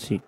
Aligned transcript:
Sí. 0.00 0.22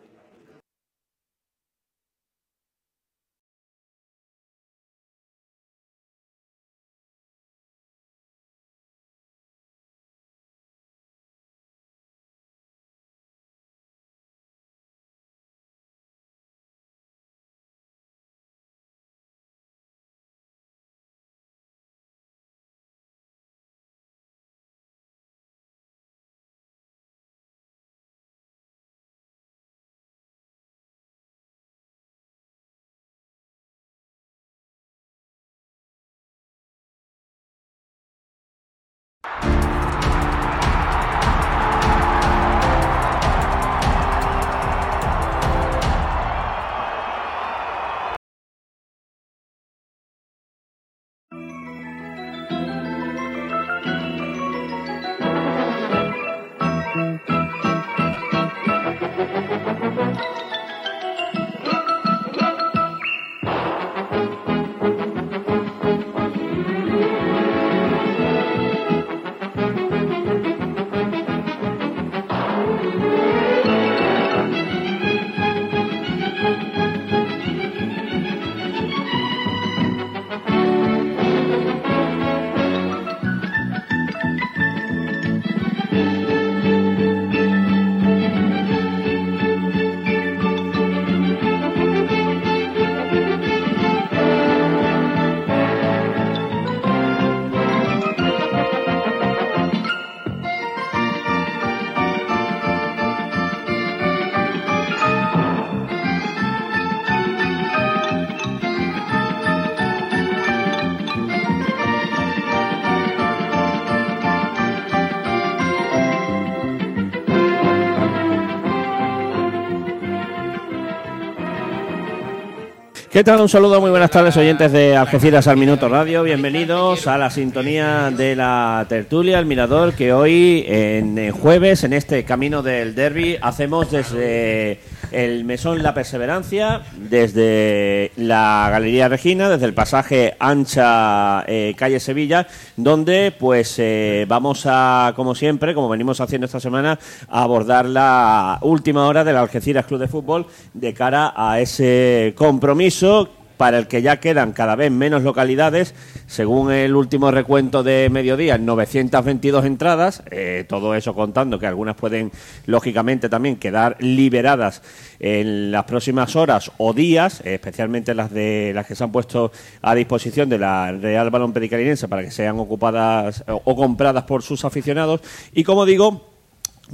¿Qué 123.23 123.27
tal? 123.27 123.41
Un 123.41 123.49
saludo, 123.49 123.81
muy 123.81 123.91
buenas 123.91 124.11
tardes, 124.11 124.37
oyentes 124.37 124.73
de 124.73 124.97
Algeciras 124.97 125.47
al 125.47 125.57
Minuto 125.57 125.89
Radio. 125.89 126.25
Bienvenidos 126.25 127.07
a 127.07 127.17
la 127.17 127.31
sintonía 127.31 128.11
de 128.11 128.35
la 128.35 128.85
tertulia, 128.89 129.39
el 129.39 129.47
Mirador, 129.47 129.95
que 129.95 130.13
hoy, 130.13 130.65
en 130.67 131.31
jueves, 131.31 131.85
en 131.85 131.93
este 131.93 132.25
camino 132.25 132.65
del 132.65 132.97
derby, 132.97 133.39
hacemos 133.41 133.93
desde 133.93 134.81
el 135.13 135.45
Mesón 135.45 135.83
La 135.83 135.95
Perseverancia, 135.95 136.83
desde 136.97 138.13
la 138.17 138.69
Galería 138.71 139.09
Regina, 139.09 139.49
desde 139.49 139.67
el 139.67 139.75
pasaje 139.75 140.35
Ancha 140.39 141.45
eh, 141.47 141.75
Calle 141.77 142.01
Sevilla, 142.01 142.47
donde 142.77 143.35
pues 143.39 143.79
eh, 143.79 144.25
vamos 144.29 144.65
a, 144.67 145.13
como 145.17 145.35
siempre, 145.35 145.75
como 145.75 145.89
venimos 145.89 146.21
haciendo 146.21 146.47
esta 146.47 146.61
semana, 146.61 146.99
a 147.29 147.43
abordar 147.43 147.87
la 147.87 148.59
última 148.63 149.07
hora 149.07 149.25
del 149.25 149.37
Algeciras 149.37 149.87
Club 149.87 150.01
de 150.01 150.09
Fútbol 150.09 150.47
de 150.75 150.95
cara 150.95 151.33
a 151.37 151.61
ese 151.61 152.35
compromiso 152.37 153.42
para 153.63 153.79
el 153.79 153.87
que 153.87 154.03
ya 154.03 154.19
quedan 154.19 154.51
cada 154.51 154.75
vez 154.75 154.91
menos 154.91 155.23
localidades. 155.23 155.95
Según 156.27 156.73
el 156.73 156.97
último 156.97 157.31
recuento 157.31 157.85
de 157.85 158.09
mediodía, 158.11 158.59
922 158.59 159.65
entradas, 159.65 160.25
eh, 160.33 160.65
todo 160.69 160.97
eso 160.97 161.15
contando 161.15 161.61
que 161.61 161.69
algunas 161.69 161.95
pueden, 161.95 162.33
lógicamente, 162.67 163.29
también 163.29 163.55
quedar 163.55 163.99
liberadas 164.01 164.83
en 165.21 165.71
las 165.71 165.85
próximas 165.85 166.35
horas 166.35 166.73
o 166.77 166.93
días, 166.93 167.41
especialmente 167.45 168.17
las 168.17 168.33
de 168.33 168.73
las 168.75 168.85
que 168.85 168.97
se 168.97 169.05
han 169.05 169.13
puesto 169.13 169.53
a 169.81 169.95
disposición 169.95 170.49
de 170.49 170.59
la 170.59 170.91
Real 170.91 171.31
Balón 171.31 171.53
Pedicalinense 171.53 172.09
para 172.09 172.25
que 172.25 172.33
sean 172.33 172.59
ocupadas 172.59 173.45
o, 173.47 173.77
compradas 173.77 174.25
por 174.25 174.43
sus 174.43 174.65
aficionados. 174.65 175.21
Y 175.53 175.63
como 175.63 175.87
digo, 175.87 176.33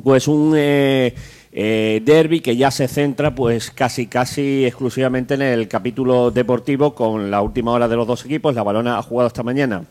pues 0.04 0.28
un... 0.28 0.52
Eh, 0.54 1.14
eh, 1.52 2.02
derby 2.04 2.40
que 2.40 2.56
ya 2.56 2.70
se 2.70 2.88
centra 2.88 3.34
pues 3.34 3.70
casi 3.70 4.06
casi 4.06 4.64
exclusivamente 4.66 5.34
en 5.34 5.42
el 5.42 5.68
capítulo 5.68 6.30
deportivo 6.30 6.94
con 6.94 7.30
la 7.30 7.42
última 7.42 7.72
hora 7.72 7.88
de 7.88 7.96
los 7.96 8.06
dos 8.06 8.24
equipos. 8.24 8.54
La 8.54 8.62
Balona 8.62 8.98
ha 8.98 9.02
jugado 9.02 9.28
esta 9.28 9.42
mañana 9.42 9.84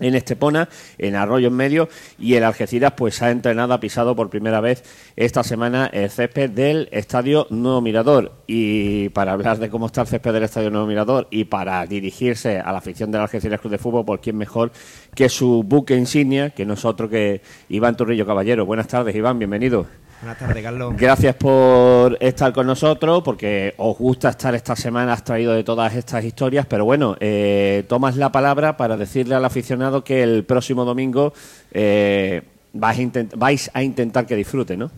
en 0.00 0.14
Estepona, 0.14 0.68
en 0.98 1.14
Arroyo 1.14 1.48
en 1.48 1.54
medio, 1.54 1.88
y 2.18 2.34
el 2.34 2.44
Algeciras 2.44 2.92
pues 2.92 3.22
ha 3.22 3.30
entrenado, 3.30 3.74
ha 3.74 3.80
pisado 3.80 4.16
por 4.16 4.30
primera 4.30 4.60
vez 4.60 4.82
esta 5.16 5.44
semana 5.44 5.86
el 5.92 6.10
césped 6.10 6.50
del 6.50 6.88
Estadio 6.90 7.46
Nuevo 7.50 7.80
Mirador. 7.80 8.32
Y 8.46 9.08
para 9.10 9.32
hablar 9.32 9.58
de 9.58 9.70
cómo 9.70 9.86
está 9.86 10.02
el 10.02 10.08
césped 10.08 10.32
del 10.32 10.42
Estadio 10.44 10.70
Nuevo 10.70 10.86
Mirador 10.86 11.28
y 11.30 11.44
para 11.44 11.86
dirigirse 11.86 12.58
a 12.58 12.72
la 12.72 12.78
afición 12.78 13.10
del 13.10 13.22
Algeciras 13.22 13.60
Club 13.60 13.72
de 13.72 13.78
Fútbol, 13.78 14.04
por 14.04 14.20
quién 14.20 14.36
mejor 14.36 14.72
que 15.14 15.28
su 15.28 15.62
buque 15.62 15.96
insignia, 15.96 16.50
que 16.50 16.66
nosotros 16.66 17.10
que 17.10 17.40
Iván 17.68 17.96
Turrillo 17.96 18.26
Caballero. 18.26 18.66
Buenas 18.66 18.88
tardes, 18.88 19.14
Iván, 19.14 19.38
bienvenido. 19.38 19.86
Buenas 20.24 20.38
tardes, 20.38 20.62
Carlos. 20.62 20.94
Gracias 20.96 21.34
por 21.34 22.16
estar 22.18 22.50
con 22.54 22.66
nosotros, 22.66 23.22
porque 23.22 23.74
os 23.76 23.98
gusta 23.98 24.30
estar 24.30 24.54
esta 24.54 24.74
semana, 24.74 25.12
has 25.12 25.22
traído 25.22 25.52
de 25.52 25.62
todas 25.64 25.94
estas 25.94 26.24
historias, 26.24 26.64
pero 26.64 26.86
bueno, 26.86 27.14
eh, 27.20 27.84
tomas 27.90 28.16
la 28.16 28.32
palabra 28.32 28.78
para 28.78 28.96
decirle 28.96 29.34
al 29.34 29.44
aficionado 29.44 30.02
que 30.02 30.22
el 30.22 30.44
próximo 30.44 30.86
domingo 30.86 31.34
eh, 31.72 32.40
vais, 32.72 33.70
a 33.74 33.82
intentar 33.82 34.24
que 34.24 34.34
disfrute, 34.34 34.78
¿no? 34.78 34.90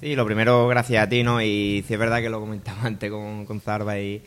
Sí, 0.00 0.16
lo 0.16 0.26
primero, 0.26 0.66
gracias 0.66 1.06
a 1.06 1.08
ti, 1.08 1.22
¿no? 1.22 1.40
Y 1.40 1.84
si 1.86 1.94
es 1.94 2.00
verdad 2.00 2.20
que 2.20 2.28
lo 2.28 2.40
comentaba 2.40 2.82
antes 2.82 3.08
con, 3.08 3.46
con 3.46 3.60
Zarba 3.60 4.00
y, 4.00 4.20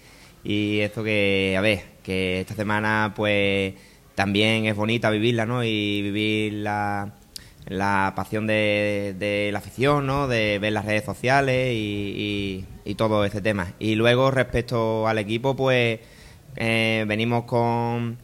y 0.45 0.79
esto 0.79 1.03
que, 1.03 1.55
a 1.57 1.59
ver, 1.59 1.81
que 2.01 2.39
esta 2.39 2.55
semana 2.55 3.11
pues 3.13 3.73
también 4.15 4.67
es 4.67 4.75
bonita 4.77 5.09
vivirla, 5.09 5.45
¿no? 5.45 5.65
Y 5.65 6.01
vivir 6.01 6.53
la 6.53 7.11
la 7.67 8.13
pasión 8.15 8.47
de, 8.47 9.49
la 9.51 9.59
afición, 9.59 10.05
¿no? 10.05 10.27
de 10.27 10.59
ver 10.59 10.73
las 10.73 10.85
redes 10.85 11.03
sociales 11.03 11.71
y, 11.73 12.65
todo 12.97 13.25
ese 13.25 13.41
tema. 13.41 13.73
Y 13.79 13.95
luego 13.95 14.31
respecto 14.31 15.07
al 15.07 15.17
equipo, 15.17 15.55
pues 15.55 15.99
eh, 16.55 17.03
venimos 17.07 17.43
con, 17.43 18.17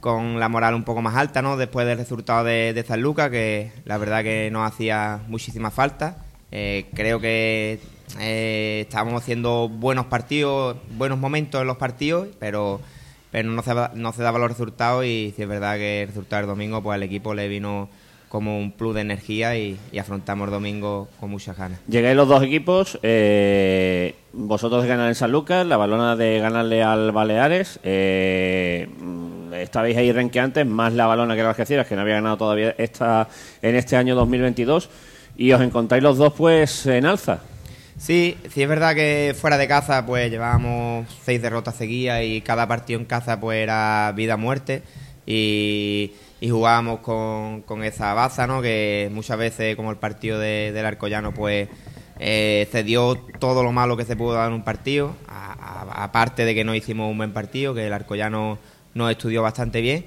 con 0.00 0.38
la 0.38 0.48
moral 0.48 0.74
un 0.74 0.84
poco 0.84 1.02
más 1.02 1.16
alta, 1.16 1.42
¿no? 1.42 1.56
después 1.56 1.86
del 1.86 1.98
resultado 1.98 2.44
de, 2.44 2.84
San 2.86 3.00
Lucas, 3.00 3.30
que 3.30 3.72
la 3.84 3.98
verdad 3.98 4.22
que 4.22 4.50
nos 4.52 4.70
hacía 4.70 5.22
muchísima 5.28 5.70
falta. 5.70 6.18
Eh, 6.50 6.86
creo 6.94 7.18
que 7.20 7.80
eh, 8.20 8.80
estábamos 8.82 9.22
haciendo 9.22 9.68
buenos 9.68 10.06
partidos, 10.06 10.76
buenos 10.90 11.18
momentos 11.18 11.60
en 11.60 11.66
los 11.66 11.78
partidos, 11.78 12.28
pero 12.38 12.80
pero 13.30 13.48
no 13.48 13.62
se, 13.62 13.72
no 13.94 14.12
se 14.12 14.22
daban 14.22 14.42
los 14.42 14.50
resultados 14.50 15.06
y 15.06 15.32
si 15.34 15.42
es 15.42 15.48
verdad 15.48 15.76
que 15.76 16.02
el 16.02 16.08
resultado 16.08 16.42
del 16.42 16.48
domingo 16.48 16.82
pues 16.82 16.96
al 16.96 17.02
equipo 17.02 17.32
le 17.32 17.48
vino 17.48 17.88
como 18.32 18.58
un 18.58 18.72
plus 18.72 18.94
de 18.94 19.02
energía 19.02 19.58
y, 19.58 19.78
afrontamos 20.00 20.50
domingo 20.50 21.06
con 21.20 21.28
muchas 21.28 21.54
ganas. 21.54 21.78
Llegáis 21.86 22.16
los 22.16 22.26
dos 22.26 22.42
equipos, 22.42 22.98
eh, 23.02 24.14
vosotros 24.32 24.84
de 24.84 24.88
ganar 24.88 25.08
en 25.08 25.14
San 25.14 25.30
Lucas, 25.30 25.66
la 25.66 25.76
balona 25.76 26.16
de 26.16 26.38
ganarle 26.38 26.82
al 26.82 27.12
Baleares, 27.12 27.78
eh, 27.82 28.88
estabais 29.52 29.98
ahí 29.98 30.10
renqueantes, 30.12 30.64
más 30.64 30.94
la 30.94 31.06
balona 31.06 31.36
que 31.36 31.42
la 31.42 31.50
Algeciras, 31.50 31.86
que 31.86 31.94
no 31.94 32.00
había 32.00 32.14
ganado 32.14 32.38
todavía 32.38 32.74
esta, 32.78 33.28
en 33.60 33.76
este 33.76 33.96
año 33.96 34.14
2022, 34.14 34.88
y 35.36 35.52
os 35.52 35.60
encontráis 35.60 36.02
los 36.02 36.16
dos 36.16 36.32
pues 36.32 36.86
en 36.86 37.04
alza. 37.04 37.40
Sí, 37.98 38.38
sí 38.50 38.62
es 38.62 38.68
verdad 38.68 38.94
que 38.94 39.36
fuera 39.38 39.58
de 39.58 39.68
caza 39.68 40.06
pues 40.06 40.30
llevábamos 40.30 41.06
seis 41.22 41.42
derrotas 41.42 41.76
seguidas 41.76 42.22
y 42.24 42.40
cada 42.40 42.66
partido 42.66 42.98
en 42.98 43.04
caza 43.04 43.38
pues 43.38 43.58
era 43.58 44.10
vida-muerte 44.16 44.82
y 45.26 46.12
y 46.42 46.50
jugábamos 46.50 46.98
con, 46.98 47.62
con 47.62 47.84
esa 47.84 48.14
baza, 48.14 48.48
¿no? 48.48 48.60
Que 48.60 49.08
muchas 49.12 49.38
veces, 49.38 49.76
como 49.76 49.92
el 49.92 49.96
partido 49.96 50.40
de, 50.40 50.72
del 50.72 50.84
Arcollano, 50.84 51.32
pues 51.32 51.68
eh, 52.18 52.66
cedió 52.72 53.14
todo 53.38 53.62
lo 53.62 53.70
malo 53.70 53.96
que 53.96 54.04
se 54.04 54.16
pudo 54.16 54.34
dar 54.34 54.48
en 54.48 54.54
un 54.54 54.64
partido, 54.64 55.14
aparte 55.28 56.44
de 56.44 56.52
que 56.56 56.64
no 56.64 56.74
hicimos 56.74 57.08
un 57.08 57.16
buen 57.16 57.32
partido, 57.32 57.74
que 57.74 57.86
el 57.86 57.92
Arcoyano 57.92 58.58
nos 58.92 59.12
estudió 59.12 59.40
bastante 59.40 59.80
bien. 59.80 60.04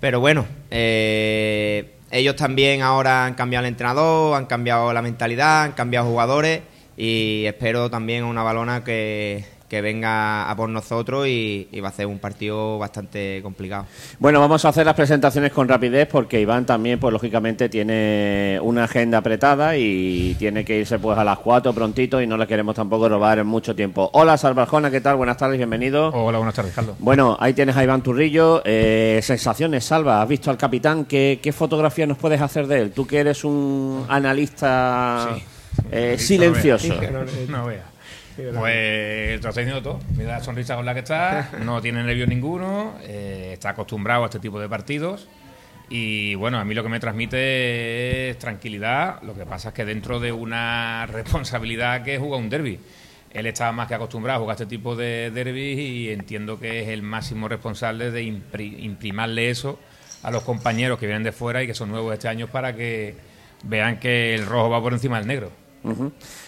Pero 0.00 0.18
bueno, 0.18 0.46
eh, 0.70 1.92
ellos 2.10 2.36
también 2.36 2.80
ahora 2.80 3.26
han 3.26 3.34
cambiado 3.34 3.66
el 3.66 3.72
entrenador, 3.72 4.38
han 4.38 4.46
cambiado 4.46 4.94
la 4.94 5.02
mentalidad, 5.02 5.64
han 5.64 5.72
cambiado 5.72 6.08
jugadores 6.08 6.62
y 6.96 7.44
espero 7.44 7.90
también 7.90 8.24
una 8.24 8.42
balona 8.42 8.82
que, 8.82 9.44
que 9.70 9.80
venga 9.80 10.50
a 10.50 10.56
por 10.56 10.68
nosotros 10.68 11.28
y, 11.28 11.68
va 11.80 11.88
a 11.88 11.92
ser 11.92 12.06
un 12.06 12.18
partido 12.18 12.76
bastante 12.78 13.40
complicado. 13.40 13.86
Bueno, 14.18 14.40
vamos 14.40 14.64
a 14.64 14.70
hacer 14.70 14.84
las 14.84 14.96
presentaciones 14.96 15.52
con 15.52 15.68
rapidez 15.68 16.08
porque 16.10 16.40
Iván 16.40 16.66
también, 16.66 16.98
pues 16.98 17.12
lógicamente, 17.12 17.68
tiene 17.68 18.58
una 18.62 18.84
agenda 18.84 19.18
apretada 19.18 19.76
y 19.76 20.34
tiene 20.38 20.64
que 20.64 20.80
irse 20.80 20.98
pues 20.98 21.16
a 21.16 21.22
las 21.22 21.38
cuatro 21.38 21.72
prontito 21.72 22.20
y 22.20 22.26
no 22.26 22.36
le 22.36 22.48
queremos 22.48 22.74
tampoco 22.74 23.08
robar 23.08 23.38
en 23.38 23.46
mucho 23.46 23.74
tiempo. 23.76 24.10
Hola, 24.12 24.36
Salvajona, 24.36 24.90
¿qué 24.90 25.00
tal? 25.00 25.16
Buenas 25.16 25.36
tardes, 25.36 25.56
bienvenido. 25.56 26.08
Hola, 26.08 26.38
buenas 26.38 26.54
tardes, 26.54 26.74
Carlos. 26.74 26.96
Bueno, 26.98 27.36
ahí 27.38 27.54
tienes 27.54 27.76
a 27.76 27.84
Iván 27.84 28.02
Turrillo. 28.02 28.62
Eh, 28.64 29.20
sensaciones, 29.22 29.84
Salva, 29.84 30.20
¿has 30.20 30.28
visto 30.28 30.50
al 30.50 30.58
capitán? 30.58 31.04
¿Qué, 31.04 31.38
¿Qué, 31.40 31.52
fotografía 31.52 32.08
nos 32.08 32.18
puedes 32.18 32.40
hacer 32.40 32.66
de 32.66 32.80
él? 32.80 32.90
Tú 32.90 33.06
que 33.06 33.18
eres 33.18 33.44
un 33.44 34.04
analista 34.08 35.36
eh, 35.92 36.16
silencioso. 36.18 36.92
No 37.48 37.66
veas. 37.66 37.99
Pues 38.54 39.42
lo 39.42 39.48
está 39.48 39.60
haciendo 39.60 39.82
todo. 39.82 40.00
Mira 40.16 40.38
la 40.38 40.44
sonrisa 40.44 40.76
con 40.76 40.86
la 40.86 40.94
que 40.94 41.00
está, 41.00 41.50
no 41.64 41.80
tiene 41.80 42.02
nervios 42.02 42.28
ninguno, 42.28 42.94
eh, 43.02 43.50
está 43.54 43.70
acostumbrado 43.70 44.24
a 44.24 44.26
este 44.26 44.38
tipo 44.38 44.60
de 44.60 44.68
partidos. 44.68 45.28
Y 45.88 46.36
bueno, 46.36 46.58
a 46.58 46.64
mí 46.64 46.72
lo 46.72 46.84
que 46.84 46.88
me 46.88 47.00
transmite 47.00 48.30
es 48.30 48.38
tranquilidad. 48.38 49.20
Lo 49.22 49.34
que 49.34 49.44
pasa 49.44 49.68
es 49.68 49.74
que 49.74 49.84
dentro 49.84 50.20
de 50.20 50.30
una 50.32 51.06
responsabilidad 51.10 52.02
que 52.04 52.14
es 52.14 52.20
jugar 52.20 52.40
un 52.40 52.48
derby. 52.48 52.78
Él 53.32 53.46
estaba 53.46 53.70
más 53.70 53.86
que 53.86 53.94
acostumbrado 53.94 54.38
a 54.38 54.40
jugar 54.40 54.54
este 54.54 54.66
tipo 54.66 54.96
de 54.96 55.30
derbis 55.30 55.78
y 55.78 56.10
entiendo 56.10 56.58
que 56.58 56.82
es 56.82 56.88
el 56.88 57.02
máximo 57.02 57.46
responsable 57.48 58.10
de 58.10 58.22
imprimarle 58.22 59.50
eso 59.50 59.78
a 60.22 60.30
los 60.30 60.42
compañeros 60.42 60.98
que 60.98 61.06
vienen 61.06 61.22
de 61.22 61.32
fuera 61.32 61.62
y 61.62 61.66
que 61.66 61.74
son 61.74 61.90
nuevos 61.90 62.12
este 62.12 62.28
año 62.28 62.48
para 62.48 62.74
que 62.74 63.14
vean 63.64 63.98
que 63.98 64.34
el 64.34 64.46
rojo 64.46 64.70
va 64.70 64.82
por 64.82 64.92
encima 64.92 65.18
del 65.18 65.28
negro. 65.28 65.52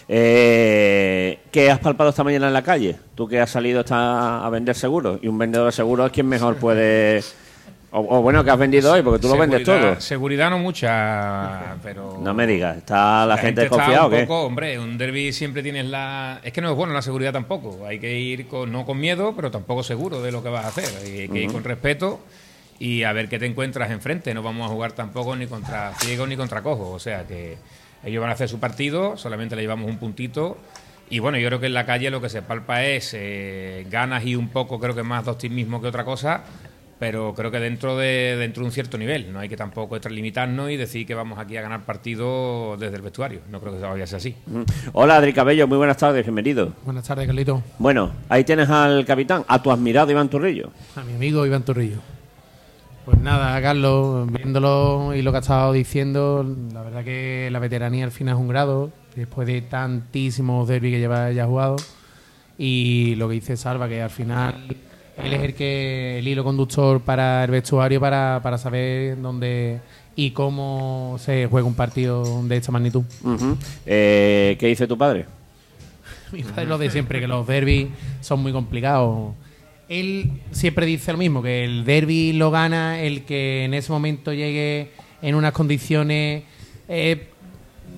Eh, 0.07 1.39
¿Qué 1.51 1.71
has 1.71 1.79
palpado 1.79 2.09
esta 2.09 2.23
mañana 2.23 2.47
en 2.47 2.53
la 2.53 2.61
calle? 2.61 2.95
Tú 3.15 3.27
que 3.27 3.39
has 3.39 3.49
salido 3.49 3.83
a 3.89 4.49
vender 4.51 4.75
seguros 4.75 5.19
y 5.21 5.27
un 5.27 5.37
vendedor 5.37 5.67
de 5.67 5.71
seguros 5.71 6.07
es 6.07 6.11
quien 6.11 6.27
mejor 6.27 6.57
puede... 6.57 7.23
O, 7.95 8.23
bueno, 8.23 8.43
que 8.43 8.49
has 8.49 8.57
vendido 8.57 8.91
hoy, 8.91 9.03
porque 9.03 9.19
tú 9.19 9.27
lo 9.27 9.37
vendes 9.37 9.63
todo. 9.63 10.01
Seguridad 10.01 10.49
no 10.49 10.57
mucha, 10.57 11.75
pero... 11.83 12.17
No 12.19 12.33
me 12.33 12.47
digas, 12.47 12.77
¿está 12.77 13.23
la, 13.27 13.37
gente, 13.37 13.61
desconfiada 13.61 14.07
o 14.07 14.09
qué? 14.09 14.25
hombre, 14.27 14.79
un 14.79 14.97
derby 14.97 15.31
siempre 15.31 15.61
tienes 15.61 15.85
la... 15.85 16.39
Es 16.43 16.51
que 16.53 16.61
no 16.61 16.71
es 16.71 16.75
bueno 16.75 16.91
la 16.91 17.03
seguridad 17.03 17.31
tampoco. 17.31 17.85
Hay 17.85 17.99
que 17.99 18.19
ir 18.19 18.47
con, 18.47 18.71
no 18.71 18.83
con 18.83 18.99
miedo, 18.99 19.33
pero 19.35 19.51
tampoco 19.51 19.83
seguro 19.83 20.23
de 20.23 20.31
lo 20.31 20.41
que 20.41 20.49
vas 20.49 20.65
a 20.65 20.69
hacer. 20.69 20.89
Hay 21.03 21.29
que 21.29 21.41
ir 21.43 21.51
con 21.51 21.63
respeto 21.63 22.19
y 22.79 23.03
a 23.03 23.13
ver 23.13 23.29
qué 23.29 23.37
te 23.37 23.45
encuentras 23.45 23.91
enfrente. 23.91 24.33
No 24.33 24.41
vamos 24.41 24.69
a 24.69 24.73
jugar 24.73 24.93
tampoco 24.93 25.35
ni 25.35 25.45
contra 25.45 25.93
ciegos 25.99 26.27
ni 26.27 26.35
contra 26.35 26.63
cojos. 26.63 26.87
O 26.95 26.99
sea 26.99 27.27
que 27.27 27.57
ellos 28.03 28.21
van 28.21 28.29
a 28.29 28.33
hacer 28.33 28.49
su 28.49 28.59
partido, 28.59 29.17
solamente 29.17 29.55
le 29.55 29.61
llevamos 29.61 29.89
un 29.89 29.97
puntito. 29.97 30.57
Y 31.09 31.19
bueno, 31.19 31.37
yo 31.37 31.47
creo 31.47 31.59
que 31.59 31.67
en 31.67 31.73
la 31.73 31.85
calle 31.85 32.09
lo 32.09 32.21
que 32.21 32.29
se 32.29 32.41
palpa 32.41 32.83
es 32.83 33.13
eh, 33.13 33.85
ganas 33.89 34.25
y 34.25 34.35
un 34.35 34.49
poco, 34.49 34.79
creo 34.79 34.95
que 34.95 35.03
más 35.03 35.25
de 35.25 35.31
optimismo 35.31 35.81
que 35.81 35.87
otra 35.87 36.03
cosa, 36.03 36.43
pero 36.99 37.33
creo 37.33 37.51
que 37.51 37.59
dentro 37.59 37.97
de, 37.97 38.35
dentro 38.37 38.61
de 38.61 38.67
un 38.67 38.71
cierto 38.71 38.97
nivel. 38.97 39.31
No 39.31 39.39
hay 39.39 39.49
que 39.49 39.57
tampoco 39.57 39.95
extralimitarnos 39.95 40.71
y 40.71 40.77
decir 40.77 41.05
que 41.05 41.13
vamos 41.13 41.37
aquí 41.37 41.57
a 41.57 41.61
ganar 41.61 41.83
partido 41.83 42.77
desde 42.77 42.95
el 42.95 43.01
vestuario. 43.01 43.41
No 43.51 43.59
creo 43.59 43.73
que 43.73 43.79
vaya 43.79 44.05
a 44.05 44.07
ser 44.07 44.17
así. 44.17 44.35
Hola, 44.93 45.17
Adri 45.17 45.33
Cabello, 45.33 45.67
muy 45.67 45.77
buenas 45.77 45.97
tardes, 45.97 46.25
bienvenido. 46.25 46.73
Buenas 46.85 47.05
tardes, 47.05 47.27
Carlito. 47.27 47.61
Bueno, 47.77 48.11
ahí 48.29 48.43
tienes 48.43 48.69
al 48.69 49.05
capitán, 49.05 49.43
a 49.47 49.61
tu 49.61 49.71
admirado 49.71 50.11
Iván 50.11 50.29
Turrillo. 50.29 50.71
A 50.95 51.03
mi 51.03 51.13
amigo 51.13 51.45
Iván 51.45 51.63
Turrillo. 51.63 51.97
Pues 53.05 53.19
nada, 53.19 53.61
Carlos, 53.61 54.31
viéndolo 54.31 55.13
y 55.13 55.21
lo 55.21 55.31
que 55.31 55.37
ha 55.37 55.41
estado 55.41 55.73
diciendo, 55.73 56.45
la 56.71 56.83
verdad 56.83 57.03
que 57.03 57.49
la 57.51 57.59
veteranía 57.59 58.05
al 58.05 58.11
final 58.11 58.35
es 58.35 58.39
un 58.39 58.47
grado, 58.47 58.91
después 59.13 59.45
de 59.45 59.61
tantísimos 59.61 60.69
derbis 60.69 60.93
que 60.93 60.99
lleva 60.99 61.29
ya 61.31 61.45
jugado. 61.45 61.75
Y 62.57 63.15
lo 63.15 63.27
que 63.27 63.35
dice 63.35 63.57
Salva, 63.57 63.89
que 63.89 64.01
al 64.01 64.09
final 64.09 64.55
él 65.17 65.33
es 65.33 65.41
el, 65.41 65.53
que, 65.53 66.19
el 66.19 66.27
hilo 66.29 66.45
conductor 66.45 67.01
para 67.01 67.43
el 67.43 67.51
vestuario 67.51 67.99
para, 67.99 68.39
para 68.41 68.57
saber 68.57 69.21
dónde 69.21 69.81
y 70.15 70.31
cómo 70.31 71.17
se 71.19 71.47
juega 71.47 71.67
un 71.67 71.75
partido 71.75 72.41
de 72.43 72.55
esta 72.55 72.71
magnitud. 72.71 73.03
Eh, 73.85 74.55
¿Qué 74.57 74.67
dice 74.67 74.87
tu 74.87 74.97
padre? 74.97 75.25
Mi 76.31 76.43
padre 76.43 76.67
lo 76.67 76.77
de 76.77 76.89
siempre, 76.89 77.19
que 77.19 77.27
los 77.27 77.45
derbis 77.45 77.89
son 78.21 78.41
muy 78.41 78.53
complicados 78.53 79.33
él 79.89 80.41
siempre 80.51 80.85
dice 80.85 81.11
lo 81.11 81.17
mismo, 81.17 81.41
que 81.41 81.63
el 81.63 81.85
derby 81.85 82.33
lo 82.33 82.51
gana 82.51 83.01
el 83.01 83.23
que 83.23 83.65
en 83.65 83.73
ese 83.73 83.91
momento 83.91 84.33
llegue 84.33 84.91
en 85.21 85.35
unas 85.35 85.53
condiciones, 85.53 86.43
eh, 86.87 87.27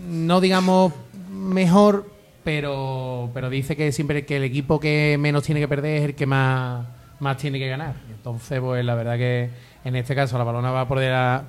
no 0.10 0.42
digamos 0.42 0.94
mejor, 1.32 2.10
pero, 2.44 3.30
pero 3.34 3.50
dice 3.50 3.76
que 3.76 3.92
siempre 3.92 4.26
que 4.26 4.38
el 4.38 4.44
equipo 4.44 4.80
que 4.80 5.18
menos 5.20 5.44
tiene 5.44 5.60
que 5.60 5.68
perder 5.68 5.98
es 5.98 6.04
el 6.10 6.16
que 6.16 6.26
más, 6.26 6.86
más 7.20 7.38
tiene 7.38 7.60
que 7.60 7.68
ganar. 7.68 7.96
Entonces, 8.10 8.60
pues 8.60 8.86
la 8.86 8.96
verdad 8.96 9.18
que 9.18 9.50
en 9.84 9.96
este 9.96 10.16
caso 10.16 10.38
la 10.38 10.44
balona 10.44 10.72
va 10.72 10.88
por, 10.88 11.00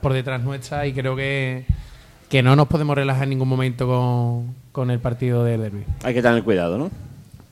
por 0.00 0.12
detrás 0.12 0.42
nuestra 0.42 0.86
y 0.86 0.92
creo 0.92 1.16
que, 1.16 1.64
que 2.28 2.42
no 2.42 2.56
nos 2.56 2.68
podemos 2.68 2.96
relajar 2.96 3.24
en 3.24 3.30
ningún 3.30 3.48
momento 3.48 3.86
con, 3.86 4.54
con 4.72 4.90
el 4.90 4.98
partido 4.98 5.44
del 5.44 5.60
derby. 5.60 5.84
Hay 6.02 6.14
que 6.14 6.22
tener 6.22 6.42
cuidado, 6.42 6.78
¿no? 6.78 6.90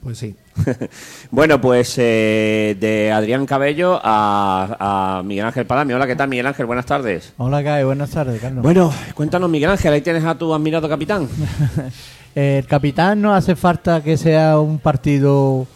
Pues 0.04 0.18
sí. 0.18 0.36
bueno, 1.30 1.62
pues 1.62 1.94
eh, 1.96 2.76
de 2.78 3.10
Adrián 3.10 3.46
Cabello 3.46 3.98
a, 4.04 5.22
Miguel 5.24 5.46
Ángel 5.46 5.64
Palamio. 5.64 5.96
Hola, 5.96 6.06
¿qué 6.06 6.14
tal, 6.14 6.28
Miguel 6.28 6.46
Ángel? 6.46 6.66
Buenas 6.66 6.84
tardes. 6.84 7.32
Hola, 7.38 7.64
Kai. 7.64 7.84
Buenas 7.84 8.10
tardes, 8.10 8.38
Carlos. 8.38 8.62
Bueno, 8.62 8.92
cuéntanos, 9.14 9.48
Miguel 9.48 9.70
Ángel, 9.70 9.94
ahí 9.94 10.02
tienes 10.02 10.22
a 10.22 10.36
tu 10.36 10.52
admirado 10.52 10.90
capitán. 10.90 11.26
el 12.34 12.66
capitán 12.66 13.22
no 13.22 13.34
hace 13.34 13.56
falta 13.56 14.02
que 14.02 14.18
sea 14.18 14.60
un 14.60 14.78
partido 14.78 15.66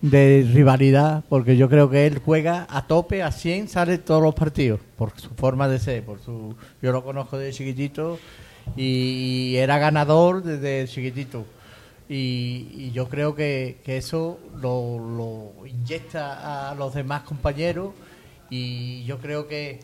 de 0.00 0.44
rivalidad, 0.52 1.22
porque 1.28 1.56
yo 1.56 1.68
creo 1.68 1.88
que 1.88 2.08
él 2.08 2.20
juega 2.24 2.66
a 2.68 2.88
tope, 2.88 3.22
a 3.22 3.30
100, 3.30 3.68
sale 3.68 3.98
todos 3.98 4.20
los 4.24 4.34
partidos, 4.34 4.80
por 4.98 5.12
su 5.20 5.30
forma 5.36 5.68
de 5.68 5.78
ser, 5.78 6.02
por 6.02 6.18
su 6.18 6.56
yo 6.82 6.90
lo 6.90 7.04
conozco 7.04 7.38
de 7.38 7.52
chiquitito 7.52 8.18
y 8.76 9.54
era 9.54 9.78
ganador 9.78 10.42
desde 10.42 10.88
chiquitito 10.92 11.44
y, 12.14 12.90
yo 12.92 13.08
creo 13.08 13.34
que, 13.34 13.78
eso 13.86 14.38
lo, 14.60 15.50
inyecta 15.66 16.70
a 16.70 16.74
los 16.74 16.92
demás 16.94 17.22
compañeros 17.22 17.94
y 18.50 19.02
yo 19.04 19.18
creo 19.18 19.48
que 19.48 19.80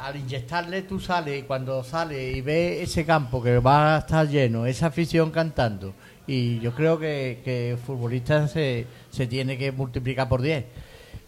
al 0.00 0.16
inyectarle 0.16 0.80
tú 0.82 0.98
sales 0.98 1.40
y 1.40 1.42
cuando 1.42 1.84
sales 1.84 2.34
y 2.34 2.40
ves 2.40 2.88
ese 2.88 3.04
campo 3.04 3.42
que 3.42 3.58
va 3.58 3.96
a 3.96 3.98
estar 3.98 4.26
lleno, 4.26 4.64
esa 4.64 4.86
afición 4.86 5.30
cantando 5.30 5.92
y 6.26 6.58
yo 6.60 6.74
creo 6.74 6.98
que, 6.98 7.72
el 7.72 7.76
futbolista 7.76 8.48
se, 8.48 8.86
se 9.10 9.26
tiene 9.26 9.58
que 9.58 9.70
multiplicar 9.70 10.30
por 10.30 10.40
10 10.40 10.64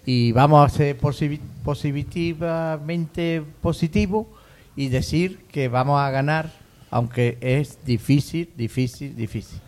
y 0.07 0.33
vamos 0.33 0.65
a 0.65 0.71
ser 0.75 0.97
positivamente 0.97 3.43
positivos 3.61 4.29
y 4.77 4.89
decir 4.89 5.41
que 5.53 5.69
vamos 5.69 6.01
a 6.01 6.11
ganar 6.11 6.51
aunque 6.91 7.37
es 7.41 7.85
difícil, 7.85 8.51
difícil, 8.57 9.15
difícil. 9.17 9.61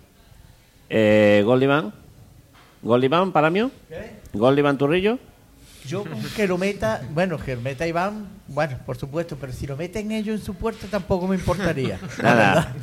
Eh, 0.88 1.42
Goldivan. 1.44 1.92
Goldivan, 2.82 3.32
para 3.32 3.50
mí. 3.50 3.60
¿Qué? 3.88 4.16
Goldivan 4.32 4.78
Turrillo. 4.78 5.18
Yo 5.86 6.04
que 6.34 6.48
lo 6.48 6.58
meta, 6.58 7.00
bueno, 7.12 7.38
que 7.38 7.54
lo 7.54 7.62
meta 7.62 7.86
Iván, 7.86 8.26
bueno, 8.48 8.76
por 8.84 8.96
supuesto, 8.96 9.36
pero 9.40 9.52
si 9.52 9.68
lo 9.68 9.76
meten 9.76 10.10
ellos 10.10 10.40
en 10.40 10.44
su 10.44 10.54
puerta 10.54 10.88
tampoco 10.90 11.28
me 11.28 11.36
importaría. 11.36 12.00
Nada. 12.22 12.74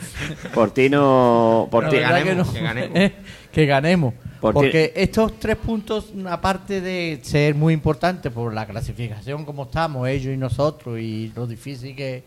Por 0.53 0.71
ti 0.71 0.89
no. 0.89 1.67
Por 1.69 1.89
ti. 1.89 1.97
Ganemos, 1.97 2.49
que, 2.49 2.61
ganemos. 2.61 3.11
que 3.51 3.65
ganemos. 3.65 4.13
Porque 4.39 4.93
estos 4.95 5.37
tres 5.37 5.57
puntos, 5.57 6.13
aparte 6.29 6.79
de 6.79 7.19
ser 7.23 7.55
muy 7.55 7.73
importantes 7.73 8.31
por 8.31 8.53
la 8.53 8.65
clasificación 8.65 9.43
como 9.43 9.63
estamos, 9.63 10.07
ellos 10.07 10.33
y 10.33 10.37
nosotros, 10.37 10.99
y 10.99 11.31
lo 11.35 11.45
difícil 11.45 11.95
que 11.95 12.23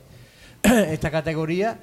esta 0.63 1.11
categoría, 1.11 1.79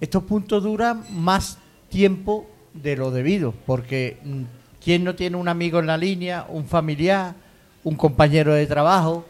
estos 0.00 0.22
puntos 0.24 0.62
duran 0.62 1.04
más 1.10 1.58
tiempo 1.88 2.48
de 2.82 2.96
lo 2.96 3.10
debido, 3.10 3.52
porque 3.66 4.18
mm, 4.22 4.42
¿quién 4.82 5.04
no 5.04 5.14
tiene 5.14 5.36
un 5.36 5.48
amigo 5.48 5.78
en 5.78 5.86
la 5.86 5.96
línea, 5.96 6.46
un 6.48 6.66
familiar, 6.66 7.34
un 7.84 7.96
compañero 7.96 8.54
de 8.54 8.66
trabajo? 8.66 9.26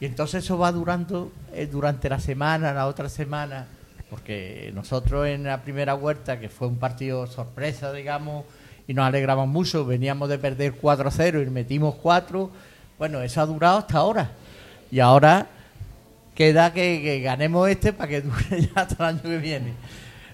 Y 0.00 0.06
entonces 0.06 0.44
eso 0.44 0.58
va 0.58 0.72
durando 0.72 1.30
eh, 1.52 1.66
durante 1.66 2.08
la 2.08 2.20
semana, 2.20 2.72
la 2.72 2.86
otra 2.86 3.08
semana, 3.08 3.66
porque 4.08 4.70
nosotros 4.74 5.26
en 5.26 5.44
la 5.44 5.62
primera 5.62 5.94
vuelta, 5.94 6.40
que 6.40 6.48
fue 6.48 6.68
un 6.68 6.76
partido 6.76 7.26
sorpresa, 7.26 7.92
digamos, 7.92 8.44
y 8.88 8.94
nos 8.94 9.06
alegramos 9.06 9.46
mucho, 9.46 9.84
veníamos 9.84 10.28
de 10.28 10.38
perder 10.38 10.74
4 10.74 11.08
a 11.08 11.10
0 11.10 11.42
y 11.42 11.50
metimos 11.50 11.94
4, 11.96 12.50
bueno, 12.98 13.20
eso 13.20 13.40
ha 13.40 13.46
durado 13.46 13.78
hasta 13.78 13.98
ahora. 13.98 14.32
Y 14.90 15.00
ahora 15.00 15.46
queda 16.34 16.72
que, 16.72 17.00
que 17.02 17.20
ganemos 17.20 17.68
este 17.68 17.92
para 17.92 18.08
que 18.08 18.20
dure 18.22 18.62
ya 18.62 18.82
hasta 18.82 18.94
el 19.04 19.16
año 19.16 19.22
que 19.22 19.38
viene. 19.38 19.74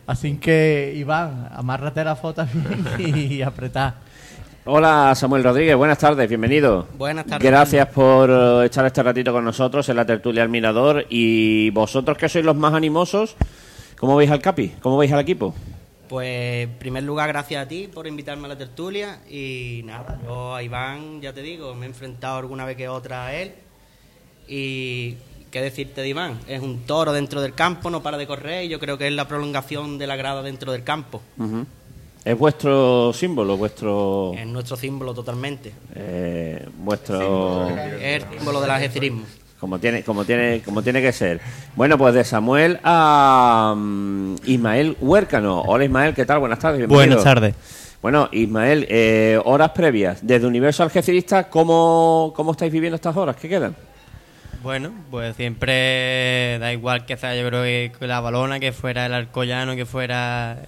Así 0.07 0.37
que, 0.37 0.95
Iván, 0.97 1.49
amárrate 1.53 2.05
la 2.05 2.15
foto 2.15 2.47
bien 2.53 3.17
y 3.17 3.43
apretar. 3.43 3.95
Hola 4.65 5.13
Samuel 5.15 5.45
Rodríguez, 5.45 5.77
buenas 5.77 5.99
tardes, 5.99 6.29
bienvenido. 6.29 6.89
Buenas 6.97 7.27
tardes. 7.27 7.49
Gracias 7.49 7.89
por 7.89 8.31
eh, 8.31 8.67
echar 8.67 8.85
este 8.87 9.03
ratito 9.03 9.33
con 9.33 9.45
nosotros 9.45 9.89
en 9.89 9.97
la 9.97 10.05
tertulia 10.05 10.43
al 10.43 10.49
Mirador. 10.49 11.07
Y 11.09 11.71
vosotros 11.71 12.19
que 12.19 12.29
sois 12.29 12.45
los 12.45 12.57
más 12.57 12.75
animosos, 12.75 13.37
¿cómo 13.97 14.17
veis 14.17 14.31
al 14.31 14.41
Capi? 14.41 14.75
¿Cómo 14.81 14.97
veis 14.97 15.13
al 15.13 15.21
equipo? 15.21 15.55
Pues 16.09 16.69
en 16.69 16.79
primer 16.79 17.03
lugar 17.03 17.29
gracias 17.29 17.65
a 17.65 17.69
ti 17.69 17.89
por 17.93 18.07
invitarme 18.07 18.47
a 18.47 18.49
la 18.49 18.59
tertulia 18.59 19.21
y 19.29 19.83
nada, 19.85 20.21
yo 20.25 20.55
a 20.55 20.63
Iván 20.63 21.21
ya 21.21 21.33
te 21.33 21.43
digo, 21.43 21.75
me 21.75 21.87
he 21.87 21.89
enfrentado 21.89 22.39
alguna 22.39 22.65
vez 22.65 22.77
que 22.77 22.89
otra 22.89 23.27
a 23.27 23.35
él 23.35 23.55
y 24.47 25.17
qué 25.57 25.63
decirte 25.63 26.03
de 26.03 26.09
Iván, 26.09 26.39
es 26.47 26.61
un 26.61 26.81
toro 26.81 27.15
dentro 27.15 27.41
del 27.41 27.55
campo, 27.55 27.89
no 27.89 28.03
para 28.03 28.19
de 28.19 28.27
correr 28.27 28.65
y 28.65 28.69
yo 28.69 28.79
creo 28.79 28.99
que 28.99 29.07
es 29.07 29.13
la 29.15 29.27
prolongación 29.27 29.97
de 29.97 30.07
la 30.07 30.15
grada 30.15 30.43
dentro 30.43 30.71
del 30.71 30.85
campo. 30.85 31.23
Es 32.23 32.37
vuestro 32.37 33.11
símbolo, 33.15 33.57
vuestro... 33.57 34.35
Es 34.37 34.47
nuestro 34.47 34.77
símbolo 34.77 35.15
totalmente. 35.15 35.73
eh, 35.95 36.69
vuestro... 36.77 37.71
Es 37.71 38.23
el 38.23 38.29
símbolo 38.37 38.61
del 38.61 38.71
algecirismo. 38.71 39.23
Como 39.59 39.79
tiene, 39.79 40.03
como 40.03 40.27
tiene, 40.27 40.61
como 40.63 40.83
tiene 40.83 41.01
que 41.01 41.11
ser. 41.13 41.41
Bueno, 41.75 41.97
pues 41.97 42.13
de 42.13 42.25
Samuel 42.25 42.79
a 42.85 43.73
mm, 43.75 44.35
Ismael 44.45 44.99
Huércano. 45.01 45.63
Hola 45.63 45.87
Ismael, 45.87 46.13
¿qué 46.13 46.27
tal? 46.27 46.41
Buenas 46.41 46.59
tardes. 46.59 46.81
bienvenido. 46.81 47.17
Buenas 47.17 47.25
tardes. 47.25 47.55
Bueno, 48.03 48.29
Ismael, 48.31 48.87
eh, 48.91 49.41
horas 49.43 49.71
previas. 49.71 50.19
Desde 50.21 50.47
Universo 50.47 50.83
Algecirista, 50.83 51.49
¿cómo, 51.49 52.35
¿cómo 52.37 52.53
estáis 52.53 52.71
viviendo 52.71 52.97
estas 52.97 53.17
horas? 53.17 53.37
¿Qué 53.37 53.49
quedan? 53.49 53.75
Bueno, 54.67 54.93
pues 55.13 55.37
siempre 55.37 56.59
da 56.59 56.73
igual 56.73 57.07
que 57.07 57.17
sea, 57.17 57.37
yo 57.37 57.47
creo 57.47 57.63
que 57.63 58.07
la 58.09 58.19
balona, 58.19 58.59
que 58.59 58.73
fuera 58.73 59.07
el 59.07 59.15
arcollano, 59.15 59.77
que 59.77 59.87
fuera 59.87 60.59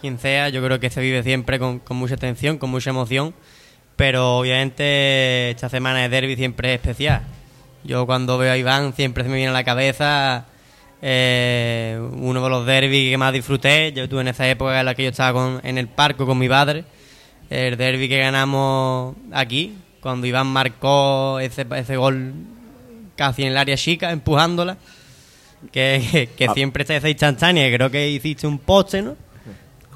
quien 0.00 0.18
sea, 0.18 0.48
yo 0.48 0.60
creo 0.60 0.80
que 0.80 0.90
se 0.90 1.00
vive 1.00 1.22
siempre 1.22 1.60
con, 1.60 1.80
mucha 1.90 2.16
tensión, 2.16 2.58
con 2.58 2.68
mucha 2.68 2.90
emoción, 2.90 3.32
pero 3.94 4.38
obviamente 4.38 5.50
esta 5.50 5.68
semana 5.68 6.00
de 6.00 6.08
derby 6.08 6.34
siempre 6.34 6.74
es 6.74 6.80
especial. 6.80 7.22
Yo 7.84 8.06
cuando 8.06 8.38
veo 8.38 8.52
a 8.52 8.56
Iván 8.56 8.92
siempre 8.92 9.22
se 9.22 9.30
me 9.30 9.36
viene 9.36 9.50
a 9.50 9.52
la 9.52 9.62
cabeza 9.62 10.46
eh, 11.00 11.96
uno 12.14 12.42
de 12.42 12.50
los 12.50 12.66
derbis 12.66 13.08
que 13.08 13.18
más 13.18 13.32
disfruté, 13.32 13.92
yo 13.92 14.02
estuve 14.02 14.22
en 14.22 14.28
esa 14.28 14.48
época 14.48 14.80
en 14.80 14.84
la 14.84 14.96
que 14.96 15.04
yo 15.04 15.10
estaba 15.10 15.60
en 15.62 15.78
el 15.78 15.86
parco 15.86 16.26
con 16.26 16.38
mi 16.38 16.48
padre, 16.48 16.86
el 17.50 17.76
derby 17.76 18.08
que 18.08 18.18
ganamos 18.18 19.14
aquí, 19.30 19.78
cuando 20.00 20.26
Iván 20.26 20.48
marcó 20.48 21.38
ese, 21.38 21.64
ese 21.76 21.96
gol 21.96 22.57
casi 23.18 23.42
en 23.42 23.48
el 23.48 23.56
área 23.58 23.76
chica, 23.76 24.12
empujándola. 24.12 24.78
Que, 25.72 26.30
que, 26.38 26.46
Ah. 26.46 26.54
siempre 26.54 26.82
está 26.84 26.94
esa 26.94 27.08
instantánea, 27.08 27.68
creo 27.74 27.90
que 27.90 28.08
hiciste 28.08 28.46
un 28.46 28.60
poste, 28.60 29.02
¿no? 29.02 29.16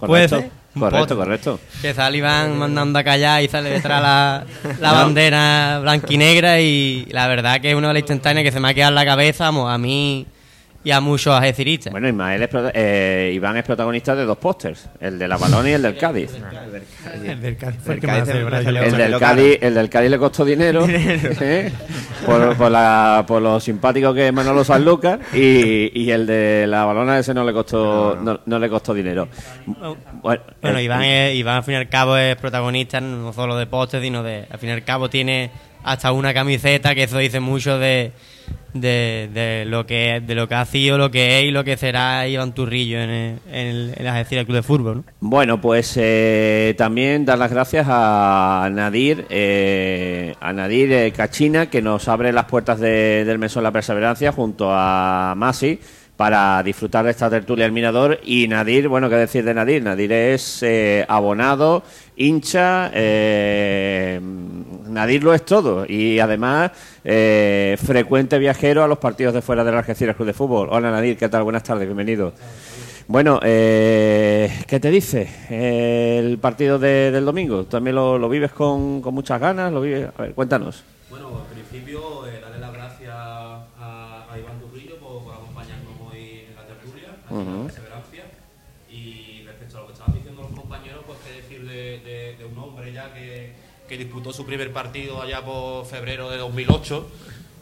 ¿Puede 0.01 0.29
Correcto, 0.29 0.51
correcto, 0.77 1.17
correcto. 1.17 1.61
Que 1.81 1.95
sale 1.95 2.19
Iván 2.19 2.59
mandando 2.59 2.99
a 2.99 3.05
callar 3.05 3.41
y 3.45 3.49
sale 3.49 3.71
detrás 3.71 4.03
la, 4.03 4.45
la 4.81 4.93
bandera 4.93 5.79
blanquinegra 5.81 6.61
y 6.61 7.07
la 7.11 7.29
verdad 7.29 7.61
que 7.61 7.71
es 7.71 7.77
una 7.77 7.89
de 7.89 7.95
las 7.95 8.01
instantáneas 8.01 8.43
que 8.45 8.51
se 8.51 8.59
me 8.59 8.69
ha 8.71 8.75
quedado 8.75 8.89
en 8.91 8.97
la 8.97 9.05
cabeza 9.05 9.45
vamos, 9.45 9.71
a 9.73 9.79
mí 9.79 10.27
y 10.85 10.91
a 10.91 11.01
muchos 11.01 11.33
ajeciristas. 11.35 11.93
Bueno, 11.93 12.09
Ismael 12.09 12.43
es 12.43 12.51
eh, 12.75 13.33
Iván 13.35 13.57
es 13.57 13.65
protagonista 13.65 14.15
de 14.17 14.25
dos 14.25 14.39
pósters, 14.39 14.89
el 15.01 15.19
de 15.19 15.29
la 15.29 15.37
Balón 15.37 15.67
y 15.69 15.71
el 15.73 15.83
del 15.83 15.97
Cádiz. 15.97 16.31
El 17.25 17.41
del 17.41 17.57
Cádiz 17.57 17.81
fue 17.85 17.95
el 17.95 18.01
que 18.01 18.07
más 18.07 18.27
del, 18.27 19.19
Cádiz, 19.19 19.59
el 19.61 19.75
del 19.75 19.89
Cádiz 19.89 20.11
le 20.11 20.19
costó 20.19 20.45
dinero, 20.45 20.85
¿eh? 20.89 21.73
por, 22.27 22.57
por, 22.57 22.71
la, 22.71 23.25
por 23.27 23.41
lo 23.43 23.61
simpático 23.61 24.13
que 24.13 24.29
es 24.29 24.33
Manolo 24.33 24.65
Sanlúcar 24.65 25.21
y, 25.33 25.91
y 26.01 26.11
el 26.11 26.27
de 26.27 26.67
la 26.67 26.85
balona 26.85 27.19
ese 27.19 27.33
no 27.35 27.45
le 27.45 27.53
costó 27.53 28.17
no, 28.21 28.41
no 28.45 28.59
le 28.59 28.69
costó 28.69 28.93
dinero. 28.95 29.29
Bueno, 29.67 30.43
Bueno, 30.61 30.79
eh, 30.79 30.83
Iván, 30.85 31.03
es- 31.05 31.35
Iván 31.37 31.57
al 31.57 31.65
fin 31.65 31.75
y 31.75 31.77
al 31.77 31.89
cabo 31.89 32.17
es 32.17 32.37
protagonista 32.37 33.01
no 33.01 33.33
solo 33.33 33.57
de 33.57 33.67
postes, 33.67 34.03
sino 34.03 34.23
de, 34.23 34.47
al 34.51 34.59
fin 34.59 34.71
y 34.71 34.73
al 34.73 34.85
cabo 34.85 35.09
tiene 35.11 35.51
hasta 35.85 36.13
una 36.13 36.33
camiseta 36.33 36.95
que 36.95 37.05
eso 37.05 37.19
dice 37.19 37.41
mucho 37.41 37.79
de, 37.79 38.13
de, 38.75 39.29
de 39.33 39.65
lo 39.67 39.87
que 39.87 40.23
de 40.27 40.35
lo 40.35 40.49
que 40.49 40.55
ha 40.55 40.65
sido, 40.65 40.99
lo 40.99 41.11
que 41.11 41.39
es 41.41 41.45
y 41.45 41.51
lo 41.51 41.65
que 41.65 41.77
será 41.77 42.27
Iván 42.27 42.55
Turrillo 42.55 43.01
en 43.01 43.11
el, 43.11 43.39
en 43.51 43.67
el, 43.67 43.95
en 43.97 44.05
la 44.05 44.25
Club 44.25 44.55
de 44.57 44.63
Fútbol. 44.63 44.97
¿no? 44.99 45.05
Bueno, 45.21 45.61
pues 45.61 45.95
eh, 45.97 46.75
también 46.79 47.25
dar 47.25 47.39
las 47.39 47.51
gracias 47.53 47.87
a 47.89 48.69
Nadir, 48.73 49.27
eh, 49.31 50.35
a 50.41 50.53
Nadir 50.53 50.93
eh, 50.93 51.13
Cachina, 51.13 51.67
que 51.67 51.83
nos 51.83 52.09
abre 52.09 52.33
las 52.33 52.47
puertas 52.47 52.81
de- 52.81 53.25
del 53.25 53.39
Mesón 53.39 53.63
La 53.63 53.71
Perseverancia 53.73 54.33
junto 54.33 54.69
a 54.73 55.35
Masi 55.37 55.79
para 56.23 56.63
disfrutar 56.63 57.05
de 57.05 57.11
esta 57.11 57.29
tertulia 57.29 57.65
del 57.65 57.73
Mirador. 57.73 58.21
Y 58.23 58.47
Nadir, 58.47 58.87
bueno, 58.87 59.11
¿qué 59.11 59.17
decir 59.17 59.45
de 59.45 59.55
Nadir? 59.55 59.83
Nadir 59.83 60.13
es 60.13 60.63
eh, 60.63 61.05
abonado, 61.09 61.83
hincha, 62.15 62.93
eh, 62.95 64.21
Nadir 64.89 65.25
lo 65.25 65.35
es 65.35 65.45
todo. 65.45 65.85
Y 65.85 66.21
además, 66.21 66.71
eh, 67.03 67.77
frecuente 67.85 68.39
viajero 68.39 68.85
a 68.85 68.87
los 68.87 68.99
partidos 68.99 69.35
de 69.35 69.43
fuera 69.43 69.65
del 69.65 69.75
Algeciras 69.75 70.15
Club 70.15 70.29
de 70.29 70.33
Fútbol. 70.33 70.69
Hola 70.71 70.93
Nadir, 70.93 71.17
¿qué 71.17 71.29
tal? 71.29 71.43
Buenas 71.43 71.65
tardes, 71.65 71.89
bienvenido. 71.89 72.33
Bueno, 73.09 73.41
eh, 73.43 74.49
¿qué 74.69 74.79
te 74.79 74.91
dice 74.93 75.29
el 75.51 76.39
partido 76.39 76.79
de- 76.79 77.11
del 77.11 77.25
domingo? 77.25 77.65
¿También 77.65 77.97
lo, 77.97 78.17
lo 78.17 78.29
vives 78.29 78.53
con, 78.53 79.03
con 79.03 79.13
muchas 79.13 79.41
ganas? 79.41 79.73
¿Lo 79.73 79.81
vives? 79.81 80.09
A 80.17 80.23
ver, 80.23 80.35
cuéntanos. 80.35 80.85
Aquí 87.41 87.49
en 87.51 87.59
la 87.59 87.65
perseverancia. 87.65 88.25
Y 88.91 89.43
respecto 89.47 89.79
a 89.79 89.81
lo 89.83 89.87
que 89.89 89.93
estaban 89.95 90.15
diciendo 90.15 90.43
los 90.43 90.59
compañeros, 90.61 91.03
pues 91.07 91.19
qué 91.27 91.41
decir 91.43 91.67
de, 91.69 91.99
de- 92.01 92.37
de 92.39 92.45
un 92.45 92.59
hombre 92.59 92.93
ya 92.93 93.13
que, 93.15 93.53
que 93.89 93.97
disputó 93.99 94.33
su 94.33 94.45
primer 94.47 94.73
partido 94.73 95.21
allá 95.23 95.41
por 95.45 95.87
febrero 95.87 96.31
de 96.31 96.37
2008. 96.39 97.09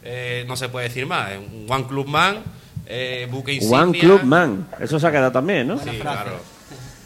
Eh, 0.03 0.45
no 0.47 0.55
se 0.55 0.67
puede 0.69 0.87
decir 0.87 1.05
más, 1.05 1.29
un 1.37 1.67
One 1.69 1.85
Club 1.87 2.07
Man, 2.07 2.39
eh, 2.87 3.27
buque 3.29 3.53
insignia. 3.53 3.81
One 3.83 3.99
Club 3.99 4.23
Man. 4.23 4.67
Eso 4.79 4.99
se 4.99 5.07
ha 5.07 5.11
quedado 5.11 5.31
también, 5.31 5.67
¿no? 5.67 5.77
Sí, 5.77 5.89
claro. 5.99 6.31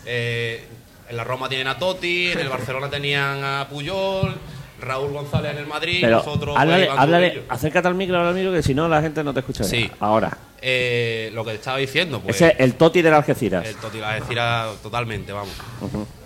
Eh, 0.06 0.64
en 1.10 1.18
la 1.18 1.24
Roma 1.24 1.50
tienen 1.50 1.68
a 1.68 1.78
Totti, 1.78 2.32
en 2.32 2.40
el 2.40 2.50
Barcelona 2.50 2.90
tenían 2.90 3.44
a 3.44 3.68
Puyol, 3.70 4.34
Raúl 4.80 5.12
González 5.12 5.52
en 5.52 5.58
el 5.60 5.68
Madrid, 5.68 6.00
Pero 6.02 6.18
nosotros 6.18 6.54
pues, 6.56 6.62
háblale, 6.62 6.90
háblale, 6.90 7.44
acércate 7.50 7.88
al 7.88 7.96
micro, 7.96 8.20
al 8.20 8.34
micro, 8.34 8.52
que 8.52 8.64
si 8.64 8.74
no 8.74 8.88
la 8.88 9.02
gente 9.02 9.24
no 9.24 9.34
te 9.34 9.40
escucha. 9.42 9.64
Sí. 9.64 9.90
Ahora. 10.00 10.36
Eh, 10.68 11.30
lo 11.36 11.46
que 11.46 11.52
te 11.52 11.58
estaba 11.58 11.78
diciendo, 11.78 12.22
pues 12.22 12.38
Ese 12.38 12.48
es 12.48 12.60
el 12.60 12.74
Toti 12.74 13.04
del 13.04 13.14
Algeciras. 13.14 13.68
el 13.68 13.76
Totti 13.76 14.00
la 14.00 14.14
Algeciras 14.14 14.82
totalmente, 14.82 15.32
vamos. 15.32 15.54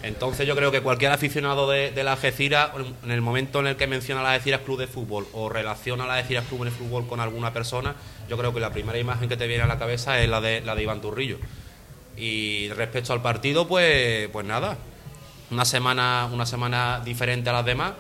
Entonces 0.02 0.48
yo 0.48 0.56
creo 0.56 0.72
que 0.72 0.80
cualquier 0.80 1.12
aficionado 1.12 1.70
de, 1.70 1.92
de 1.92 2.04
la 2.06 2.14
Algeciras, 2.14 2.70
en 3.04 3.12
el 3.12 3.20
momento 3.20 3.60
en 3.60 3.68
el 3.68 3.76
que 3.76 3.86
menciona 3.86 4.24
la 4.24 4.32
Algeciras 4.32 4.62
Club 4.62 4.80
de 4.80 4.88
Fútbol 4.88 5.28
o 5.34 5.50
relaciona 5.50 6.06
la 6.08 6.14
Algeciras 6.14 6.46
Club 6.46 6.64
de 6.64 6.72
Fútbol 6.72 7.06
con 7.06 7.20
alguna 7.20 7.52
persona, 7.52 7.96
yo 8.30 8.38
creo 8.38 8.54
que 8.54 8.62
la 8.62 8.70
primera 8.72 8.98
imagen 8.98 9.28
que 9.28 9.36
te 9.36 9.46
viene 9.46 9.64
a 9.64 9.68
la 9.68 9.78
cabeza 9.78 10.22
es 10.22 10.30
la 10.30 10.40
de, 10.40 10.62
la 10.62 10.74
de 10.74 10.84
Iván 10.84 11.02
Turrillo. 11.02 11.38
Y 12.16 12.70
respecto 12.70 13.12
al 13.12 13.22
partido, 13.22 13.68
pues, 13.68 14.30
pues 14.30 14.46
nada, 14.46 14.78
una 15.52 15.66
semana, 15.66 16.30
una 16.32 16.46
semana 16.46 17.02
diferente 17.04 17.50
a 17.50 17.54
las 17.54 17.66
demás. 17.66 17.92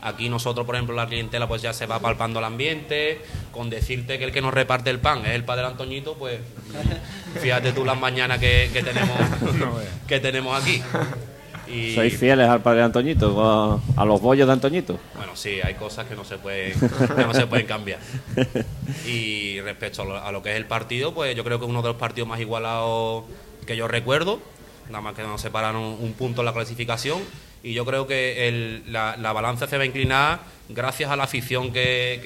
Aquí 0.00 0.28
nosotros, 0.28 0.64
por 0.64 0.76
ejemplo, 0.76 0.94
la 0.94 1.06
clientela 1.06 1.48
pues 1.48 1.60
ya 1.60 1.72
se 1.72 1.86
va 1.86 1.98
palpando 1.98 2.38
el 2.38 2.44
ambiente, 2.44 3.20
con 3.50 3.68
decirte 3.68 4.18
que 4.18 4.24
el 4.24 4.32
que 4.32 4.40
nos 4.40 4.54
reparte 4.54 4.90
el 4.90 5.00
pan 5.00 5.26
es 5.26 5.32
el 5.32 5.44
padre 5.44 5.66
Antoñito, 5.66 6.14
pues 6.14 6.38
fíjate 7.40 7.72
tú 7.72 7.84
las 7.84 7.98
mañanas 7.98 8.38
que, 8.38 8.70
que 8.72 8.82
tenemos 8.82 9.18
que 10.06 10.20
tenemos 10.20 10.62
aquí. 10.62 10.80
Y, 11.66 11.94
Sois 11.94 12.16
fieles 12.16 12.48
al 12.48 12.62
padre 12.62 12.82
Antoñito, 12.82 13.44
a, 13.44 13.80
a 13.96 14.04
los 14.06 14.20
bollos 14.22 14.46
de 14.46 14.52
Antoñito. 14.54 14.98
bueno, 15.16 15.32
sí, 15.34 15.60
hay 15.62 15.74
cosas 15.74 16.06
que 16.06 16.14
no 16.14 16.24
se 16.24 16.38
pueden, 16.38 16.72
que 16.78 17.24
no 17.26 17.34
se 17.34 17.46
pueden 17.46 17.66
cambiar. 17.66 17.98
Y 19.06 19.60
respecto 19.60 20.02
a 20.02 20.04
lo, 20.04 20.16
a 20.16 20.32
lo 20.32 20.42
que 20.42 20.52
es 20.52 20.56
el 20.56 20.64
partido, 20.66 21.12
pues 21.12 21.36
yo 21.36 21.44
creo 21.44 21.58
que 21.58 21.66
es 21.66 21.70
uno 21.70 21.82
de 21.82 21.88
los 21.88 21.96
partidos 21.96 22.28
más 22.28 22.40
igualados 22.40 23.24
que 23.66 23.76
yo 23.76 23.86
recuerdo. 23.88 24.40
Nada 24.88 25.02
más 25.02 25.14
que 25.14 25.22
nos 25.22 25.42
separaron 25.42 25.82
un 25.82 26.14
punto 26.14 26.40
en 26.40 26.46
la 26.46 26.54
clasificación. 26.54 27.18
Y 27.62 27.74
yo 27.74 27.84
creo 27.84 28.06
que 28.06 28.48
el- 28.48 28.84
la, 28.92 29.16
la 29.16 29.32
balanza 29.32 29.66
se 29.66 29.76
va 29.76 29.82
a 29.82 29.86
inclinar 29.86 30.40
gracias 30.68 31.10
a 31.10 31.16
la 31.16 31.24
afición 31.24 31.72
que, 31.72 32.20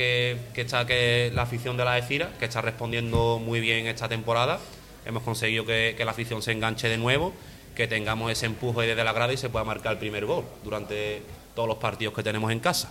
que, 0.55 0.61
está, 0.61 0.87
que 0.87 1.31
la 1.35 1.43
afición 1.43 1.77
de 1.77 1.85
la 1.85 1.97
ECIRA, 1.99 2.31
que 2.39 2.45
está 2.45 2.61
respondiendo 2.61 3.41
muy 3.43 3.61
bien 3.61 3.87
esta 3.87 4.09
temporada. 4.09 4.59
Hemos 5.07 5.23
conseguido 5.23 5.65
que, 5.65 5.95
que 5.97 6.05
la 6.05 6.11
afición 6.12 6.43
se 6.43 6.53
enganche 6.53 6.89
de 6.89 6.99
nuevo, 6.99 7.33
que 7.75 7.87
tengamos 7.89 8.31
ese 8.31 8.47
empuje 8.47 8.87
desde 8.87 9.03
la 9.05 9.12
grada 9.12 9.33
y 9.33 9.37
se 9.37 9.49
pueda 9.49 9.65
marcar 9.65 9.93
el 9.93 9.99
primer 9.99 10.27
gol 10.27 10.45
durante 10.65 11.23
todos 11.54 11.68
los 11.68 11.78
partidos 11.78 12.14
que 12.14 12.23
tenemos 12.23 12.50
en 12.50 12.61
casa. 12.61 12.88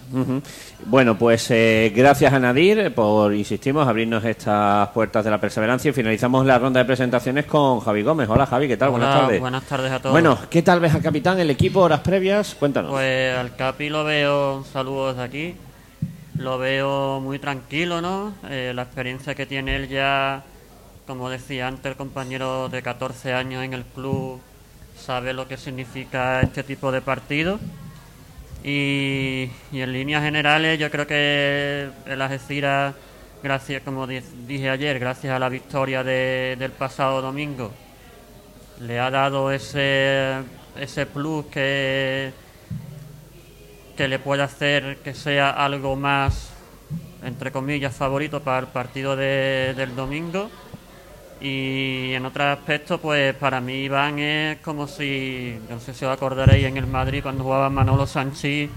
Bueno, 0.86 1.18
pues 1.18 1.50
eh, 1.52 1.92
gracias 1.96 2.32
a 2.32 2.40
Nadir 2.40 2.94
por, 2.94 3.34
insistimos, 3.34 3.88
abrirnos 3.88 4.24
estas 4.24 4.90
puertas 4.90 5.26
de 5.26 5.32
la 5.32 5.40
perseverancia 5.40 5.90
y 5.90 5.94
finalizamos 5.94 6.46
la 6.46 6.60
ronda 6.60 6.80
de 6.80 6.86
presentaciones 6.86 7.46
con 7.46 7.80
Javi 7.80 8.04
Gómez. 8.04 8.30
Hola 8.30 8.46
Javi, 8.46 8.68
¿qué 8.68 8.78
tal? 8.78 8.90
Hola, 8.90 8.98
buenas 8.98 9.22
tardes. 9.22 9.40
buenas 9.40 9.64
tardes 9.64 9.92
a 9.92 10.00
todos. 10.00 10.12
Bueno, 10.14 10.38
¿qué 10.50 10.62
tal 10.62 10.80
ves 10.80 10.94
al 10.94 11.02
capitán, 11.02 11.40
el 11.40 11.50
equipo, 11.50 11.80
horas 11.82 12.02
previas? 12.02 12.56
Cuéntanos. 12.56 12.92
Pues 12.92 13.36
al 13.36 13.56
Capi 13.56 13.90
lo 13.90 14.04
veo, 14.04 14.64
saludos 14.72 15.18
de 15.18 15.24
aquí, 15.24 15.56
lo 16.38 16.58
veo 16.58 17.20
muy 17.20 17.40
tranquilo, 17.40 18.02
¿no? 18.02 18.34
Eh, 18.50 18.74
la 18.76 18.84
experiencia 18.84 19.34
que 19.34 19.46
tiene 19.46 19.76
él 19.76 19.90
ya 19.90 20.44
como 21.12 21.30
decía 21.30 21.68
antes 21.68 21.86
el 21.86 21.98
compañero 21.98 22.70
de 22.70 22.82
14 22.82 23.34
años 23.34 23.66
en 23.66 23.74
el 23.74 23.84
club, 23.84 24.40
sabe 24.98 25.34
lo 25.34 25.46
que 25.46 25.58
significa 25.58 26.40
este 26.42 26.64
tipo 26.64 26.90
de 26.92 27.02
partidos. 27.02 27.60
Y, 28.64 29.50
en 29.74 29.92
líneas 29.92 30.24
generales 30.24 30.78
yo 30.78 30.92
creo 30.92 31.08
que 31.08 31.90
el 32.06 32.22
Algeciras, 32.22 32.94
gracias, 33.42 33.82
como 33.84 34.06
di- 34.06 34.22
dije 34.46 34.70
ayer, 34.70 35.00
gracias 35.00 35.34
a 35.34 35.40
la 35.40 35.50
victoria 35.50 36.04
de- 36.04 36.56
del 36.60 36.72
pasado 36.72 37.22
domingo, 37.22 37.72
le 38.80 39.00
ha 39.00 39.10
dado 39.10 39.52
ese, 39.52 40.36
ese 40.80 41.06
plus 41.08 41.46
que, 41.48 42.32
que 43.98 44.08
le 44.08 44.20
puede 44.20 44.44
hacer 44.44 44.98
que 45.04 45.14
sea 45.16 45.50
algo 45.50 45.96
más, 45.96 46.52
entre 47.24 47.52
comillas, 47.52 47.96
favorito 47.96 48.42
para 48.42 48.60
el 48.60 48.68
partido 48.68 49.16
de- 49.16 49.74
del 49.76 49.96
domingo. 49.96 50.50
Y 51.42 52.14
en 52.14 52.24
otro 52.26 52.44
aspecto, 52.44 53.00
pues 53.00 53.34
para 53.34 53.60
mí 53.60 53.86
Iván 53.86 54.20
es 54.20 54.60
como 54.60 54.88
si, 54.88 55.58
no 55.70 55.80
sé 55.80 55.94
si 55.94 56.06
os 56.06 56.14
acordaréis 56.14 56.66
en 56.66 56.78
el 56.78 56.86
Madrid 56.86 57.24
cuando 57.24 57.44
jugaba 57.44 57.68
Manolo 57.70 58.06
Sanchís, 58.06 58.70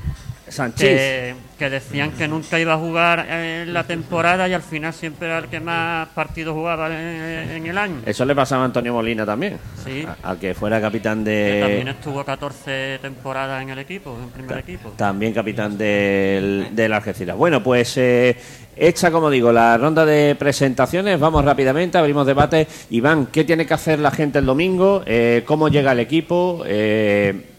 Sanchís. 0.48 0.80
que, 0.88 1.34
que 1.58 1.70
decían 1.70 2.12
que 2.12 2.28
nunca 2.28 2.58
iba 2.60 2.74
a 2.74 2.78
jugar 2.78 3.26
en 3.30 3.72
la 3.72 3.84
temporada 3.84 4.46
y 4.48 4.52
al 4.52 4.62
final 4.62 4.92
siempre 4.92 5.28
era 5.28 5.38
el 5.38 5.46
que 5.46 5.60
más 5.60 6.08
partidos 6.10 6.54
jugaba 6.54 6.88
en, 6.88 7.50
en 7.50 7.66
el 7.66 7.78
año. 7.78 7.96
Eso 8.04 8.24
le 8.24 8.34
pasaba 8.34 8.62
a 8.62 8.66
Antonio 8.66 8.92
Molina 8.92 9.24
también. 9.24 9.58
Sí. 9.84 10.04
A- 10.06 10.30
Al 10.30 10.38
que 10.38 10.54
fuera 10.54 10.80
capitán 10.80 11.24
Que 11.24 11.58
también 11.60 11.84
de. 11.86 11.90
estuvo 11.92 12.24
14 12.24 12.98
temporadas 13.00 13.62
en 13.62 13.70
el 13.70 13.78
equipo, 13.78 14.16
en 14.22 14.28
primer 14.30 14.58
equipo. 14.58 14.90
También 14.96 15.32
capitán 15.32 15.78
del, 15.78 16.68
del 16.72 16.92
Algeciras. 16.92 17.36
Bueno, 17.36 17.62
pues 17.62 17.96
eh, 17.96 18.36
hecha, 18.76 19.10
como 19.10 19.30
digo, 19.30 19.50
la 19.52 19.78
ronda 19.78 20.04
de 20.04 20.34
presentaciones, 20.38 21.18
vamos 21.18 21.44
rápidamente, 21.44 21.96
abrimos 21.98 22.26
debate. 22.26 22.66
Iván, 22.90 23.26
¿qué 23.26 23.44
tiene 23.44 23.66
que 23.66 23.74
hacer 23.74 23.98
la 23.98 24.10
gente 24.10 24.38
el 24.40 24.46
domingo? 24.46 25.02
Eh, 25.06 25.42
¿Cómo 25.46 25.68
llega 25.68 25.92
el 25.92 26.00
equipo? 26.00 26.62
Eh, 26.66 27.50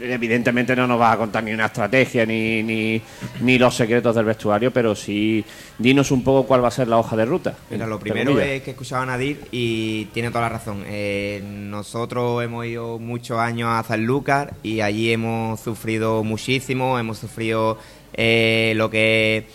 evidentemente 0.00 0.74
no 0.76 0.86
nos 0.86 1.00
va 1.00 1.12
a 1.12 1.16
contar 1.16 1.42
ni 1.44 1.52
una 1.52 1.66
estrategia 1.66 2.24
ni, 2.26 2.62
ni, 2.62 3.00
ni 3.40 3.58
los 3.58 3.74
secretos 3.74 4.14
del 4.14 4.24
vestuario, 4.24 4.70
pero 4.72 4.94
sí 4.94 5.44
dinos 5.78 6.10
un 6.10 6.22
poco 6.24 6.46
cuál 6.46 6.62
va 6.64 6.68
a 6.68 6.72
ser 6.72 6.88
la 6.88 6.98
hoja 6.98 7.16
de 7.16 7.24
ruta. 7.24 7.54
Mira, 7.70 7.86
lo 7.86 7.98
primero 7.98 8.32
es 8.40 8.62
que 8.62 8.70
escuchaba 8.72 9.02
a 9.02 9.06
Nadir 9.06 9.40
y 9.50 10.06
tiene 10.06 10.28
toda 10.30 10.42
la 10.42 10.48
razón. 10.50 10.84
Eh, 10.86 11.42
nosotros 11.44 12.42
hemos 12.44 12.66
ido 12.66 12.98
muchos 12.98 13.38
años 13.38 13.68
a 13.70 13.82
Sanlúcar 13.82 14.54
y 14.62 14.80
allí 14.80 15.12
hemos 15.12 15.60
sufrido 15.60 16.24
muchísimo, 16.24 16.98
hemos 16.98 17.18
sufrido 17.18 17.78
eh, 18.14 18.72
lo 18.76 18.90
que 18.90 19.46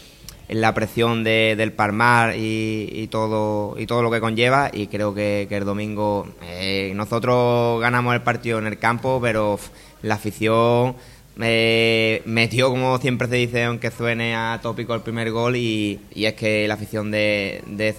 es 0.48 0.58
la 0.58 0.74
presión 0.74 1.24
de- 1.24 1.56
del 1.58 1.72
Parmar 1.72 2.36
y, 2.36 2.90
y 2.92 3.08
todo 3.08 3.76
y 3.80 3.86
todo 3.86 4.02
lo 4.04 4.12
que 4.12 4.20
conlleva 4.20 4.70
y 4.74 4.88
creo 4.88 5.14
que, 5.14 5.46
que 5.50 5.58
el 5.58 5.64
domingo 5.66 6.28
eh, 6.44 6.92
nosotros 6.96 7.80
ganamos 7.82 8.14
el 8.14 8.22
partido 8.22 8.60
en 8.60 8.68
el 8.68 8.78
campo, 8.78 9.20
pero 9.22 9.58
la 10.04 10.16
afición 10.16 10.96
eh, 11.42 12.22
metió, 12.26 12.70
como 12.70 13.00
siempre 13.00 13.28
se 13.28 13.36
dice, 13.36 13.64
aunque 13.64 13.90
suene 13.90 14.36
a 14.36 14.60
tópico 14.62 14.94
el 14.94 15.02
primer 15.02 15.32
gol, 15.32 15.56
y, 15.56 16.00
y 16.14 16.26
es 16.26 16.34
que 16.34 16.68
la 16.68 16.76
afición 16.76 17.10
de, 17.10 17.64
de 17.66 17.96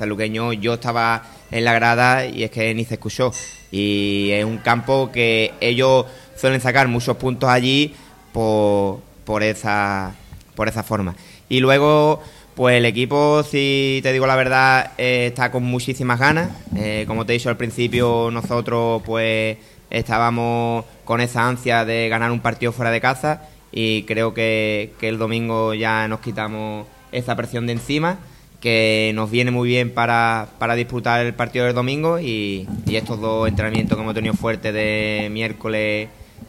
yo 0.61 0.75
estaba 0.75 1.25
en 1.51 1.65
la 1.65 1.73
grada 1.73 2.27
y 2.27 2.45
es 2.45 2.51
que 2.51 2.73
ni 2.75 2.85
se 2.85 2.95
escuchó. 2.95 3.33
Y 3.73 4.31
es 4.31 4.45
un 4.45 4.59
campo 4.59 5.11
que 5.13 5.53
ellos 5.61 6.07
suelen 6.37 6.61
sacar 6.61 6.87
muchos 6.87 7.17
puntos 7.17 7.49
allí 7.49 7.95
por, 8.33 9.01
por, 9.25 9.43
esa, 9.43 10.15
por 10.55 10.69
esa 10.69 10.85
forma. 10.85 11.17
Y 11.49 11.59
luego, 11.61 12.23
pues 12.55 12.77
el 12.77 12.85
equipo, 12.85 13.43
si 13.43 13.99
te 14.03 14.13
digo 14.13 14.27
la 14.27 14.37
verdad, 14.37 14.93
eh, 14.97 15.27
está 15.29 15.51
con 15.51 15.65
muchísimas 15.65 16.21
ganas. 16.21 16.51
Eh, 16.77 17.05
como 17.09 17.27
te 17.27 17.33
he 17.33 17.39
dicho 17.39 17.49
al 17.49 17.57
principio, 17.57 18.31
nosotros 18.31 19.03
pues 19.05 19.57
estábamos 19.99 20.85
con 21.05 21.21
esa 21.21 21.49
ansia 21.49 21.85
de 21.85 22.09
ganar 22.09 22.31
un 22.31 22.41
partido 22.41 22.73
fuera 22.73 22.91
de 22.91 23.01
casa 23.01 23.49
y 23.73 24.03
creo 24.05 24.35
que, 24.35 24.93
que 24.99 25.09
el 25.09 25.19
domingo 25.19 25.75
ya 25.75 26.09
nos 26.09 26.21
quitamos 26.21 26.87
esa 27.13 27.37
presión 27.37 27.67
de 27.67 27.75
encima 27.75 28.19
que 28.65 29.13
nos 29.15 29.31
viene 29.31 29.51
muy 29.51 29.69
bien 29.69 29.91
para, 29.91 30.49
para 30.59 30.75
disputar 30.75 31.25
el 31.25 31.35
partido 31.35 31.67
del 31.67 31.75
domingo 31.75 32.19
y, 32.19 32.67
estos 32.91 33.21
dos 33.21 33.47
entrenamientos 33.47 33.95
que 33.95 34.03
hemos 34.03 34.15
tenido 34.15 34.33
fuertes 34.33 34.73
de 34.73 35.29
miércoles 35.31 36.09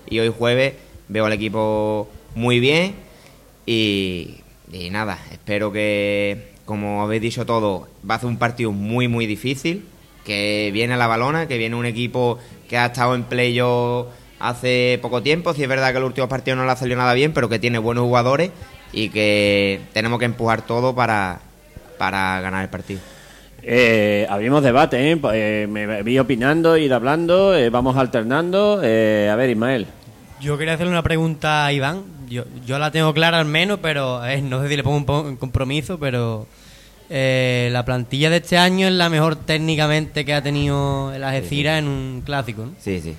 y 0.10 0.19
hoy 0.19 0.29
jueves 0.29 0.75
veo 1.10 1.25
al 1.25 1.34
equipo 1.34 2.08
muy 2.34 2.62
bien 2.62 2.95
y, 3.65 4.36
nada, 4.91 5.19
espero 5.29 5.73
que, 5.73 6.53
como 6.63 7.03
habéis 7.03 7.21
dicho 7.21 7.45
todo, 7.45 7.89
va 8.10 8.15
a 8.15 8.19
ser 8.19 8.29
un 8.29 8.38
partido 8.38 8.71
muy, 8.71 9.10
muy 9.10 9.25
difícil, 9.25 9.84
que 10.23 10.69
viene 10.73 10.93
a 10.93 10.97
la 10.97 11.08
balona, 11.08 11.49
que 11.49 11.58
viene 11.58 11.75
un 11.75 11.86
equipo 11.86 12.39
que 12.67 12.78
ha 12.78 12.88
estado 12.88 13.15
en 13.15 13.23
playoff 13.23 14.08
hace 14.39 14.99
poco 15.01 15.21
tiempo, 15.23 15.54
si 15.54 15.63
es 15.63 15.69
verdad 15.69 15.91
que 15.91 15.97
el 15.97 16.04
último 16.04 16.28
partido 16.28 16.58
no 16.58 16.65
le 16.65 16.71
ha 16.71 16.75
salido 16.75 16.97
nada 16.97 17.13
bien, 17.13 17.34
pero 17.34 17.47
que 17.49 17.60
tiene 17.60 17.78
buenos 17.80 18.04
jugadores 18.04 18.51
y 18.91 19.10
que 19.10 19.82
tenemos 19.93 20.19
que 20.19 20.25
empujar 20.25 20.62
todo 20.62 20.93
para, 20.93 21.39
para 21.97 22.41
ganar 22.41 22.63
el 22.63 22.69
partido. 22.69 22.99
Eh, 23.63 24.28
abrimos 24.30 24.62
debate, 24.62 25.12
¿eh? 25.12 25.19
Eh, 25.34 25.67
me 25.67 26.04
vi 26.04 26.19
opinando, 26.19 26.78
ir 26.78 26.93
hablando, 26.93 27.56
eh, 27.56 27.69
vamos 27.71 27.97
alternando. 27.97 28.82
Eh, 28.84 29.28
a 29.32 29.36
ver, 29.36 29.49
Ismael. 29.49 29.88
Yo 30.39 30.58
quería 30.58 30.73
hacerle 30.75 30.91
una 30.91 31.01
pregunta 31.01 31.65
a 31.65 31.73
Iván. 31.73 32.04
Yo, 32.30 32.43
yo 32.65 32.78
la 32.78 32.91
tengo 32.91 33.13
clara 33.13 33.39
al 33.39 33.45
menos, 33.45 33.80
pero 33.82 34.23
eh, 34.25 34.41
no 34.41 34.62
sé 34.62 34.69
si 34.69 34.75
le 34.75 34.84
pongo 34.84 34.97
un, 34.97 35.06
po- 35.06 35.21
un 35.21 35.38
compromiso, 35.38 35.97
pero 35.97 36.45
eh, 37.10 37.70
la 37.72 37.86
plantilla 37.86 38.30
de 38.30 38.38
este 38.38 38.58
año 38.58 38.88
es 38.88 38.94
la 38.94 39.10
mejor 39.10 39.36
técnicamente 39.36 40.26
que 40.26 40.34
ha 40.34 40.41
tenido 40.41 41.13
el 41.13 41.24
Algeciras 41.24 41.80
en 41.80 41.88
un 41.88 42.24
clásico, 42.26 42.65
¿no? 42.65 42.74
Sí, 42.80 43.00
sí. 43.02 43.15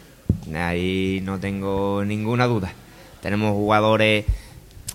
Ahí 0.55 1.21
no 1.25 1.39
tengo 1.39 2.05
ninguna 2.05 2.47
duda. 2.47 2.73
Tenemos 3.23 3.53
jugadores. 3.53 4.25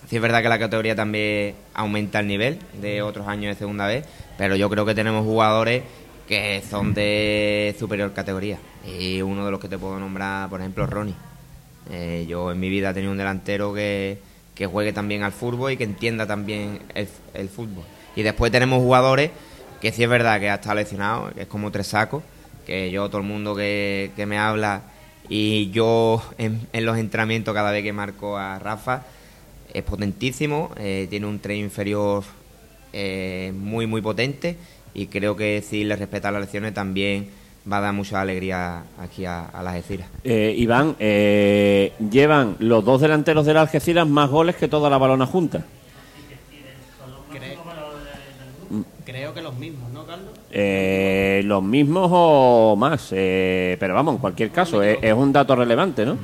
Sí, 0.08 0.16
es 0.16 0.22
verdad 0.22 0.42
que 0.42 0.48
la 0.48 0.58
categoría 0.58 0.94
también 0.94 1.54
aumenta 1.74 2.20
el 2.20 2.26
nivel 2.26 2.58
de 2.80 3.02
otros 3.02 3.26
años 3.28 3.54
de 3.54 3.58
segunda 3.58 3.86
vez, 3.86 4.04
pero 4.36 4.56
yo 4.56 4.68
creo 4.68 4.84
que 4.84 4.94
tenemos 4.94 5.24
jugadores 5.24 5.82
que 6.28 6.62
son 6.68 6.94
de 6.94 7.74
superior 7.78 8.12
categoría. 8.12 8.58
Y 8.86 9.22
uno 9.22 9.44
de 9.44 9.50
los 9.50 9.60
que 9.60 9.68
te 9.68 9.78
puedo 9.78 9.98
nombrar, 9.98 10.48
por 10.50 10.60
ejemplo, 10.60 10.86
Ronnie. 10.86 11.14
Eh, 11.90 12.26
yo 12.28 12.52
en 12.52 12.60
mi 12.60 12.68
vida 12.68 12.90
he 12.90 12.94
tenido 12.94 13.12
un 13.12 13.18
delantero 13.18 13.74
que, 13.74 14.18
que 14.54 14.66
juegue 14.66 14.92
también 14.92 15.22
al 15.22 15.32
fútbol 15.32 15.72
y 15.72 15.76
que 15.76 15.84
entienda 15.84 16.26
también 16.26 16.80
el, 16.94 17.08
el 17.34 17.48
fútbol. 17.48 17.84
Y 18.16 18.22
después 18.22 18.52
tenemos 18.52 18.78
jugadores 18.78 19.30
que 19.80 19.92
sí 19.92 20.02
es 20.02 20.08
verdad 20.08 20.38
que 20.38 20.48
ha 20.48 20.54
estado 20.54 20.76
lesionado, 20.76 21.30
que 21.34 21.42
es 21.42 21.48
como 21.48 21.70
tres 21.70 21.88
sacos, 21.88 22.22
que 22.66 22.90
yo, 22.90 23.08
todo 23.08 23.20
el 23.20 23.26
mundo 23.26 23.54
que, 23.56 24.12
que 24.14 24.26
me 24.26 24.38
habla 24.38 24.82
y 25.28 25.70
yo 25.70 26.22
en, 26.38 26.68
los 26.84 26.98
entrenamientos 26.98 27.54
cada 27.54 27.70
vez 27.70 27.82
que 27.82 27.92
marco 27.92 28.36
a 28.36 28.58
Rafa, 28.58 29.02
es 29.72 29.82
potentísimo, 29.82 30.70
eh, 30.76 31.06
tiene 31.08 31.26
un 31.26 31.38
tren 31.38 31.58
inferior 31.58 32.22
eh, 32.92 33.52
muy, 33.56 33.86
muy 33.86 34.02
potente 34.02 34.56
y 34.92 35.06
creo 35.06 35.34
que 35.34 35.64
si 35.66 35.84
le 35.84 35.96
respeta 35.96 36.30
las 36.30 36.42
lecciones 36.42 36.74
también 36.74 37.30
va 37.70 37.78
a 37.78 37.80
dar 37.80 37.94
mucha 37.94 38.20
alegría 38.20 38.82
aquí 39.00 39.24
a, 39.24 39.48
las 39.54 39.74
Algeciras. 39.74 40.08
Eh, 40.24 40.54
Iván, 40.58 40.96
llevan 40.98 42.56
los 42.58 42.84
dos 42.84 43.00
delanteros 43.00 43.46
del 43.46 43.56
Algeciras 43.56 44.06
más 44.06 44.28
goles 44.28 44.56
que 44.56 44.68
toda 44.68 44.90
la 44.90 44.98
balona 44.98 45.26
junta. 45.26 45.64
Creo 49.22 49.34
que 49.34 49.42
los 49.42 49.54
mismos, 49.56 49.88
¿no, 49.92 50.04
Carlos? 50.04 50.30
Eh, 50.50 51.42
los 51.44 51.62
mismos 51.62 52.08
o 52.12 52.74
más, 52.76 53.10
eh, 53.12 53.76
pero 53.78 53.94
vamos, 53.94 54.16
en 54.16 54.20
cualquier 54.20 54.50
caso, 54.50 54.82
es, 54.82 54.98
es 55.00 55.14
un 55.14 55.32
dato 55.32 55.54
relevante, 55.54 56.04
¿no? 56.04 56.18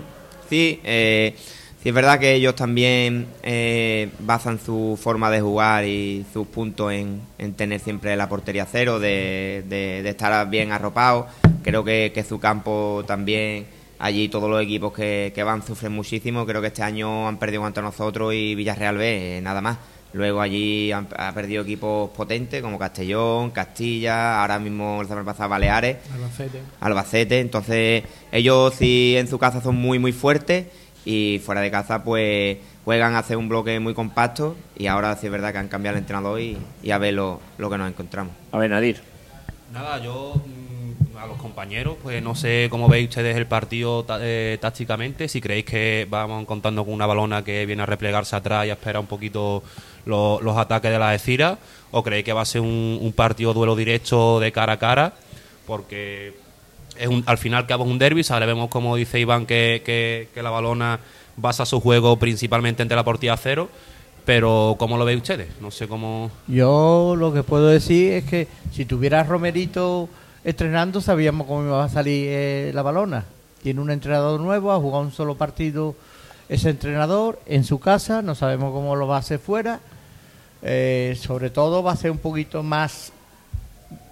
Sí, 0.51 0.81
eh, 0.83 1.37
sí 1.81 1.91
es 1.91 1.95
verdad 1.95 2.19
que 2.19 2.35
ellos 2.35 2.57
también 2.57 3.29
eh, 3.45 4.11
basan 4.19 4.59
su 4.59 4.99
forma 5.01 5.31
de 5.31 5.41
jugar 5.41 5.85
y 5.85 6.27
sus 6.33 6.49
puntos 6.49 6.91
en, 6.93 7.21
en 7.39 7.55
tener 7.55 7.79
siempre 7.79 8.17
la 8.17 8.29
portería 8.29 8.67
cero, 8.69 8.99
de, 8.99 9.63
de- 9.69 10.03
de 10.03 10.09
estar 10.09 10.51
bien 10.51 10.73
arropados. 10.73 11.27
Creo 11.63 11.85
que, 11.85 12.11
que 12.13 12.25
su 12.25 12.41
campo 12.41 13.05
también, 13.07 13.67
allí 14.01 14.29
todos 14.29 14.51
los 14.51 14.61
equipos 14.61 14.93
que, 14.93 15.31
que 15.33 15.45
van 15.45 15.65
sufren 15.65 15.93
muchísimo. 15.93 16.45
Creo 16.47 16.61
que 16.61 16.67
este 16.67 16.83
año 16.83 17.29
han 17.29 17.37
perdido 17.39 17.63
contra 17.63 17.81
nosotros 17.81 18.35
y 18.35 18.57
Villarreal 18.57 18.97
B, 18.97 19.39
eh, 19.39 19.41
nada 19.41 19.61
más. 19.61 19.79
Luego 20.13 20.41
allí 20.41 20.91
han, 20.91 21.07
ha 21.17 21.33
perdido 21.33 21.63
equipos 21.63 22.11
potentes 22.11 22.63
como 22.63 22.79
Castellón, 22.79 23.51
Castilla, 23.51 24.41
ahora 24.41 24.59
mismo 24.59 25.03
la 25.03 25.09
semana 25.09 25.27
pasada 25.27 25.49
Baleares. 25.49 25.99
Albacete. 26.13 26.61
Albacete, 26.81 27.41
entonces 27.41 28.05
ellos 28.33 28.75
sí 28.75 29.17
en 29.19 29.29
su 29.29 29.39
casa 29.39 29.61
son 29.61 29.77
muy 29.77 29.99
muy 29.99 30.13
fuertes 30.13 30.67
y 31.05 31.41
fuera 31.45 31.61
de 31.61 31.71
casa 31.71 32.05
pues 32.05 32.59
juegan 32.85 33.15
a 33.15 33.19
hacer 33.19 33.37
un 33.37 33.49
bloque 33.49 33.79
muy 33.81 33.93
compacto 33.93 34.57
y 34.77 34.87
ahora 34.87 35.15
sí 35.17 35.27
es 35.27 35.33
verdad 35.33 35.53
que 35.53 35.59
han 35.59 35.69
cambiado 35.69 35.97
el 35.97 36.03
entrenador 36.03 36.41
y, 36.41 36.57
y 36.83 36.91
a 36.91 36.99
ver 36.99 37.15
lo, 37.15 37.41
lo 37.59 37.69
que 37.69 37.77
nos 37.77 37.89
encontramos. 37.89 38.33
A 38.51 38.59
ver, 38.59 38.71
Nadir. 38.71 39.01
Nada, 39.73 40.03
yo 40.03 40.35
mm, 40.35 41.17
a 41.19 41.27
los 41.27 41.37
compañeros, 41.37 41.97
pues 42.03 42.23
no 42.23 42.35
sé 42.35 42.69
cómo 42.71 42.89
veis 42.89 43.09
ustedes 43.09 43.37
el 43.37 43.47
partido 43.47 44.07
eh, 44.21 44.57
tácticamente, 44.61 45.29
si 45.29 45.41
creéis 45.41 45.67
que 45.67 46.07
vamos 46.09 46.47
contando 46.47 46.85
con 46.85 46.95
una 46.95 47.07
balona 47.07 47.45
que 47.45 47.67
viene 47.67 47.83
a 47.83 47.87
replegarse 47.87 48.37
atrás 48.37 48.67
y 48.67 48.71
a 48.71 48.75
esperar 48.75 49.01
un 49.01 49.07
poquito 49.07 49.63
lo- 50.09 50.41
los 50.41 50.57
ataques 50.57 50.91
de 50.91 50.99
la 50.99 51.15
Ecira, 51.15 51.59
o 51.93 52.03
creéis 52.03 52.25
que 52.25 52.33
va 52.33 52.41
a 52.43 52.45
ser 52.45 52.61
un, 52.63 52.99
un 53.01 53.13
partido 53.13 53.55
duelo 53.55 53.77
directo 53.77 54.41
de 54.41 54.51
cara 54.51 54.73
a 54.73 54.79
cara, 54.79 55.13
porque 55.67 56.35
es 56.99 57.07
un, 57.09 57.23
al 57.27 57.39
final 57.39 57.67
es 57.69 57.77
un 57.77 57.99
derby, 57.99 58.25
sabemos 58.25 58.69
como 58.71 58.97
dice 58.97 59.21
Iván 59.21 59.47
que, 59.47 59.83
que, 59.85 60.29
que 60.35 60.43
la 60.43 60.51
balona 60.51 60.99
basa 61.37 61.65
su 61.65 61.81
juego 61.81 62.17
principalmente 62.19 62.83
entre 62.83 62.97
la 62.97 63.05
portilla 63.05 63.37
cero, 63.37 63.69
pero 64.25 64.75
¿cómo 64.79 64.99
lo 64.99 65.05
veis 65.05 65.19
ustedes? 65.23 65.49
No 65.61 65.71
sé 65.71 65.87
cómo... 65.89 66.31
Yo 66.49 67.15
lo 67.17 67.33
que 67.33 67.43
puedo 67.43 67.69
decir 67.69 68.13
es 68.13 68.25
que 68.25 68.49
si 68.73 68.85
tuviera 68.85 69.23
Romerito 69.23 70.09
estrenando, 70.45 71.01
sabíamos 71.01 71.47
cómo 71.47 71.63
iba 71.65 71.85
a 71.85 71.89
salir 71.89 72.27
eh, 72.29 72.71
la 72.75 72.83
balona. 72.83 73.25
Tiene 73.63 73.81
un 73.81 73.91
entrenador 73.91 74.39
nuevo, 74.41 74.73
ha 74.73 74.77
jugado 74.81 75.03
un 75.05 75.13
solo 75.13 75.37
partido 75.37 75.95
ese 76.49 76.71
entrenador 76.71 77.41
en 77.47 77.65
su 77.65 77.79
casa, 77.81 78.21
no 78.23 78.35
sabemos 78.35 78.73
cómo 78.73 78.97
lo 78.97 79.07
va 79.07 79.17
a 79.17 79.21
hacer 79.21 79.39
fuera. 79.39 79.81
Eh, 80.63 81.17
sobre 81.21 81.51
todo 81.51 81.83
va 81.83 81.93
a 81.93 81.97
ser 81.97 82.11
un 82.11 82.19
poquito 82.19 82.63
más 82.63 83.13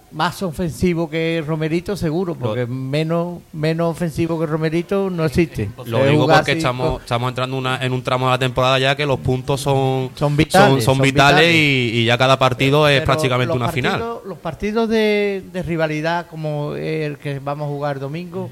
más 0.09 0.41
ofensivo 0.41 1.09
que 1.09 1.43
Romerito 1.45 1.97
seguro, 1.97 2.33
porque 2.33 2.65
menos 2.65 3.39
menos 3.51 3.91
ofensivo 3.91 4.39
que 4.39 4.45
Romerito 4.45 5.09
no 5.09 5.25
existe. 5.25 5.69
Lo 5.85 6.05
digo 6.05 6.25
porque 6.25 6.53
estamos, 6.53 6.93
con- 6.93 7.01
estamos 7.01 7.29
entrando 7.29 7.57
una- 7.57 7.83
en 7.83 7.91
un 7.91 8.01
tramo 8.01 8.25
de 8.27 8.31
la 8.31 8.39
temporada 8.39 8.79
ya 8.79 8.95
que 8.95 9.05
los 9.05 9.19
puntos 9.19 9.59
son, 9.59 10.09
Son 10.15 10.37
vitales, 10.37 10.85
son, 10.85 10.95
son 10.95 11.03
vitales, 11.03 11.41
vitales. 11.49 11.53
Y, 11.55 11.99
y 11.99 12.05
ya 12.05 12.17
cada 12.17 12.39
partido 12.39 12.87
es 12.87 13.01
Pero 13.01 13.05
prácticamente 13.05 13.53
una 13.53 13.67
final. 13.69 14.01
Los 14.25 14.37
partidos 14.37 14.87
de, 14.87 15.43
de 15.51 15.61
rivalidad 15.61 16.27
como 16.27 16.73
el 16.75 17.17
que 17.17 17.39
vamos 17.39 17.65
a 17.65 17.69
jugar 17.69 17.99
domingo 17.99 18.49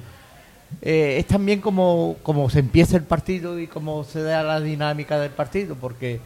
eh, 0.81 1.15
es 1.19 1.25
también 1.25 1.61
como, 1.61 2.17
como 2.21 2.49
se 2.49 2.59
empieza 2.59 2.97
el 2.97 3.03
partido 3.03 3.57
y 3.61 3.67
cómo 3.67 4.03
se 4.03 4.21
da 4.21 4.43
la 4.43 4.59
dinámica 4.59 5.17
del 5.19 5.31
partido, 5.31 5.75
porque 5.79 6.19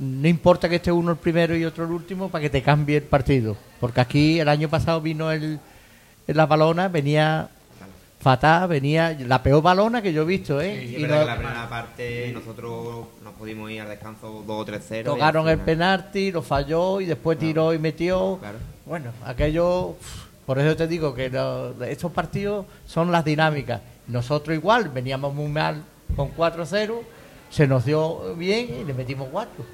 no 0.00 0.28
importa 0.28 0.68
que 0.68 0.76
esté 0.76 0.90
uno 0.92 1.12
el 1.12 1.16
primero 1.18 1.56
y 1.56 1.64
otro 1.64 1.84
el 1.84 1.90
último 1.92 2.28
para 2.28 2.42
que 2.42 2.50
te 2.50 2.62
cambie 2.62 2.96
el 2.98 3.02
partido. 3.04 3.56
Porque 3.80 4.00
aquí 4.00 4.40
el 4.40 4.48
año 4.48 4.68
pasado 4.68 5.00
vino 5.00 5.30
el, 5.32 5.58
la 6.26 6.46
balona, 6.46 6.88
venía 6.88 7.48
fatal, 8.20 8.68
venía 8.68 9.16
la 9.20 9.40
peor 9.42 9.62
balona 9.62 10.02
que 10.02 10.12
yo 10.12 10.22
he 10.22 10.24
visto, 10.24 10.60
¿eh? 10.60 10.86
Sí, 10.88 10.96
Y 10.96 11.02
no- 11.02 11.20
que 11.20 11.24
la 11.24 11.36
primera 11.36 11.68
parte 11.68 12.30
nosotros 12.34 13.06
nos 13.22 13.34
pudimos 13.34 13.70
ir 13.70 13.80
al 13.82 13.88
descanso 13.88 14.42
2 14.46 14.60
o 14.60 14.64
3-0. 14.66 15.00
y 15.00 15.04
tocaron 15.04 15.48
el 15.48 15.58
penalti, 15.58 16.32
lo 16.32 16.42
falló 16.42 17.00
y 17.00 17.06
después 17.06 17.38
tiró 17.38 17.72
y 17.72 17.78
metió. 17.78 18.38
Claro. 18.40 18.58
Bueno, 18.86 19.12
aquello, 19.24 19.94
por 20.46 20.58
eso 20.58 20.74
te 20.76 20.88
digo 20.88 21.14
que 21.14 21.30
lo- 21.30 21.80
estos 21.84 22.10
partidos 22.10 22.66
son 22.86 23.12
las 23.12 23.24
dinámicas. 23.24 23.80
Nosotros 24.08 24.56
igual, 24.56 24.88
veníamos 24.88 25.32
muy 25.32 25.48
mal 25.48 25.82
con 26.16 26.30
4-0, 26.30 27.02
se 27.50 27.66
nos 27.66 27.84
dio 27.84 28.34
bien 28.34 28.68
y 28.80 28.84
le 28.84 28.94
metimos 28.94 29.28
4. 29.30 29.64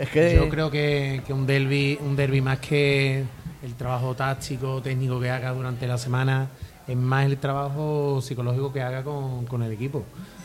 Es 0.00 0.08
que 0.10 0.34
Yo 0.34 0.48
creo 0.48 0.70
que, 0.70 1.22
que 1.26 1.32
un 1.32 1.46
derby, 1.46 1.98
un 2.00 2.14
derby 2.14 2.40
más 2.40 2.58
que 2.58 3.24
el 3.62 3.74
trabajo 3.74 4.14
táctico, 4.14 4.82
técnico 4.82 5.18
que 5.20 5.30
haga 5.30 5.52
durante 5.52 5.86
la 5.86 5.98
semana, 5.98 6.48
es 6.86 6.96
más 6.96 7.26
el 7.26 7.38
trabajo 7.38 8.20
psicológico 8.22 8.72
que 8.72 8.82
haga 8.82 9.02
con, 9.02 9.46
con 9.46 9.62
el 9.62 9.72
equipo. 9.72 10.04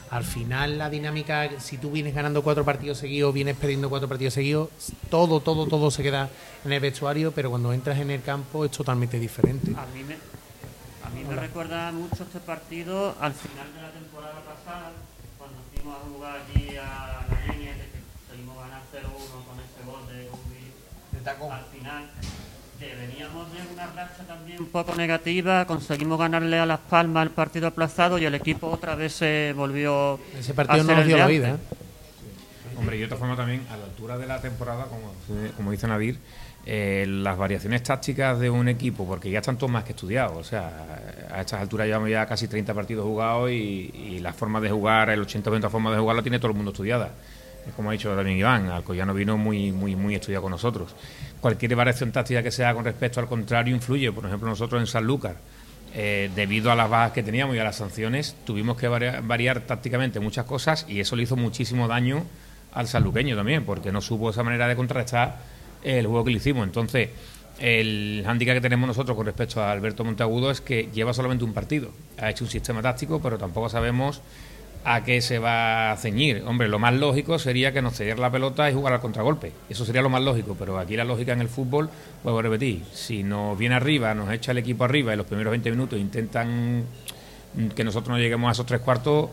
Al 0.09 0.23
final 0.23 0.77
la 0.77 0.89
dinámica, 0.89 1.49
si 1.59 1.77
tú 1.77 1.91
vienes 1.91 2.13
ganando 2.13 2.43
cuatro 2.43 2.63
partidos 2.63 2.99
seguidos, 2.99 3.33
vienes 3.33 3.57
perdiendo 3.57 3.89
cuatro 3.89 4.07
partidos 4.07 4.35
seguidos, 4.35 4.69
todo, 5.09 5.39
todo, 5.39 5.65
todo 5.65 5.89
se 5.89 6.03
queda 6.03 6.29
en 6.63 6.71
el 6.71 6.79
vestuario, 6.79 7.31
pero 7.31 7.49
cuando 7.49 7.73
entras 7.73 7.97
en 7.97 8.11
el 8.11 8.21
campo 8.21 8.63
es 8.63 8.71
totalmente 8.71 9.19
diferente. 9.19 9.71
A 9.71 9.85
mí 9.87 10.03
me, 10.03 10.13
a 10.13 11.09
mí 11.09 11.23
me 11.27 11.35
recuerda 11.35 11.91
mucho 11.91 12.23
este 12.23 12.39
partido 12.39 13.15
al 13.19 13.33
final 13.33 13.73
de 13.73 13.81
la 13.81 13.91
temporada 13.91 14.41
pasada, 14.41 14.91
fuimos 15.83 15.99
a 15.99 16.09
jugar 16.09 16.41
allí 16.41 16.77
a 16.77 17.25
la 17.27 17.53
línea, 17.53 17.73
que 17.73 18.31
seguimos 18.31 18.55
ganando 18.55 18.85
0-1 18.93 19.45
con 19.45 19.59
ese 19.59 19.83
gol 19.85 20.07
de 20.07 20.29
Ubi 20.29 21.51
al 21.51 21.65
final, 21.65 22.09
que 22.79 22.95
veníamos 22.95 23.53
de 23.53 23.73
una 23.73 23.87
racha 23.87 24.23
también 24.27 24.59
un 24.59 24.67
poco 24.67 24.95
negativa, 24.95 25.65
conseguimos 25.65 26.19
ganarle 26.19 26.59
a 26.59 26.65
Las 26.65 26.79
Palmas 26.79 27.23
el 27.23 27.31
partido 27.31 27.67
aplazado 27.67 28.17
y 28.17 28.25
el 28.25 28.35
equipo 28.35 28.69
otra 28.69 28.95
vez 28.95 29.13
se 29.13 29.53
volvió 29.55 30.19
Ese 30.37 30.53
partido 30.53 30.81
a 30.81 30.83
no 30.83 30.89
ser 30.89 30.97
nos 30.97 31.07
dio 31.07 31.17
la 31.17 31.27
vida. 31.27 31.49
¿eh? 31.49 31.57
Hombre, 32.77 32.97
y 32.97 32.99
de 32.99 33.05
otra 33.05 33.17
forma 33.17 33.35
también, 33.35 33.65
a 33.69 33.77
la 33.77 33.85
altura 33.85 34.17
de 34.17 34.27
la 34.27 34.41
temporada, 34.41 34.85
como, 34.85 35.13
como 35.55 35.71
dice 35.71 35.87
Nadir, 35.87 36.19
eh, 36.65 37.05
las 37.07 37.37
variaciones 37.37 37.83
tácticas 37.83 38.39
de 38.39 38.49
un 38.49 38.67
equipo, 38.69 39.05
porque 39.05 39.29
ya 39.29 39.39
están 39.39 39.57
todos 39.57 39.71
más 39.71 39.83
que 39.83 39.91
estudiados, 39.91 40.37
o 40.37 40.43
sea, 40.43 40.71
a 41.31 41.41
estas 41.41 41.61
alturas 41.61 41.87
llevamos 41.87 42.09
ya 42.09 42.25
casi 42.25 42.47
30 42.47 42.73
partidos 42.73 43.05
jugados 43.05 43.51
y, 43.51 43.91
y 43.93 44.19
la 44.19 44.33
forma 44.33 44.61
de 44.61 44.69
jugar, 44.69 45.09
el 45.09 45.25
80% 45.25 45.51
de 45.51 45.59
la 45.59 45.69
forma 45.69 45.91
de 45.91 45.99
jugar 45.99 46.15
la 46.15 46.21
tiene 46.21 46.39
todo 46.39 46.51
el 46.51 46.55
mundo 46.55 46.71
estudiada. 46.71 47.11
Es 47.67 47.73
como 47.73 47.89
ha 47.89 47.93
dicho 47.93 48.13
también 48.15 48.37
Iván, 48.37 48.69
Alcoyano 48.69 49.13
vino 49.13 49.37
muy, 49.37 49.71
muy, 49.71 49.95
muy 49.95 50.15
estudiado 50.15 50.43
con 50.43 50.51
nosotros. 50.51 50.95
Cualquier 51.39 51.75
variación 51.75 52.11
táctica 52.11 52.43
que 52.43 52.51
sea 52.51 52.73
con 52.73 52.83
respecto 52.83 53.19
al 53.19 53.27
contrario 53.27 53.73
influye. 53.73 54.11
Por 54.11 54.25
ejemplo, 54.25 54.49
nosotros 54.49 54.81
en 54.81 54.87
Sanlúcar, 54.87 55.37
eh, 55.93 56.29
debido 56.35 56.71
a 56.71 56.75
las 56.75 56.89
bajas 56.89 57.13
que 57.13 57.23
teníamos 57.23 57.55
y 57.55 57.59
a 57.59 57.63
las 57.63 57.77
sanciones, 57.77 58.35
tuvimos 58.45 58.77
que 58.77 58.87
variar, 58.87 59.23
variar 59.23 59.61
tácticamente 59.61 60.19
muchas 60.19 60.45
cosas 60.45 60.85
y 60.89 60.99
eso 60.99 61.15
le 61.15 61.23
hizo 61.23 61.35
muchísimo 61.35 61.87
daño 61.87 62.23
al 62.73 62.87
sanluqueño 62.87 63.35
también, 63.35 63.63
porque 63.65 63.91
no 63.91 64.01
supo 64.01 64.31
esa 64.31 64.43
manera 64.43 64.67
de 64.67 64.75
contrarrestar 64.75 65.37
el 65.83 66.07
juego 66.07 66.23
que 66.23 66.31
le 66.31 66.37
hicimos. 66.37 66.65
Entonces, 66.65 67.09
el 67.59 68.23
hándicap 68.25 68.55
que 68.55 68.61
tenemos 68.61 68.87
nosotros 68.87 69.15
con 69.15 69.25
respecto 69.25 69.61
a 69.61 69.71
Alberto 69.71 70.03
Monteagudo 70.03 70.51
es 70.51 70.61
que 70.61 70.89
lleva 70.93 71.13
solamente 71.13 71.43
un 71.43 71.53
partido. 71.53 71.89
Ha 72.17 72.29
hecho 72.29 72.43
un 72.43 72.49
sistema 72.49 72.81
táctico, 72.81 73.21
pero 73.21 73.37
tampoco 73.37 73.69
sabemos 73.69 74.21
a 74.85 75.03
qué 75.03 75.21
se 75.21 75.39
va 75.39 75.91
a 75.91 75.97
ceñir. 75.97 76.43
Hombre, 76.45 76.67
lo 76.67 76.79
más 76.79 76.93
lógico 76.93 77.39
sería 77.39 77.71
que 77.71 77.81
nos 77.81 77.95
cediera 77.95 78.19
la 78.19 78.31
pelota 78.31 78.69
y 78.69 78.73
jugar 78.73 78.93
al 78.93 78.99
contragolpe. 78.99 79.51
Eso 79.69 79.85
sería 79.85 80.01
lo 80.01 80.09
más 80.09 80.21
lógico, 80.21 80.55
pero 80.57 80.77
aquí 80.77 80.97
la 80.97 81.05
lógica 81.05 81.31
en 81.33 81.41
el 81.41 81.47
fútbol, 81.47 81.89
vuelvo 82.23 82.39
a 82.39 82.41
repetir, 82.41 82.83
si 82.91 83.23
nos 83.23 83.57
viene 83.57 83.75
arriba, 83.75 84.13
nos 84.13 84.31
echa 84.31 84.51
el 84.51 84.57
equipo 84.57 84.83
arriba 84.83 85.13
y 85.13 85.17
los 85.17 85.25
primeros 85.25 85.51
20 85.51 85.71
minutos 85.71 85.99
intentan 85.99 86.83
que 87.75 87.83
nosotros 87.83 88.09
no 88.09 88.17
lleguemos 88.17 88.49
a 88.49 88.51
esos 88.51 88.65
tres 88.65 88.81
cuartos, 88.81 89.29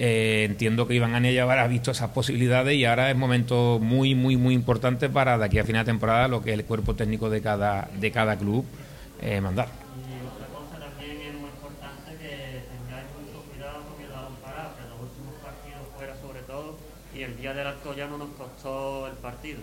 eh, 0.00 0.44
entiendo 0.48 0.86
que 0.86 0.94
Iván 0.94 1.16
Anella 1.16 1.42
habrá 1.42 1.66
visto 1.66 1.90
esas 1.90 2.10
posibilidades 2.10 2.76
y 2.76 2.84
ahora 2.84 3.10
es 3.10 3.16
momento 3.16 3.80
muy, 3.82 4.14
muy, 4.14 4.36
muy 4.36 4.54
importante 4.54 5.08
para 5.08 5.36
de 5.36 5.44
aquí 5.44 5.58
a 5.58 5.64
final 5.64 5.84
de 5.84 5.90
temporada 5.90 6.28
lo 6.28 6.40
que 6.40 6.52
es 6.52 6.58
el 6.58 6.64
cuerpo 6.64 6.94
técnico 6.94 7.28
de 7.28 7.42
cada, 7.42 7.88
de 7.98 8.12
cada 8.12 8.36
club 8.36 8.64
eh, 9.20 9.40
mandar. 9.40 9.66
Y 9.66 10.24
otra 10.24 10.46
cosa 10.54 10.78
también 10.78 11.18
es 11.20 11.34
muy 11.34 11.50
importante 11.50 12.12
que 12.12 12.62
tengáis 12.70 13.06
mucho 13.18 13.42
cuidado 13.50 13.80
con 13.90 14.04
el 14.04 14.08
balón 14.08 14.36
parado, 14.40 14.70
que 14.76 14.82
en 14.84 14.90
los 14.90 15.00
últimos 15.02 15.34
partidos 15.42 15.82
fuera 15.96 16.14
sobre 16.22 16.40
todo, 16.42 16.78
y 17.12 17.22
el 17.22 17.36
día 17.36 17.52
del 17.54 17.66
Alcoyano 17.66 18.18
nos 18.18 18.28
costó 18.38 19.08
el 19.08 19.14
partido. 19.14 19.58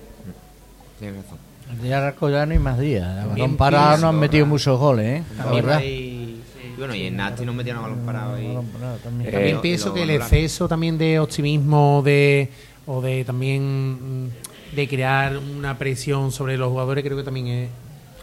Tienes 1.00 1.24
razón. 1.24 1.38
El 1.72 1.82
día 1.82 2.02
de 2.02 2.08
Alcoyano 2.08 2.54
y 2.54 2.60
más 2.60 2.78
días. 2.78 3.08
También 3.26 3.52
balón 3.52 3.58
parado 3.58 3.98
no 4.00 4.10
han 4.10 4.20
metido 4.20 4.46
muchos 4.46 4.78
goles, 4.78 5.22
¿eh? 5.22 5.24
La 5.38 5.46
Viva 5.46 5.56
verdad. 5.56 5.82
Y, 6.76 6.80
bueno, 6.80 6.96
y 6.96 7.04
en 7.06 7.16
Nati 7.16 7.46
nos 7.46 7.56
metieron 7.56 7.80
a 7.84 7.88
balón 7.88 8.06
parado 8.06 8.40
y... 8.40 8.48
Balón 8.48 8.66
parado 8.68 8.98
también. 8.98 9.30
Eh, 9.30 9.32
También 9.32 9.56
lo- 9.56 9.62
pienso 9.62 9.88
lo 9.90 9.94
que 9.96 10.04
el 10.04 10.10
exceso 10.12 10.68
también 10.68 10.98
de 10.98 11.20
optimismo 11.20 12.02
de 12.04 12.50
o 12.86 13.02
de 13.02 13.24
también 13.26 14.32
de 14.76 14.88
crear 14.88 15.38
una 15.38 15.78
presión 15.78 16.32
sobre 16.32 16.58
los 16.58 16.70
jugadores 16.70 17.04
creo 17.04 17.18
que 17.18 17.24
también 17.24 17.48
es 17.48 17.70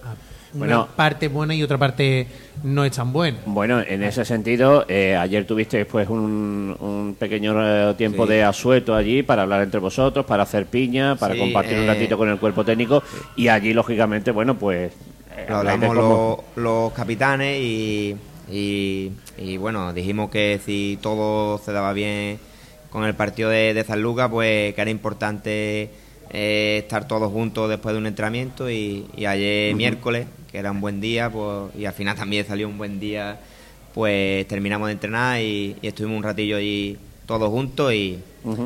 ah, 0.05 0.15
una 0.55 0.59
Bueno. 0.59 0.89
parte 0.95 1.29
buena 1.29 1.55
y 1.55 1.63
otra 1.63 1.79
parte 1.79 2.27
no 2.63 2.85
es 2.85 2.93
tan 2.93 3.13
buena. 3.13 3.39
Bueno, 3.47 3.81
en 3.81 4.03
ese 4.03 4.25
sentido, 4.25 4.85
eh, 4.89 5.17
ayer 5.17 5.47
tuviste 5.47 5.85
pues 5.87 6.09
un, 6.09 6.77
un 6.79 7.17
pequeño 7.19 7.55
eh, 7.91 7.95
tiempo 7.95 8.27
Sí. 8.27 8.33
de 8.35 8.45
asueto 8.45 8.95
allí 8.95 9.23
para 9.23 9.43
hablar 9.43 9.63
entre 9.63 9.81
vosotros, 9.81 10.27
para 10.27 10.43
hacer 10.43 10.67
piña, 10.67 11.17
para 11.17 11.35
Sí, 11.35 11.41
compartir 11.41 11.79
un 11.79 11.87
ratito 11.87 12.17
con 12.19 12.29
el 12.29 12.39
cuerpo 12.39 12.65
técnico 12.65 13.03
y 13.35 13.49
allí, 13.49 13.73
lógicamente, 13.73 14.31
bueno, 14.31 14.57
pues... 14.59 14.93
eh, 15.37 15.47
hablamos 15.49 16.39
los 16.57 16.93
capitanes 16.93 17.59
y, 17.61 18.15
y, 18.53 19.13
y, 19.39 19.57
bueno, 19.57 19.93
dijimos 19.93 20.31
que 20.31 20.61
si 20.65 20.99
todo 21.01 21.59
se 21.59 21.73
daba 21.73 21.93
bien 21.93 22.39
con 22.91 23.05
el 23.05 23.15
partido 23.15 23.49
de, 23.49 23.73
de 23.75 23.85
San 23.85 24.03
Lucas, 24.03 24.29
pues 24.31 24.75
que 24.75 24.81
era 24.81 24.91
importante 24.91 25.91
eh, 26.31 26.81
estar 26.83 27.09
todos 27.09 27.33
juntos 27.33 27.69
después 27.69 27.95
de 27.95 27.99
un 27.99 28.07
entrenamiento 28.07 28.71
y, 28.71 29.07
y 29.17 29.27
ayer 29.27 29.75
miércoles, 29.75 30.27
que 30.51 30.59
era 30.59 30.71
un 30.71 30.81
buen 30.81 31.01
día, 31.01 31.31
pues 31.31 31.75
y 31.77 31.87
al 31.87 31.95
final 31.95 32.17
también 32.17 32.47
salió 32.47 32.69
un 32.69 32.79
buen 32.79 33.01
día, 33.01 33.41
pues 33.95 34.47
terminamos 34.49 34.89
de 34.89 34.93
entrenar 34.93 35.41
y, 35.41 35.77
y 35.81 35.87
estuvimos 35.87 36.19
un 36.19 36.23
ratillo 36.23 36.57
allí 36.57 36.99
todos 37.27 37.51
juntos 37.51 37.93
y, 37.95 38.19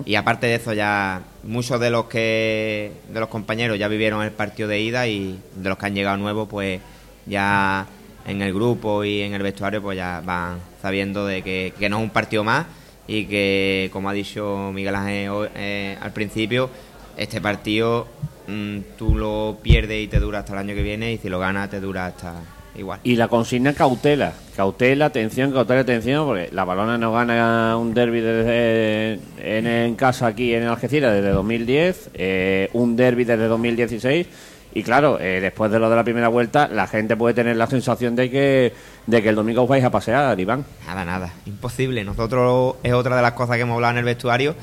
y 0.05 0.15
aparte 0.15 0.47
de 0.47 0.55
eso 0.57 0.73
ya 0.73 1.23
muchos 1.45 1.79
de 1.79 1.91
los 1.91 2.07
que 2.07 2.91
de 3.13 3.21
los 3.21 3.29
compañeros 3.29 3.79
ya 3.79 3.87
vivieron 3.89 4.23
el 4.25 4.33
partido 4.33 4.69
de 4.69 4.81
ida 4.81 5.07
y 5.07 5.39
de 5.55 5.69
los 5.69 5.79
que 5.79 5.87
han 5.87 5.95
llegado 5.95 6.17
nuevos 6.17 6.49
pues 6.49 6.81
ya 7.27 7.87
en 8.27 8.43
el 8.43 8.53
grupo 8.53 9.05
y 9.05 9.23
en 9.23 9.35
el 9.35 9.43
vestuario 9.43 9.81
pues 9.81 9.97
ya 9.97 10.21
van 10.25 10.59
sabiendo 10.83 11.27
de 11.27 11.43
que, 11.43 11.73
que 11.79 11.89
no 11.89 11.99
es 11.99 12.03
un 12.03 12.11
partido 12.11 12.45
más 12.45 12.67
y 13.07 13.27
que 13.27 13.89
como 13.93 14.11
ha 14.11 14.13
dicho 14.13 14.71
Miguel 14.75 14.97
Ángel 14.97 15.49
eh, 15.55 15.97
al 16.01 16.13
principio 16.13 16.69
este 17.17 17.41
partido 17.41 18.09
mm, 18.49 18.79
tú 18.99 19.17
lo 19.17 19.59
pierdes 19.63 20.05
y 20.05 20.09
te 20.09 20.19
dura 20.19 20.41
hasta 20.41 20.53
el 20.55 20.59
año 20.59 20.75
que 20.75 20.83
viene 20.83 21.13
y 21.13 21.19
si 21.19 21.29
lo 21.29 21.39
ganas 21.39 21.71
te 21.71 21.81
dura 21.81 22.07
hasta 22.07 22.43
igual. 22.77 23.01
Y 23.05 23.17
la 23.17 23.29
consigna 23.29 23.73
cautela, 23.73 24.33
cautela, 24.55 25.07
atención, 25.07 25.53
cautela, 25.53 25.81
atención, 25.81 26.27
porque 26.27 26.51
la 26.53 26.65
balona 26.65 26.99
no 26.99 27.13
gana 27.13 27.77
un 27.77 27.95
derby 27.95 28.21
desde, 28.21 29.21
en, 29.39 29.67
en 29.67 29.95
casa 29.95 30.27
aquí 30.27 30.55
en 30.55 30.65
Algeciras 30.65 31.15
desde 31.15 31.31
2010, 31.31 32.11
eh, 32.15 32.69
un 32.75 32.97
derby 32.97 33.25
desde 33.25 33.47
2016 33.47 34.27
Y 34.77 34.83
claro, 34.83 35.19
eh, 35.19 35.41
después 35.41 35.71
de 35.71 35.79
lo 35.79 35.89
de 35.89 35.97
la 35.97 36.05
primera 36.05 36.29
vuelta, 36.29 36.69
la 36.69 36.87
gente 36.87 37.17
puede 37.17 37.33
tener 37.33 37.57
la 37.57 37.67
sensación 37.67 38.15
de 38.15 38.31
que, 38.31 38.75
de 39.07 39.23
que 39.23 39.31
el 39.31 39.35
domingo 39.35 39.63
os 39.63 39.69
vais 39.71 39.83
a 39.83 39.91
pasear, 39.91 40.39
Iván. 40.39 40.67
Nada, 40.87 41.03
nada, 41.03 41.33
imposible. 41.47 42.05
Nosotros 42.05 42.75
es 42.83 42.93
otra 42.93 43.17
de 43.17 43.23
las 43.23 43.33
cosas 43.33 43.57
que 43.57 43.63
hemos 43.63 43.77
hablado 43.77 43.93
en 43.93 43.99
el 44.01 44.05
vestuario, 44.05 44.55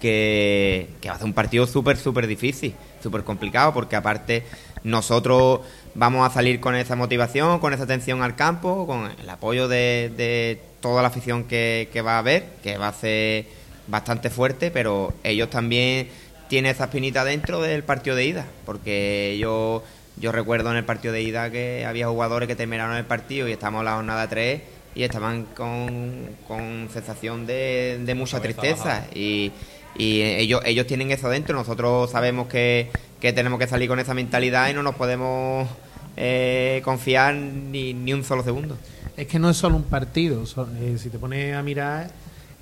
que, 0.00 0.88
que 1.00 1.08
va 1.08 1.14
a 1.14 1.18
ser 1.18 1.26
un 1.26 1.34
partido 1.34 1.68
súper, 1.68 1.96
súper 1.96 2.26
difícil, 2.26 2.74
súper 3.00 3.22
complicado, 3.22 3.72
porque 3.72 3.94
aparte 3.94 4.42
nosotros 4.82 5.60
vamos 5.94 6.28
a 6.28 6.34
salir 6.34 6.58
con 6.58 6.74
esa 6.74 6.96
motivación, 6.96 7.60
con 7.60 7.72
esa 7.72 7.84
atención 7.84 8.24
al 8.24 8.34
campo, 8.34 8.88
con 8.88 9.08
el 9.22 9.30
apoyo 9.30 9.68
de, 9.68 10.10
de 10.16 10.60
toda 10.80 11.00
la 11.00 11.06
afición 11.06 11.44
que, 11.44 11.88
que 11.92 12.02
va 12.02 12.16
a 12.16 12.18
haber, 12.18 12.44
que 12.64 12.76
va 12.76 12.88
a 12.88 12.92
ser 12.92 13.46
bastante 13.86 14.30
fuerte, 14.30 14.72
pero 14.72 15.12
ellos 15.22 15.48
también 15.48 16.08
tienen 16.48 16.70
esa 16.72 16.84
espinita 16.84 17.24
dentro 17.24 17.60
del 17.60 17.82
partido 17.84 18.16
de 18.16 18.24
ida, 18.26 18.46
porque 18.66 19.36
yo, 19.40 19.82
yo 20.16 20.32
recuerdo 20.32 20.70
en 20.70 20.76
el 20.76 20.84
partido 20.84 21.12
de 21.14 21.22
ida 21.22 21.50
que 21.50 21.84
había 21.86 22.08
jugadores 22.08 22.46
que 22.48 22.56
terminaron 22.56 22.96
el 22.96 23.04
partido 23.04 23.48
y 23.48 23.52
estábamos 23.52 23.80
en 23.80 23.84
la 23.86 23.94
jornada 23.96 24.28
3 24.28 24.60
y 24.94 25.02
estaban 25.02 25.44
con, 25.56 26.28
con 26.46 26.88
sensación 26.92 27.46
de, 27.46 28.00
de 28.04 28.14
mucha 28.14 28.38
tristeza 28.40 29.06
y, 29.14 29.50
y 29.96 30.22
ellos, 30.22 30.60
ellos 30.64 30.86
tienen 30.86 31.10
eso 31.10 31.28
dentro, 31.28 31.56
nosotros 31.56 32.10
sabemos 32.10 32.46
que, 32.48 32.90
que 33.20 33.32
tenemos 33.32 33.58
que 33.58 33.66
salir 33.66 33.88
con 33.88 33.98
esa 33.98 34.14
mentalidad 34.14 34.68
y 34.70 34.74
no 34.74 34.82
nos 34.82 34.94
podemos 34.94 35.68
eh, 36.16 36.80
confiar 36.84 37.34
ni, 37.34 37.92
ni 37.94 38.12
un 38.12 38.22
solo 38.22 38.44
segundo. 38.44 38.76
Es 39.16 39.26
que 39.26 39.38
no 39.38 39.50
es 39.50 39.56
solo 39.56 39.76
un 39.76 39.84
partido. 39.84 40.44
so- 40.46 40.68
eh, 40.80 40.96
si 40.98 41.08
te 41.08 41.18
pones 41.18 41.54
a 41.56 41.62
mirar, 41.62 42.10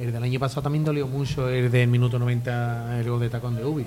el 0.02 0.12
del 0.12 0.22
año 0.22 0.40
pasado 0.40 0.62
también 0.62 0.84
dolió 0.84 1.06
mucho 1.06 1.48
el 1.48 1.70
del 1.70 1.86
minuto 1.86 2.18
90, 2.18 2.98
el 2.98 3.08
gol 3.08 3.20
de 3.20 3.30
tacón 3.30 3.54
de 3.54 3.64
Ubi. 3.64 3.86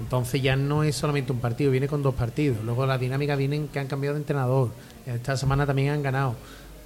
Entonces 0.00 0.42
ya 0.42 0.56
no 0.56 0.82
es 0.82 0.96
solamente 0.96 1.30
un 1.30 1.38
partido, 1.38 1.70
viene 1.70 1.86
con 1.86 2.02
dos 2.02 2.14
partidos. 2.14 2.58
Luego 2.64 2.84
la 2.86 2.98
dinámica 2.98 3.36
viene 3.36 3.66
que 3.72 3.78
han 3.78 3.86
cambiado 3.86 4.14
de 4.14 4.22
entrenador. 4.22 4.70
Esta 5.06 5.36
semana 5.36 5.64
también 5.64 5.90
han 5.90 6.02
ganado. 6.02 6.34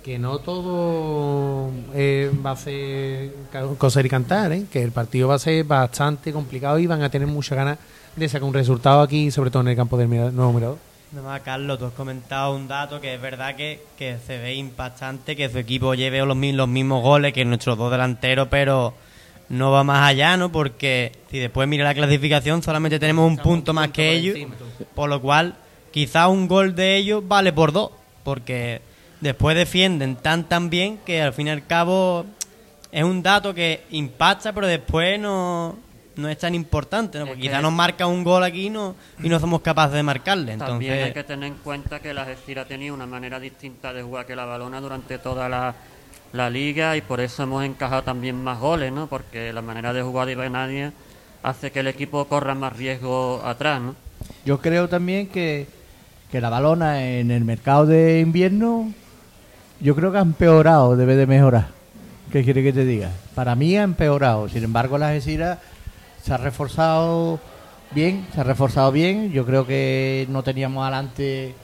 Que 0.04 0.18
no 0.18 0.38
todo 0.38 1.70
eh, 1.94 2.30
va 2.44 2.50
a 2.50 2.56
ser 2.56 3.32
coser 3.78 4.04
y 4.04 4.08
cantar, 4.10 4.52
¿eh? 4.52 4.66
que 4.70 4.82
el 4.82 4.92
partido 4.92 5.28
va 5.28 5.36
a 5.36 5.38
ser 5.38 5.64
bastante 5.64 6.32
complicado 6.32 6.78
y 6.78 6.86
van 6.86 7.02
a 7.02 7.10
tener 7.10 7.26
muchas 7.26 7.56
ganas 7.56 7.78
de 8.14 8.28
sacar 8.28 8.46
un 8.46 8.54
resultado 8.54 9.00
aquí, 9.00 9.30
sobre 9.30 9.50
todo 9.50 9.62
en 9.62 9.68
el 9.68 9.76
campo 9.76 9.96
del 9.96 10.08
nuevo 10.08 10.52
mirador. 10.52 10.87
Nada 11.10 11.26
más, 11.26 11.40
Carlos, 11.40 11.78
tú 11.78 11.86
has 11.86 11.92
comentado 11.94 12.54
un 12.54 12.68
dato 12.68 13.00
que 13.00 13.14
es 13.14 13.20
verdad 13.20 13.56
que, 13.56 13.80
que 13.96 14.18
se 14.26 14.36
ve 14.36 14.54
impactante 14.54 15.36
que 15.36 15.48
su 15.48 15.56
equipo 15.56 15.94
lleve 15.94 16.22
los 16.24 16.36
mismos 16.36 17.02
goles 17.02 17.32
que 17.32 17.46
nuestros 17.46 17.78
dos 17.78 17.90
delanteros, 17.90 18.48
pero 18.50 18.92
no 19.48 19.70
va 19.70 19.84
más 19.84 20.06
allá, 20.06 20.36
¿no? 20.36 20.52
Porque 20.52 21.12
si 21.30 21.38
después 21.38 21.66
mira 21.66 21.84
la 21.84 21.94
clasificación, 21.94 22.62
solamente 22.62 22.98
tenemos 22.98 23.26
un 23.26 23.38
punto 23.38 23.72
más 23.72 23.88
que 23.88 24.12
ellos, 24.12 24.36
por 24.94 25.08
lo 25.08 25.22
cual 25.22 25.56
quizá 25.92 26.28
un 26.28 26.46
gol 26.46 26.74
de 26.74 26.96
ellos 26.96 27.26
vale 27.26 27.54
por 27.54 27.72
dos, 27.72 27.90
porque 28.22 28.82
después 29.22 29.56
defienden 29.56 30.16
tan 30.16 30.44
tan 30.44 30.68
bien 30.68 30.98
que 31.06 31.22
al 31.22 31.32
fin 31.32 31.46
y 31.46 31.50
al 31.50 31.66
cabo 31.66 32.26
es 32.92 33.04
un 33.04 33.22
dato 33.22 33.54
que 33.54 33.84
impacta, 33.92 34.52
pero 34.52 34.66
después 34.66 35.18
no, 35.18 35.78
no 36.18 36.28
es 36.28 36.36
tan 36.36 36.52
importante, 36.54 37.16
¿no? 37.20 37.26
Porque 37.26 37.42
quizá 37.42 37.62
nos 37.62 37.72
marca 37.72 38.08
un 38.08 38.24
gol 38.24 38.42
aquí 38.42 38.70
no, 38.70 38.96
y 39.22 39.28
no 39.28 39.38
somos 39.38 39.60
capaces 39.60 39.94
de 39.94 40.02
marcarle. 40.02 40.54
Entonces, 40.54 40.72
También 40.72 41.04
hay 41.04 41.12
que 41.12 41.22
tener 41.22 41.46
en 41.46 41.58
cuenta 41.58 42.00
que 42.00 42.12
la 42.12 42.22
Algeciras 42.22 42.64
ha 42.66 42.68
tenido 42.68 42.92
una 42.92 43.06
manera 43.06 43.38
distinta 43.38 43.92
de 43.92 44.02
jugar 44.02 44.26
que 44.26 44.34
la 44.34 44.44
balona 44.44 44.80
durante 44.80 45.18
toda 45.18 45.48
la, 45.48 45.76
la 46.32 46.50
liga 46.50 46.96
y 46.96 47.02
por 47.02 47.20
eso 47.20 47.44
hemos 47.44 47.64
encajado 47.64 48.02
también 48.02 48.34
más 48.42 48.58
goles, 48.58 48.92
¿no? 48.92 49.06
Porque 49.06 49.52
la 49.52 49.62
manera 49.62 49.92
de 49.92 50.02
jugar 50.02 50.26
de 50.26 50.34
Benadia 50.34 50.92
hace 51.44 51.70
que 51.70 51.80
el 51.80 51.86
equipo 51.86 52.24
corra 52.24 52.56
más 52.56 52.76
riesgo 52.76 53.40
atrás, 53.44 53.80
¿no? 53.80 53.94
Yo 54.44 54.60
creo 54.60 54.88
también 54.88 55.28
que, 55.28 55.68
que 56.32 56.40
la 56.40 56.50
balona 56.50 57.06
en 57.06 57.30
el 57.30 57.44
mercado 57.44 57.86
de 57.86 58.18
invierno, 58.18 58.92
yo 59.78 59.94
creo 59.94 60.10
que 60.10 60.18
ha 60.18 60.22
empeorado, 60.22 60.96
debe 60.96 61.14
de 61.14 61.28
mejorar. 61.28 61.68
¿Qué 62.32 62.42
quiere 62.42 62.64
que 62.64 62.72
te 62.72 62.84
diga? 62.84 63.10
Para 63.36 63.54
mí 63.54 63.78
ha 63.78 63.84
empeorado. 63.84 64.48
Sin 64.48 64.64
embargo, 64.64 64.98
la 64.98 65.10
Algeciras 65.10 65.58
se 66.28 66.34
ha 66.34 66.36
reforzado 66.36 67.40
bien, 67.92 68.26
se 68.34 68.42
ha 68.42 68.44
reforzado 68.44 68.92
bien. 68.92 69.32
Yo 69.32 69.46
creo 69.46 69.66
que 69.66 70.26
no 70.28 70.42
teníamos 70.42 70.82
adelante 70.82 71.54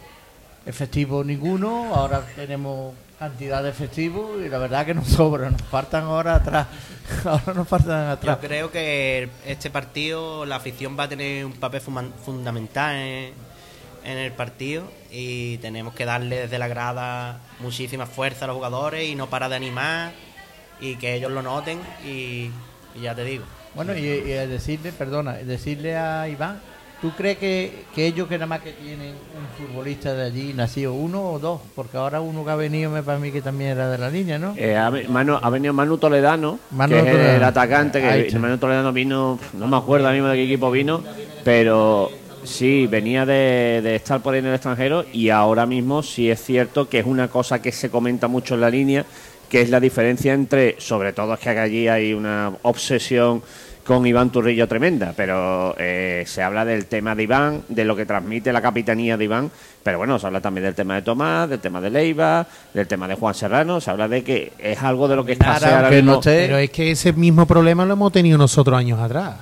efectivo 0.65 1.23
ninguno. 1.23 1.95
Ahora 1.95 2.23
tenemos 2.35 2.95
cantidad 3.19 3.63
de 3.63 3.69
efectivos 3.69 4.43
y 4.43 4.49
la 4.49 4.57
verdad 4.57 4.87
que 4.87 4.95
nos 4.95 5.07
sobra. 5.19 5.51
Nos 5.51 5.61
faltan 5.61 6.05
ahora 6.05 6.37
atrás. 6.37 6.67
Ahora 7.27 7.53
nos 7.53 7.69
faltan 7.69 8.09
atrás. 8.09 8.39
Yo 8.41 8.49
creo 8.49 8.71
que 8.71 9.29
este 9.45 9.69
partido 9.69 10.47
la 10.47 10.57
afición 10.57 10.99
va 10.99 11.05
a 11.05 11.09
tener 11.11 11.45
un 11.45 11.53
papel 11.53 11.83
fundamental 11.83 12.97
en, 12.97 13.35
en 14.03 14.17
el 14.17 14.33
partido 14.33 14.85
y 15.13 15.59
tenemos 15.59 15.93
que 15.93 16.07
darle 16.07 16.41
desde 16.41 16.59
la 16.59 16.69
grada 16.69 17.41
muchísima 17.61 18.07
fuerza 18.07 18.47
a 18.47 18.49
los 18.49 18.57
jugadores 18.57 19.07
y 19.07 19.15
no 19.15 19.29
para 19.29 19.51
de 19.51 19.57
animar 19.57 20.13
y 20.81 20.97
que 20.97 21.13
ellos 21.13 21.31
lo 21.31 21.43
noten 21.43 21.81
y, 22.03 22.49
y 22.95 23.03
ya 23.03 23.15
te 23.15 23.25
digo. 23.25 23.45
Bueno, 23.75 23.95
y, 23.97 24.01
y 24.07 24.23
decirle, 24.47 24.93
perdona, 24.93 25.33
decirle 25.35 25.97
a 25.97 26.29
Iván, 26.29 26.61
¿tú 27.03 27.11
crees 27.17 27.39
que, 27.39 27.85
que 27.95 28.07
ellos 28.07 28.29
que 28.29 28.35
nada 28.37 28.47
más 28.47 28.61
que 28.61 28.73
tienen 28.73 29.11
un 29.11 29.67
futbolista 29.67 30.15
de 30.15 30.25
allí, 30.25 30.53
nacido 30.55 30.95
uno 30.95 31.23
o 31.33 31.39
dos? 31.39 31.61
Porque 31.75 31.97
ahora 31.97 32.21
uno 32.21 32.45
que 32.45 32.51
ha 32.53 32.57
venido 32.57 32.91
me 32.91 33.03
para 33.03 33.19
mí 33.19 33.31
que 33.33 33.43
también 33.43 33.71
era 33.73 33.91
de 33.91 33.99
la 33.99 34.11
línea, 34.11 34.39
¿no? 34.39 34.55
Eh, 34.57 34.77
ha, 34.77 34.91
Manu- 34.91 35.39
ha 35.43 35.51
venido 35.51 35.75
Manu 35.75 35.99
Toledano, 35.99 36.59
Manu 36.71 36.95
que 36.95 37.01
es 37.11 37.37
el 37.37 37.43
atacante, 37.45 38.01
que. 38.01 38.39
Manu 38.39 38.59
Toledano 38.59 38.93
vino, 38.93 39.39
no 39.55 39.67
me 39.67 39.77
acuerdo 39.77 40.07
ahora 40.07 40.15
mismo 40.17 40.29
de 40.29 40.37
qué 40.37 40.45
equipo 40.45 40.71
vino, 40.71 41.03
pero 41.43 42.11
sí, 42.45 42.87
venía 42.87 43.27
de, 43.27 43.81
de 43.83 43.97
estar 43.97 44.21
por 44.21 44.35
ahí 44.35 44.41
en 44.41 44.47
el 44.47 44.55
extranjero 44.55 45.05
y 45.13 45.31
ahora 45.31 45.67
mismo 45.67 46.03
sí 46.03 46.31
es 46.31 46.43
cierto 46.43 46.89
que 46.89 47.01
es 47.01 47.07
una 47.07 47.29
cosa 47.29 47.61
que 47.61 47.73
se 47.73 47.91
comenta 47.91 48.29
mucho 48.29 48.55
en 48.55 48.61
la 48.61 48.71
línea, 48.71 49.05
que 49.49 49.61
es 49.63 49.71
la 49.71 49.81
diferencia 49.81 50.33
entre, 50.33 50.77
sobre 50.79 51.13
todo 51.13 51.35
es 51.35 51.41
que 51.41 51.49
allí 51.51 51.89
hay 51.89 52.13
una 52.13 52.53
obsesión 52.63 53.43
con 53.85 54.07
Iván 54.07 54.31
Turrillo 54.31 54.67
tremenda, 54.67 55.13
pero 55.15 55.75
eh, 55.79 56.25
se 56.27 56.43
habla 56.43 56.65
del 56.65 56.87
tema 56.87 57.15
de 57.15 57.23
Iván, 57.25 57.63
de 57.69 57.85
lo 57.85 57.95
que 57.95 58.07
transmite 58.07 58.53
la 58.53 58.63
capitanía 58.63 59.17
de 59.19 59.25
Iván, 59.25 59.51
pero 59.83 59.99
bueno, 59.99 60.19
se 60.19 60.27
habla 60.27 60.41
también 60.41 60.65
del 60.65 60.75
tema 60.75 60.95
de 60.95 61.03
Tomás, 61.03 61.51
del 61.51 61.61
tema 61.61 61.81
de 61.83 61.91
Leiva, 61.91 62.47
del 62.73 62.87
tema 62.87 63.07
de 63.07 63.15
Juan 63.15 63.35
Serrano, 63.35 63.81
se 63.83 63.91
habla 63.91 64.09
de 64.09 64.25
que 64.25 64.53
es 64.59 64.83
algo 64.83 65.07
de 65.07 65.17
lo 65.17 65.25
que 65.27 65.33
está 65.33 65.53
ahora 65.77 65.91
no 65.91 65.97
mismo- 65.97 66.21
esté- 66.21 66.47
Pero 66.47 66.57
es 66.59 66.71
que 66.71 66.91
ese 66.93 67.13
mismo 67.13 67.47
problema 67.47 67.85
lo 67.85 67.93
hemos 67.93 68.11
tenido 68.11 68.39
nosotros 68.39 68.79
años 68.79 68.99
atrás. 68.99 69.35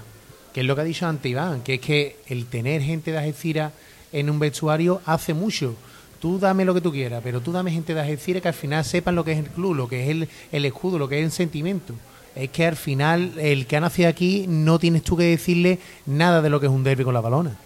Que 0.52 0.60
es 0.60 0.66
lo 0.66 0.74
que 0.74 0.80
ha 0.82 0.84
dicho 0.84 1.06
antes 1.06 1.30
Iván, 1.30 1.62
que 1.62 1.74
es 1.74 1.80
que 1.80 2.16
el 2.26 2.46
tener 2.46 2.82
gente 2.82 3.12
de 3.12 3.18
Algeciras 3.18 3.72
en 4.12 4.28
un 4.28 4.38
vestuario 4.40 5.00
hace 5.06 5.34
mucho. 5.34 5.76
Tú 6.20 6.38
dame 6.38 6.64
lo 6.64 6.74
que 6.74 6.80
tú 6.80 6.92
quieras, 6.92 7.20
pero 7.24 7.40
tú 7.40 7.52
dame 7.52 7.70
gente 7.70 7.94
de 7.94 8.00
Algeciras 8.00 8.42
que 8.42 8.48
al 8.48 8.54
final 8.54 8.84
sepan 8.84 9.14
lo 9.14 9.24
que 9.24 9.32
es 9.32 9.38
el 9.38 9.46
club, 9.46 9.74
lo 9.74 9.88
que 9.88 10.02
es 10.02 10.08
el, 10.10 10.28
el 10.50 10.64
escudo, 10.64 10.98
lo 10.98 11.08
que 11.08 11.18
es 11.20 11.24
el 11.24 11.30
sentimiento. 11.32 11.94
Es 12.34 12.48
que 12.50 12.66
al 12.66 12.76
final 12.76 13.32
el 13.38 13.66
que 13.66 13.76
ha 13.76 13.80
nacido 13.80 14.08
aquí 14.08 14.46
no 14.48 14.78
tienes 14.78 15.02
tú 15.02 15.16
que 15.16 15.24
decirle 15.24 15.78
nada 16.06 16.40
de 16.42 16.48
lo 16.50 16.60
que 16.60 16.66
es 16.66 16.72
un 16.72 16.82
derby 16.84 17.04
con 17.04 17.12
la 17.14 17.20
balona. 17.20 17.56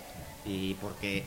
Y 0.44 0.74
porque, 0.74 1.22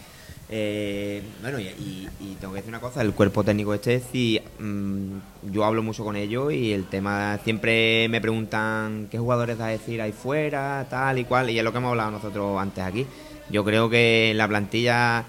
eh, 0.49 1.21
bueno, 1.41 1.59
y, 1.59 1.63
y- 1.67 2.07
y 2.19 2.35
tengo 2.39 2.53
que 2.53 2.57
decir 2.59 2.69
una 2.69 2.81
cosa, 2.81 3.01
el 3.01 3.13
cuerpo 3.13 3.43
técnico 3.43 3.73
este, 3.73 4.01
sí, 4.11 4.41
mm, 4.59 5.51
yo 5.51 5.63
hablo 5.63 5.83
mucho 5.83 6.03
con 6.03 6.15
ellos 6.17 6.51
y 6.51 6.73
el 6.73 6.85
tema, 6.85 7.39
siempre 7.43 8.07
me 8.09 8.19
preguntan 8.19 9.07
qué 9.09 9.17
jugadores 9.17 9.57
da 9.57 9.67
decir 9.67 10.01
ahí 10.01 10.11
fuera, 10.11 10.85
tal 10.89 11.17
y 11.19 11.23
cual, 11.23 11.49
y 11.49 11.57
es 11.57 11.63
lo 11.63 11.71
que 11.71 11.77
hemos 11.77 11.91
hablado 11.91 12.11
nosotros 12.11 12.59
antes 12.59 12.83
aquí. 12.83 13.05
Yo 13.49 13.63
creo 13.63 13.89
que 13.89 14.31
en 14.31 14.37
la 14.37 14.47
plantilla, 14.47 15.25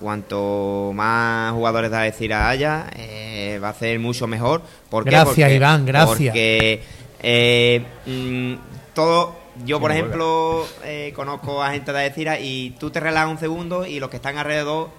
cuanto 0.00 0.92
más 0.94 1.52
jugadores 1.52 1.90
da 1.90 2.00
decir 2.02 2.32
haya, 2.34 2.86
eh, 2.96 3.58
va 3.62 3.70
a 3.70 3.74
ser 3.74 3.98
mucho 3.98 4.26
mejor. 4.26 4.62
¿Por 4.90 5.04
qué? 5.04 5.10
Gracias, 5.10 5.34
Porque- 5.36 5.54
Iván, 5.54 5.86
gracias. 5.86 6.08
Porque 6.18 6.82
eh, 7.22 7.84
mm, 8.06 8.54
todo, 8.94 9.36
yo 9.64 9.80
por 9.80 9.90
ejemplo 9.92 10.66
eh, 10.84 11.12
conozco 11.14 11.62
a 11.62 11.72
gente 11.72 11.92
de 11.92 11.98
Algeciras 12.04 12.38
y 12.40 12.70
tú 12.78 12.90
te 12.90 13.00
relajas 13.00 13.30
un 13.30 13.38
segundo 13.38 13.86
y 13.86 14.00
los 14.00 14.10
que 14.10 14.16
están 14.16 14.38
alrededor 14.38 14.90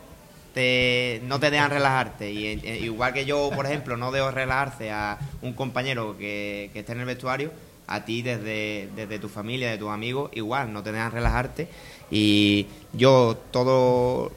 te, 0.54 1.22
no 1.26 1.40
te 1.40 1.52
dejan 1.52 1.70
relajarte. 1.70 2.32
Y 2.32 2.48
eh, 2.64 2.80
igual 2.82 3.14
que 3.14 3.26
yo, 3.26 3.52
por 3.54 3.66
ejemplo, 3.66 3.98
no 3.98 4.12
dejo 4.12 4.32
relajarse 4.32 4.92
a 4.92 5.18
un 5.42 5.54
compañero 5.54 6.18
que, 6.18 6.70
que 6.74 6.80
esté 6.80 6.94
en 6.94 7.02
el 7.02 7.06
vestuario, 7.06 7.52
a 7.86 8.04
ti 8.06 8.22
desde, 8.24 8.90
desde 8.96 9.20
tu 9.20 9.30
familia, 9.30 9.70
de 9.70 9.78
tus 9.78 9.90
amigos, 9.90 10.32
igual, 10.34 10.74
no 10.74 10.82
te 10.84 10.92
dejan 10.92 11.12
relajarte. 11.12 11.68
Y 12.10 12.66
yo 12.94 13.38
todo, 13.52 14.32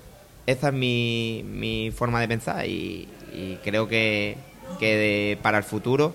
esa 0.46 0.68
es 0.68 0.74
mi, 0.74 1.42
mi 1.48 1.90
forma 1.90 2.20
de 2.20 2.28
pensar 2.28 2.66
y, 2.66 3.08
y 3.32 3.58
creo 3.64 3.88
que, 3.88 4.36
que 4.78 4.96
de- 4.96 5.38
para 5.40 5.58
el 5.58 5.64
futuro 5.64 6.12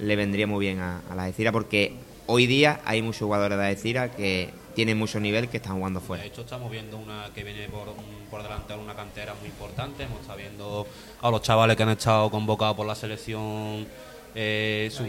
le 0.00 0.16
vendría 0.16 0.46
muy 0.46 0.64
bien 0.66 0.80
a, 0.80 1.00
a 1.10 1.14
la 1.14 1.24
Algeciras 1.24 1.52
porque 1.52 1.92
hoy 2.26 2.46
día 2.46 2.80
hay 2.84 3.02
muchos 3.02 3.22
jugadores 3.22 3.58
de 3.58 3.66
Algeciras 3.66 4.10
que 4.16 4.50
tienen 4.74 4.96
mucho 4.96 5.18
nivel 5.20 5.48
que 5.48 5.56
están 5.58 5.76
jugando 5.76 6.00
fuera. 6.00 6.22
De 6.22 6.28
hecho, 6.28 6.42
estamos 6.42 6.70
viendo 6.70 6.96
una 6.96 7.28
que 7.34 7.42
viene 7.44 7.68
por, 7.68 7.92
por 8.30 8.42
delante 8.42 8.72
de 8.72 8.78
una 8.78 8.94
cantera 8.94 9.34
muy 9.34 9.48
importante. 9.48 10.04
Hemos 10.04 10.20
estado 10.20 10.38
viendo 10.38 10.86
a 11.20 11.30
los 11.30 11.42
chavales 11.42 11.76
que 11.76 11.82
han 11.82 11.88
estado 11.90 12.30
convocados 12.30 12.76
por 12.76 12.86
la 12.86 12.94
selección 12.94 13.86
eh, 14.34 14.88
su- 14.92 15.04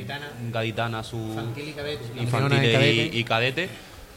gaditana, 0.51 1.03
su 1.03 1.17
Infantil 1.17 1.69
y 1.69 1.73
cadete. 1.73 2.03
infantil 2.21 2.57
y, 2.65 2.71
cadete. 2.73 3.17
y 3.17 3.23
cadete, 3.23 3.69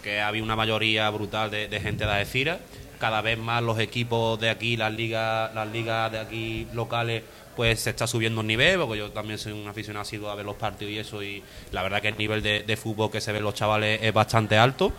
que 0.03 0.21
había 0.21 0.43
una 0.43 0.57
mayoría 0.57 1.09
brutal 1.11 1.51
de, 1.51 1.69
de 1.69 1.81
gente 1.81 2.05
de 2.07 2.11
Algeciras. 2.13 2.59
cada 2.99 3.21
vez 3.21 3.39
más 3.39 3.63
los 3.63 3.79
equipos 3.79 4.41
de 4.41 4.49
aquí, 4.49 4.79
las 4.79 4.93
ligas, 4.95 5.55
las 5.55 5.69
ligas 5.69 6.11
de 6.11 6.19
aquí 6.21 6.67
locales, 6.73 7.23
pues 7.57 7.81
se 7.81 7.91
está 7.91 8.07
subiendo 8.07 8.41
el 8.41 8.47
nivel, 8.47 8.79
porque 8.81 8.99
yo 8.99 9.11
también 9.11 9.39
soy 9.39 9.53
un 9.53 9.67
aficionado 9.69 10.03
asiduo 10.03 10.31
a 10.31 10.35
ver 10.35 10.45
los 10.45 10.57
partidos 10.57 10.93
y 10.93 10.99
eso, 10.99 11.23
y 11.23 11.43
la 11.73 11.83
verdad 11.83 12.01
que 12.03 12.09
el 12.09 12.19
nivel 12.19 12.43
de, 12.43 12.63
de 12.63 12.77
fútbol 12.77 13.11
que 13.11 13.21
se 13.21 13.33
ven 13.33 13.43
los 13.43 13.55
chavales 13.55 14.01
es 14.03 14.13
bastante 14.13 14.57
alto. 14.59 14.93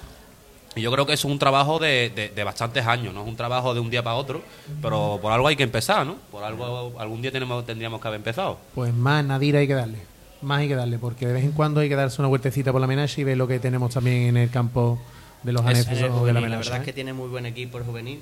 Y 0.77 0.81
yo 0.81 0.91
creo 0.91 1.05
que 1.05 1.13
es 1.13 1.23
un 1.23 1.39
trabajo 1.39 1.79
de, 1.79 2.11
de- 2.13 2.29
de 2.29 2.43
bastantes 2.43 2.85
años, 2.85 3.13
no 3.13 3.21
es 3.21 3.27
un 3.29 3.37
trabajo 3.37 3.73
de 3.73 3.79
un 3.79 3.89
día 3.89 4.03
para 4.03 4.17
otro, 4.17 4.41
pero 4.81 5.19
por 5.21 5.31
algo 5.31 5.47
hay 5.47 5.55
que 5.55 5.63
empezar, 5.63 6.05
¿no? 6.05 6.17
Por 6.31 6.43
algo 6.43 6.93
algún 6.99 7.21
día 7.21 7.31
tenemos, 7.31 7.65
tendríamos 7.65 8.01
que 8.01 8.07
haber 8.09 8.17
empezado. 8.19 8.57
Pues 8.73 8.93
más 8.93 9.23
Nadira 9.23 9.59
hay 9.59 9.67
que 9.67 9.73
darle. 9.73 9.99
Más 10.41 10.59
hay 10.59 10.67
que 10.67 10.75
darle, 10.75 10.99
porque 10.99 11.27
de 11.27 11.33
vez 11.33 11.43
en 11.45 11.53
cuando 11.53 11.79
hay 11.79 11.87
que 11.87 11.95
darse 11.95 12.21
una 12.21 12.27
vueltecita 12.27 12.73
por 12.73 12.81
la 12.81 12.87
Menache 12.87 13.21
y 13.21 13.23
ver 13.23 13.37
lo 13.37 13.47
que 13.47 13.57
tenemos 13.59 13.93
también 13.93 14.23
en 14.23 14.37
el 14.37 14.49
campo 14.49 14.99
de 15.43 15.53
los 15.53 15.61
Es- 15.63 15.67
anexos 15.69 15.95
de 15.97 16.01
la 16.09 16.11
juvenil, 16.13 16.49
la 16.49 16.57
verdad 16.57 16.75
es 16.75 16.81
¿eh? 16.81 16.85
que 16.85 16.93
tiene 16.93 17.13
muy 17.13 17.29
buen 17.29 17.45
equipo 17.45 17.77
el 17.77 17.85
juvenil 17.85 18.21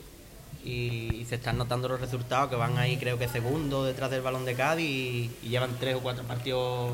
y, 0.63 1.15
y 1.21 1.25
se 1.27 1.35
están 1.35 1.57
notando 1.57 1.87
los 1.89 1.99
resultados 1.99 2.49
que 2.49 2.55
van 2.55 2.77
ahí 2.77 2.97
creo 2.97 3.17
que 3.19 3.27
segundo 3.27 3.83
detrás 3.83 4.09
del 4.11 4.21
balón 4.21 4.45
de 4.45 4.55
Cádiz 4.55 5.29
y, 5.43 5.47
llevan 5.49 5.71
tres 5.79 5.95
o 5.95 5.99
cuatro 5.99 6.23
partidos 6.23 6.93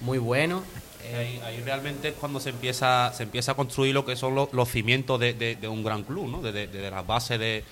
muy 0.00 0.18
buenos. 0.18 0.62
Ahí, 1.16 1.38
ahí 1.44 1.60
realmente 1.62 2.08
es 2.08 2.14
cuando 2.14 2.40
se 2.40 2.48
empieza, 2.50 3.12
se 3.14 3.24
empieza 3.24 3.52
a 3.52 3.54
construir 3.54 3.92
lo 3.92 4.06
que 4.06 4.16
son 4.16 4.34
los, 4.34 4.68
cimientos 4.70 5.20
de, 5.20 5.34
de- 5.34 5.54
de 5.56 5.68
un 5.68 5.84
gran 5.84 6.02
club, 6.02 6.28
¿no? 6.28 6.40
de, 6.40 6.66
las 6.90 7.06
bases 7.06 7.38
de, 7.38 7.62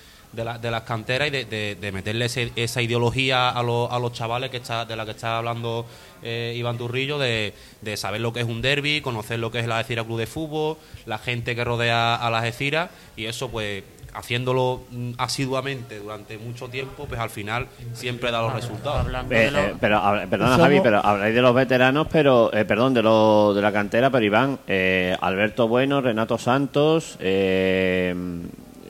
la- 0.44 0.58
de 0.58 0.70
las 0.70 0.82
canteras 0.82 1.28
y 1.28 1.30
de, 1.30 1.90
meterle 1.94 2.26
ese- 2.26 2.52
esa 2.56 2.82
ideología 2.82 3.48
a, 3.48 3.62
los- 3.62 3.90
a 3.90 3.98
los 3.98 4.12
chavales 4.12 4.50
que 4.50 4.58
está, 4.58 4.84
de 4.84 4.96
la 4.96 5.06
que 5.06 5.12
está 5.12 5.38
hablando 5.38 5.86
eh, 6.22 6.52
Iván 6.56 6.76
Turrillo, 6.76 7.18
de, 7.18 7.54
de 7.80 7.96
saber 7.96 8.20
lo 8.20 8.34
que 8.34 8.40
es 8.40 8.46
un 8.46 8.60
derby, 8.60 9.00
conocer 9.00 9.38
lo 9.38 9.50
que 9.50 9.60
es 9.60 9.66
la 9.66 9.78
Algeciras 9.78 10.04
Club 10.04 10.18
de 10.18 10.26
Fútbol, 10.26 10.76
la 11.06 11.16
gente 11.16 11.56
que 11.56 11.64
rodea 11.64 12.14
a 12.16 12.30
la 12.30 12.40
Algeciras 12.40 12.90
y 13.16 13.24
eso 13.24 13.48
pues 13.50 13.82
haciéndolo 14.14 14.82
mm, 14.90 15.12
asiduamente 15.18 15.98
durante 15.98 16.38
mucho 16.38 16.68
tiempo, 16.68 17.06
pues 17.06 17.20
al 17.20 17.30
final 17.30 17.66
siempre 17.94 18.30
da 18.30 18.42
los 18.42 18.52
resultados. 18.54 19.06
Eh, 19.06 19.34
de 19.34 19.50
los- 19.50 19.60
eh, 19.62 19.74
pero 19.80 20.00
perdona 20.28 20.56
Javi, 20.56 20.80
pero 20.82 21.04
habláis 21.04 21.34
de 21.34 21.42
los 21.42 21.54
veteranos, 21.54 22.06
pero 22.10 22.52
eh, 22.52 22.64
perdón, 22.64 22.94
de 22.94 23.02
los 23.02 23.54
de 23.54 23.62
la 23.62 23.72
cantera, 23.72 24.10
pero 24.10 24.24
Iván, 24.24 24.58
eh, 24.66 25.16
Alberto 25.20 25.68
Bueno, 25.68 26.00
Renato 26.00 26.36
Santos, 26.38 27.16
eh, 27.20 28.14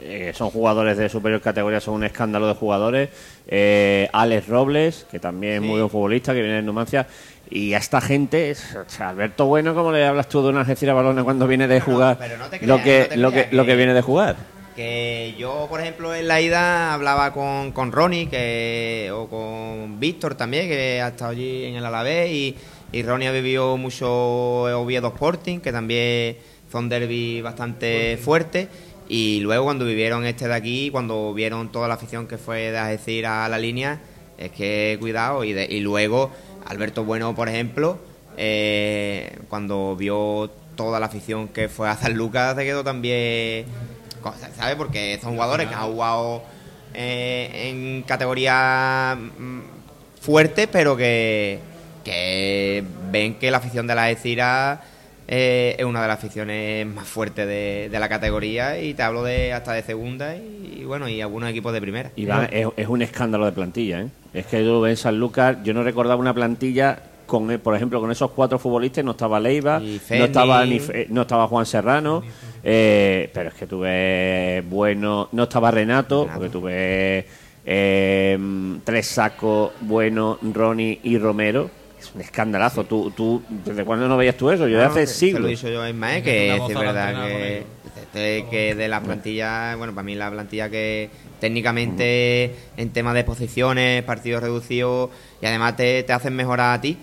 eh, 0.04 0.32
son 0.34 0.50
jugadores 0.50 0.96
de 0.98 1.08
superior 1.08 1.40
categoría, 1.40 1.80
son 1.80 1.94
un 1.94 2.04
escándalo 2.04 2.48
de 2.48 2.54
jugadores. 2.54 3.10
Eh, 3.46 4.08
Alex 4.12 4.48
Robles, 4.48 5.06
que 5.10 5.20
también 5.20 5.54
es 5.54 5.60
muy 5.62 5.78
buen 5.78 5.90
futbolista, 5.90 6.32
que 6.34 6.40
viene 6.40 6.56
de 6.56 6.62
Numancia. 6.62 7.06
Y 7.50 7.74
a 7.74 7.78
esta 7.78 8.00
gente, 8.00 8.50
es- 8.50 8.74
o 8.74 8.88
sea, 8.88 9.10
Alberto 9.10 9.46
Bueno, 9.46 9.74
¿cómo 9.74 9.92
le 9.92 10.04
hablas 10.06 10.28
tú 10.28 10.42
de 10.42 10.48
una 10.48 10.60
Algeciras 10.60 10.94
Balona 10.96 11.22
cuando 11.22 11.46
viene 11.46 11.68
de 11.68 11.80
jugar 11.80 12.16
pero 12.18 12.36
no 12.38 12.46
te 12.46 12.66
lo 12.66 12.82
que 12.82 13.02
no 13.02 13.08
te 13.08 13.16
lo 13.16 13.30
que 13.30 13.48
lo 13.52 13.62
que 13.64 13.70
que- 13.70 13.76
viene 13.76 13.94
de 13.94 14.02
jugar? 14.02 14.36
Que 14.76 15.34
yo, 15.38 15.66
por 15.68 15.80
ejemplo, 15.80 16.14
en 16.14 16.28
la 16.28 16.40
ida 16.40 16.94
hablaba 16.94 17.32
con, 17.32 17.72
con 17.72 17.92
Ronnie 17.92 18.28
que, 18.28 19.10
o 19.12 19.28
con 19.28 20.00
Víctor 20.00 20.34
también, 20.34 20.68
que 20.68 21.00
ha 21.02 21.08
estado 21.08 21.32
allí 21.32 21.64
en 21.64 21.74
el 21.74 21.84
Alavés, 21.84 22.30
y, 22.30 22.56
y 22.90 23.02
Ronnie 23.02 23.28
ha 23.28 23.32
vivido 23.32 23.76
mucho 23.76 24.08
Oviedo 24.08 25.08
Sporting, 25.08 25.60
que 25.60 25.72
también 25.72 26.36
son 26.70 26.88
derby 26.88 27.42
bastante 27.42 28.16
fuertes. 28.16 28.68
Y 29.08 29.40
luego 29.40 29.64
cuando 29.64 29.84
vivieron 29.84 30.24
este 30.24 30.48
de 30.48 30.54
aquí, 30.54 30.90
cuando 30.90 31.34
vieron 31.34 31.70
toda 31.70 31.86
la 31.86 31.94
afición 31.94 32.26
que 32.26 32.38
fue 32.38 32.70
de 32.70 32.80
decir 32.80 33.26
a 33.26 33.46
la 33.48 33.58
línea, 33.58 34.00
es 34.38 34.50
que 34.52 34.96
cuidado. 35.00 35.44
Y, 35.44 35.80
luego 35.80 36.30
Alberto 36.66 37.04
Bueno, 37.04 37.34
por 37.34 37.48
ejemplo, 37.48 37.98
eh, 38.38 39.38
cuando 39.48 39.96
vio 39.96 40.50
toda 40.76 40.98
la 40.98 41.06
afición 41.06 41.48
que 41.48 41.68
fue 41.68 41.88
a 41.88 41.96
San 41.96 42.14
Lucas, 42.14 42.56
se 42.56 42.64
quedó 42.64 42.82
también, 42.82 43.66
¿sabes? 44.56 44.76
Porque 44.76 45.18
son 45.22 45.32
jugadores 45.34 45.68
que 45.68 45.74
han 45.74 45.92
jugado 45.92 46.42
eh, 46.94 47.70
en 47.70 48.02
categoría 48.02 49.16
mm, 49.16 49.60
fuerte, 50.20 50.68
pero 50.68 50.96
que, 50.96 51.58
que 52.04 52.84
ven 53.10 53.34
que 53.34 53.50
la 53.50 53.58
afición 53.58 53.86
de 53.86 53.94
la 53.94 54.10
Ecira 54.10 54.82
eh, 55.28 55.76
es 55.78 55.84
una 55.84 56.02
de 56.02 56.08
las 56.08 56.18
aficiones 56.18 56.86
más 56.86 57.06
fuertes 57.06 57.46
de, 57.46 57.88
de 57.90 57.98
la 58.00 58.08
categoría 58.08 58.78
y 58.78 58.94
te 58.94 59.02
hablo 59.02 59.22
de 59.22 59.52
hasta 59.52 59.72
de 59.72 59.82
segunda 59.82 60.36
y, 60.36 60.78
y 60.80 60.84
bueno 60.84 61.08
y 61.08 61.20
algunos 61.20 61.48
equipos 61.50 61.72
de 61.72 61.80
primera. 61.80 62.10
Es, 62.50 62.68
es 62.76 62.88
un 62.88 63.02
escándalo 63.02 63.46
de 63.46 63.52
plantilla, 63.52 64.02
¿eh? 64.02 64.08
Es 64.34 64.46
que 64.46 64.64
yo 64.64 64.86
en 64.86 64.96
San 64.96 65.18
Lucas, 65.18 65.58
yo 65.62 65.74
no 65.74 65.82
recordaba 65.82 66.16
una 66.16 66.34
plantilla 66.34 66.98
con, 67.26 67.50
eh, 67.50 67.58
por 67.58 67.74
ejemplo, 67.74 68.00
con 68.00 68.10
esos 68.10 68.30
cuatro 68.30 68.58
futbolistas, 68.58 69.04
no 69.04 69.12
estaba 69.12 69.38
Leiva, 69.40 69.78
Ni 69.80 70.00
no 70.10 70.24
estaba 70.24 70.64
ni 70.66 70.78
Fe- 70.80 71.06
no 71.10 71.22
estaba 71.22 71.46
Juan 71.48 71.66
Serrano, 71.66 72.22
eh, 72.62 73.30
pero 73.32 73.48
es 73.50 73.54
que 73.54 73.66
tuve 73.66 74.62
bueno, 74.68 75.28
no 75.32 75.42
estaba 75.44 75.70
Renato, 75.70 76.22
Renato. 76.24 76.38
porque 76.38 76.52
tuve 76.52 77.26
eh, 77.64 78.38
tres 78.84 79.06
sacos, 79.06 79.72
bueno, 79.80 80.38
Ronnie 80.42 81.00
y 81.02 81.18
Romero. 81.18 81.70
Es 81.98 82.12
un 82.14 82.20
escandalazo. 82.20 82.82
¿Tú, 82.84 83.12
tú, 83.12 83.42
¿Desde 83.48 83.84
cuándo 83.84 84.08
no 84.08 84.16
veías 84.16 84.36
tú 84.36 84.50
eso? 84.50 84.66
Yo 84.66 84.76
de 84.78 84.84
No, 84.84 84.90
hace 84.90 85.06
siglos. 85.06 85.42
lo 85.42 85.46
he 85.46 85.50
dicho 85.52 85.68
yo 85.68 85.80
Una 85.88 86.20
que 86.22 86.52
es 86.56 86.74
verdad 86.74 87.26
que, 87.28 87.64
de, 88.12 88.44
que 88.50 88.74
de 88.74 88.88
la 88.88 89.00
plantilla, 89.00 89.76
bueno, 89.76 89.94
para 89.94 90.02
mí 90.02 90.16
la 90.16 90.28
plantilla 90.30 90.68
que 90.68 91.08
técnicamente 91.40 92.54
Mm. 92.76 92.80
en 92.80 92.90
temas 92.90 93.14
de 93.14 93.22
posiciones, 93.24 94.02
partidos 94.02 94.42
reducidos 94.42 95.10
y 95.40 95.46
además 95.46 95.76
te, 95.76 96.02
te 96.02 96.12
hacen 96.12 96.34
mejorar 96.34 96.74
a 96.76 96.80
ti. 96.80 96.96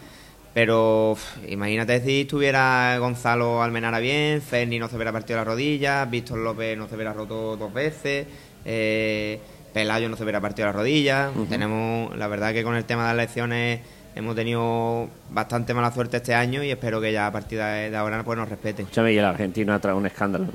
Pero 0.53 1.11
uf, 1.11 1.37
imagínate 1.47 2.01
si 2.01 2.21
estuviera 2.21 2.97
Gonzalo 2.99 3.61
Almenara 3.61 3.99
bien, 3.99 4.41
Ferni 4.41 4.79
no 4.79 4.89
se 4.89 4.95
hubiera 4.95 5.11
partido 5.11 5.37
la 5.37 5.43
rodilla, 5.45 6.05
Víctor 6.05 6.39
López 6.39 6.77
no 6.77 6.87
se 6.87 6.95
hubiera 6.95 7.13
roto 7.13 7.55
dos 7.55 7.71
veces, 7.73 8.25
eh, 8.65 9.39
Pelayo 9.73 10.09
no 10.09 10.17
se 10.17 10.23
hubiera 10.23 10.41
partido 10.41 10.65
la 10.67 10.71
rodilla. 10.73 11.29
Tenemos, 11.47 12.15
la 12.17 12.27
verdad 12.27 12.51
que 12.53 12.63
con 12.63 12.75
el 12.75 12.83
tema 12.85 13.03
de 13.03 13.15
las 13.15 13.23
elecciones 13.25 13.81
hemos 14.15 14.35
tenido 14.35 15.07
bastante 15.29 15.75
mala 15.75 15.91
suerte 15.93 16.17
este 16.17 16.33
año 16.33 16.63
y 16.63 16.71
espero 16.71 16.99
que 16.99 17.13
ya 17.13 17.27
a 17.27 17.31
partir 17.31 17.59
de 17.59 17.95
ahora 17.95 18.23
pues 18.23 18.37
nos 18.37 18.49
respeten. 18.49 18.85
Escúchame, 18.85 19.13
y 19.13 19.17
el 19.19 19.25
argentino 19.25 19.73
ha 19.73 19.79
traído 19.79 19.99
un 19.99 20.07
escándalo. 20.07 20.47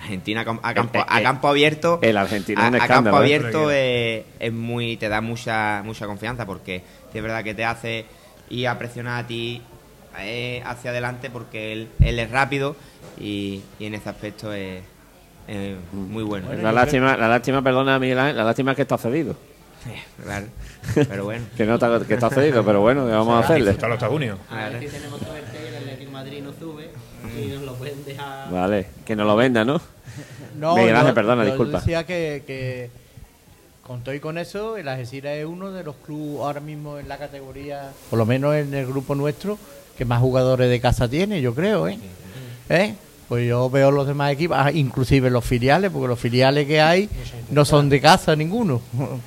Argentina 0.00 0.40
a 0.40 0.74
campo, 0.74 0.98
Eh, 0.98 1.00
eh, 1.00 1.04
a 1.08 1.22
campo 1.22 1.48
abierto. 1.48 1.98
el 2.02 2.16
argentino 2.16 2.60
es 2.60 2.66
a, 2.66 2.68
un 2.68 2.74
a 2.76 2.88
campo 2.88 3.16
abierto 3.16 3.70
es, 3.70 4.24
es 4.40 4.52
muy 4.52 4.96
te 4.96 5.08
da 5.08 5.20
mucha 5.20 5.82
mucha 5.84 6.06
confianza 6.06 6.44
porque 6.44 6.82
es 7.14 7.22
verdad 7.22 7.44
que 7.44 7.54
te 7.54 7.64
hace 7.64 8.04
ir 8.50 8.68
a 8.68 8.78
presionar 8.78 9.24
a 9.24 9.26
ti 9.26 9.62
eh, 10.18 10.62
hacia 10.64 10.90
adelante 10.90 11.30
porque 11.30 11.72
él, 11.72 11.88
él 12.00 12.18
es 12.18 12.30
rápido 12.30 12.76
y, 13.18 13.62
y 13.78 13.86
en 13.86 13.94
ese 13.94 14.08
aspecto 14.08 14.52
es, 14.52 14.82
es 15.48 15.76
muy 15.92 16.22
bueno. 16.22 16.52
La 16.54 16.72
lástima, 16.72 17.16
la 17.16 17.28
lástima, 17.28 17.62
perdona 17.62 17.98
Miguel 17.98 18.18
Ángel, 18.18 18.36
la 18.36 18.44
lástima 18.44 18.72
es 18.72 18.76
que 18.76 18.82
está 18.82 18.98
cedido. 18.98 19.36
Claro. 20.22 20.46
Pero 20.94 21.24
bueno. 21.24 21.44
Que 21.56 21.64
no 21.66 21.74
está, 21.74 22.00
que 22.06 22.14
está 22.14 22.30
cedido, 22.30 22.64
pero 22.64 22.80
bueno, 22.80 23.04
¿qué 23.06 23.12
vamos 23.12 23.34
a 23.34 23.44
hacerle? 23.44 23.70
Hasta 23.72 23.88
los 23.88 23.96
Estados 23.96 24.14
Unidos. 24.16 24.38
A 24.50 24.68
ver 24.68 24.80
si 24.80 24.86
tenemos 24.88 25.20
suerte 25.20 25.58
y 25.64 25.68
el 25.68 25.76
Atlético 25.76 26.10
Madrid 26.12 26.42
no 26.42 26.52
sube 26.52 26.90
y 27.40 27.46
nos 27.48 27.62
lo 27.62 27.74
pueden 27.74 28.04
dejar. 28.04 28.50
Vale, 28.50 28.86
que 29.04 29.16
nos 29.16 29.26
lo 29.26 29.34
venda, 29.36 29.64
¿no? 29.64 29.80
No, 30.58 30.76
Miguel 30.76 30.94
Ángel, 30.94 31.08
yo- 31.10 31.14
perdona, 31.14 31.42
yo 31.44 31.48
disculpa. 31.50 31.78
decía 31.78 32.04
que, 32.04 32.44
que 32.46 32.90
con 33.92 34.00
todo 34.00 34.14
y 34.14 34.20
con 34.20 34.38
eso, 34.38 34.78
el 34.78 34.88
Algeciras 34.88 35.34
es 35.34 35.44
uno 35.44 35.70
de 35.70 35.84
los 35.84 35.96
clubes 35.96 36.40
ahora 36.40 36.60
mismo 36.60 36.98
en 36.98 37.08
la 37.08 37.18
categoría, 37.18 37.92
por 38.08 38.18
lo 38.18 38.24
menos 38.24 38.54
en 38.54 38.72
el 38.72 38.86
grupo 38.86 39.14
nuestro, 39.14 39.58
que 39.98 40.06
más 40.06 40.18
jugadores 40.18 40.70
de 40.70 40.80
casa 40.80 41.08
tiene, 41.08 41.42
yo 41.42 41.54
creo, 41.54 41.86
¿eh? 41.86 41.98
¿Eh? 42.70 42.94
Pues 43.28 43.46
yo 43.46 43.68
veo 43.68 43.90
los 43.90 44.06
demás 44.06 44.32
equipos, 44.32 44.56
ah, 44.58 44.72
inclusive 44.72 45.28
los 45.28 45.44
filiales, 45.44 45.90
porque 45.90 46.08
los 46.08 46.18
filiales 46.18 46.66
que 46.66 46.80
hay 46.80 47.06
no 47.50 47.66
son 47.66 47.90
de 47.90 48.00
casa 48.00 48.34
ninguno. 48.34 48.80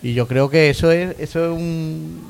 Y 0.00 0.14
yo 0.14 0.28
creo 0.28 0.48
que 0.48 0.70
eso 0.70 0.92
es 0.92 1.18
eso 1.18 1.44
es 1.44 1.58
un 1.58 2.22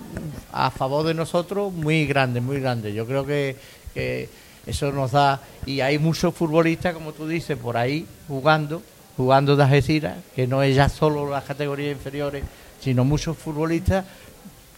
a 0.50 0.70
favor 0.70 1.06
de 1.06 1.12
nosotros 1.12 1.70
muy 1.70 2.06
grande, 2.06 2.40
muy 2.40 2.60
grande. 2.60 2.94
Yo 2.94 3.06
creo 3.06 3.26
que, 3.26 3.56
que 3.92 4.30
eso 4.66 4.90
nos 4.90 5.12
da 5.12 5.42
y 5.66 5.80
hay 5.82 5.98
muchos 5.98 6.34
futbolistas, 6.34 6.94
como 6.94 7.12
tú 7.12 7.28
dices, 7.28 7.58
por 7.58 7.76
ahí 7.76 8.06
jugando, 8.26 8.80
jugando 9.18 9.56
de 9.56 9.64
Algeciras, 9.64 10.16
que 10.34 10.46
no 10.46 10.62
es 10.62 10.74
ya 10.76 10.88
solo 10.88 11.28
las 11.28 11.42
categorías 11.44 11.92
inferiores, 11.92 12.44
sino 12.80 13.04
muchos 13.04 13.36
futbolistas 13.36 14.04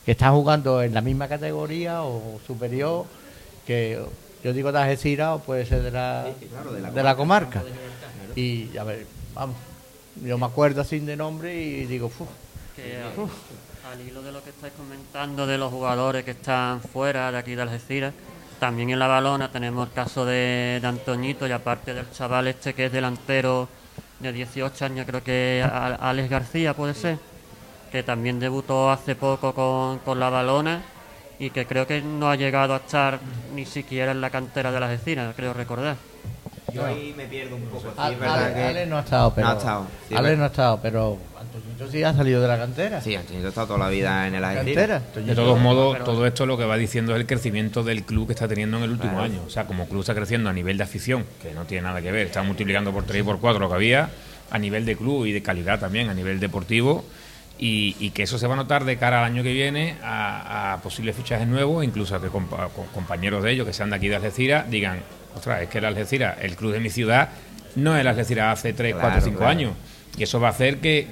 que 0.05 0.13
están 0.13 0.33
jugando 0.33 0.83
en 0.83 0.95
la 0.95 1.03
misma 1.03 1.29
categoría 1.29 2.03
o 2.03 2.41
superior, 2.47 3.05
que 3.67 4.03
yo 4.43 4.53
digo 4.55 4.73
de 4.73 4.79
Algeciras 4.79 5.37
o 5.37 5.39
puede 5.41 5.67
ser 5.67 5.83
de 5.83 5.91
la, 5.91 6.25
de 6.95 7.03
la 7.03 7.15
comarca. 7.17 7.63
Y 8.35 8.77
a 8.79 8.85
ver, 8.85 9.07
vamos, 9.35 9.57
yo 10.25 10.39
me 10.39 10.47
acuerdo 10.47 10.81
así 10.81 10.99
de 11.01 11.17
nombre 11.17 11.55
y 11.61 11.85
digo, 11.85 12.09
"Fu". 12.09 12.27
Que 12.75 12.97
al, 12.97 13.93
al 14.01 14.09
hilo 14.09 14.23
de 14.23 14.33
lo 14.33 14.43
que 14.43 14.51
estáis 14.51 14.73
comentando 14.73 15.47
de 15.47 15.59
los 15.59 15.71
jugadores 15.71 16.25
que 16.25 16.31
están 16.31 16.81
fuera 16.81 17.31
de 17.31 17.37
aquí 17.37 17.55
de 17.55 17.61
Algeciras, 17.63 18.15
también 18.59 18.89
en 18.89 18.99
la 18.99 19.07
balona 19.07 19.53
tenemos 19.53 19.87
el 19.89 19.93
caso 19.93 20.25
de, 20.25 20.79
de 20.81 20.87
Antoñito 20.87 21.47
y 21.47 21.53
aparte 21.53 21.93
del 21.93 22.11
chaval 22.11 22.49
este 22.49 22.73
que 22.73 22.87
es 22.87 22.93
delantero 22.93 23.69
de 24.21 24.33
18 24.33 24.85
años, 24.85 25.07
creo 25.07 25.23
que 25.23 25.65
A- 25.65 25.97
Alex 26.11 26.29
García 26.31 26.75
puede 26.75 26.95
ser, 26.95 27.19
que 27.91 28.03
también 28.03 28.39
debutó 28.39 28.91
hace 28.91 29.15
poco 29.17 29.53
con, 29.55 29.99
con 30.01 30.21
la 30.21 30.31
balona 30.31 30.83
y 31.39 31.51
que 31.51 31.67
creo 31.67 31.87
que 31.87 32.03
no 32.03 32.31
ha 32.31 32.37
llegado 32.37 32.75
a 32.75 32.79
estar 32.79 33.19
ni 33.55 33.65
siquiera 33.67 34.13
en 34.13 34.21
la 34.21 34.31
cantera 34.31 34.71
de 34.71 34.79
las 34.81 34.91
Algeciras, 34.91 35.35
creo 35.35 35.53
recordar. 35.55 35.97
Yo 36.73 36.85
ahí 36.87 37.13
me 37.17 37.25
pierdo 37.27 37.57
un 37.57 37.63
poco. 37.63 37.91
Sí, 37.91 37.97
Ale, 37.99 38.65
Ale- 38.65 38.87
no 38.87 38.99
ha 38.99 39.01
estado, 39.01 39.33
pero. 39.35 39.47
No 39.49 39.55
ha 39.55 39.57
estado. 39.57 39.87
Sí, 40.09 40.15
Ale 40.15 40.37
no 40.37 40.45
ha 40.45 40.47
estado, 40.47 40.79
pero. 40.81 41.19
Antoñito 41.55 41.91
sí 41.91 42.03
ha 42.03 42.13
salido 42.15 42.41
de 42.41 42.49
la 42.49 42.59
cantera. 42.59 43.01
Sí, 43.01 43.15
ha 43.17 43.21
estado 43.21 43.67
toda 43.67 43.79
la 43.81 43.89
vida 43.89 44.27
en 44.27 44.35
el 44.35 44.45
Algeciras. 44.45 45.03
Cantera. 45.03 45.27
De 45.27 45.35
todos 45.35 45.59
modos, 45.61 46.03
todo 46.05 46.27
esto 46.27 46.47
lo 46.47 46.57
que 46.57 46.65
va 46.65 46.77
diciendo 46.77 47.13
es 47.15 47.21
el 47.21 47.27
crecimiento 47.27 47.83
del 47.83 48.05
club 48.05 48.27
que 48.29 48.35
está 48.35 48.47
teniendo 48.47 48.77
en 48.79 48.85
el 48.85 48.91
último 48.91 49.13
Claro. 49.15 49.25
año. 49.27 49.43
O 49.47 49.51
sea, 49.51 49.67
como 49.67 49.89
club 49.89 50.01
está 50.01 50.15
creciendo 50.15 50.49
a 50.51 50.53
nivel 50.53 50.77
de 50.79 50.85
afición, 50.85 51.25
que 51.43 51.53
no 51.53 51.65
tiene 51.65 51.83
nada 51.83 52.01
que 52.03 52.13
ver, 52.13 52.27
está 52.29 52.43
multiplicando 52.43 52.93
por 52.93 53.05
3 53.05 53.21
y 53.21 53.25
por 53.25 53.41
4 53.41 53.59
lo 53.61 53.69
que 53.69 53.75
había, 53.75 54.11
a 54.51 54.59
nivel 54.59 54.85
de 54.87 54.97
club 54.97 55.27
y 55.27 55.33
de 55.33 55.43
calidad 55.43 55.81
también, 55.81 56.09
a 56.09 56.15
nivel 56.15 56.39
deportivo, 56.41 57.05
y, 57.59 57.95
y 58.01 58.11
que 58.11 58.23
eso 58.23 58.39
se 58.39 58.47
va 58.47 58.55
a 58.55 58.57
notar 58.57 58.85
de 58.85 58.97
cara 58.97 59.19
al 59.19 59.25
año 59.33 59.43
que 59.43 59.53
viene 59.53 59.97
a, 60.03 60.73
a 60.75 60.83
posibles 60.83 61.15
fichajes 61.17 61.47
nuevos, 61.47 61.85
incluso 61.85 62.17
a 62.17 62.21
que 62.21 62.29
compa- 62.29 62.71
con- 62.71 62.87
compañeros 62.95 63.43
de 63.45 63.53
ellos 63.53 63.67
que 63.67 63.73
sean 63.73 63.91
de 63.91 63.97
aquí 63.97 64.09
de 64.09 64.17
Algeciras 64.17 64.71
digan, 64.71 65.01
ostras, 65.37 65.63
es 65.63 65.69
que 65.69 65.79
el 65.79 65.85
Algeciras, 65.85 66.39
el 66.41 66.57
club 66.57 66.73
de 66.73 66.81
mi 66.81 66.89
ciudad, 66.91 67.29
no 67.77 67.95
es 67.95 68.01
el 68.01 68.07
Algeciras 68.09 68.59
hace 68.59 68.73
3, 68.73 68.95
Claro, 68.95 69.09
4, 69.09 69.21
5 69.25 69.37
claro. 69.39 69.51
años. 69.51 69.73
Y 70.17 70.23
eso 70.25 70.41
va 70.41 70.49
a 70.49 70.51
hacer 70.53 70.79
que 70.79 71.07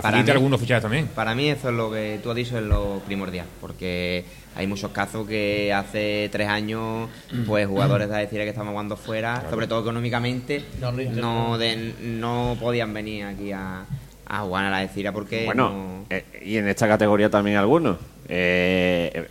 facilite 0.00 0.24
mí- 0.24 0.30
algunos 0.36 0.60
fichajes 0.60 0.82
también. 0.82 1.06
Para 1.08 1.34
mí 1.34 1.48
eso 1.48 1.68
es 1.68 1.74
lo 1.74 1.90
que 1.90 2.18
tú 2.22 2.30
has 2.30 2.36
dicho 2.36 2.56
es 2.58 2.64
lo 2.64 3.00
primordial, 3.06 3.46
porque 3.60 4.24
hay 4.54 4.66
muchos 4.66 4.90
casos 4.90 5.26
que 5.26 5.72
hace 5.72 6.28
tres 6.32 6.48
años, 6.48 7.08
pues 7.46 7.66
jugadores 7.66 8.08
de 8.08 8.16
Algeciras 8.16 8.44
que 8.44 8.50
estaban 8.50 8.70
jugando 8.70 8.96
fuera, 8.96 9.42
sobre 9.50 9.66
todo 9.66 9.80
económicamente, 9.80 10.64
No 10.80 10.92
no, 10.92 11.58
de- 11.58 11.94
no 12.00 12.56
podían 12.60 12.92
venir 12.94 13.24
aquí 13.24 13.52
a, 13.52 13.84
a 14.26 14.38
jugar 14.40 14.64
a 14.66 14.70
la 14.70 14.78
Algeciras 14.78 15.12
porque 15.14 15.44
Bueno, 15.46 15.68
no- 15.70 16.06
eh, 16.10 16.24
y 16.44 16.56
en 16.56 16.68
esta 16.68 16.88
categoría 16.88 17.28
también 17.30 17.56
algunos. 17.56 17.96
Eh, 18.28 19.28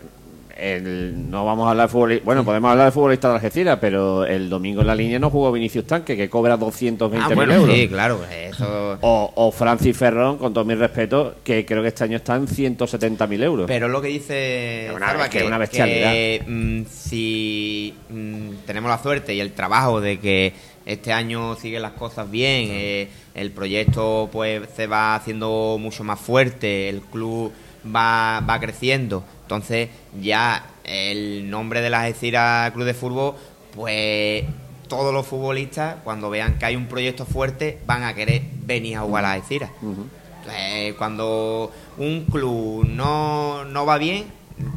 el- 0.62 1.30
no 1.30 1.44
vamos 1.46 1.66
a 1.68 1.72
hablar 1.72 1.88
de 1.88 1.92
futbolista. 1.92 2.24
Bueno, 2.26 2.46
podemos 2.46 2.70
hablar 2.72 2.86
de 2.86 2.92
futbolista 2.92 3.30
de 3.30 3.36
Algeciras, 3.36 3.80
pero 3.82 4.26
el 4.26 4.48
domingo 4.50 4.82
en 4.82 4.88
la 4.88 4.96
línea 4.96 5.18
no 5.18 5.30
jugó 5.30 5.52
Vinicius 5.52 5.86
Tanque, 5.88 6.16
que 6.16 6.30
cobra 6.30 6.56
220 6.58 7.26
Ah, 7.26 7.30
mil 7.30 7.36
bueno, 7.36 7.54
euros. 7.56 7.76
sí, 7.76 7.88
claro, 7.88 8.20
eso... 8.32 8.98
O, 9.02 9.32
o 9.36 9.52
Francis 9.52 9.98
Ferrón, 9.98 10.38
con 10.38 10.54
todo 10.54 10.64
mi 10.64 10.76
respeto, 10.76 11.36
que 11.44 11.66
creo 11.66 11.82
que 11.82 11.88
este 11.88 12.04
año 12.04 12.18
está 12.18 12.36
en 12.36 12.48
170 12.48 13.26
mil 13.28 13.42
euros. 13.44 13.66
Pero 13.68 13.88
es 13.88 13.92
lo 13.92 14.02
que 14.02 14.08
dice 14.10 14.88
Es 14.88 14.94
una- 14.96 15.08
Zarba, 15.08 15.30
que 15.30 15.44
una 15.44 15.58
bestialidad. 15.58 16.12
que, 16.12 16.44
mm, 16.48 16.82
si 16.86 17.94
mm, 18.10 18.50
tenemos 18.66 18.90
la 18.92 18.98
suerte 19.02 19.34
y 19.34 19.40
el 19.40 19.54
trabajo 19.54 20.00
de 20.02 20.20
que 20.20 20.54
este 20.86 21.14
año 21.14 21.56
siguen 21.56 21.82
las 21.82 21.94
cosas 21.94 22.30
bien, 22.30 22.68
eh, 22.72 23.08
el 23.36 23.52
proyecto 23.52 24.30
pues 24.32 24.62
se 24.76 24.88
va 24.88 25.16
haciendo 25.16 25.78
mucho 25.80 26.04
más 26.04 26.20
fuerte, 26.20 26.90
el 26.90 27.02
club 27.02 27.52
va, 27.86 28.42
va 28.48 28.60
creciendo, 28.60 29.24
entonces 29.44 29.90
ya 30.22 30.66
el 30.84 31.50
nombre 31.50 31.82
de 31.82 31.90
la 31.90 32.02
Algeciras 32.02 32.72
Club 32.72 32.86
de 32.86 32.94
Fútbol, 32.94 33.36
pues 33.76 34.46
todos 34.88 35.14
los 35.14 35.26
futbolistas 35.26 35.96
cuando 36.04 36.30
vean 36.30 36.60
que 36.60 36.66
hay 36.66 36.76
un 36.76 36.88
proyecto 36.88 37.26
fuerte 37.26 37.80
van 37.86 38.04
a 38.04 38.14
querer 38.14 38.42
venir 38.66 38.98
a 38.98 39.02
jugar 39.02 39.24
a 39.26 39.30
la 39.30 39.34
Algeciras. 39.36 39.72
Eh, 40.52 40.96
cuando 40.98 41.72
un 41.98 42.26
club 42.26 42.86
no, 42.88 43.64
no 43.66 43.86
va 43.86 43.98
bien, 43.98 44.26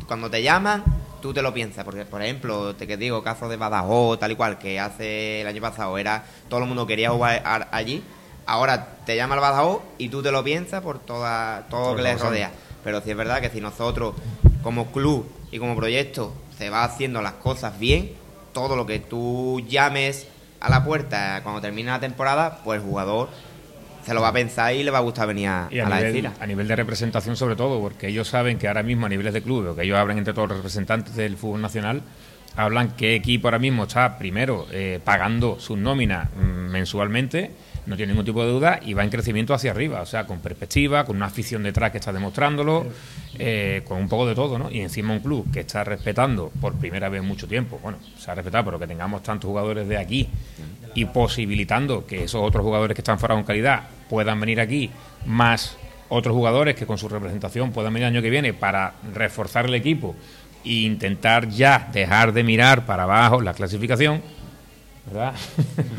cuando 0.07 0.31
te 0.31 0.43
llaman, 0.43 0.85
tú 1.23 1.33
te 1.33 1.41
lo 1.43 1.53
piensas. 1.55 1.85
Porque, 1.85 2.05
por 2.05 2.23
ejemplo, 2.23 2.77
te 2.77 2.87
que 2.87 2.97
digo, 2.97 3.23
caso 3.23 3.49
de 3.49 3.57
Badajoz, 3.57 4.19
tal 4.19 4.33
y 4.33 4.37
cual, 4.37 4.59
que 4.59 4.79
hace 4.79 5.41
el 5.41 5.47
año 5.47 5.61
pasado 5.63 5.97
era 5.99 6.25
todo 6.49 6.61
el 6.61 6.67
mundo 6.67 6.87
quería 6.87 7.11
jugar 7.11 7.43
a- 7.45 7.69
allí. 7.73 8.03
Ahora 8.47 8.99
te 9.07 9.17
llama 9.17 9.35
el 9.37 9.41
Badajoz 9.41 9.81
y 9.97 10.11
tú 10.11 10.23
te 10.23 10.31
lo 10.31 10.45
piensas 10.45 10.83
por 10.83 10.99
toda, 10.99 11.67
todo 11.71 11.91
lo 11.93 11.97
que 11.97 12.03
les 12.03 12.13
rodea. 12.29 12.51
Pero 12.85 13.01
sí 13.01 13.11
es 13.11 13.17
verdad 13.17 13.41
que 13.41 13.51
si 13.51 13.61
nosotros, 13.61 14.15
como 14.63 14.93
club 14.93 15.27
y 15.51 15.59
como 15.59 15.75
proyecto, 15.75 16.33
se 16.57 16.71
va 16.71 16.85
haciendo 16.85 17.23
las 17.23 17.33
cosas 17.35 17.79
bien, 17.79 18.13
todo 18.53 18.77
lo 18.77 18.87
que 18.87 19.01
tú 19.01 19.61
llames 19.69 20.29
a 20.61 20.71
la 20.71 20.85
puerta 20.85 21.41
cuando 21.43 21.61
termine 21.61 21.91
la 21.91 22.01
temporada, 22.01 22.61
pues 22.63 22.81
el 22.81 22.87
jugador 22.87 23.29
se 24.05 24.13
lo 24.15 24.21
va 24.21 24.29
a 24.29 24.33
pensar 24.33 24.75
y 24.75 24.83
le 24.83 24.91
va 24.91 24.99
a 24.99 25.01
gustar 25.01 25.27
venir 25.27 25.49
a, 25.49 25.69
Y 25.71 25.79
a, 25.79 25.87
a 25.87 25.89
la 25.89 26.01
nivel, 26.01 26.31
a 26.39 26.47
nivel 26.47 26.69
de 26.69 26.77
representación 26.77 27.37
sobre 27.37 27.57
todo, 27.57 27.81
porque 27.81 28.09
ellos 28.09 28.29
saben 28.29 28.59
que 28.59 28.69
ahora 28.69 28.83
mismo 28.83 29.07
a 29.07 29.09
niveles 29.09 29.33
de 29.33 29.43
club, 29.43 29.75
que 29.75 29.83
ellos 29.83 29.97
hablan 29.97 30.19
entre 30.19 30.35
todos 30.35 30.49
los 30.49 30.59
representantes 30.59 31.15
del 31.15 31.37
fútbol 31.37 31.63
nacional, 31.63 32.03
hablan 32.57 32.91
qué 32.97 33.15
equipo 33.15 33.49
ahora 33.49 33.59
mismo 33.59 33.85
está 33.85 34.19
primero 34.19 34.67
eh, 34.71 35.01
pagando 35.03 35.59
sus 35.59 35.79
nóminas 35.79 36.29
mm, 36.35 36.71
mensualmente, 36.71 37.51
no 37.87 37.97
tiene 37.97 38.13
ningún 38.13 38.25
tipo 38.25 38.45
de 38.45 38.51
duda 38.51 38.81
y 38.85 38.95
va 38.95 39.05
en 39.05 39.11
crecimiento 39.11 39.55
hacia 39.55 39.71
arriba, 39.71 40.01
o 40.01 40.07
sea, 40.07 40.27
con 40.27 40.41
perspectiva, 40.41 41.05
con 41.05 41.17
una 41.17 41.27
afición 41.27 41.63
detrás 41.63 41.91
que 41.91 41.99
está 41.99 42.13
demostrándolo, 42.13 42.87
eh, 43.39 43.83
con 43.87 43.99
un 43.99 44.09
poco 44.09 44.27
de 44.27 44.35
todo, 44.35 44.59
¿no? 44.59 44.71
Y 44.71 44.81
encima 44.81 45.13
un 45.13 45.21
club 45.21 45.51
que 45.53 45.61
está 45.61 45.85
respetando 45.85 46.51
por 46.61 46.75
primera 46.75 47.09
vez 47.09 47.21
en 47.21 47.29
mucho 47.29 47.47
tiempo, 47.47 47.79
bueno, 47.83 47.99
se 48.19 48.31
ha 48.31 48.35
respetado, 48.35 48.65
pero 48.65 48.79
que 48.79 48.87
tengamos 48.87 49.23
tantos 49.23 49.49
jugadores 49.49 49.87
de 49.89 49.99
aquí 49.99 50.29
y 50.95 51.05
posibilitando 51.07 52.07
que 52.07 52.25
esos 52.25 52.43
otros 52.43 52.63
jugadores 52.63 52.95
que 52.95 53.01
están 53.01 53.19
fuera 53.19 53.35
con 53.35 53.45
calidad 53.45 53.83
puedan 54.09 54.41
venir 54.41 54.61
aquí, 54.61 54.91
más 55.27 55.77
otros 56.09 56.35
jugadores 56.35 56.77
que 56.77 56.87
con 56.87 56.99
su 56.99 57.09
representación 57.09 57.73
puedan 57.73 57.93
venir 57.93 58.07
el 58.07 58.15
año 58.15 58.23
que 58.23 58.31
viene 58.31 58.53
para 58.55 58.95
reforzar 59.13 59.67
el 59.67 59.75
equipo 59.75 60.15
e 60.65 60.85
intentar 60.85 61.49
ya 61.49 61.91
dejar 61.93 62.33
de 62.33 62.45
mirar 62.45 62.87
para 62.87 63.03
abajo 63.03 63.41
la 63.41 63.55
clasificación, 63.55 64.23
¿verdad? 65.07 65.35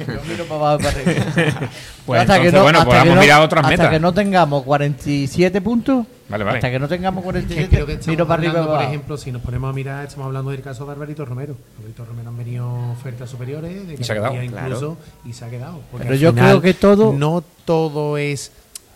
Yo 0.07 0.21
miro 0.27 0.45
para 0.45 0.73
abajo 0.73 0.79
y 0.79 0.83
para 0.83 0.99
arriba. 0.99 1.69
Pues 2.05 2.21
entonces, 2.21 2.51
bueno, 2.61 2.77
hasta 2.79 2.85
podamos 2.85 3.07
que 3.09 3.15
no- 3.15 3.21
mirar 3.21 3.41
otras 3.41 3.63
hasta 3.65 3.69
metas. 3.77 3.89
que 3.89 3.99
no 3.99 4.13
tengamos 4.13 4.63
47 4.63 5.59
puntos. 5.61 6.05
Vale, 6.29 6.43
vale. 6.43 6.57
Hasta 6.59 6.69
que 6.69 6.77
no 6.77 6.87
tengamos 6.87 7.21
Que 7.21 7.25
47, 7.25 7.67
creo 7.69 7.85
que 7.87 7.93
estamos 7.93 8.07
miro 8.07 8.27
para 8.27 8.39
arriba 8.39 8.59
hablando, 8.59 8.75
por 8.77 8.83
ejemplo, 8.83 9.17
si 9.17 9.31
nos 9.31 9.41
ponemos 9.41 9.71
a 9.71 9.73
mirar, 9.73 10.05
estamos 10.05 10.27
hablando 10.27 10.51
del 10.51 10.61
caso 10.61 10.83
de 10.83 10.89
Barbarito 10.89 11.25
Romero. 11.25 11.55
Barbarito 11.77 12.05
Romero 12.05 12.29
han 12.29 12.37
venido 12.37 12.91
ofertas 12.91 13.27
superiores, 13.29 13.87
de 13.87 13.95
Y 13.95 14.03
se 14.03 14.11
ha 14.11 14.15
quedado, 14.15 14.43
incluso, 14.43 14.97
y 15.25 15.33
se 15.33 15.45
ha 15.45 15.49
quedado. 15.49 15.79
Pero 15.97 16.13
yo 16.13 16.31
final 16.31 16.45
creo 16.49 16.61
que 16.61 16.73
todo- 16.75 17.11
No 17.13 17.43
todo 17.65 18.19
es, 18.19 18.51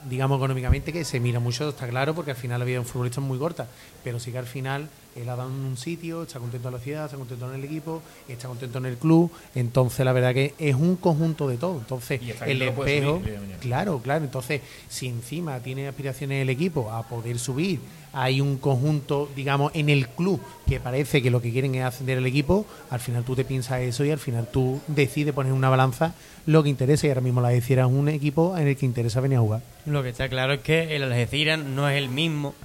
digamos, 0.08 0.38
económicamente, 0.38 0.94
que 0.94 1.04
se 1.04 1.20
mira 1.20 1.40
mucho, 1.40 1.70
está 1.70 1.88
claro, 1.88 2.14
porque 2.14 2.30
al 2.32 2.38
final 2.38 2.60
la 2.60 2.66
vida 2.66 2.76
de 2.76 2.80
un 2.82 2.86
futbolista 2.86 3.22
es 3.22 3.26
muy 3.26 3.40
corta. 3.40 3.66
Pero 4.04 4.20
sí 4.20 4.32
que 4.32 4.38
al 4.38 4.46
final 4.46 4.88
él 5.22 5.30
ha 5.30 5.36
dado 5.36 5.50
en 5.50 5.56
un 5.56 5.78
sitio, 5.78 6.24
está 6.24 6.40
contento 6.40 6.70
en 6.70 6.74
la 6.74 6.80
ciudad, 6.80 7.06
está 7.06 7.18
contento 7.18 7.50
en 7.50 7.60
el 7.60 7.64
equipo, 7.64 8.02
está 8.28 8.48
contento 8.48 8.78
en 8.78 8.86
el 8.86 8.98
club. 8.98 9.32
Entonces, 9.56 10.06
la 10.06 10.14
verdad 10.14 10.34
que 10.34 10.54
es 10.58 10.76
un 10.76 10.96
conjunto 10.96 11.48
de 11.48 11.58
todo. 11.58 11.78
Entonces, 11.78 12.22
el 12.46 12.62
espejo. 12.62 13.20
subir. 13.20 13.58
Claro, 13.60 14.00
claro. 14.00 14.26
Entonces, 14.26 14.62
si 14.88 15.08
encima 15.08 15.60
tiene 15.60 15.88
aspiraciones 15.88 16.42
el 16.42 16.50
equipo 16.50 16.92
a 16.92 17.04
poder 17.08 17.40
subir, 17.40 17.80
hay 18.14 18.42
un 18.42 18.58
conjunto, 18.58 19.30
digamos, 19.36 19.72
en 19.76 19.90
el 19.90 20.08
club 20.08 20.42
que 20.68 20.80
parece 20.80 21.22
que 21.22 21.30
lo 21.30 21.42
que 21.42 21.52
quieren 21.52 21.76
es 21.76 21.84
ascender 21.84 22.18
el 22.18 22.26
equipo, 22.26 22.66
al 22.90 23.00
final 23.00 23.24
tú 23.24 23.36
te 23.36 23.46
piensas 23.46 23.82
eso 23.82 24.04
y 24.04 24.12
al 24.12 24.18
final 24.18 24.48
tú 24.52 24.82
decides 24.88 25.34
poner 25.34 25.54
una 25.54 25.70
balanza 25.70 26.16
lo 26.46 26.64
que 26.64 26.70
interesa. 26.70 27.08
Y 27.08 27.10
ahora 27.10 27.22
mismo 27.22 27.42
la 27.42 27.50
decía 27.50 27.82
es 27.82 27.86
un 27.86 28.10
equipo 28.10 28.58
en 28.58 28.68
el 28.68 28.76
que 28.76 28.86
interesa 28.86 29.22
venir 29.22 29.38
a 29.38 29.42
jugar. 29.42 29.62
Lo 29.86 30.02
que 30.02 30.10
está 30.10 30.30
claro 30.30 30.54
es 30.54 30.62
que 30.62 30.96
el 30.96 31.04
Algeciras 31.04 31.60
no 31.60 31.88
es 31.90 31.98
el 31.98 32.10
mismo 32.10 32.56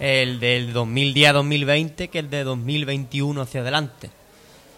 el 0.00 0.40
del 0.40 0.72
2010-2020 0.74 2.08
que 2.08 2.18
el 2.18 2.30
de 2.30 2.42
2021 2.44 3.40
hacia 3.40 3.60
adelante. 3.60 4.10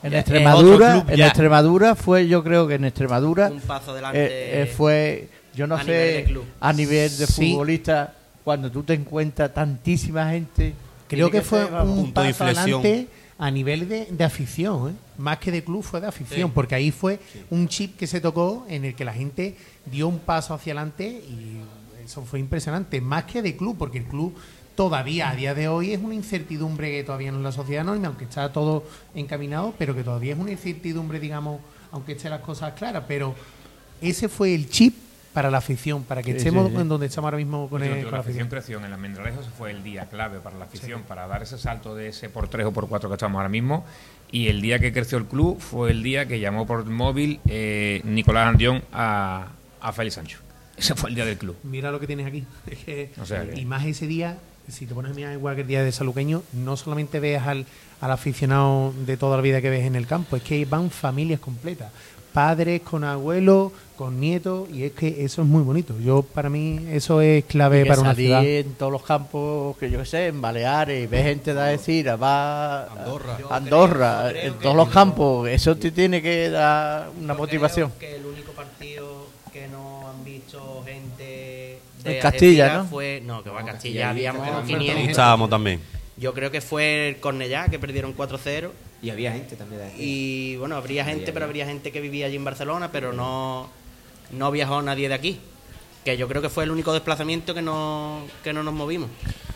En 0.03 0.11
Ya, 0.13 0.19
Extremadura, 0.21 1.05
en 1.09 1.17
ya. 1.17 1.27
Extremadura 1.29 1.95
fue, 1.95 2.27
yo 2.27 2.43
creo 2.43 2.67
que 2.67 2.75
en 2.75 2.85
Extremadura 2.85 3.49
Un 3.51 3.61
paso 3.61 3.93
adelante 3.93 4.19
eh, 4.21 4.63
eh, 4.63 4.67
fue, 4.67 5.29
yo 5.55 5.67
no 5.69 5.77
a 5.77 5.83
nivel 5.85 5.97
de 6.15 6.19
sé, 6.23 6.25
club. 6.25 6.45
a 6.61 6.73
nivel 6.73 7.19
de 7.19 7.27
Sí. 7.27 7.51
futbolista, 7.53 8.15
cuando 8.43 8.71
tú 8.71 8.83
te 8.83 8.95
encuentras 8.95 9.55
tantísima 9.55 10.29
gente. 10.31 10.75
Creo 11.07 11.31
que 11.31 11.43
fue 11.43 11.65
un 11.67 12.07
de 12.07 12.13
paso 12.13 12.29
inflexión. 12.29 12.81
adelante 12.81 13.09
a 13.39 13.51
nivel 13.51 13.89
de, 13.89 14.07
de 14.11 14.25
afición, 14.25 14.91
¿eh? 14.91 14.93
más 15.19 15.39
que 15.39 15.53
de 15.53 15.63
club 15.63 15.83
fue 15.85 16.01
de 16.01 16.07
afición, 16.09 16.51
porque 16.51 16.75
ahí 16.75 16.91
fue 16.91 17.21
un 17.51 17.69
chip 17.69 17.97
que 17.97 18.07
se 18.09 18.21
tocó 18.21 18.67
en 18.69 18.85
el 18.85 18.95
que 18.97 19.05
la 19.05 19.13
gente 19.13 19.57
dio 19.87 20.09
un 20.09 20.19
paso 20.21 20.55
hacia 20.55 20.73
adelante 20.73 21.05
y 21.07 21.59
eso 22.05 22.23
fue 22.25 22.41
impresionante, 22.41 23.01
más 23.01 23.25
que 23.25 23.41
de 23.43 23.57
club, 23.57 23.77
porque 23.79 23.99
el 23.99 24.05
club 24.05 24.35
todavía 24.75 25.31
a 25.31 25.37
día 25.37 25.55
de 25.55 25.69
hoy 25.69 25.93
es 25.93 26.01
una 26.01 26.15
incertidumbre 26.15 26.91
que 26.91 27.05
todavía 27.05 27.31
no 27.33 27.39
es 27.39 27.45
la 27.45 27.53
sociedad 27.53 27.83
anónima, 27.83 28.09
aunque 28.09 28.25
está 28.25 28.53
todo 28.53 28.85
encaminado, 29.15 29.75
pero 29.79 29.95
que 29.95 30.03
todavía 30.03 30.33
es 30.35 30.39
una 30.39 30.51
incertidumbre, 30.53 31.21
digamos, 31.21 31.61
aunque 31.91 32.13
estén 32.13 32.31
las 32.31 32.41
cosas 32.41 32.73
claras, 32.75 33.05
pero 33.07 33.35
ese 34.01 34.29
fue 34.29 34.55
el 34.55 34.69
chip 34.71 34.95
para 35.33 35.51
la 35.51 35.59
afición, 35.59 36.05
para 36.05 36.23
que 36.23 36.33
Sí, 36.33 36.37
estemos 36.39 36.69
sí, 36.69 36.75
sí. 36.75 36.81
en 36.83 36.89
donde 36.89 37.07
estamos 37.07 37.29
ahora 37.29 37.39
mismo 37.39 37.69
con, 37.71 37.83
el- 37.83 37.89
digo, 37.89 38.03
con 38.03 38.11
la 38.13 38.19
la 38.19 38.21
afición 38.23 38.49
creció 38.49 38.79
en 38.79 38.85
el 38.85 38.93
Almendralejo, 38.93 39.41
ese 39.41 39.51
fue 39.51 39.71
el 39.71 39.83
día 39.83 40.07
clave 40.07 40.41
para 40.41 40.59
la 40.59 40.65
afición, 40.67 41.03
para 41.03 41.27
dar 41.27 41.43
ese 41.43 41.57
salto 41.57 41.95
de 41.95 42.09
ese 42.09 42.29
por 42.29 42.49
tres 42.49 42.67
o 42.67 42.73
por 42.73 42.87
cuatro 42.89 43.09
que 43.09 43.15
estamos 43.15 43.39
ahora 43.39 43.49
mismo. 43.49 43.85
Y 44.31 44.49
el 44.49 44.61
día 44.63 44.79
que 44.79 44.93
creció 44.93 45.17
el 45.19 45.25
club 45.27 45.59
fue 45.61 45.91
el 45.91 46.03
día 46.03 46.27
que 46.27 46.39
llamó 46.41 46.67
por 46.67 46.85
móvil 46.87 47.41
eh, 47.47 48.01
Nicolás 48.05 48.49
Andión 48.49 48.83
a, 48.93 49.49
a 49.81 49.93
Félix 49.93 50.15
Sancho. 50.17 50.39
Ese 50.77 50.95
fue 50.95 51.09
el 51.11 51.15
día 51.17 51.25
del 51.25 51.37
club. 51.39 51.57
Mira 51.63 51.91
lo 51.91 51.99
que 52.01 52.07
tienes 52.07 52.27
aquí. 52.27 52.45
Es 52.67 52.79
que- 52.81 53.11
O 53.21 53.25
sea 53.27 53.47
que- 53.49 53.59
Y 53.61 53.65
más 53.65 53.85
ese 53.87 54.07
día 54.07 54.37
si 54.69 54.87
te 54.87 54.95
pones 54.95 55.13
a 55.13 55.15
mirar 55.15 55.33
igual 55.33 55.55
que 55.55 55.63
el 55.63 55.67
día 55.67 55.83
de 55.83 55.93
Saluqueño, 55.93 56.43
no 56.53 56.77
solamente 56.77 57.21
ves 57.21 57.43
al, 57.43 57.67
al 58.01 58.11
aficionado 58.11 58.93
de 59.07 59.17
toda 59.17 59.37
la 59.37 59.43
vida 59.43 59.61
que 59.61 59.71
ves 59.71 59.85
en 59.87 59.97
el 59.97 60.07
campo, 60.07 60.37
es 60.37 60.43
que 60.43 60.65
van 60.65 60.91
familias 60.91 61.41
completas 61.41 61.93
padres, 62.33 62.81
con 62.81 63.05
abuelos, 63.05 63.73
con 63.95 64.19
nietos, 64.19 64.67
y 64.71 64.85
es 64.85 64.93
que 64.93 65.23
eso 65.23 65.43
es 65.43 65.49
muy 65.49 65.63
bonito. 65.63 65.99
Yo, 66.01 66.23
para 66.23 66.49
mí, 66.49 66.81
eso 66.91 67.21
es 67.21 67.45
clave 67.45 67.81
Y 67.81 67.83
que 67.83 67.89
para 67.91 68.01
una 68.01 68.11
salí 68.13 68.25
ciudad. 68.25 68.43
en 68.47 68.73
todos 68.73 68.91
los 68.91 69.03
campos, 69.03 69.77
que 69.77 69.91
yo 69.91 69.99
qué 69.99 70.07
sé, 70.07 70.27
en 70.29 70.41
Baleares, 70.41 71.11
ves 71.11 71.25
gente 71.25 71.53
de 71.53 71.63
decir, 71.63 72.09
va 72.09 72.85
Andorra. 72.87 73.39
a 73.51 73.57
Andorra, 73.57 74.27
creo 74.31 74.45
en 74.45 74.55
todos 74.61 74.77
los 74.77 74.89
campos, 74.89 75.47
eso 75.51 75.77
te 75.77 75.91
tiene 75.91 76.23
que 76.23 76.49
dar 76.49 77.11
una 77.21 77.35
Yo 77.35 77.39
motivación. 77.39 77.93
creo 77.99 78.11
que 78.11 78.17
el 78.17 78.25
único 78.25 78.53
partido 78.53 79.27
que 79.53 79.69
no 79.69 80.09
han 80.09 80.25
visto 80.25 80.83
gente 80.87 81.42
En 82.05 82.21
Castilla, 82.21 82.79
¿no? 82.79 82.85
fue 82.87 83.23
no 83.25 83.43
que 83.43 83.51
va 83.51 83.61
a 83.61 83.65
Castilla 83.65 84.03
Castilla, 84.03 84.11
habíamos 84.31 84.49
Castilla, 84.49 84.79
500 84.79 85.09
Estábamos 85.11 85.51
también. 85.51 85.81
yo 86.17 86.35
creo 86.35 86.51
que 86.51 86.61
fue 86.61 87.09
el 87.11 87.17
Cornellá 87.19 87.69
que 87.69 87.79
perdieron 87.79 88.15
4-0 88.17 88.71
Y 89.03 89.11
había 89.11 89.33
gente 89.33 89.57
también 89.57 89.81
de 89.83 89.89
aquí. 89.89 89.97
y 90.03 90.57
bueno 90.57 90.77
habría 90.77 91.05
gente 91.05 91.23
Había, 91.23 91.33
pero 91.35 91.45
había. 91.47 91.63
habría 91.65 91.67
gente 91.67 91.93
que 91.93 92.01
vivía 92.01 92.27
allí 92.27 92.37
en 92.37 92.45
Barcelona 92.45 92.91
pero 92.93 93.13
no 93.13 93.69
no 94.31 94.51
viajó 94.51 94.81
nadie 94.83 95.09
de 95.09 95.15
aquí 95.15 95.39
que 96.05 96.17
yo 96.17 96.27
creo 96.27 96.43
que 96.43 96.49
fue 96.49 96.65
el 96.65 96.71
único 96.73 96.93
desplazamiento 96.93 97.55
que 97.55 97.63
no 97.63 98.27
que 98.43 98.53
no 98.53 98.63
nos 98.63 98.75
movimos 98.75 99.09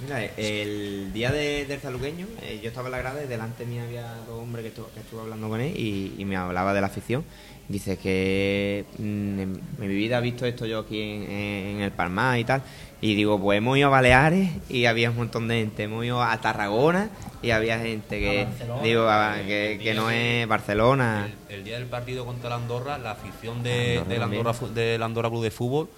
Mira, 0.05 0.23
el 0.25 1.11
día 1.15 1.33
de- 1.33 1.65
del 1.65 1.81
saluqueño, 1.81 2.27
eh, 2.43 2.61
yo 2.63 2.69
estaba 2.69 2.89
en 2.89 2.93
la 2.93 2.99
grada 2.99 3.25
y 3.25 3.27
delante 3.27 3.65
mí 3.65 3.79
había 3.79 4.13
dos 4.29 4.43
hombres 4.43 4.63
que, 4.67 4.75
estu- 4.75 4.87
que 4.93 5.01
estuve 5.01 5.23
hablando 5.23 5.49
con 5.49 5.59
él 5.59 5.73
y, 5.75 6.13
y 6.19 6.25
me 6.27 6.37
hablaba 6.37 6.75
de 6.75 6.83
la 6.83 6.89
afición. 6.89 7.25
Dice 7.69 7.97
que 7.99 8.85
mm, 8.99 9.41
en, 9.41 9.61
mi 9.79 9.87
vida 9.89 10.19
he 10.19 10.21
visto 10.21 10.47
esto 10.47 10.67
yo 10.67 10.81
aquí 10.81 11.01
en, 11.01 11.31
en 11.31 11.81
el 11.81 11.91
Palmar 11.91 12.39
y 12.39 12.45
tal. 12.45 12.63
Y 13.01 13.15
digo, 13.15 13.41
pues 13.41 13.59
hemos 13.59 13.77
ido 13.77 13.89
a 13.89 13.91
Baleares 13.91 14.51
y 14.69 14.87
había 14.87 15.11
un 15.11 15.17
montón 15.17 15.49
de 15.49 15.57
gente. 15.61 15.83
Hemos 15.83 16.05
ido 16.05 16.23
a 16.23 16.41
Tarragona 16.41 17.11
y 17.43 17.51
había 17.51 17.79
gente 17.79 18.21
que, 18.21 18.47
digo, 18.83 19.09
a- 19.09 19.37
que, 19.47 19.79
que 19.83 19.95
no 19.95 20.11
es 20.11 20.47
Barcelona. 20.49 21.29
El, 21.49 21.57
el 21.57 21.65
día 21.65 21.79
del 21.79 21.87
partido 21.87 22.25
contra 22.25 22.51
la 22.51 22.57
Andorra, 22.57 22.99
la 22.99 23.11
afición 23.13 23.63
de, 23.63 23.99
Andorra 23.99 24.09
del, 24.09 24.21
también. 24.21 24.47
Andorra, 24.47 25.05
Andorra 25.05 25.29
Club 25.31 25.43
de 25.43 25.51
Fútbol, 25.51 25.89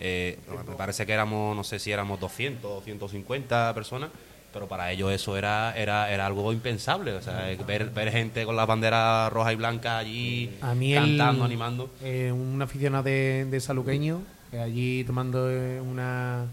eh, 0.00 0.38
me 0.66 0.74
parece 0.76 1.04
que 1.06 1.12
éramos, 1.12 1.54
no 1.56 1.62
sé 1.64 1.78
si 1.78 1.92
éramos 1.92 2.18
200 2.20 2.70
o 2.70 2.80
150 2.80 3.72
personas, 3.74 4.10
pero 4.52 4.66
para 4.66 4.90
ellos 4.92 5.12
eso 5.12 5.36
era, 5.36 5.74
era, 5.76 6.10
era 6.10 6.26
algo 6.26 6.52
impensable. 6.52 7.12
O 7.12 7.22
sea, 7.22 7.48
ver, 7.66 7.90
ver 7.90 8.10
gente 8.10 8.44
con 8.44 8.56
las 8.56 8.66
banderas 8.66 9.32
roja 9.32 9.52
y 9.52 9.56
blanca 9.56 9.98
allí 9.98 10.50
A 10.60 10.74
mí 10.74 10.94
el- 10.94 11.16
cantando, 11.18 11.44
animando. 11.44 11.90
eh, 12.02 12.32
un 12.32 12.60
aficionado 12.62 13.04
de, 13.04 13.46
de 13.50 13.60
Saluqueño, 13.60 14.20
que 14.50 14.58
allí 14.60 15.04
tomando 15.04 15.50
eh, 15.50 15.80
una, 15.80 16.46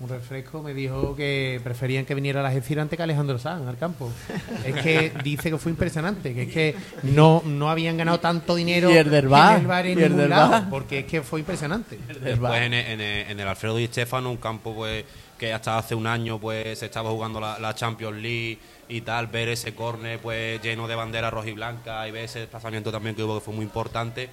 un 0.00 0.08
refresco, 0.08 0.62
me 0.62 0.72
dijo 0.74 1.14
que 1.14 1.60
preferían 1.62 2.04
que 2.06 2.14
viniera 2.14 2.40
la 2.42 2.48
Algeciras 2.48 2.82
antes 2.84 2.96
que 2.96 3.02
Alejandro 3.02 3.38
Sanz 3.38 3.68
al 3.68 3.76
campo. 3.76 4.10
es 4.66 4.74
que 4.82 5.12
dice 5.22 5.50
que 5.50 5.58
fue 5.58 5.70
impresionante, 5.70 6.34
que 6.34 6.42
es 6.44 6.52
que 6.52 6.74
no, 7.02 7.42
no 7.44 7.70
habían 7.70 7.96
ganado 7.98 8.18
tanto 8.18 8.54
dinero 8.56 8.90
Y 8.90 8.96
el 8.96 9.10
del 9.10 9.28
bar, 9.28 9.56
en 9.56 9.60
el 9.60 9.66
bar 9.66 9.86
en 9.86 9.98
y 9.98 10.02
el 10.02 10.08
ningún 10.08 10.18
del 10.22 10.30
lado, 10.30 10.50
bar. 10.50 10.70
porque 10.70 11.00
es 11.00 11.04
que 11.04 11.22
fue 11.22 11.40
impresionante. 11.40 11.98
Después 12.22 12.62
en 12.62 12.74
el, 12.74 12.86
en 12.86 13.00
el- 13.00 13.30
en 13.30 13.38
el 13.40 13.46
Alfredo 13.46 13.76
Di 13.76 13.86
Stefano, 13.86 14.30
un 14.30 14.38
campo 14.38 14.74
pues 14.74 15.04
que 15.42 15.52
hasta 15.52 15.76
hace 15.76 15.96
un 15.96 16.06
año 16.06 16.38
pues 16.38 16.78
se 16.78 16.86
estaba 16.86 17.10
jugando 17.10 17.40
la, 17.40 17.74
Champions 17.74 18.16
League 18.18 18.58
y 18.86 19.00
tal, 19.00 19.26
ver 19.26 19.48
ese 19.48 19.74
córner 19.74 20.20
pues 20.20 20.62
lleno 20.62 20.86
de 20.86 20.94
banderas 20.94 21.32
roja 21.32 21.48
y 21.48 21.52
blanca 21.52 22.06
y 22.06 22.12
ver 22.12 22.26
ese 22.26 22.38
desplazamiento 22.38 22.92
también 22.92 23.16
que 23.16 23.24
hubo 23.24 23.40
que 23.40 23.44
fue 23.44 23.52
muy 23.52 23.64
importante. 23.64 24.28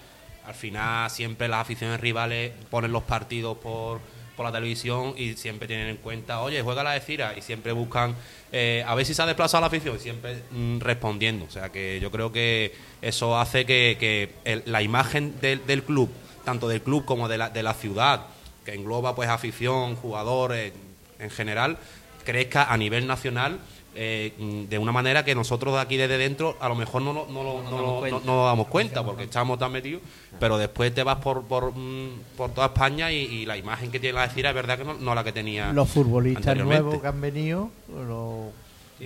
Al 0.45 0.53
final 0.53 1.09
siempre 1.09 1.47
las 1.47 1.61
aficiones 1.61 1.99
rivales 1.99 2.51
ponen 2.69 2.91
los 2.91 3.01
partidos 3.01 3.57
por, 3.57 4.01
por 4.37 4.45
la 4.45 4.51
televisión 4.51 5.15
y 5.17 5.33
siempre 5.33 5.67
tienen 5.67 5.87
en 5.87 5.97
cuenta, 5.97 6.41
oye, 6.41 6.61
juega 6.61 6.83
la 6.83 6.91
de 6.91 6.99
Cira 6.99 7.33
y 7.35 7.41
siempre 7.41 7.71
buscan 7.71 8.13
eh, 8.51 8.83
a 8.85 8.93
ver 8.93 9.03
si 9.03 9.15
se 9.15 9.23
ha 9.23 9.25
desplazado 9.25 9.61
la 9.61 9.67
afición 9.67 9.95
y 9.95 9.99
siempre 9.99 10.43
mm, 10.51 10.79
respondiendo. 10.79 11.45
O 11.45 11.49
sea 11.49 11.69
que 11.69 11.99
yo 11.99 12.11
creo 12.11 12.31
que 12.31 12.75
eso 13.01 13.35
hace 13.39 13.65
que, 13.65 14.61
la 14.65 14.83
imagen 14.83 15.41
del, 15.41 15.65
del 15.65 15.81
club, 15.81 16.11
tanto 16.45 16.67
del 16.67 16.83
club 16.83 17.03
como 17.03 17.27
de 17.27 17.39
la, 17.39 17.49
de 17.49 17.63
la 17.63 17.73
ciudad, 17.73 18.27
que 18.63 18.75
engloba 18.75 19.15
pues 19.15 19.27
afición, 19.27 19.95
jugadores 19.95 20.71
en 21.19 21.29
general, 21.29 21.77
crezca 22.25 22.71
a 22.71 22.77
nivel 22.77 23.07
nacional 23.07 23.59
eh, 23.95 24.33
de 24.69 24.77
una 24.77 24.91
manera 24.91 25.25
que 25.25 25.33
nosotros 25.33 25.73
de 25.73 25.81
aquí 25.81 25.97
desde 25.97 26.17
dentro 26.19 26.55
a 26.61 26.69
lo 26.69 26.75
mejor 26.75 27.01
no, 27.01 27.11
lo- 27.11 27.25
no, 27.27 27.43
lo- 27.43 27.63
no, 27.63 27.71
lo- 27.81 28.01
no- 28.07 28.19
no 28.19 28.35
nos 28.35 28.45
damos 28.45 28.67
cuenta 28.67 29.03
porque 29.03 29.23
estamos 29.23 29.57
tan 29.57 29.71
metidos, 29.71 30.01
pero 30.39 30.57
después 30.59 30.93
te 30.93 31.03
vas 31.03 31.17
por, 31.17 31.43
por, 31.43 31.73
mm, 31.75 32.09
por 32.37 32.51
toda 32.53 32.67
España 32.67 33.11
y, 33.11 33.17
y 33.17 33.45
la 33.47 33.57
imagen 33.57 33.89
que 33.91 33.99
tiene 33.99 34.15
la 34.19 34.27
decir 34.27 34.45
es 34.45 34.53
verdad 34.53 34.77
que 34.77 34.83
no, 34.85 34.93
no 34.93 35.15
la 35.15 35.23
que 35.23 35.31
tenía 35.31 35.73
Los 35.73 35.89
futbolistas 35.89 36.55
nuevos 36.57 37.01
que 37.01 37.07
han 37.07 37.19
venido, 37.19 37.71
los 37.89 38.51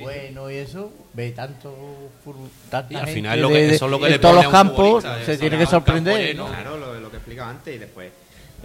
buenos 0.01 0.51
y 0.51 0.55
eso, 0.55 0.91
ve 1.14 1.32
tanto 1.32 1.74
tanta 2.70 2.93
Y 2.93 2.95
al 2.97 3.01
gente 3.05 3.14
final 3.14 3.41
lo 3.41 3.47
que- 3.47 3.53
de- 3.55 3.68
de- 3.68 3.76
eso 3.76 3.86
es 3.86 3.91
lo 3.91 3.99
que 3.99 4.05
en 4.07 4.11
le 4.11 4.20
todos 4.20 4.36
los 4.36 4.47
campos 4.51 5.03
se 5.26 5.38
tiene 5.38 5.57
que 5.57 5.64
campo 5.64 5.78
sorprender. 5.78 6.28
lleno. 6.28 6.47
Claro, 6.47 6.78
lo, 6.78 6.99
lo 6.99 7.09
que 7.09 7.18
explicaba 7.18 7.49
antes 7.51 7.74
y 7.76 7.78
después 7.78 8.11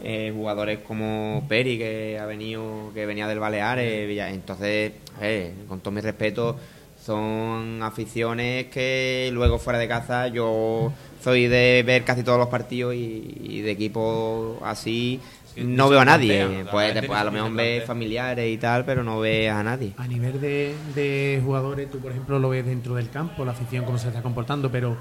eh, 0.02 0.32
jugadores 0.34 0.78
como 0.86 1.44
Peri 1.48 1.78
que 1.78 2.18
ha 2.20 2.26
venido 2.26 2.90
que 2.94 3.06
venía 3.06 3.26
del 3.26 3.38
Baleares 3.38 4.08
entonces 4.32 4.92
a 5.16 5.20
ver, 5.20 5.52
con 5.68 5.80
todo 5.80 5.90
mi 5.92 6.00
respeto 6.00 6.56
son 7.04 7.82
aficiones 7.82 8.66
que 8.66 9.30
luego 9.32 9.58
fuera 9.58 9.78
de 9.78 9.88
casa 9.88 10.28
yo 10.28 10.92
soy 11.22 11.46
de 11.46 11.82
ver 11.86 12.04
casi 12.04 12.22
todos 12.22 12.38
los 12.38 12.48
partidos 12.48 12.94
y, 12.94 13.34
y 13.40 13.60
de 13.62 13.70
equipo 13.70 14.58
así 14.64 15.20
Sí, 15.54 15.64
no 15.64 15.88
veo 15.88 16.00
a 16.00 16.04
nadie. 16.04 16.44
plantea, 16.44 16.70
pues 16.70 16.94
después 16.94 17.18
a 17.18 17.24
lo 17.24 17.32
mejor 17.32 17.52
ves 17.54 17.84
familiares 17.84 18.52
y 18.52 18.58
tal 18.58 18.84
pero 18.84 19.02
no 19.02 19.18
ves 19.18 19.50
a 19.50 19.62
nadie. 19.64 19.94
A 19.96 20.06
nivel 20.06 20.40
de, 20.40 20.74
de 20.94 21.40
jugadores, 21.42 21.90
tú 21.90 21.98
por 22.00 22.12
ejemplo 22.12 22.38
lo 22.38 22.50
ves 22.50 22.66
dentro 22.66 22.94
del 22.94 23.08
campo, 23.08 23.44
la 23.46 23.52
afición 23.52 23.84
cómo 23.86 23.96
se 23.98 24.08
está 24.08 24.22
comportando, 24.22 24.70
pero 24.70 24.98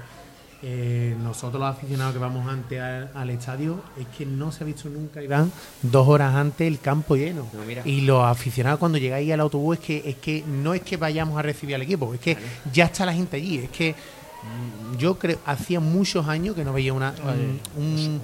eh, 0.62 1.14
nosotros 1.22 1.60
los 1.60 1.70
aficionados 1.70 2.12
que 2.14 2.18
vamos 2.18 2.48
antes 2.48 2.80
al, 2.80 3.10
al 3.14 3.30
estadio, 3.30 3.80
es 3.98 4.06
que 4.16 4.26
no 4.26 4.50
se 4.50 4.64
ha 4.64 4.66
visto 4.66 4.88
nunca, 4.88 5.22
Iván, 5.22 5.52
dos 5.82 6.08
horas 6.08 6.34
antes 6.34 6.66
el 6.66 6.80
campo 6.80 7.14
lleno. 7.16 7.46
No. 7.52 7.60
Y 7.90 8.00
los 8.02 8.24
aficionados 8.24 8.78
cuando 8.80 8.98
llegáis 8.98 9.30
al 9.32 9.40
autobús 9.40 9.78
es 9.78 9.84
que, 9.84 10.02
es 10.04 10.16
que 10.16 10.42
no 10.46 10.74
es 10.74 10.82
que 10.82 10.96
vayamos 10.96 11.38
a 11.38 11.42
recibir 11.42 11.74
al 11.76 11.82
equipo, 11.82 12.12
es 12.14 12.20
que 12.20 12.36
ya 12.72 12.86
está 12.86 13.06
la 13.06 13.12
gente 13.14 13.36
allí, 13.36 13.58
es 13.58 13.70
que 13.70 13.92
mm, 13.92 14.96
yo 14.96 15.18
creo, 15.18 15.38
hacía 15.46 15.78
muchos 15.80 16.26
años 16.26 16.54
que 16.56 16.64
no 16.64 16.72
veía 16.72 16.92
una, 16.92 17.14
un- 17.24 17.60
un- 17.82 18.20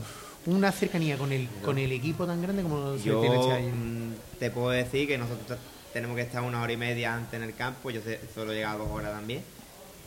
una 0.47 0.73
cercanía 0.73 1.17
con 1.17 1.33
el, 1.33 1.49
con 1.65 1.79
el 1.79 1.91
equipo 1.93 2.27
tan 2.27 2.43
grande 2.43 2.63
como 2.63 2.99
se 2.99 3.05
Yo 3.05 3.21
tiene 3.21 3.41
este 3.41 3.53
año. 3.53 3.75
mm, 3.75 4.39
te 4.41 4.51
puedo 4.51 4.71
decir 4.71 5.07
que 5.09 5.17
nosotros 5.19 5.47
te- 5.47 5.57
tenemos 5.95 6.17
que 6.17 6.23
estar 6.23 6.43
una 6.43 6.61
hora 6.61 6.73
y 6.73 6.77
media 6.77 7.15
antes 7.15 7.35
en 7.35 7.45
el 7.45 7.55
campo, 7.55 7.91
yo 7.91 8.01
solo 8.35 8.53
he 8.53 8.57
llegado 8.57 8.79
dos 8.81 8.89
horas 8.91 9.13
también. 9.13 9.43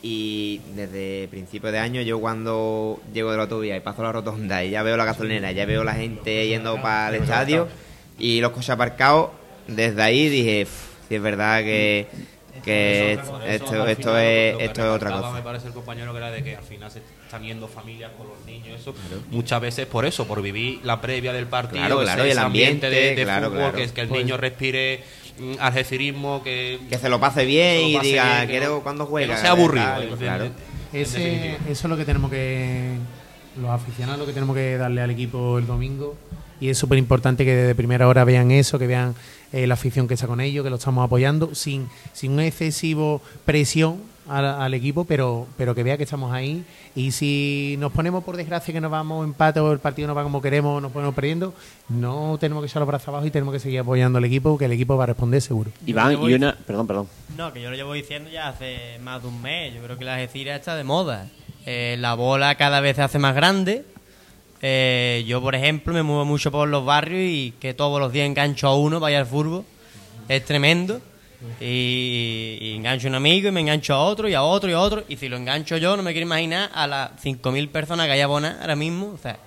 Y 0.00 0.60
desde 0.76 1.26
principios 1.28 1.72
de 1.72 1.78
año, 1.80 2.00
yo 2.02 2.20
cuando 2.20 3.00
llego 3.12 3.30
de 3.32 3.36
la 3.36 3.42
autovía 3.44 3.76
y 3.76 3.80
paso 3.80 4.02
la 4.02 4.12
rotonda 4.12 4.62
y 4.64 4.70
ya 4.70 4.82
veo 4.84 4.96
la 4.96 5.04
gasolinera, 5.04 5.50
ya 5.52 5.66
veo 5.66 5.82
la 5.82 5.94
gente 5.94 6.46
yendo 6.46 6.80
para 6.80 7.08
el 7.16 7.22
estadio 7.22 7.66
y 8.18 8.40
los 8.40 8.52
coches 8.52 8.70
aparcados, 8.70 9.30
desde 9.66 10.00
ahí 10.00 10.28
dije, 10.28 10.62
"Uf, 10.64 10.70
si 11.08 11.16
es 11.16 11.22
verdad 11.22 11.60
que, 11.62 12.06
que 12.64 13.14
esto, 13.14 13.40
esto, 13.44 14.18
es, 14.18 14.56
esto 14.60 14.80
es 14.82 14.88
otra 14.88 15.10
cosa. 15.10 15.30
Me 15.32 15.42
parece 15.42 15.66
el 15.68 15.72
compañero 15.74 16.12
que 16.12 16.18
era 16.18 16.30
de 16.30 16.44
que 16.44 16.56
al 16.56 16.62
final 16.64 16.90
se 16.92 17.00
están 17.24 17.42
yendo 17.42 17.66
familias 17.66 18.12
con 18.16 18.28
los 18.28 18.38
niños, 18.46 18.80
eso. 18.80 18.94
Muchas 19.30 19.60
veces 19.60 19.86
por 19.86 20.04
eso, 20.06 20.26
por 20.28 20.42
vivir 20.42 20.78
la 20.84 21.00
previa 21.00 21.32
del 21.32 21.46
partido, 21.46 21.80
Claro, 21.84 22.00
claro, 22.02 22.24
y 22.26 22.30
el 22.30 22.38
ambiente, 22.38 22.88
de, 22.88 23.14
de 23.16 23.24
claro, 23.24 23.46
fútbol, 23.48 23.58
claro. 23.58 23.76
que 23.76 23.82
es 23.84 23.92
que 23.92 24.00
el 24.02 24.08
Pues- 24.08 24.22
niño 24.24 24.36
respire 24.36 25.02
algecirismo, 25.60 26.42
que, 26.42 26.78
Que 26.88 26.98
se 26.98 27.08
lo 27.08 27.20
pase 27.20 27.44
bien 27.44 27.76
que 27.76 27.82
lo 27.82 27.88
y 27.88 27.94
pase 27.94 28.06
diga, 28.08 28.24
bien, 28.36 28.40
que 28.40 28.46
quiero 28.58 28.74
no- 28.76 28.82
cuando 28.82 29.04
que 29.04 29.10
juega. 29.10 29.34
no 29.34 29.40
sea 29.40 29.50
aburrido. 29.52 29.84
tal, 29.86 30.16
claro. 30.18 30.50
Ese, 30.92 31.52
eso 31.54 31.58
es 31.68 31.84
lo 31.84 31.96
que 31.96 32.04
tenemos 32.04 32.30
que. 32.30 32.94
Los 33.60 33.70
aficionados, 33.70 34.20
lo 34.20 34.26
que 34.26 34.32
tenemos 34.32 34.54
que 34.54 34.76
darle 34.76 35.00
al 35.02 35.10
equipo 35.10 35.58
el 35.58 35.66
domingo. 35.66 36.16
Y 36.60 36.70
es 36.70 36.78
súper 36.78 36.98
importante 36.98 37.44
que 37.44 37.54
desde 37.54 37.74
primera 37.74 38.08
hora 38.08 38.24
vean 38.24 38.50
eso, 38.50 38.78
que 38.78 38.86
vean 38.86 39.14
eh, 39.52 39.66
la 39.66 39.74
afición 39.74 40.08
que 40.08 40.14
está 40.14 40.26
con 40.26 40.40
ellos, 40.40 40.64
que 40.64 40.70
lo 40.70 40.76
estamos 40.76 41.04
apoyando, 41.04 41.54
sin, 41.54 41.88
sin 42.12 42.32
una 42.32 42.46
excesivo 42.46 43.20
presión 43.44 43.98
al, 44.28 44.44
al 44.44 44.74
equipo, 44.74 45.04
pero, 45.04 45.46
pero 45.56 45.74
que 45.74 45.82
vea 45.82 45.96
que 45.96 46.04
estamos 46.04 46.32
ahí. 46.32 46.64
Y 46.94 47.12
si 47.12 47.76
nos 47.78 47.92
ponemos 47.92 48.24
por 48.24 48.36
desgracia 48.36 48.72
que 48.72 48.80
nos 48.80 48.90
vamos 48.90 49.24
empate 49.24 49.60
o 49.60 49.72
el 49.72 49.78
partido 49.78 50.08
no 50.08 50.14
va 50.14 50.22
como 50.22 50.42
queremos, 50.42 50.80
nos 50.82 50.92
ponemos 50.92 51.14
perdiendo, 51.14 51.54
no 51.88 52.36
tenemos 52.40 52.62
que 52.62 52.66
echar 52.66 52.80
los 52.80 52.88
brazos 52.88 53.08
abajo 53.08 53.26
y 53.26 53.30
tenemos 53.30 53.52
que 53.54 53.60
seguir 53.60 53.80
apoyando 53.80 54.18
al 54.18 54.24
equipo, 54.24 54.58
que 54.58 54.64
el 54.66 54.72
equipo 54.72 54.96
va 54.96 55.04
a 55.04 55.08
responder 55.08 55.40
seguro. 55.40 55.70
Iván, 55.86 56.12
y 56.12 56.34
una. 56.34 56.56
Perdón, 56.56 56.86
perdón. 56.86 57.08
No, 57.36 57.52
que 57.52 57.62
yo 57.62 57.70
lo 57.70 57.76
llevo 57.76 57.92
diciendo 57.92 58.30
ya 58.30 58.48
hace 58.48 58.98
más 59.02 59.22
de 59.22 59.28
un 59.28 59.40
mes. 59.40 59.74
Yo 59.74 59.82
creo 59.82 59.98
que 59.98 60.04
la 60.04 60.14
Algeciras 60.14 60.58
está 60.58 60.76
de 60.76 60.84
moda. 60.84 61.28
Eh, 61.66 61.96
la 61.98 62.14
bola 62.14 62.54
cada 62.56 62.80
vez 62.80 62.96
se 62.96 63.02
hace 63.02 63.18
más 63.18 63.34
grande. 63.34 63.84
Eh, 64.60 65.24
yo, 65.26 65.40
por 65.40 65.54
ejemplo, 65.54 65.92
me 65.94 66.02
muevo 66.02 66.24
mucho 66.24 66.50
por 66.50 66.68
los 66.68 66.84
barrios 66.84 67.22
y 67.22 67.54
que 67.60 67.74
todos 67.74 68.00
los 68.00 68.12
días 68.12 68.26
engancho 68.26 68.68
a 68.68 68.76
uno 68.76 69.00
para 69.00 69.12
ir 69.12 69.18
al 69.18 69.26
fútbol. 69.26 69.64
Es 70.28 70.44
tremendo. 70.44 71.00
Y, 71.60 72.74
engancho 72.76 73.06
a 73.06 73.10
un 73.10 73.14
amigo 73.14 73.48
y 73.48 73.52
me 73.52 73.60
engancho 73.60 73.94
a 73.94 74.04
otro 74.04 74.28
y 74.28 74.34
a 74.34 74.42
otro 74.42 74.70
y 74.70 74.72
a 74.72 74.80
otro. 74.80 75.04
Y 75.08 75.16
si 75.16 75.28
lo 75.28 75.36
engancho 75.36 75.76
yo, 75.76 75.96
no 75.96 76.02
me 76.02 76.12
quiero 76.12 76.26
imaginar 76.26 76.70
a 76.74 76.86
las 76.86 77.10
5.000 77.22 77.70
personas 77.70 78.06
que 78.06 78.12
hay 78.12 78.20
abonadas 78.20 78.60
ahora 78.60 78.76
mismo. 78.76 79.12
O 79.14 79.18
sea, 79.18 79.38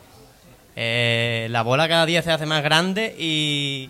eh, 0.75 1.47
la 1.49 1.63
bola 1.63 1.87
cada 1.87 2.05
día 2.05 2.21
se 2.21 2.31
hace 2.31 2.45
más 2.45 2.63
grande 2.63 3.15
y, 3.19 3.89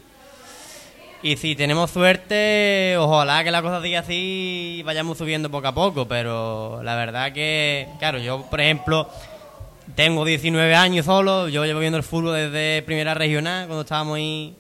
Y 1.24 1.38
si 1.38 1.56
tenemos 1.56 1.92
suerte, 1.92 2.96
ojalá 2.98 3.44
que 3.44 3.52
la 3.52 3.62
cosa 3.62 3.82
siga 3.84 4.00
así 4.00 4.78
y 4.80 4.84
vayamos 4.84 5.20
subiendo 5.20 5.52
poco 5.52 5.68
a 5.68 5.74
poco. 5.74 6.08
Pero 6.08 6.82
la 6.84 6.96
verdad 6.96 7.32
que, 7.32 7.88
claro, 8.00 8.18
yo, 8.18 8.48
por 8.50 8.62
ejemplo, 8.62 9.08
tengo 9.96 10.26
19 10.26 10.74
años 10.74 11.06
solo. 11.06 11.50
Yo 11.50 11.66
llevo 11.66 11.80
viendo 11.80 11.98
el 11.98 12.04
fútbol 12.04 12.34
desde 12.34 12.82
primera 12.82 13.14
regional, 13.14 13.68
cuando 13.68 13.82
estábamos 13.82 14.18
ahí 14.18 14.56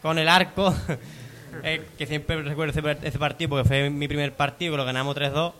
con 0.00 0.18
el 0.18 0.28
arco. 0.28 0.74
eh, 1.62 1.86
que 1.96 2.06
siempre 2.06 2.42
recuerdo 2.42 2.78
ese, 2.78 3.06
ese 3.06 3.18
partido 3.18 3.50
porque 3.50 3.68
fue 3.68 3.90
mi 3.90 4.08
primer 4.08 4.32
partido, 4.32 4.72
que 4.72 4.76
lo 4.78 4.84
ganamos 4.84 5.16
3-2. 5.16 5.52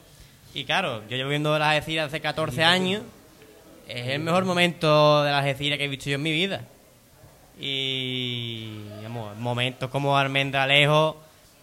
Y 0.54 0.64
claro, 0.64 1.02
yo 1.08 1.16
llevo 1.16 1.30
viendo 1.30 1.58
las 1.58 1.68
Algeciras 1.68 2.06
hace 2.06 2.20
14 2.20 2.64
años. 2.64 3.02
Es 3.88 4.08
el 4.08 4.20
mejor 4.20 4.44
momento 4.44 5.22
de 5.22 5.30
las 5.30 5.42
Algeciras 5.42 5.78
que 5.78 5.84
he 5.84 5.88
visto 5.88 6.08
yo 6.08 6.16
en 6.16 6.22
mi 6.22 6.32
vida. 6.32 6.62
Y 7.58 8.78
digamos, 8.96 9.36
momentos 9.36 9.90
como 9.90 10.16
Almendralejo, 10.16 11.20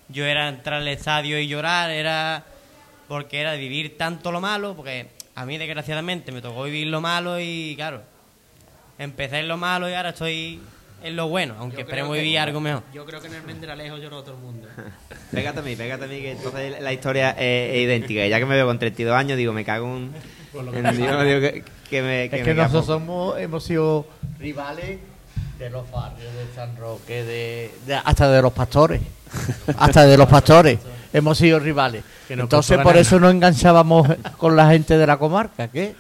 yo 0.10 0.26
era 0.26 0.50
entrar 0.50 0.82
al 0.82 0.88
estadio 0.88 1.40
y 1.40 1.48
llorar, 1.48 1.90
era 1.90 2.46
porque 3.08 3.42
era 3.42 3.56
vivir 3.56 3.98
tanto 3.98 4.32
lo 4.32 4.40
malo, 4.40 4.76
porque 4.76 5.08
a 5.36 5.46
mí 5.46 5.58
desgraciadamente 5.58 6.32
me 6.32 6.42
tocó 6.42 6.64
vivir 6.64 6.88
lo 6.88 7.02
malo 7.02 7.40
y 7.40 7.74
claro, 7.76 8.04
empecé 8.98 9.40
en 9.40 9.48
lo 9.48 9.58
malo 9.58 9.90
y 9.90 9.94
ahora 9.94 10.10
estoy 10.10 10.62
en 11.04 11.16
lo 11.16 11.28
bueno, 11.30 11.56
aunque 11.60 11.82
esperemos 11.82 12.16
vivir 12.16 12.40
algo 12.40 12.60
mejor. 12.60 12.84
Yo 12.94 13.06
creo 13.06 13.20
que 13.22 13.28
en 13.28 13.36
el 13.36 13.44
Mendralejo 13.44 13.98
lloró 13.98 14.24
todo 14.24 14.36
el 14.36 14.42
mundo. 14.42 14.68
Pégate 15.32 15.60
a 15.60 15.64
mí, 15.64 15.76
pégate 15.76 16.06
a 16.06 16.08
mí, 16.08 16.20
que 16.22 16.32
entonces 16.32 16.82
la 16.82 16.94
historia 16.94 17.32
es, 17.32 17.74
es 17.74 17.78
idéntica. 17.84 18.26
Y 18.26 18.30
ya 18.30 18.40
que 18.40 18.46
me 18.46 18.56
veo 18.56 18.66
con 18.68 18.78
32 18.80 19.16
años, 19.16 19.38
digo, 19.38 19.54
me 19.54 19.64
cago 19.66 19.88
en, 19.98 20.12
en 20.74 20.98
Dios, 20.98 21.26
digo, 21.26 21.40
que, 21.40 21.64
que 21.90 22.02
me, 22.02 22.30
que 22.30 22.38
es 22.38 22.44
que 22.44 22.54
nosotros 22.54 22.86
somos, 22.86 23.40
hemos 23.40 23.64
sido 23.64 24.06
rivales 24.40 25.00
de 25.58 25.70
los 25.70 25.90
barrios 25.92 26.34
de 26.34 26.54
San 26.56 26.76
Roque, 26.76 27.24
de, 27.24 27.72
de- 27.86 27.96
hasta 27.96 28.30
de 28.32 28.42
los 28.42 28.52
pastores. 28.52 29.02
hasta 29.78 30.06
de 30.06 30.18
los 30.18 30.28
pastores. 30.28 30.80
Hemos 31.14 31.38
sido 31.38 31.60
rivales. 31.60 32.04
Entonces 32.30 32.78
por 32.80 32.96
eso 32.98 33.20
nos 33.20 33.32
enganchábamos 33.34 34.08
con 34.38 34.56
la 34.56 34.70
gente 34.70 34.98
de 34.98 35.06
la 35.08 35.18
comarca. 35.18 35.68
¿Qué? 35.70 35.94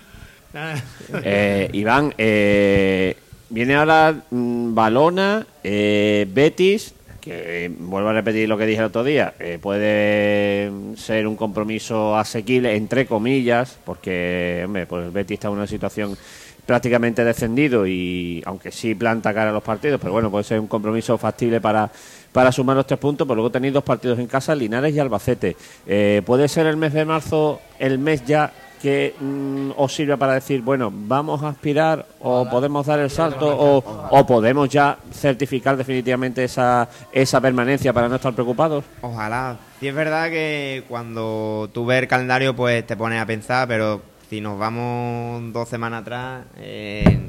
Eh, 1.24 1.70
Iván, 1.74 2.14
eh, 2.18 3.18
viene 3.52 3.76
ahora 3.76 4.24
mm, 4.30 4.74
Balona, 4.74 5.45
eh, 5.64 6.28
Betis, 6.34 6.95
que 7.20 7.66
eh, 7.66 7.70
vuelvo 7.70 8.10
a 8.10 8.14
repetir 8.14 8.49
lo 8.49 8.58
que 8.58 8.66
dije 8.66 8.80
el 8.80 8.88
otro 8.88 9.04
día, 9.04 9.36
eh, 9.39 9.60
puede 9.62 10.72
ser 10.97 11.28
un 11.28 11.36
compromiso 11.36 12.18
asequible, 12.18 12.76
entre 12.76 13.06
comillas, 13.06 13.78
porque 13.86 14.64
hombre, 14.66 14.88
pues 14.88 15.14
Betis 15.14 15.36
está 15.36 15.47
en 15.49 15.54
una 15.54 15.68
situación 15.68 16.18
prácticamente 16.66 17.24
descendido 17.24 17.86
y 17.88 18.41
aunque 18.45 18.72
sí 18.72 18.95
planta 18.95 19.34
cara 19.34 19.49
a 19.49 19.54
los 19.54 19.64
partidos, 19.64 19.99
pero 19.99 20.14
bueno, 20.14 20.32
puede 20.32 20.43
ser 20.43 20.60
un 20.60 20.68
compromiso 20.68 21.18
factible 21.18 21.60
para, 21.60 21.91
para 22.32 22.52
sumar 22.52 22.76
los 22.76 22.88
tres 22.88 22.99
puntos, 22.99 23.28
pero 23.28 23.36
luego 23.36 23.52
tenéis 23.52 23.74
dos 23.74 23.84
partidos 23.84 24.20
en 24.20 24.28
casa, 24.28 24.56
Linares 24.56 24.93
y 24.95 24.99
Albacete. 24.99 25.56
Eh, 25.86 26.22
¿Puede 26.26 26.47
ser 26.47 26.68
el 26.68 26.78
mes 26.78 26.93
de 26.93 27.06
marzo 27.06 27.60
el 27.80 27.99
mes 27.99 28.26
ya 28.26 28.52
que 28.82 29.15
mm, 29.19 29.71
os 29.77 29.93
sirva 29.93 30.17
para 30.17 30.34
decir, 30.34 30.61
bueno, 30.61 30.91
vamos 30.91 31.43
a 31.43 31.49
aspirar 31.49 32.05
o 32.19 32.49
podemos 32.49 32.86
dar 32.86 32.99
el 32.99 33.09
salto 33.09 33.47
o, 33.47 33.77
o 34.09 34.25
podemos 34.25 34.69
ya 34.69 34.97
certificar 35.13 35.77
definitivamente 35.77 36.43
esa, 36.43 36.89
esa 37.11 37.39
permanencia 37.39 37.93
para 37.93 38.09
no 38.09 38.15
estar 38.15 38.34
preocupados? 38.34 38.84
Ojalá. 39.01 39.57
Sí 39.79 39.88
es 39.88 39.95
verdad 39.95 40.29
que 40.29 40.84
cuando 40.88 41.69
tú 41.73 41.86
ves 41.86 42.01
el 42.01 42.07
calendario 42.07 42.55
pues 42.55 42.86
te 42.86 42.97
pones 42.97 43.21
a 43.21 43.25
pensar, 43.25 43.67
pero 43.67 44.01
si 44.29 44.41
nos 44.41 44.57
vamos 44.57 45.51
dos 45.53 45.67
semanas 45.67 46.01
atrás, 46.01 46.45
eh, 46.57 47.19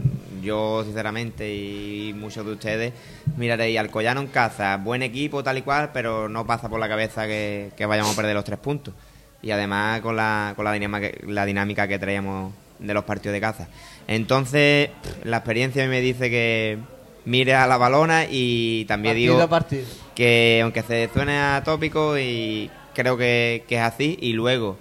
yo 0.42 0.84
sinceramente 0.84 1.52
y 1.52 2.14
muchos 2.14 2.46
de 2.46 2.52
ustedes 2.52 2.92
miraréis 3.36 3.78
al 3.78 3.90
Collano 3.90 4.20
en 4.20 4.28
casa, 4.28 4.76
buen 4.76 5.02
equipo 5.02 5.42
tal 5.42 5.58
y 5.58 5.62
cual, 5.62 5.90
pero 5.92 6.28
no 6.28 6.46
pasa 6.46 6.68
por 6.68 6.80
la 6.80 6.88
cabeza 6.88 7.26
que, 7.26 7.72
que 7.76 7.86
vayamos 7.86 8.12
a 8.12 8.16
perder 8.16 8.34
los 8.34 8.44
tres 8.44 8.58
puntos. 8.58 8.94
Y 9.42 9.50
además 9.50 10.00
con 10.00 10.16
la, 10.16 10.52
con 10.56 10.64
la, 10.64 10.72
dinámica, 10.72 11.10
la 11.26 11.44
dinámica 11.44 11.88
que 11.88 11.98
traíamos 11.98 12.52
de 12.78 12.94
los 12.94 13.04
partidos 13.04 13.34
de 13.34 13.40
caza. 13.40 13.68
Entonces, 14.06 14.90
la 15.24 15.38
experiencia 15.38 15.86
me 15.88 16.00
dice 16.00 16.30
que 16.30 16.78
mire 17.24 17.54
a 17.54 17.66
la 17.66 17.76
balona 17.76 18.26
y 18.28 18.84
también 18.86 19.14
Partido 19.14 19.34
digo 19.34 19.44
a 19.44 19.48
partido. 19.48 19.86
que 20.14 20.60
aunque 20.62 20.82
se 20.82 21.08
suene 21.12 21.38
atópico 21.38 22.18
y 22.18 22.70
creo 22.94 23.16
que, 23.16 23.64
que 23.68 23.76
es 23.76 23.82
así 23.82 24.18
y 24.20 24.32
luego 24.32 24.76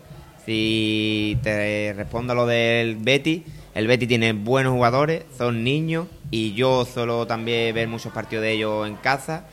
si 0.46 1.38
te 1.44 1.94
respondo 1.94 2.34
a 2.34 2.36
lo 2.36 2.48
del 2.48 2.96
Betty 2.96 3.44
el 3.76 3.86
Betty 3.86 4.08
tiene 4.08 4.34
buenos 4.34 4.74
jugadores 4.74 5.24
son 5.38 5.64
niños 5.64 6.08
y 6.32 6.54
yo 6.54 6.86
solo 6.86 7.28
también 7.28 7.76
ver 7.76 7.88
muchos 7.88 8.12
partidos 8.12 8.44
de 8.44 8.54
ellos 8.54 8.88
en 8.88 8.96
casa 8.96 9.46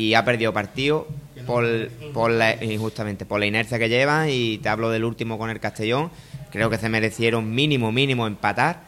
y 0.00 0.14
ha 0.14 0.24
perdido 0.24 0.52
partidos 0.52 1.04
por, 1.46 1.66
por 2.14 2.30
la, 2.30 2.62
injustamente 2.64 3.26
por 3.26 3.38
la 3.38 3.44
inercia 3.44 3.78
que 3.78 3.90
llevan 3.90 4.28
y 4.30 4.56
te 4.58 4.70
hablo 4.70 4.88
del 4.88 5.04
último 5.04 5.36
con 5.36 5.50
el 5.50 5.60
Castellón. 5.60 6.10
Creo 6.50 6.70
que 6.70 6.78
se 6.78 6.88
merecieron 6.88 7.54
mínimo 7.54 7.92
mínimo 7.92 8.26
empatar. 8.26 8.80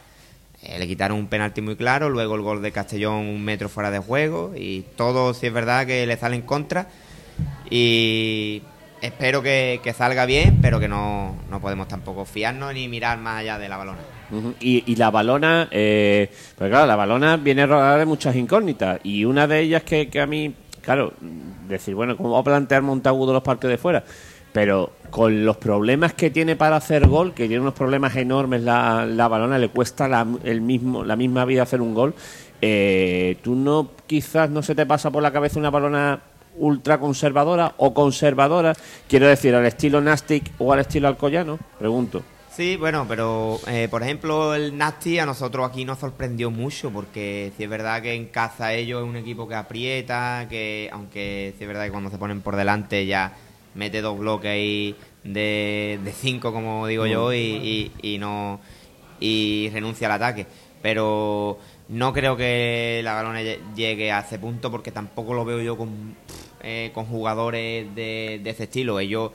Eh, 0.63 0.79
le 0.79 0.87
quitaron 0.87 1.19
un 1.19 1.27
penalti 1.27 1.61
muy 1.61 1.75
claro, 1.75 2.09
luego 2.09 2.35
el 2.35 2.41
gol 2.41 2.61
de 2.63 2.71
Castellón 2.71 3.27
un 3.27 3.43
metro 3.43 3.69
fuera 3.69 3.91
de 3.91 3.99
juego 3.99 4.53
y 4.57 4.85
todo 4.95 5.35
si 5.35 5.47
es 5.47 5.53
verdad 5.53 5.85
que 5.85 6.07
le 6.07 6.17
sale 6.17 6.35
en 6.35 6.41
contra. 6.41 6.87
Y 7.69 8.63
espero 9.01 9.43
que, 9.43 9.79
que 9.83 9.93
salga 9.93 10.25
bien, 10.25 10.57
pero 10.61 10.79
que 10.79 10.87
no, 10.87 11.35
no 11.49 11.59
podemos 11.59 11.87
tampoco 11.87 12.25
fiarnos 12.25 12.73
ni 12.73 12.87
mirar 12.87 13.19
más 13.19 13.41
allá 13.41 13.59
de 13.59 13.69
la 13.69 13.77
balona. 13.77 13.99
Y, 14.59 14.83
y 14.91 14.95
la 14.95 15.11
balona, 15.11 15.67
eh, 15.69 16.27
pues 16.57 16.69
claro, 16.71 16.87
la 16.87 16.95
balona 16.95 17.37
viene 17.37 17.67
rodeada 17.67 17.97
de 17.97 18.05
muchas 18.05 18.35
incógnitas 18.35 18.99
y 19.03 19.25
una 19.25 19.45
de 19.45 19.59
ellas 19.59 19.83
que, 19.83 20.09
que 20.09 20.19
a 20.19 20.25
mí, 20.25 20.55
claro, 20.83 21.13
decir, 21.67 21.95
bueno, 21.95 22.15
¿cómo 22.17 22.31
va 22.31 22.39
a 22.39 22.43
plantear 22.43 22.81
Montagudo 22.81 23.33
los 23.33 23.41
partidos 23.41 23.71
de 23.71 23.77
fuera? 23.77 24.03
Pero 24.51 24.91
con 25.09 25.45
los 25.45 25.57
problemas 25.57 26.13
que 26.13 26.29
tiene 26.29 26.55
para 26.55 26.75
hacer 26.75 27.07
gol, 27.07 27.33
que 27.33 27.47
tiene 27.47 27.61
unos 27.61 27.73
problemas 27.73 28.15
enormes 28.15 28.61
la, 28.61 29.05
la 29.07 29.27
balona, 29.27 29.57
le 29.57 29.69
cuesta 29.69 30.07
la, 30.07 30.27
el 30.43 30.61
mismo, 30.61 31.03
la 31.03 31.15
misma 31.15 31.45
vida 31.45 31.63
hacer 31.63 31.81
un 31.81 31.95
gol, 31.95 32.13
eh, 32.61 33.37
¿tú 33.41 33.55
no 33.55 33.89
quizás 34.05 34.49
no 34.49 34.61
se 34.61 34.75
te 34.75 34.85
pasa 34.85 35.09
por 35.09 35.23
la 35.23 35.31
cabeza 35.31 35.59
una 35.59 35.71
balona 35.71 36.21
ultra 36.57 36.99
conservadora 36.99 37.73
o 37.77 37.93
conservadora? 37.93 38.75
Quiero 39.07 39.27
decir, 39.27 39.55
al 39.55 39.65
estilo 39.65 40.01
Nastic 40.01 40.51
o 40.59 40.71
al 40.71 40.79
estilo 40.81 41.07
Alcoyano, 41.07 41.57
pregunto. 41.79 42.21
Sí, 42.55 42.75
bueno, 42.77 43.05
pero 43.07 43.59
eh, 43.67 43.87
por 43.89 44.03
ejemplo 44.03 44.53
el 44.53 44.77
Nasty 44.77 45.17
a 45.17 45.25
nosotros 45.25 45.67
aquí 45.67 45.85
nos 45.85 45.97
sorprendió 45.97 46.51
mucho 46.51 46.91
porque 46.91 47.51
si 47.57 47.63
es 47.63 47.69
verdad 47.69 48.01
que 48.03 48.13
en 48.13 48.27
casa 48.27 48.73
ellos 48.73 49.01
es 49.01 49.09
un 49.09 49.15
equipo 49.15 49.47
que 49.47 49.55
aprieta, 49.55 50.45
que 50.49 50.87
aunque 50.93 51.55
sí 51.57 51.63
es 51.63 51.67
verdad 51.67 51.85
que 51.85 51.91
cuando 51.91 52.11
se 52.11 52.19
ponen 52.19 52.41
por 52.41 52.55
delante 52.55 53.07
ya 53.07 53.33
mete 53.73 54.01
dos 54.01 54.19
bloques 54.19 54.51
ahí 54.51 54.95
de, 55.23 55.99
de 56.03 56.11
cinco 56.13 56.53
como 56.53 56.85
digo 56.85 57.07
yo 57.07 57.33
y, 57.33 57.37
y- 58.01 58.13
y 58.13 58.17
no 58.19 58.59
y 59.19 59.69
renuncia 59.73 60.05
al 60.07 60.13
ataque, 60.13 60.45
pero 60.81 61.57
no 61.89 62.13
creo 62.13 62.37
que 62.37 63.01
la 63.03 63.13
balona 63.13 63.41
lle- 63.41 63.59
llegue 63.75 64.11
a 64.11 64.19
ese 64.19 64.37
punto 64.37 64.69
porque 64.69 64.91
tampoco 64.91 65.33
lo 65.33 65.43
veo 65.43 65.59
yo 65.61 65.75
con, 65.75 66.15
eh, 66.61 66.91
con 66.93 67.05
jugadores 67.05 67.95
de, 67.95 68.41
de 68.43 68.49
ese 68.49 68.65
estilo. 68.65 68.99
Ellos 68.99 69.31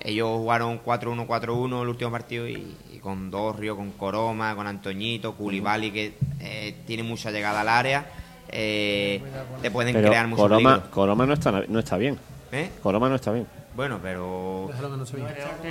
ellos 0.00 0.28
jugaron 0.28 0.82
4-1, 0.82 1.26
4-1 1.26 1.82
el 1.82 1.88
último 1.88 2.10
partido 2.10 2.48
y, 2.48 2.76
y 2.92 2.98
con 2.98 3.30
Dorrio, 3.30 3.76
con 3.76 3.92
Coroma, 3.92 4.54
con 4.54 4.66
Antoñito, 4.66 5.34
Culibali, 5.34 5.90
que 5.90 6.14
eh, 6.40 6.74
tiene 6.86 7.02
mucha 7.02 7.30
llegada 7.30 7.60
al 7.60 7.68
área, 7.68 8.06
eh, 8.48 9.22
te 9.62 9.70
pueden 9.70 9.94
Pero 9.94 10.08
crear 10.08 10.26
mucho 10.26 10.42
Coroma, 10.42 10.70
peligro. 10.76 10.90
Coroma 10.90 11.26
no 11.26 11.34
está, 11.34 11.64
no 11.68 11.78
está 11.78 11.96
bien. 11.96 12.18
¿Eh? 12.52 12.70
Coroma 12.82 13.08
no 13.08 13.14
está 13.14 13.32
bien. 13.32 13.46
Bueno, 13.74 14.00
pero... 14.02 14.66
Déjalo 14.68 14.90
que 14.90 14.96
no 14.96 15.04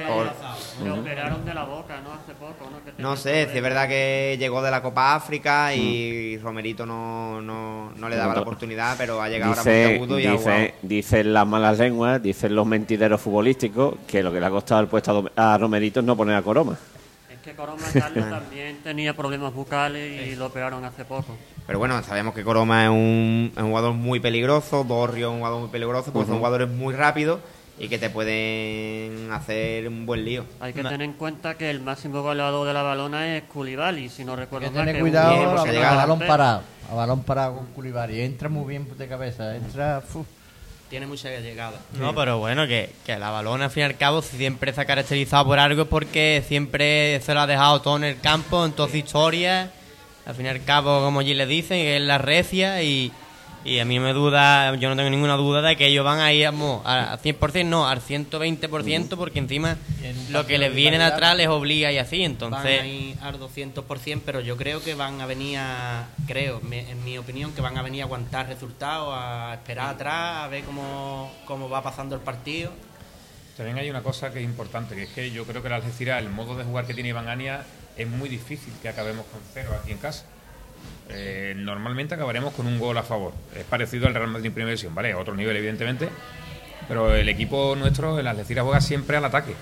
Por- 0.07 0.99
operaron 0.99 1.45
de 1.45 1.53
la 1.53 1.65
boca, 1.65 1.99
¿no? 2.01 2.13
Hace 2.13 2.33
poco, 2.33 2.69
¿no? 2.71 2.83
Que 2.83 3.01
No 3.01 3.17
sé, 3.17 3.49
si 3.51 3.57
es 3.57 3.61
verdad 3.63 3.87
que 3.89 4.37
llegó 4.39 4.61
de 4.61 4.71
la 4.71 4.81
Copa 4.81 5.13
Mm. 5.13 5.17
África 5.17 5.73
y 5.75 6.37
Romerito 6.37 6.85
no, 6.85 7.41
no, 7.41 7.91
no 7.97 8.09
le 8.09 8.15
daba 8.15 8.33
la 8.35 8.41
oportunidad, 8.41 8.95
pero 8.97 9.21
ha 9.21 9.27
llegado 9.27 9.51
ahora 9.51 9.63
Dice, 9.63 9.83
Monteagudo 9.99 10.19
y 10.19 10.25
ha 10.27 10.37
jugado. 10.37 10.59
dice, 10.59 10.73
dicen 10.81 11.33
las 11.33 11.45
malas 11.47 11.77
lenguas, 11.77 12.21
dicen 12.23 12.55
los 12.55 12.65
mentideros 12.65 13.19
futbolísticos, 13.19 13.95
que 14.07 14.23
lo 14.23 14.31
que 14.31 14.39
le 14.39 14.45
ha 14.45 14.49
costado 14.49 14.79
el 14.81 14.87
puesto 14.87 15.11
a 15.11 15.21
Dom- 15.21 15.31
a 15.35 15.57
Romerito 15.57 15.99
es 15.99 16.05
no 16.05 16.15
poner 16.15 16.35
a 16.37 16.41
Coroma. 16.41 16.77
Es 17.29 17.39
que 17.43 17.53
Coroma 17.53 17.83
Carlos 17.93 18.25
también 18.29 18.77
tenía 18.81 19.13
problemas 19.13 19.53
bucales 19.53 20.25
y 20.27 20.35
lo 20.37 20.45
operaron 20.47 20.85
hace 20.85 21.03
poco. 21.03 21.35
Pero 21.67 21.77
bueno, 21.79 22.01
sabemos 22.03 22.33
que 22.33 22.43
Coroma 22.45 22.85
es 22.85 22.89
un, 22.89 23.51
es 23.55 23.61
un 23.61 23.69
jugador 23.69 23.93
muy 23.93 24.19
peligroso, 24.21 24.83
Dorrio 24.85 25.27
es 25.27 25.33
un 25.33 25.39
jugador 25.39 25.59
muy 25.61 25.69
peligroso, 25.69 26.11
porque 26.13 26.27
son 26.29 26.37
jugadores 26.37 26.69
muy 26.69 26.93
rápidos 26.95 27.39
y 27.79 27.87
que 27.87 27.97
te 27.97 28.09
pueden 28.09 29.31
hacer 29.31 29.87
un 29.87 30.05
buen 30.05 30.25
lío. 30.25 30.45
Hay 30.59 30.73
que 30.73 30.83
tener 30.83 31.01
en 31.01 31.13
cuenta 31.13 31.55
que 31.55 31.69
el 31.69 31.79
máximo 31.79 32.21
goleador 32.21 32.67
de 32.67 32.73
la 32.73 32.83
balona 32.83 33.37
es 33.37 33.43
Koulibaly, 33.43 34.09
si 34.09 34.25
no 34.25 34.33
Hay 34.33 34.39
recuerdo 34.39 34.67
que 34.67 34.75
mal. 34.75 34.85
tener 34.85 34.95
que 34.95 35.01
cuidado 35.01 35.33
bien, 35.33 35.49
a, 35.49 35.63
pues, 35.63 35.77
a 35.77 35.95
balón 35.95 36.19
parado. 36.19 36.61
A 36.91 36.93
balón 36.93 37.23
parado 37.23 37.55
con 37.55 37.67
Culibari. 37.67 38.21
Entra 38.21 38.49
muy 38.49 38.67
bien 38.67 38.87
de 38.97 39.07
cabeza. 39.07 39.55
Entra. 39.55 40.03
Tiene 40.89 41.05
mucha 41.05 41.29
llegada. 41.29 41.79
No, 41.99 42.15
pero 42.15 42.39
bueno, 42.39 42.67
que, 42.67 42.91
que 43.05 43.17
la 43.17 43.29
balona 43.29 43.65
al 43.65 43.71
fin 43.71 43.81
y 43.81 43.85
al 43.85 43.95
cabo 43.95 44.23
siempre 44.23 44.73
se 44.73 44.81
ha 44.81 44.85
caracterizado 44.85 45.45
por 45.45 45.59
algo 45.59 45.85
porque 45.85 46.43
siempre 46.47 47.21
se 47.21 47.33
lo 47.33 47.41
ha 47.41 47.47
dejado 47.47 47.81
todo 47.81 47.97
en 47.97 48.05
el 48.05 48.19
campo, 48.19 48.65
en 48.65 48.71
todas 48.71 48.91
sus 48.91 48.99
historias. 48.99 49.69
Al 50.25 50.35
fin 50.35 50.47
y 50.47 50.49
al 50.49 50.63
cabo, 50.63 51.01
como 51.01 51.19
allí 51.19 51.35
le 51.35 51.45
dicen, 51.45 51.77
es 51.77 52.01
la 52.01 52.17
recia 52.17 52.81
y, 52.81 53.11
Y 53.65 53.79
a 53.79 53.85
mí 53.85 53.99
me 53.99 54.13
duda, 54.13 54.73
yo 54.77 54.87
no 54.89 54.95
tengo 54.95 55.09
ninguna 55.09 55.35
duda 55.35 55.61
de 55.61 55.75
que 55.75 55.87
ellos 55.87 56.05
van 56.05 56.19
a 56.19 56.31
ir 56.31 56.45
vamos, 56.45 56.81
a 56.85 57.19
100%, 57.21 57.65
no, 57.65 57.87
al 57.87 57.99
120%, 58.01 59.17
porque 59.17 59.39
encima 59.39 59.77
lo 60.29 60.47
que 60.47 60.57
les 60.57 60.73
viene 60.73 60.97
de 60.97 61.03
atrás 61.03 61.35
les 61.35 61.47
obliga 61.49 61.91
y 61.91 61.97
así, 61.97 62.19
Van 62.21 62.31
entonces... 62.31 62.81
a 62.81 62.85
ir 62.85 63.17
al 63.21 63.37
200%, 63.39 64.21
pero 64.25 64.39
yo 64.39 64.55
creo 64.55 64.81
que 64.81 64.95
van 64.95 65.19
a 65.19 65.25
venir 65.25 65.57
a, 65.59 66.07
creo, 66.25 66.61
me- 66.61 66.89
en 66.89 67.03
mi 67.03 67.17
opinión, 67.17 67.51
que 67.53 67.59
van 67.61 67.77
a 67.77 67.81
venir 67.81 68.01
a 68.01 68.05
aguantar 68.05 68.47
resultados, 68.47 69.13
a 69.13 69.55
esperar 69.55 69.89
atrás, 69.95 70.45
a 70.45 70.47
ver 70.47 70.63
cómo, 70.63 71.29
cómo 71.45 71.69
va 71.69 71.83
pasando 71.83 72.15
el 72.15 72.21
partido. 72.21 72.71
También 73.57 73.77
hay 73.77 73.89
una 73.89 74.01
cosa 74.01 74.31
que 74.31 74.39
es 74.39 74.45
importante, 74.45 74.95
que 74.95 75.03
es 75.03 75.09
que 75.09 75.31
yo 75.31 75.43
creo 75.45 75.61
que 75.61 75.67
el 75.67 75.73
Algeciras, 75.73 76.19
el 76.23 76.29
modo 76.29 76.55
de 76.55 76.63
jugar 76.63 76.85
que 76.87 76.93
tiene 76.93 77.09
Iván 77.09 77.27
Ania, 77.27 77.65
es 77.97 78.07
muy 78.07 78.29
difícil 78.29 78.71
que 78.81 78.87
acabemos 78.87 79.25
con 79.25 79.41
cero 79.53 79.71
aquí 79.81 79.91
en 79.91 79.97
casa. 79.97 80.23
Eh, 81.09 81.53
normalmente 81.57 82.13
acabaremos 82.15 82.53
con 82.53 82.67
un 82.67 82.77
gol 82.79 82.97
a 82.97 83.03
favor. 83.03 83.33
Es 83.55 83.63
parecido 83.63 84.07
al 84.07 84.13
Real 84.13 84.27
Madrid 84.27 84.47
en 84.47 84.53
primera 84.53 84.69
división, 84.71 84.93
¿vale? 84.93 85.13
Otro 85.15 85.35
nivel, 85.35 85.55
evidentemente. 85.57 86.09
Pero 86.87 87.13
el 87.15 87.27
equipo 87.29 87.75
nuestro, 87.77 88.19
el 88.19 88.27
Algeciras, 88.27 88.63
juega 88.63 88.81
siempre 88.81 89.17
al 89.17 89.25
ataque. 89.25 89.53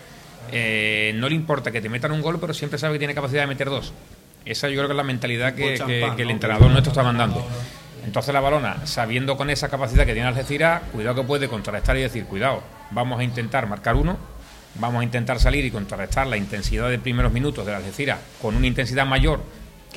Eh, 0.52 1.12
no 1.16 1.28
le 1.30 1.36
importa 1.36 1.72
que 1.72 1.82
te 1.82 1.90
metan 1.90 2.12
un 2.12 2.22
gol, 2.22 2.38
pero 2.40 2.54
siempre 2.54 2.80
sabe 2.80 2.94
que 2.94 3.00
tiene 3.00 3.14
capacidad 3.16 3.42
de 3.42 3.48
meter 3.48 3.70
dos. 3.70 3.94
Esa 4.46 4.70
yo 4.70 4.76
creo 4.76 4.88
que 4.88 4.94
es 4.94 4.98
la 4.98 5.04
mentalidad 5.04 5.54
que, 5.54 5.62
Gol 5.62 5.72
que- 5.72 5.78
champán, 6.00 6.16
que 6.16 6.22
el 6.22 6.28
¿no? 6.30 6.34
entrenador 6.34 6.72
nuestro 6.72 6.92
está 6.92 7.04
mandando. 7.04 7.46
Entonces 8.06 8.34
la 8.34 8.40
balona, 8.40 8.86
sabiendo 8.86 9.36
con 9.36 9.50
esa 9.50 9.68
capacidad 9.68 10.06
que 10.06 10.14
tiene 10.14 10.28
Algeciras, 10.30 10.84
cuidado 10.94 11.16
que 11.22 11.28
puede 11.28 11.50
contrarrestar 11.50 11.98
y 11.98 12.02
decir, 12.02 12.24
cuidado, 12.26 12.64
vamos 12.92 13.20
a 13.20 13.24
intentar 13.26 13.68
marcar 13.68 13.96
uno, 13.96 14.18
vamos 14.76 15.02
a 15.02 15.04
intentar 15.04 15.40
salir 15.40 15.66
y 15.66 15.72
contrarrestar 15.72 16.28
la 16.28 16.38
intensidad 16.38 16.90
de 16.90 17.00
primeros 17.00 17.34
minutos 17.34 17.66
de 17.66 17.76
Algeciras 17.76 18.20
con 18.42 18.56
una 18.56 18.68
intensidad 18.68 19.06
mayor 19.06 19.42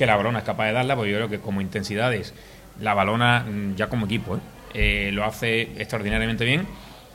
que 0.01 0.07
la 0.07 0.15
balona 0.15 0.39
es 0.39 0.45
capaz 0.45 0.65
de 0.65 0.71
darla, 0.71 0.95
porque 0.95 1.11
yo 1.11 1.17
creo 1.17 1.29
que 1.29 1.39
como 1.39 1.61
intensidades, 1.61 2.33
la 2.79 2.95
balona 2.95 3.45
mm, 3.47 3.75
ya 3.75 3.87
como 3.87 4.07
equipo 4.07 4.37
¿eh? 4.37 4.39
Eh, 4.73 5.11
lo 5.13 5.23
hace 5.25 5.61
extraordinariamente 5.79 6.43
bien 6.43 6.65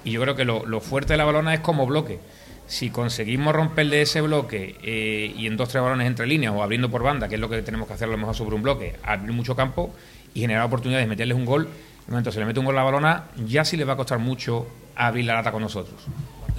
y 0.04 0.12
yo 0.12 0.20
creo 0.20 0.36
que 0.36 0.44
lo, 0.44 0.64
lo 0.66 0.80
fuerte 0.80 1.14
de 1.14 1.16
la 1.16 1.24
balona 1.24 1.52
es 1.52 1.58
como 1.58 1.84
bloque. 1.84 2.20
Si 2.68 2.90
conseguimos 2.90 3.56
romperle 3.56 4.02
ese 4.02 4.20
bloque 4.20 4.76
eh, 4.84 5.34
y 5.36 5.48
en 5.48 5.56
dos 5.56 5.68
tres 5.70 5.82
balones 5.82 6.06
entre 6.06 6.28
líneas 6.28 6.52
o 6.54 6.62
abriendo 6.62 6.88
por 6.88 7.02
banda, 7.02 7.26
que 7.28 7.34
es 7.34 7.40
lo 7.40 7.48
que 7.48 7.60
tenemos 7.62 7.88
que 7.88 7.94
hacer 7.94 8.06
a 8.06 8.12
lo 8.12 8.18
mejor 8.18 8.36
sobre 8.36 8.54
un 8.54 8.62
bloque, 8.62 8.94
abrir 9.02 9.32
mucho 9.32 9.56
campo 9.56 9.92
y 10.32 10.42
generar 10.42 10.64
oportunidades, 10.64 11.08
meterles 11.08 11.36
un 11.36 11.44
gol, 11.44 11.62
en 11.62 11.68
el 11.68 12.10
momento 12.10 12.30
que 12.30 12.34
se 12.34 12.38
le 12.38 12.46
mete 12.46 12.60
un 12.60 12.66
gol 12.66 12.76
a 12.76 12.82
la 12.82 12.84
balona, 12.84 13.24
ya 13.48 13.64
sí 13.64 13.76
le 13.76 13.84
va 13.84 13.94
a 13.94 13.96
costar 13.96 14.20
mucho 14.20 14.68
abrir 14.94 15.24
la 15.24 15.34
lata 15.34 15.50
con 15.50 15.62
nosotros. 15.62 16.06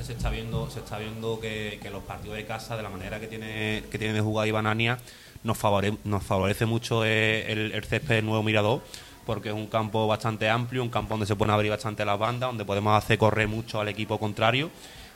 Se 0.02 0.12
está 0.12 0.30
viendo, 0.30 0.70
se 0.70 0.80
está 0.80 0.98
viendo 0.98 1.40
que, 1.40 1.80
los 1.90 2.04
partidos 2.04 2.36
de 2.36 2.46
casa, 2.46 2.76
de 2.76 2.84
la 2.84 2.90
manera 2.90 3.18
que 3.22 3.28
tiene, 3.28 3.84
que 3.90 3.98
de 3.98 4.20
jugar 4.20 4.46
Iván 4.46 4.68
Ania, 4.68 4.98
nos, 5.44 5.58
favore- 5.62 5.98
nos 6.04 6.24
favorece 6.24 6.66
mucho 6.66 7.04
eh, 7.06 7.52
el, 7.52 7.72
el 7.74 7.84
césped 7.84 8.24
nuevo 8.24 8.44
Mirador, 8.44 8.82
porque 9.26 9.50
es 9.50 9.56
un 9.56 9.68
campo 9.68 10.08
bastante 10.08 10.50
amplio, 10.50 10.82
un 10.84 10.90
campo 10.90 11.14
donde 11.16 11.26
se 11.26 11.36
pueden 11.36 11.54
abrir 11.54 11.72
bastante 11.72 12.06
las 12.06 12.18
bandas, 12.18 12.50
donde 12.50 12.66
podemos 12.66 12.98
hacer 12.98 13.18
correr 13.18 13.48
mucho 13.48 13.80
al 13.82 13.88
equipo 13.90 14.18
contrario. 14.20 14.70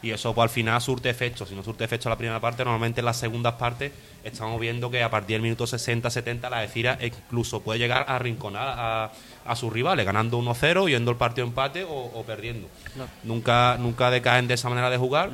Y 0.03 0.09
eso 0.09 0.33
pues, 0.33 0.43
al 0.43 0.49
final 0.49 0.81
surte 0.81 1.11
efecto. 1.11 1.45
Si 1.45 1.53
no 1.53 1.61
surte 1.63 1.83
efecto 1.83 2.09
la 2.09 2.17
primera 2.17 2.39
parte, 2.39 2.63
normalmente 2.65 3.01
en 3.01 3.05
las 3.05 3.17
segundas 3.17 3.53
partes 3.53 3.91
estamos 4.23 4.59
viendo 4.59 4.89
que 4.89 5.03
a 5.03 5.11
partir 5.11 5.35
del 5.35 5.43
minuto 5.43 5.65
60-70 5.65 6.49
la 6.49 6.61
Decira 6.61 6.97
incluso 7.01 7.61
puede 7.61 7.77
llegar 7.77 8.05
a 8.07 8.15
arrinconar 8.15 8.67
a, 8.67 9.11
a 9.45 9.55
sus 9.55 9.71
rivales, 9.71 10.03
ganando 10.03 10.39
1-0, 10.39 10.89
yendo 10.89 11.11
el 11.11 11.17
partido 11.17 11.45
empate 11.45 11.83
o, 11.83 11.89
o 12.15 12.23
perdiendo. 12.23 12.67
Nunca, 13.23 13.77
nunca 13.79 14.09
decaen 14.09 14.47
de 14.47 14.55
esa 14.55 14.69
manera 14.69 14.89
de 14.89 14.97
jugar. 14.97 15.29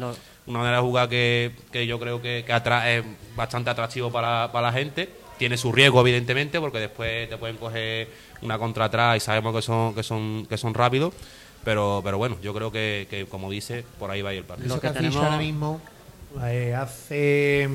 Una 0.47 0.59
manera 0.59 0.77
de 0.77 0.83
jugar 0.83 1.09
que, 1.09 1.51
que 1.71 1.85
yo 1.85 1.99
creo 1.99 2.21
que, 2.21 2.43
que 2.45 2.53
atra- 2.53 2.87
es 2.89 3.03
bastante 3.35 3.69
atractivo 3.69 4.11
para, 4.11 4.49
para 4.51 4.67
la 4.67 4.73
gente. 4.73 5.09
Tiene 5.37 5.57
su 5.57 5.71
riesgo, 5.71 6.01
evidentemente, 6.01 6.59
porque 6.59 6.79
después 6.79 7.29
te 7.29 7.37
pueden 7.37 7.57
coger 7.57 8.07
una 8.41 8.57
contra 8.57 8.85
atrás 8.85 9.17
y 9.17 9.19
sabemos 9.19 9.53
que 9.55 9.61
son, 9.61 9.93
que 9.93 10.03
son, 10.03 10.45
que 10.49 10.57
son 10.57 10.73
rápidos. 10.73 11.13
Pero, 11.63 12.01
pero 12.03 12.17
bueno, 12.17 12.37
yo 12.41 12.53
creo 12.53 12.71
que, 12.71 13.07
que, 13.09 13.25
como 13.25 13.51
dice, 13.51 13.83
por 13.99 14.09
ahí 14.09 14.21
va 14.21 14.29
a 14.29 14.33
ir 14.33 14.39
el 14.39 14.45
partido. 14.45 14.69
Lo 14.75 14.79
que, 14.81 14.87
tenemos- 14.89 15.17
ahora 15.23 15.37
mismo, 15.37 15.81
eh, 16.45 16.73
hace 16.73 17.69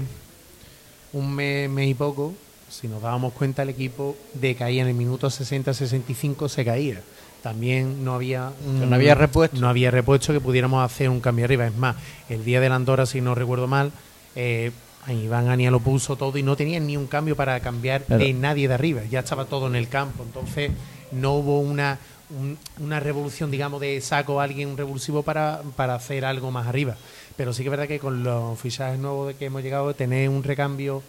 un 1.13 1.35
mes, 1.35 1.69
mes 1.69 1.89
y 1.91 1.95
poco, 1.95 2.33
si 2.71 2.89
nos 2.89 3.03
dábamos 3.03 3.35
cuenta, 3.35 3.63
el 3.65 3.69
equipo 3.69 4.17
decaía 4.33 4.81
en 4.83 4.89
el 4.89 4.95
minuto 4.95 5.29
60-65, 5.29 6.49
se 6.49 6.65
caía. 6.65 7.03
También 7.43 8.05
no 8.05 8.15
había 8.15 8.53
un- 8.67 8.89
no 8.89 8.95
había 8.95 9.15
repuesto. 9.15 9.59
No 9.61 9.69
había 9.69 9.91
repuesto 9.91 10.33
que 10.33 10.41
pudiéramos 10.41 10.85
hacer 10.85 11.09
un 11.09 11.21
cambio 11.21 11.45
arriba. 11.45 11.67
Es 11.67 11.77
más, 11.77 11.97
el 12.29 12.45
día 12.45 12.61
de 12.61 12.69
la 12.69 12.77
Andorra, 12.77 13.05
si 13.07 13.21
no 13.21 13.35
recuerdo 13.35 13.67
mal, 13.67 13.91
eh, 14.37 14.71
a 15.07 15.13
Iván 15.13 15.49
Ania 15.49 15.71
lo 15.73 15.81
puso 15.81 16.15
todo 16.17 16.39
y 16.39 16.45
no 16.45 16.55
tenían 16.55 16.87
ni 16.87 16.97
un 16.97 17.09
cambio 17.09 17.35
para 17.35 17.59
cambiar 17.61 18.03
Pero- 18.07 18.21
de 18.25 18.33
nadie 18.33 18.69
de 18.69 18.75
arriba. 18.75 19.03
Ya 19.11 19.21
estaba 19.21 19.45
todo 19.47 19.67
en 19.67 19.75
el 19.75 19.89
campo. 19.89 20.23
Entonces 20.23 20.71
no 21.11 21.35
hubo 21.35 21.59
una, 21.59 21.99
un- 22.31 22.57
una 22.79 23.01
revolución, 23.01 23.51
digamos, 23.51 23.81
de 23.81 24.01
saco 24.01 24.41
a 24.41 24.45
alguien 24.45 24.69
un 24.69 24.77
revulsivo 24.79 25.25
para, 25.25 25.63
para 25.75 25.97
hacer 25.97 26.25
algo 26.25 26.53
más 26.53 26.69
arriba. 26.69 26.97
Pero 27.37 27.53
sí 27.53 27.63
que 27.63 27.69
es 27.69 27.71
verdad 27.73 27.89
que 27.89 27.99
con 27.99 28.23
los 28.23 28.57
fichajes 28.61 29.01
nuevos 29.01 29.27
de 29.29 29.35
que 29.35 29.47
hemos 29.47 29.63
llegado, 29.63 29.93
tener 29.95 30.29
un 30.29 30.45
recambio 30.45 31.03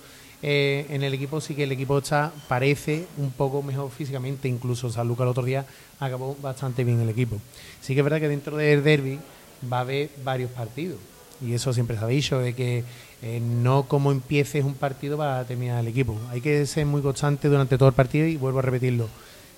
eh, 0.45 0.85
en 0.89 1.03
el 1.03 1.13
equipo, 1.13 1.39
sí 1.39 1.55
que 1.55 1.63
el 1.63 1.71
equipo 1.71 1.97
está 1.97 2.33
parece 2.49 3.05
un 3.17 3.31
poco 3.31 3.63
mejor 3.63 3.89
físicamente. 3.89 4.49
Incluso 4.49 4.91
San 4.91 5.07
Lucas 5.07 5.23
el 5.23 5.29
otro 5.29 5.43
día 5.43 5.65
acabó 6.01 6.35
bastante 6.41 6.83
bien 6.83 6.99
el 6.99 7.07
equipo. 7.07 7.37
Sí 7.81 7.93
que 7.93 8.01
es 8.01 8.03
verdad 8.03 8.19
que 8.19 8.27
dentro 8.27 8.57
del 8.57 8.83
derby 8.83 9.19
va 9.71 9.77
a 9.77 9.81
haber 9.81 10.09
varios 10.21 10.51
partidos. 10.51 10.99
Y 11.41 11.53
eso 11.53 11.71
siempre 11.73 11.97
se 11.97 12.03
ha 12.03 12.07
dicho, 12.07 12.39
de 12.39 12.53
que 12.53 12.83
eh, 13.21 13.39
no 13.39 13.83
como 13.83 14.11
empieces 14.11 14.65
un 14.65 14.75
partido 14.75 15.17
va 15.17 15.39
a 15.39 15.45
terminar 15.45 15.79
el 15.79 15.87
equipo. 15.87 16.17
Hay 16.29 16.41
que 16.41 16.65
ser 16.65 16.85
muy 16.85 17.01
constante 17.01 17.47
durante 17.47 17.77
todo 17.77 17.87
el 17.87 17.95
partido 17.95 18.27
y 18.27 18.35
vuelvo 18.35 18.59
a 18.59 18.63
repetirlo. 18.63 19.07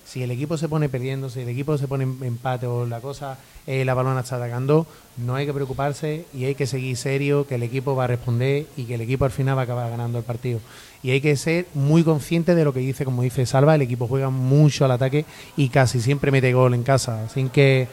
Si 0.06 0.22
el 0.22 0.30
equipo 0.30 0.56
se 0.56 0.68
pone 0.68 0.88
perdiendo, 0.88 1.28
si 1.28 1.40
el 1.40 1.48
equipo 1.48 1.76
se 1.76 1.88
pone 1.88 2.04
en 2.04 2.16
empate 2.22 2.68
o 2.68 2.86
la 2.86 3.00
cosa, 3.00 3.38
eh, 3.66 3.84
la 3.84 3.92
balona 3.92 4.20
está 4.20 4.36
atacando, 4.36 4.86
no 5.16 5.34
hay 5.34 5.46
que 5.46 5.52
preocuparse 5.52 6.26
y 6.32 6.44
hay 6.44 6.54
que 6.54 6.68
seguir 6.68 6.96
serio, 6.96 7.44
que 7.44 7.56
el 7.56 7.64
equipo 7.64 7.96
va 7.96 8.04
a 8.04 8.06
responder 8.06 8.66
y 8.76 8.84
que 8.84 8.94
el 8.94 9.00
equipo 9.00 9.24
al 9.24 9.32
final 9.32 9.56
va 9.56 9.62
a 9.62 9.64
acabar 9.64 9.90
ganando 9.90 10.18
el 10.18 10.24
partido. 10.24 10.60
Y 11.02 11.10
hay 11.10 11.20
que 11.20 11.34
ser 11.34 11.66
muy 11.74 12.04
consciente 12.04 12.54
de 12.54 12.64
lo 12.64 12.72
que 12.72 12.78
dice, 12.78 13.04
como 13.04 13.22
dice 13.22 13.46
Salva, 13.46 13.74
el 13.74 13.82
equipo 13.82 14.06
juega 14.06 14.30
mucho 14.30 14.84
al 14.84 14.92
ataque 14.92 15.24
y 15.56 15.70
casi 15.70 16.00
siempre 16.00 16.30
mete 16.30 16.52
gol 16.52 16.74
en 16.74 16.84
casa. 16.84 17.24
Así 17.24 17.48
que 17.48 17.88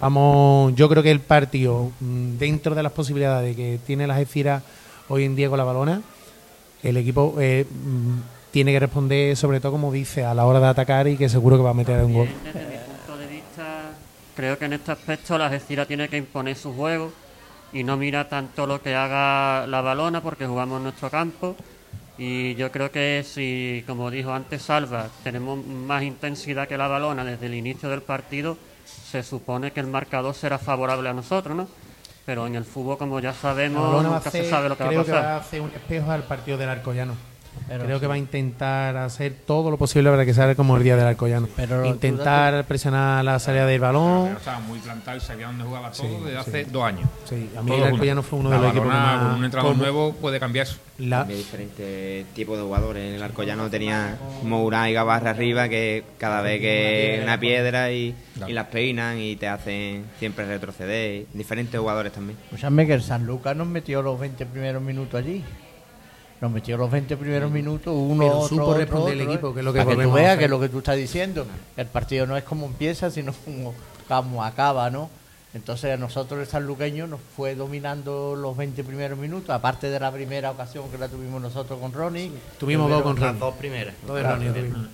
vamos, 0.00 0.74
yo 0.74 0.88
creo 0.88 1.02
que 1.02 1.10
el 1.10 1.20
partido, 1.20 1.92
mm, 2.00 2.38
dentro 2.38 2.74
de 2.74 2.82
las 2.82 2.92
posibilidades 2.92 3.54
que 3.54 3.78
tiene 3.86 4.06
las 4.06 4.16
Algeciras 4.16 4.62
hoy 5.08 5.24
en 5.24 5.36
día 5.36 5.50
con 5.50 5.58
la 5.58 5.64
balona, 5.64 6.00
el 6.82 6.96
equipo 6.96 7.34
eh, 7.38 7.66
mm, 7.70 8.37
tiene 8.50 8.72
que 8.72 8.80
responder, 8.80 9.36
sobre 9.36 9.60
todo 9.60 9.72
como 9.72 9.92
dice, 9.92 10.24
a 10.24 10.34
la 10.34 10.46
hora 10.46 10.60
de 10.60 10.66
atacar 10.68 11.06
y 11.08 11.16
que 11.16 11.28
seguro 11.28 11.56
que 11.56 11.62
va 11.62 11.70
a 11.70 11.74
meter 11.74 12.02
un 12.04 12.14
gol. 12.14 12.28
Desde 12.44 12.60
mi 12.66 12.76
punto 12.76 13.18
de 13.18 13.26
vista, 13.26 13.90
creo 14.34 14.58
que 14.58 14.64
en 14.64 14.72
este 14.74 14.92
aspecto 14.92 15.36
la 15.38 15.46
Algeciras 15.46 15.86
tiene 15.86 16.08
que 16.08 16.16
imponer 16.16 16.56
su 16.56 16.72
juego 16.74 17.12
y 17.72 17.84
no 17.84 17.96
mira 17.96 18.28
tanto 18.28 18.66
lo 18.66 18.80
que 18.80 18.94
haga 18.94 19.66
la 19.66 19.80
balona 19.82 20.22
porque 20.22 20.46
jugamos 20.46 20.78
en 20.78 20.84
nuestro 20.84 21.10
campo. 21.10 21.54
Y 22.20 22.54
yo 22.56 22.72
creo 22.72 22.90
que 22.90 23.22
si, 23.24 23.84
como 23.86 24.10
dijo 24.10 24.32
antes 24.32 24.62
Salva, 24.62 25.06
tenemos 25.22 25.64
más 25.64 26.02
intensidad 26.02 26.66
que 26.66 26.76
la 26.76 26.88
balona 26.88 27.24
desde 27.24 27.46
el 27.46 27.54
inicio 27.54 27.88
del 27.88 28.02
partido, 28.02 28.56
se 28.84 29.22
supone 29.22 29.70
que 29.70 29.78
el 29.80 29.86
marcador 29.86 30.34
será 30.34 30.58
favorable 30.58 31.08
a 31.08 31.12
nosotros, 31.12 31.56
¿no? 31.56 31.68
Pero 32.26 32.46
en 32.46 32.56
el 32.56 32.64
fútbol, 32.64 32.98
como 32.98 33.20
ya 33.20 33.32
sabemos, 33.32 34.02
nunca 34.02 34.20
se 34.30 34.40
hacer- 34.40 34.50
sabe 34.50 34.68
lo 34.68 34.76
que 34.76 34.82
va 34.84 34.88
creo 34.88 35.00
a 35.02 35.04
que 35.04 35.10
pasar. 35.12 35.24
va 35.26 35.34
a 35.34 35.36
hacer 35.38 35.60
un 35.60 35.70
espejo 35.70 36.10
al 36.10 36.24
partido 36.24 36.58
del 36.58 36.68
Arcollano. 36.70 37.14
Pero 37.66 37.84
creo 37.84 37.96
sí. 37.96 38.00
que 38.00 38.06
va 38.06 38.14
a 38.14 38.18
intentar 38.18 38.96
hacer 38.96 39.32
todo 39.46 39.70
lo 39.70 39.76
posible 39.78 40.10
para 40.10 40.24
que 40.24 40.34
salga 40.34 40.54
como 40.54 40.76
el 40.76 40.82
día 40.84 40.96
del 40.96 41.06
Arcollano. 41.06 41.48
Pero 41.56 41.84
intentar 41.84 42.64
presionar 42.66 43.24
la 43.24 43.38
salida 43.38 43.66
del 43.66 43.80
balón. 43.80 44.28
Estaba 44.36 44.60
muy 44.60 44.78
plantado 44.78 45.16
y 45.16 45.20
sabía 45.20 45.46
dónde 45.48 45.64
jugaba 45.64 45.90
todo 45.90 46.06
Sí, 46.06 46.14
desde 46.24 46.30
sí. 46.30 46.36
hace 46.36 46.64
dos 46.66 46.84
años. 46.84 47.08
Sí, 47.28 47.50
a 47.56 47.62
mí 47.62 47.68
Todo 47.70 47.86
el. 47.86 47.92
Alcoyano 47.94 48.22
fue 48.22 48.38
uno 48.38 48.50
de 48.50 48.58
los 48.58 48.70
equipos 48.70 48.86
más- 48.88 49.18
con 49.22 49.34
un 49.38 49.44
entrenador 49.44 49.72
como- 49.72 49.82
nuevo 49.82 50.12
puede 50.14 50.38
cambiar 50.40 50.66
eso. 50.66 50.76
La, 50.98 51.20
Había 51.20 51.36
diferentes 51.36 52.26
tipos 52.34 52.56
de 52.56 52.64
jugadores. 52.64 53.08
En 53.08 53.14
el 53.14 53.22
Arcollano 53.22 53.70
tenía 53.70 54.16
Mourán 54.42 54.88
y 54.88 54.92
Gavarra 54.94 55.30
arriba 55.30 55.68
que 55.68 56.02
cada 56.18 56.40
vez 56.42 56.60
que 56.60 57.20
una 57.22 57.38
piedra 57.38 57.92
y, 57.92 58.14
y 58.48 58.52
las 58.52 58.66
peinan 58.66 59.18
y 59.18 59.36
te 59.36 59.46
hacen 59.46 60.06
siempre 60.18 60.44
retroceder. 60.46 61.26
Diferentes 61.32 61.78
jugadores 61.78 62.12
también. 62.12 62.36
Escúchame 62.46 62.86
que 62.86 62.94
el 62.94 63.02
San 63.02 63.26
Lucas 63.26 63.54
nos 63.54 63.68
metió 63.68 64.02
los 64.02 64.18
20 64.18 64.44
primeros 64.46 64.82
minutos 64.82 65.14
allí. 65.20 65.44
Nos 66.40 66.50
metió 66.52 66.76
los 66.76 66.90
20 66.90 67.16
primeros 67.16 67.50
minutos, 67.50 67.92
uno, 67.96 68.24
Pero 68.24 68.38
otro, 68.38 68.48
supo 68.48 68.62
otro, 68.66 68.78
responder 68.78 69.14
el 69.14 69.20
equipo, 69.22 69.52
que 69.52 69.60
es 69.60 69.64
lo 69.64 69.72
que 69.72 69.84
Para 69.84 69.96
que 69.96 70.02
tú 70.02 70.12
veas 70.12 70.38
que 70.38 70.44
es 70.44 70.50
lo 70.50 70.60
que 70.60 70.68
tú 70.68 70.78
estás 70.78 70.96
diciendo. 70.96 71.46
El 71.76 71.86
partido 71.86 72.26
no 72.26 72.36
es 72.36 72.44
como 72.44 72.66
empieza, 72.66 73.10
sino 73.10 73.32
como, 73.44 73.74
como 74.06 74.44
acaba, 74.44 74.90
¿no? 74.90 75.10
Entonces 75.54 75.94
a 75.94 75.96
nosotros 75.96 76.40
el 76.40 76.46
sanluqueño 76.46 77.06
nos 77.06 77.20
fue 77.36 77.54
dominando 77.54 78.36
los 78.36 78.56
20 78.56 78.84
primeros 78.84 79.18
minutos, 79.18 79.50
aparte 79.50 79.88
de 79.88 79.98
la 79.98 80.12
primera 80.12 80.50
ocasión 80.50 80.90
que 80.90 80.98
la 80.98 81.08
tuvimos 81.08 81.40
nosotros 81.40 81.80
con 81.80 81.92
Ronnie. 81.92 82.30
Tuvimos 82.58 82.90
dos 82.90 83.02
con 83.02 83.12
hubieron 83.12 83.20
Las 83.20 83.40
Ronnie. 83.40 83.40
dos 83.40 83.54
primeras. 83.54 83.94
Dos 84.06 84.16
de 84.16 84.22
Ronnie 84.22 84.88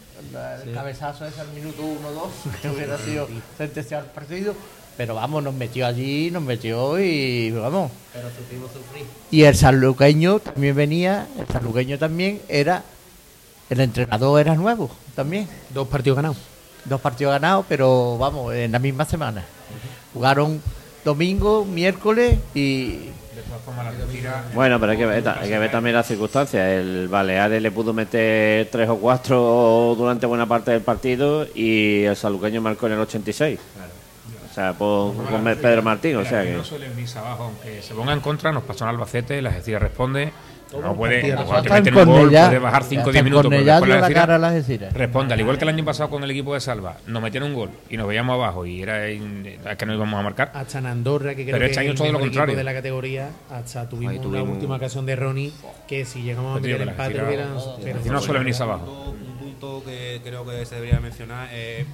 el 0.65 0.73
cabezazo 0.73 1.27
ese 1.27 1.41
al 1.41 1.49
minuto 1.49 1.83
1-2, 1.83 2.61
que 2.63 2.69
hubiera 2.69 2.99
sido 2.99 3.29
sentenciado 3.57 4.05
el 4.05 4.11
partido. 4.11 4.55
Pero 4.97 5.15
vamos, 5.17 5.43
nos 5.43 5.55
metió 5.55 5.87
allí, 5.87 6.31
nos 6.31 6.43
metió 6.43 6.99
y 7.01 7.51
vamos. 7.51 7.91
Pero 8.13 8.29
supimos 8.31 8.71
sufrir. 8.73 9.05
Y 9.31 9.43
el 9.43 9.57
sanluqueño 9.57 10.39
también 10.39 10.77
venía, 10.77 11.27
el 11.39 11.47
sanluqueño 11.49 11.99
también 11.99 12.41
era, 12.49 12.85
el 13.71 13.81
entrenador 13.81 14.41
era 14.41 14.55
nuevo 14.55 14.91
también. 15.17 15.49
Dos 15.71 15.89
partidos 15.89 16.17
ganados. 16.17 16.37
dos 16.85 17.01
partidos 17.01 17.33
ganados, 17.33 17.65
pero 17.69 18.19
vamos, 18.19 18.55
en 18.55 18.71
la 18.71 18.79
misma 18.79 19.05
semana. 19.05 19.45
Jugaron 20.13 20.63
domingo, 21.05 21.65
miércoles 21.65 22.39
y 22.55 23.11
Bueno, 24.55 24.79
pero 24.79 24.93
hay 24.93 24.99
que, 24.99 25.07
ver, 25.07 25.29
hay 25.29 25.49
que 25.49 25.59
ver 25.59 25.71
también 25.71 25.97
las 25.97 26.07
circunstancias. 26.07 26.63
El 26.69 27.09
Baleares 27.09 27.61
le 27.61 27.71
pudo 27.71 27.93
meter 27.93 28.69
tres 28.71 28.89
o 28.89 28.97
cuatro 28.97 29.95
durante 29.99 30.27
buena 30.27 30.47
parte 30.47 30.71
del 30.71 30.83
partido 30.83 31.47
y 31.55 32.05
el 32.05 32.17
saluqueño 32.17 32.61
marcó 32.61 32.87
en 32.87 32.93
el 32.93 33.01
86. 33.01 33.59
O 34.55 34.57
sea, 34.57 34.73
por, 34.73 35.13
con 35.17 35.43
Pedro 35.43 35.83
Martín, 35.83 36.15
o 36.15 36.25
sea 36.25 36.45
que... 36.45 36.53
No 36.53 36.63
suele 36.63 36.89
venirse 36.89 37.19
abajo, 37.19 37.43
aunque 37.45 37.83
se 37.83 37.93
ponga 37.93 38.13
en 38.13 38.21
contra, 38.21 38.53
nos 38.53 38.63
pasó 38.63 38.85
en 38.85 38.91
Albacete, 38.91 39.43
la 39.43 39.49
Algeciras 39.49 39.83
responde. 39.83 40.33
No 40.81 40.95
puede, 40.95 41.21
te 41.23 41.29
en 41.31 41.37
meten 41.37 41.99
un 41.99 42.05
gol, 42.07 42.29
puede 42.31 42.59
bajar 42.61 42.83
5 42.85 43.01
o 43.03 43.05
Hasta 43.05 43.11
10 43.13 43.17
en 43.21 43.25
minutos. 43.25 43.51
pero 43.51 43.65
después 43.65 43.89
la 43.89 43.97
Algeciras 43.97 44.13
cara 44.23 44.35
a 44.35 44.39
la 44.39 44.49
Algeciras. 44.51 44.93
Responde, 44.93 45.35
al 45.35 45.41
igual 45.41 45.59
que 45.59 45.65
el 45.65 45.69
año 45.71 45.85
pasado 45.85 46.09
con 46.11 46.23
el 46.23 46.31
equipo 46.31 46.55
de 46.55 46.61
Salva, 46.61 46.97
nos 47.09 47.21
metieron 47.23 47.51
un 47.51 47.55
gol 47.57 47.71
y 47.91 47.97
nos 47.97 48.07
veíamos 48.07 48.35
abajo 48.35 48.65
y 48.65 48.81
era 48.83 49.11
in- 49.11 49.45
que 49.77 49.87
no 49.87 49.95
íbamos 49.95 50.19
a 50.21 50.23
marcar. 50.23 50.53
Hasta 50.55 50.79
en 50.79 50.87
Andorra, 50.87 51.35
que 51.35 51.45
creo 51.45 51.55
Pero 51.55 51.65
que 51.67 51.71
este 51.71 51.81
año 51.81 51.89
es 51.91 51.93
el 51.95 51.99
todo 51.99 52.13
lo 52.13 52.21
contrario. 52.21 52.57
de 52.57 52.65
la 52.65 52.75
categoría, 52.75 53.31
hasta 53.51 53.89
tuvimos, 53.89 54.21
tuvimos- 54.21 54.51
última 54.51 54.77
ocasión 54.77 55.05
de 55.05 55.17
Ronnie, 55.17 55.53
que 55.89 56.05
si 56.05 56.23
llegamos 56.23 56.57
a 56.57 56.61
meter 56.61 56.79
que 56.79 56.85
la 56.87 56.91
empate 56.93 57.25
hubieran... 57.25 57.55
la 57.57 58.13
no 58.13 58.21
suele 58.21 58.39
venirse 58.39 58.63
abajo. 58.63 59.11
Un 59.17 59.37
punto 59.39 59.83
que 59.85 60.21
creo 60.25 60.45
que 60.47 60.65
se 60.65 60.77
debería 60.77 60.99
mencionar 61.01 61.53
es, 61.55 61.87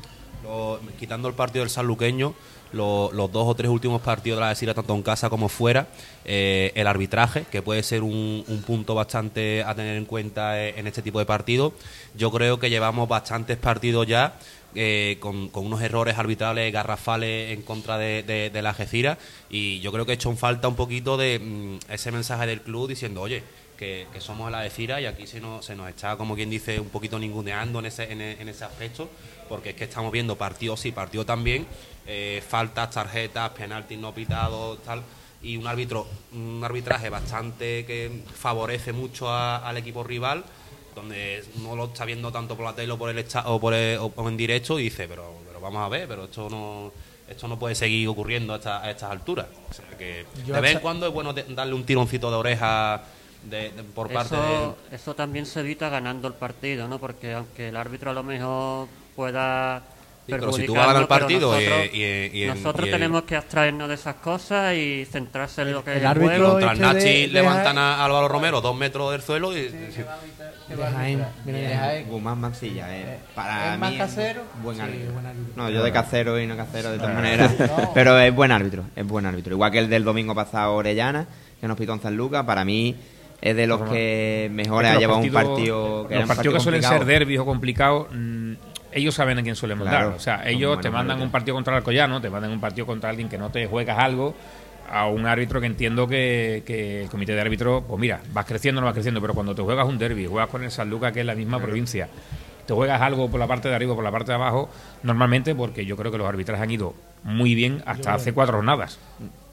lo- 0.43 0.81
quitando 0.99 1.29
el 1.29 1.35
partido 1.35 1.65
del 1.65 1.71
sanluqueño, 1.71 2.35
lo- 2.73 3.11
los 3.13 3.33
dos 3.33 3.49
o 3.49 3.55
tres 3.55 3.69
últimos 3.71 4.01
partidos 4.01 4.37
de 4.37 4.41
la 4.43 4.51
Algeciras, 4.51 4.75
tanto 4.77 4.95
en 4.95 5.03
casa 5.03 5.29
como 5.29 5.49
fuera, 5.49 5.89
eh, 6.25 6.71
el 6.75 6.87
arbitraje, 6.87 7.45
que 7.51 7.63
puede 7.63 7.83
ser 7.83 8.03
un, 8.03 8.45
un 8.47 8.63
punto 8.63 8.95
bastante 8.95 9.65
a 9.65 9.75
tener 9.75 9.97
en 9.97 10.05
cuenta 10.05 10.61
eh, 10.63 10.75
en 10.77 10.87
este 10.87 11.03
tipo 11.03 11.19
de 11.19 11.27
partidos. 11.27 11.73
Yo 12.17 12.31
creo 12.31 12.59
que 12.61 12.71
llevamos 12.71 13.09
bastantes 13.09 13.57
partidos 13.57 14.07
ya 14.07 14.35
eh, 14.77 15.17
con, 15.19 15.51
unos 15.53 15.83
errores 15.83 16.17
arbitrales 16.17 16.73
garrafales 16.73 17.53
en 17.53 17.63
contra 17.63 17.99
de 17.99 18.51
la 18.63 18.69
Algeciras 18.71 19.19
y 19.51 19.81
yo 19.81 19.91
creo 19.91 20.07
que 20.07 20.13
he 20.13 20.15
hecho 20.15 20.31
en 20.31 20.37
falta 20.37 20.69
un 20.69 20.77
poquito 20.77 21.17
de 21.17 21.41
mm, 21.41 21.93
ese 21.93 22.13
mensaje 22.13 22.47
del 22.47 22.61
club 22.61 22.89
diciendo, 22.89 23.21
oye, 23.21 23.43
que, 23.81 24.07
que 24.13 24.21
somos 24.21 24.53
la 24.53 24.61
de 24.61 24.69
Cira 24.69 25.01
y 25.01 25.07
aquí 25.07 25.27
se 25.27 25.41
nos, 25.41 25.65
se 25.65 25.75
nos 25.75 25.89
está, 25.89 26.17
como 26.19 26.35
quien 26.35 26.51
dice, 26.51 26.79
un 26.79 26.91
poquito 26.91 27.19
ninguneando 27.19 27.79
en 27.79 27.87
ese, 27.87 28.13
en, 28.13 28.21
e- 28.21 28.37
en 28.39 28.47
ese 28.51 28.63
aspecto, 28.63 29.09
porque 29.49 29.71
es 29.71 29.75
que 29.75 29.85
estamos 29.85 30.13
viendo 30.13 30.37
partidos 30.37 30.81
sí, 30.81 30.93
partidos 30.93 31.25
también, 31.25 31.67
eh, 32.07 32.43
faltas, 32.47 32.91
tarjetas, 32.91 33.49
penaltis 33.53 33.99
no 33.99 34.13
pitados, 34.13 34.83
tal, 34.83 35.03
y 35.43 35.57
un 35.57 35.67
árbitro, 35.67 36.07
un 36.35 36.61
arbitraje 36.63 37.09
bastante 37.09 37.87
que 37.87 38.23
favorece 38.35 38.93
mucho 38.93 39.31
a- 39.31 39.67
al 39.67 39.79
equipo 39.79 40.05
rival, 40.05 40.45
donde 40.95 41.43
no 41.63 41.75
lo 41.75 41.87
está 41.87 42.05
viendo 42.05 42.31
tanto 42.31 42.57
por 42.57 42.67
la 42.67 42.75
tele 42.75 42.93
o 42.93 42.99
por 42.99 43.09
el 43.09 43.25
o 43.47 43.59
por 43.61 43.73
el- 43.73 43.99
o 43.99 44.29
en 44.29 44.37
directo 44.37 44.79
y 44.79 44.83
dice, 44.85 45.09
pero, 45.09 45.33
pero 45.47 45.59
vamos 45.59 45.81
a 45.81 45.89
ver, 45.89 46.07
pero 46.07 46.25
esto 46.25 46.51
no 46.51 46.93
esto 47.31 47.47
no 47.47 47.59
puede 47.61 47.77
seguir 47.77 48.09
ocurriendo 48.09 48.53
a, 48.53 48.57
esta- 48.57 48.83
a 48.85 48.91
estas 48.91 49.11
alturas. 49.11 49.47
O 49.71 49.73
sea 49.73 49.87
que 49.97 50.27
de 50.45 50.61
vez 50.61 50.73
en 50.73 50.81
cuando 50.81 51.07
es 51.07 51.13
bueno 51.15 51.33
darle 51.33 51.75
un 51.75 51.85
tironcito 51.87 52.29
de 52.29 52.37
oreja 52.37 53.05
de- 53.45 53.71
de- 53.71 53.83
por 53.85 54.11
parte 54.13 54.37
de 54.37 54.43
Eso, 54.43 54.79
eso 54.93 55.15
también 55.15 55.47
se 55.47 55.61
evita 55.61 55.89
ganando 55.89 56.29
el 56.29 56.35
partido, 56.35 56.87
¿no? 56.89 56.99
Porque 56.99 57.33
aunque 57.35 57.69
el 57.69 57.77
árbitro 57.77 58.11
a 58.11 58.15
lo 58.15 58.23
mejor 58.23 58.89
pueda 59.17 59.83
Sí, 60.27 60.33
pero 60.39 60.53
si 60.53 60.65
tú 60.67 60.75
vas 60.75 60.85
a 60.85 60.87
ganar 60.89 61.03
el 61.03 61.09
partido 61.09 61.61
y- 61.61 61.65
nosotros, 61.65 61.87
y- 61.95 62.43
y 62.45 62.47
nosotros 62.47 62.87
y 62.87 62.89
en- 62.91 62.95
tenemos 62.95 63.23
que 63.23 63.37
abstraernos 63.37 63.89
de 63.89 63.95
esas 63.95 64.15
cosas 64.17 64.75
y 64.77 65.05
centrarse 65.11 65.63
en 65.63 65.73
lo 65.73 65.83
que 65.83 65.91
el 65.93 65.97
es 65.97 66.03
el 66.03 66.07
árbitro 66.07 66.37
juego. 66.37 66.51
contra 66.53 66.71
el 66.73 66.79
este 66.79 66.87
Nachi 67.09 67.21
de 67.23 67.27
levantan 67.29 67.79
a 67.79 68.05
Álvaro 68.05 68.29
Romero 68.29 68.61
dos 68.61 68.77
metros 68.77 69.11
del 69.11 69.23
suelo 69.23 69.57
y 69.57 69.63
De 69.63 70.77
Jaén, 70.93 71.17
mira, 71.19 71.33
De 71.45 71.53
de 71.53 71.67
Jaén. 71.67 71.79
Jaén. 71.81 72.09
Guzmán 72.09 72.39
Mancilla, 72.41 72.97
eh, 72.97 73.19
para 73.35 73.73
¿Es 73.75 73.79
más 73.81 73.91
mí 73.91 73.99
casero? 73.99 74.43
buen 74.63 74.77
Sí, 74.77 74.83
árbitro. 74.83 75.13
buen 75.15 75.27
árbitro. 75.27 75.53
No, 75.57 75.71
yo 75.71 75.83
de 75.83 75.93
casero 75.93 76.39
y 76.41 76.47
no 76.47 76.57
casero 76.57 76.91
de 76.93 76.99
todas 76.99 77.15
maneras. 77.15 77.53
Pero 77.95 78.17
es 78.21 78.33
buen 78.33 78.53
árbitro, 78.53 78.85
es 78.95 79.07
buen 79.07 79.27
árbitro. 79.27 79.53
Igual 79.55 79.73
que 79.73 79.79
el 79.81 79.89
del 79.91 80.05
domingo 80.05 80.35
pasado 80.35 80.75
Orellana, 80.75 81.27
que 81.61 81.67
nos 81.67 81.77
pitó 81.77 81.93
en 81.95 82.03
San 82.03 82.17
Lucas, 82.17 82.45
para 82.45 82.65
mí 82.65 82.95
es 83.41 83.57
de 83.57 83.67
los 83.67 83.83
que 83.83 84.51
mejor 84.53 84.85
Es 84.85 84.91
ha 84.91 84.99
llevado 84.99 85.21
un 85.21 85.31
partido 85.31 86.07
que 86.09 86.15
Los 86.17 86.29
partidos 86.29 86.29
partido 86.29 86.53
que 86.55 86.61
suelen 86.61 86.83
ser 86.83 87.05
derbis 87.05 87.39
o 87.39 87.45
complicados, 87.45 88.09
mm, 88.13 88.53
ellos 88.93 89.15
saben 89.15 89.39
a 89.39 89.43
quién 89.43 89.57
suelen 89.57 89.79
mandar. 89.79 90.01
Claro, 90.01 90.17
o 90.17 90.21
sea, 90.21 90.43
ellos 90.47 90.81
te 90.81 90.91
mandan 90.91 91.13
árbitros. 91.13 91.27
un 91.27 91.33
partido 91.33 91.55
contra 91.55 91.75
el 91.75 91.79
Alcoyano, 91.79 92.21
te 92.21 92.29
mandan 92.29 92.51
un 92.51 92.61
partido 92.61 92.87
contra 92.87 93.11
alguien 93.11 93.29
que 93.29 93.39
no 93.39 93.51
te 93.51 93.67
juegas 93.67 93.99
algo, 93.99 94.35
a 94.91 95.07
un 95.07 95.27
árbitro 95.27 95.61
que 95.61 95.67
entiendo 95.67 96.07
que, 96.09 96.65
que 96.67 97.05
el 97.05 97.09
comité 97.09 97.33
de 97.33 97.41
árbitros, 97.41 97.85
pues 97.87 98.01
mira, 98.01 98.21
vas 98.33 98.45
creciendo 98.45 98.81
o 98.81 98.83
no 98.83 98.87
vas 98.87 98.95
creciendo, 98.95 99.21
pero 99.21 99.35
cuando 99.35 99.55
te 99.55 99.63
juegas 99.63 99.87
un 99.87 99.99
derby, 99.99 100.27
juegas 100.27 100.51
con 100.51 100.65
el 100.65 100.71
San 100.71 100.91
Lucas, 100.91 101.13
que 101.13 101.21
es 101.21 101.27
la 101.27 101.37
misma 101.37 101.61
provincia, 101.61 102.09
te 102.67 102.75
juegas 102.75 103.01
algo 103.01 103.31
por 103.31 103.41
la 103.41 103.47
parte 103.47 103.69
de 103.69 103.75
arriba 103.75 103.93
o 103.93 103.95
por 103.95 104.05
la 104.05 104.11
parte 104.11 104.33
de 104.33 104.37
abajo, 104.37 104.69
normalmente 105.03 105.55
porque 105.55 105.87
yo 105.87 105.97
creo 105.97 106.11
que 106.11 106.19
los 106.19 106.29
arbitrajes 106.29 106.63
han 106.63 106.71
ido 106.71 106.95
muy 107.23 107.55
bien 107.55 107.83
hasta 107.87 108.15
hace 108.15 108.33
cuatro 108.33 108.57
jornadas. 108.57 108.99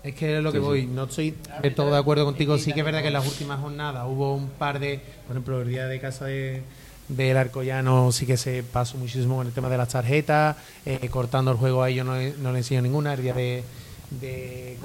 Es 0.07 0.15
que 0.15 0.37
es 0.37 0.43
lo 0.43 0.51
que 0.51 0.59
voy, 0.59 0.85
no 0.85 1.03
estoy 1.05 1.35
del 1.61 1.75
todo 1.75 1.91
de 1.91 1.97
acuerdo 1.97 2.25
contigo. 2.25 2.57
Sí 2.57 2.71
que 2.73 2.79
es 2.79 2.85
verdad 2.85 3.01
que 3.01 3.07
en 3.07 3.13
las 3.13 3.27
últimas 3.27 3.59
jornadas 3.59 4.05
hubo 4.07 4.33
un 4.35 4.49
par 4.49 4.79
de, 4.79 4.99
por 5.27 5.35
ejemplo, 5.35 5.61
el 5.61 5.67
día 5.69 5.85
de 5.87 5.99
casa 5.99 6.25
de 6.25 6.61
del 7.09 7.37
Arcollano 7.37 8.11
sí 8.11 8.25
que 8.25 8.35
se 8.35 8.63
pasó 8.63 8.97
muchísimo 8.97 9.37
con 9.37 9.47
el 9.47 9.53
tema 9.53 9.69
de 9.69 9.77
las 9.77 9.87
tarjetas, 9.89 10.57
eh, 10.85 11.07
cortando 11.09 11.51
el 11.51 11.57
juego 11.57 11.81
a 11.81 11.89
ellos 11.89 12.05
no, 12.05 12.15
le- 12.17 12.33
no 12.39 12.51
le 12.51 12.57
enseñó 12.57 12.81
ninguna, 12.81 13.13
el 13.13 13.21
día 13.21 13.33
de 13.33 13.63
de, 14.09 14.77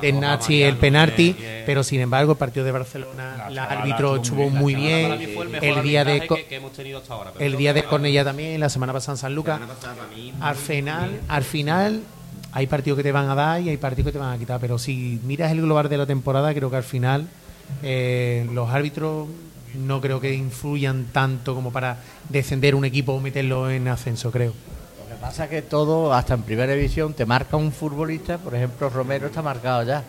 de 0.00 0.12
Nachi 0.12 0.62
el 0.62 0.76
penalti, 0.76 1.36
pero 1.64 1.84
sin 1.84 2.00
embargo 2.00 2.32
el 2.32 2.38
partido 2.38 2.64
de 2.66 2.72
Barcelona, 2.72 3.46
el 3.48 3.54
árbitro 3.58 4.16
estuvo 4.16 4.50
muy 4.50 4.74
bien, 4.74 5.10
el 5.62 5.82
día 5.84 6.04
de 6.04 6.20
el 7.44 7.56
día 7.56 7.72
de 7.72 7.84
Cornellá 7.84 8.24
también, 8.24 8.58
la 8.60 8.68
semana 8.68 8.92
pasada 8.92 9.12
en 9.14 9.18
San 9.18 9.34
Lucas. 9.34 9.60
Al 10.40 10.56
final, 10.56 11.20
al 11.28 11.44
final 11.44 12.00
hay 12.56 12.68
partidos 12.68 12.96
que 12.96 13.02
te 13.02 13.10
van 13.10 13.28
a 13.28 13.34
dar 13.34 13.60
y 13.60 13.68
hay 13.68 13.76
partidos 13.76 14.06
que 14.06 14.12
te 14.12 14.18
van 14.18 14.32
a 14.32 14.38
quitar, 14.38 14.60
pero 14.60 14.78
si 14.78 15.20
miras 15.24 15.50
el 15.50 15.60
global 15.60 15.88
de 15.88 15.98
la 15.98 16.06
temporada, 16.06 16.54
creo 16.54 16.70
que 16.70 16.76
al 16.76 16.84
final 16.84 17.26
eh, 17.82 18.48
los 18.52 18.70
árbitros 18.70 19.26
no 19.74 20.00
creo 20.00 20.20
que 20.20 20.32
influyan 20.32 21.06
tanto 21.12 21.56
como 21.56 21.72
para 21.72 21.96
descender 22.28 22.76
un 22.76 22.84
equipo 22.84 23.12
o 23.12 23.20
meterlo 23.20 23.68
en 23.68 23.88
ascenso, 23.88 24.30
creo. 24.30 24.52
Lo 24.52 25.08
que 25.16 25.20
pasa 25.20 25.44
es 25.44 25.50
que 25.50 25.62
todo, 25.62 26.14
hasta 26.14 26.34
en 26.34 26.42
primera 26.42 26.72
división, 26.74 27.12
te 27.12 27.26
marca 27.26 27.56
un 27.56 27.72
futbolista, 27.72 28.38
por 28.38 28.54
ejemplo, 28.54 28.88
Romero 28.88 29.26
está 29.26 29.42
marcado 29.42 29.82
ya 29.82 30.04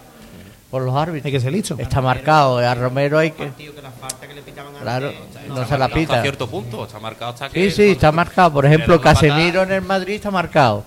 por 0.69 0.83
los 0.83 0.95
árbitros. 0.95 1.25
Hay 1.25 1.31
que 1.31 1.39
ser 1.39 1.51
listo. 1.51 1.75
Está 1.79 1.99
marcado, 1.99 2.59
a 2.59 2.75
Romero 2.75 3.17
hay 3.17 3.31
que... 3.31 3.45
Partido 3.45 3.73
que 3.73 3.81
la 3.81 3.89
falta 3.89 4.27
que 4.27 4.35
le 4.35 4.41
pitaban 4.43 4.67
antes, 4.67 4.83
Claro, 4.83 5.11
no 5.47 5.65
se 5.65 5.77
la 5.79 5.87
pita. 5.89 6.13
Hasta 6.13 6.21
cierto 6.21 6.47
punto, 6.47 6.85
está 6.85 6.99
marcado 6.99 7.31
hasta 7.31 7.47
Sí, 7.47 7.53
que. 7.53 7.71
sí, 7.71 7.83
está 7.89 8.11
marcado. 8.11 8.53
Por 8.53 8.67
ejemplo, 8.67 9.01
Casemiro 9.01 9.63
en 9.63 9.71
el 9.71 9.81
Madrid 9.81 10.15
está 10.15 10.29
marcado. 10.29 10.83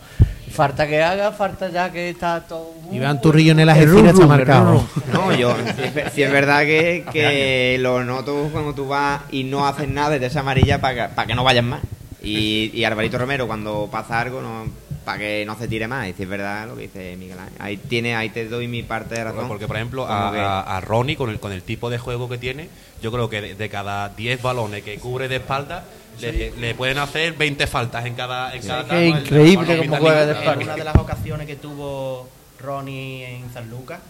Falta 0.51 0.87
que 0.87 1.03
haga, 1.03 1.33
falta 1.33 1.69
ya 1.71 1.91
que 1.93 2.11
está 2.11 2.41
todo... 2.41 2.73
Iván 2.93 3.21
Turrillo 3.21 3.53
en 3.53 3.61
el 3.61 3.69
Algeciras 3.69 4.15
está 4.15 4.27
marcado. 4.27 4.73
rum 4.73 4.87
No, 5.13 5.35
yo, 5.35 5.55
si 5.77 5.83
es, 5.83 5.95
ver- 5.95 6.11
si 6.11 6.23
es 6.23 6.33
verdad 6.33 6.61
que, 6.63 7.05
que 7.13 7.77
lo 7.81 8.03
noto 8.05 8.49
cuando 8.53 8.75
tú 8.75 8.89
vas 8.89 9.21
y 9.31 9.45
no 9.45 9.67
haces 9.67 9.89
nada 9.89 10.19
te 10.19 10.27
esa 10.27 10.41
amarilla 10.41 10.81
para 10.81 11.09
que, 11.09 11.15
pa' 11.15 11.27
que 11.27 11.35
no 11.35 11.45
vayas 11.45 11.65
más. 11.65 11.81
Y, 12.23 12.71
y 12.75 12.85
Alvarito 12.85 13.17
Romero, 13.19 13.47
cuando 13.47 13.89
pasa 13.91 14.21
algo, 14.21 14.41
no 14.43 14.65
para 15.05 15.19
que 15.19 15.45
no 15.47 15.57
se 15.57 15.69
tire 15.69 15.87
más. 15.89 16.09
Y 16.09 16.13
si 16.13 16.25
es 16.25 16.29
verdad 16.29 16.67
lo 16.67 16.75
que 16.77 16.83
dice 16.83 17.17
Miguel 17.17 17.39
Ángel. 17.39 17.57
Ahí, 17.61 17.77
tiene, 17.79 18.15
ahí 18.17 18.29
te 18.31 18.47
doy 18.49 18.69
mi 18.69 18.83
parte 18.83 19.15
de 19.15 19.25
razón. 19.25 19.49
Porque, 19.49 19.67
por 19.67 19.77
ejemplo, 19.77 20.07
a, 20.07 20.33
que- 20.33 20.39
a- 20.41 20.61
a 20.61 20.81
Ronnie, 20.81 21.17
con 21.17 21.31
el, 21.31 21.41
con 21.41 21.53
el 21.53 21.63
tipo 21.63 21.89
de 21.91 21.99
juego 21.99 22.29
que 22.29 22.37
tiene, 22.39 22.69
yo 23.01 23.11
creo 23.13 23.31
que 23.31 23.41
de, 23.41 23.55
de 23.55 23.69
cada 23.71 24.09
10 24.11 24.43
balones 24.43 24.83
que 24.83 24.99
cubre 24.99 25.29
de 25.29 25.37
espalda, 25.37 25.85
le, 26.21 26.53
le 26.53 26.75
pueden 26.75 26.99
hacer 26.99 27.33
20 27.35 27.66
faltas 27.66 28.05
en 28.07 28.14
cada. 28.14 28.55
En 28.55 28.62
cada 28.66 28.83
que 28.85 28.89
tamo, 28.89 29.01
el- 29.01 29.09
increíble 29.09 29.81
el- 29.81 29.89
juega 29.89 30.27
de. 30.27 30.33
En 30.53 30.62
una 30.62 30.77
de 30.77 30.85
las 30.85 30.97
ocasiones 30.97 31.47
que 31.47 31.57
tuvo 31.57 32.29
Ronnie 32.61 33.25
en 33.37 33.53
San 33.53 33.71
Lucas, 33.71 34.01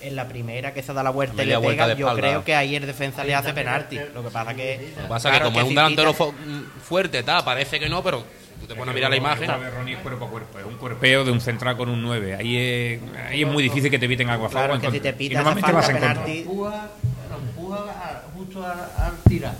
en 0.00 0.16
la 0.16 0.26
primera 0.28 0.72
que 0.74 0.82
se 0.82 0.92
da 0.92 1.02
la 1.02 1.10
vuelta 1.10 1.42
y 1.42 1.46
le 1.46 1.56
vuelta 1.56 1.84
pega, 1.86 1.96
yo 1.98 2.14
creo 2.14 2.44
que 2.44 2.54
ahí 2.54 2.74
el 2.76 2.86
defensa 2.86 3.22
le 3.24 3.34
hace 3.34 3.52
penalti. 3.52 3.98
Lo 4.14 4.22
que 4.24 4.30
pasa 4.30 4.54
que. 4.54 4.92
Lo 4.96 5.02
que 5.02 5.08
pasa 5.08 5.28
claro, 5.30 5.44
que 5.46 5.50
como 5.52 5.60
es 5.64 5.68
un 5.68 5.74
delantero 5.74 6.14
fo- 6.14 6.32
mm, 6.32 6.80
fuerte, 6.82 7.22
tal, 7.22 7.44
parece 7.44 7.78
que 7.78 7.88
no, 7.88 8.02
pero 8.02 8.24
tú 8.60 8.66
te 8.66 8.74
pones 8.74 8.92
a 8.92 8.94
mirar 8.94 9.10
la 9.10 9.16
imagen. 9.16 9.46
De 9.46 9.70
Ronnie 9.70 9.94
es 9.94 10.00
cuerpo 10.00 10.24
a 10.24 10.28
cuerpo, 10.30 10.58
es 10.58 10.64
un 10.64 10.76
cuerpeo 10.76 11.24
de 11.24 11.30
un 11.32 11.40
central 11.40 11.76
con 11.76 11.88
un 11.88 12.00
9. 12.02 12.34
Ahí 12.34 12.56
es, 12.56 13.00
ahí 13.28 13.42
es 13.42 13.48
muy 13.48 13.62
difícil 13.62 13.90
que 13.90 13.98
te 13.98 14.06
eviten 14.06 14.28
algo 14.30 14.46
a 14.46 14.48
favor 14.48 14.68
Claro, 14.78 14.80
que 14.80 14.90
si 14.90 15.00
te 15.00 15.08
Y 15.10 15.12
pita 15.12 15.34
esa 15.40 15.42
normalmente 15.44 15.72
vas 15.72 15.90
contra. 15.90 16.08
penalti. 16.14 16.38
empuja, 16.40 16.88
empuja 17.48 17.76
a- 17.76 18.22
justo 18.34 18.64
al 18.66 19.12
tirar. 19.28 19.54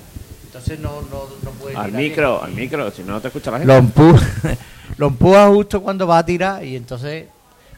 Entonces 0.54 0.78
no, 0.80 1.00
no, 1.02 1.24
no 1.42 1.50
puede 1.52 1.74
Al 1.76 1.86
tirar 1.86 2.02
micro, 2.02 2.42
al 2.44 2.52
micro, 2.52 2.90
si 2.90 3.02
no 3.02 3.12
no 3.14 3.20
te 3.22 3.28
escucha 3.28 3.50
la 3.50 3.58
gente. 3.58 3.72
Lo 3.72 3.78
empuja, 3.78 4.26
lo 4.98 5.06
empuja 5.06 5.46
justo 5.48 5.82
cuando 5.82 6.06
va 6.06 6.18
a 6.18 6.26
tirar 6.26 6.64
y 6.64 6.76
entonces... 6.76 7.26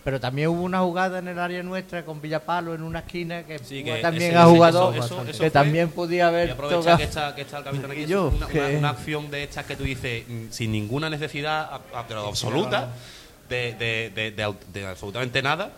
Pero 0.03 0.20
también 0.20 0.49
hubo 0.49 0.61
una 0.62 0.81
jugada 0.81 1.18
en 1.20 1.29
el 1.29 1.39
área 1.39 1.62
nuestra 1.62 2.05
con 2.05 2.20
Villapalo 2.20 2.75
en 2.75 2.83
una 2.83 2.99
esquina 2.99 3.45
que, 3.45 3.59
Sí, 3.61 3.83
que 3.83 4.01
también 4.03 4.33
ese- 4.33 4.37
a 4.37 4.43
ese- 4.43 4.51
jugador 4.51 4.95
eso- 4.97 5.05
eso- 5.07 5.14
eso 5.22 5.27
que 5.29 5.33
fue- 5.39 5.51
también 5.51 5.89
podía 5.89 6.27
haber 6.29 6.51
a 6.51 6.53
aprovechar 6.53 6.81
tocado. 6.83 6.99
que 6.99 7.05
está, 7.05 7.35
que 7.35 7.41
está 7.41 7.59
el 7.59 7.64
capitán 7.64 7.91
aquí. 7.91 8.01
Y 8.03 8.07
yo, 8.09 8.27
una, 8.29 8.37
una- 8.45 8.49
que- 8.49 8.77
una 8.77 8.91
acción 8.91 9.31
de 9.31 9.45
estas 9.45 9.64
que 9.64 9.77
tú 9.77 9.85
dices 9.85 10.25
mm, 10.29 10.51
sin 10.51 10.72
ninguna 10.72 11.09
necesidad 11.09 11.70
a- 11.72 12.01
a- 12.01 12.07
pero 12.07 12.27
absoluta 12.29 12.89
de, 13.49 13.72
de, 13.79 14.33
de, 14.35 14.55
de 14.75 14.87
absolutamente 14.87 15.41
nada. 15.41 15.70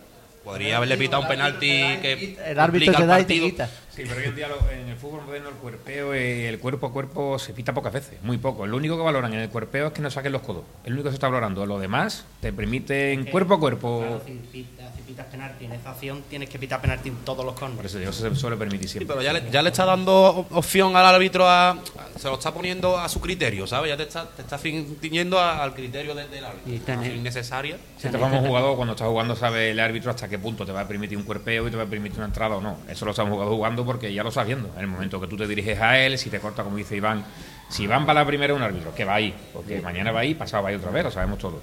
Podría 0.43 0.79
haberle 0.79 0.97
pitado 0.97 1.23
un 1.23 1.29
penalti 1.29 1.69
que 1.69 2.37
El 2.47 2.59
árbitro 2.59 2.95
te 2.95 3.07
da 3.07 3.21
y 3.21 3.25
te 3.27 3.35
quita. 3.35 3.71
Sí, 3.97 4.03
pero 4.07 4.21
hoy 4.21 4.27
en 4.27 4.37
día 4.37 4.47
lo- 4.49 4.71
en 4.71 4.89
el 4.91 4.97
fútbol 4.97 5.23
moderno 5.25 5.49
el 5.49 5.55
cuerpeo, 5.55 6.13
eh, 6.13 6.49
el 6.51 6.59
cuerpo 6.59 6.87
a 6.89 6.93
cuerpo 6.93 7.39
se 7.39 7.55
pita 7.55 7.73
pocas 7.73 7.95
veces, 7.95 8.23
muy 8.23 8.37
poco. 8.37 8.67
Lo 8.67 8.77
único 8.77 8.95
que 8.97 9.03
valoran 9.03 9.33
en 9.33 9.41
el 9.41 9.49
cuerpeo 9.49 9.87
es 9.87 9.93
que 9.95 10.03
no 10.03 10.11
saquen 10.11 10.33
los 10.33 10.43
codos. 10.43 10.65
Es 10.85 10.91
lo 10.91 10.97
único 10.97 11.05
que 11.05 11.11
se 11.13 11.15
está 11.15 11.29
valorando. 11.29 11.65
Lo 11.65 11.79
demás 11.79 12.27
te 12.43 12.53
permiten 12.53 13.25
cuerpo 13.25 13.55
a 13.55 13.59
cuerpo. 13.61 14.01
Claro, 14.01 14.23
si, 14.27 14.33
pitas, 14.53 14.95
si 14.95 15.01
pitas 15.03 15.27
penalti 15.29 15.65
en 15.65 15.73
esa 15.73 15.93
acción, 15.93 16.23
tienes 16.29 16.51
que 16.51 16.59
pitar 16.59 16.83
penalti 16.83 17.09
en 17.09 17.17
todos 17.25 17.43
los 17.43 17.55
Por 17.55 17.61
corners. 17.71 17.87
eso 17.87 17.99
digo, 17.99 18.11
eso 18.11 18.29
se 18.29 18.37
suele 18.37 18.57
permitir 18.59 18.87
Sí, 18.87 18.99
siempre. 18.99 19.15
pero 19.17 19.23
ya 19.23 19.33
le, 19.33 19.51
ya 19.51 19.63
le 19.63 19.71
está 19.71 19.87
dando 19.87 20.13
op- 20.13 20.53
opción 20.53 20.95
al 20.95 21.07
árbitro 21.07 21.49
a. 21.49 21.79
Se 22.19 22.29
lo 22.29 22.35
está 22.35 22.53
poniendo 22.53 22.99
a 22.99 23.09
su 23.09 23.21
criterio, 23.23 23.67
¿sabes? 23.67 23.89
Ya 23.91 23.97
te 23.97 24.03
está, 24.03 24.29
te 24.29 24.43
está 24.43 24.57
a- 24.57 25.63
al 25.63 25.73
criterio 25.75 26.15
de- 26.15 26.29
del 26.29 26.45
árbitro. 26.45 26.95
Una 26.95 27.07
innecesaria. 27.09 27.79
Si 27.97 28.09
te 28.11 28.17
vamos 28.19 28.47
jugador, 28.47 28.77
cuando 28.77 28.93
estás 28.93 29.09
jugando, 29.09 29.35
sabe 29.37 29.71
el 29.71 29.81
árbitro 29.81 30.11
hasta 30.11 30.29
qué 30.29 30.39
punto 30.39 30.67
te 30.67 30.73
va 30.73 30.83
a 30.83 30.89
permitir 30.89 31.17
un 31.17 31.25
cuerpeo 31.25 31.67
y 31.67 31.71
te 31.71 31.77
va 31.79 31.85
a 31.85 31.87
permitir 31.87 32.19
una 32.19 32.27
entrada 32.27 32.57
o 32.57 32.61
no. 32.61 32.77
Eso 32.91 33.07
lo 33.07 33.13
estamos 33.13 33.33
jugando 33.33 33.57
jugando 33.57 33.86
porque 33.87 34.13
ya 34.13 34.23
lo 34.23 34.29
estás 34.29 34.47
viendo. 34.47 34.69
En 34.75 34.81
el 34.83 34.87
momento 34.89 35.21
que 35.21 35.27
tú 35.27 35.37
te 35.37 35.47
diriges 35.47 35.81
a 35.81 35.99
él, 35.99 36.19
si 36.19 36.29
te 36.29 36.39
corta, 36.41 36.63
como 36.65 36.77
dice 36.77 36.97
Iván, 36.97 37.25
si 37.71 37.85
Iván 37.85 38.07
va 38.07 38.11
a 38.11 38.15
la 38.15 38.27
primera, 38.27 38.53
un 38.55 38.63
árbitro, 38.63 38.95
que 38.95 39.05
va 39.05 39.15
ahí, 39.15 39.35
porque 39.53 39.81
mañana 39.81 40.13
va 40.13 40.21
ahí, 40.21 40.35
pasado 40.35 40.63
va 40.65 40.69
ahí 40.71 40.75
otra 40.75 40.91
vez, 40.91 41.05
lo 41.05 41.11
sabemos 41.11 41.39
todos. 41.39 41.61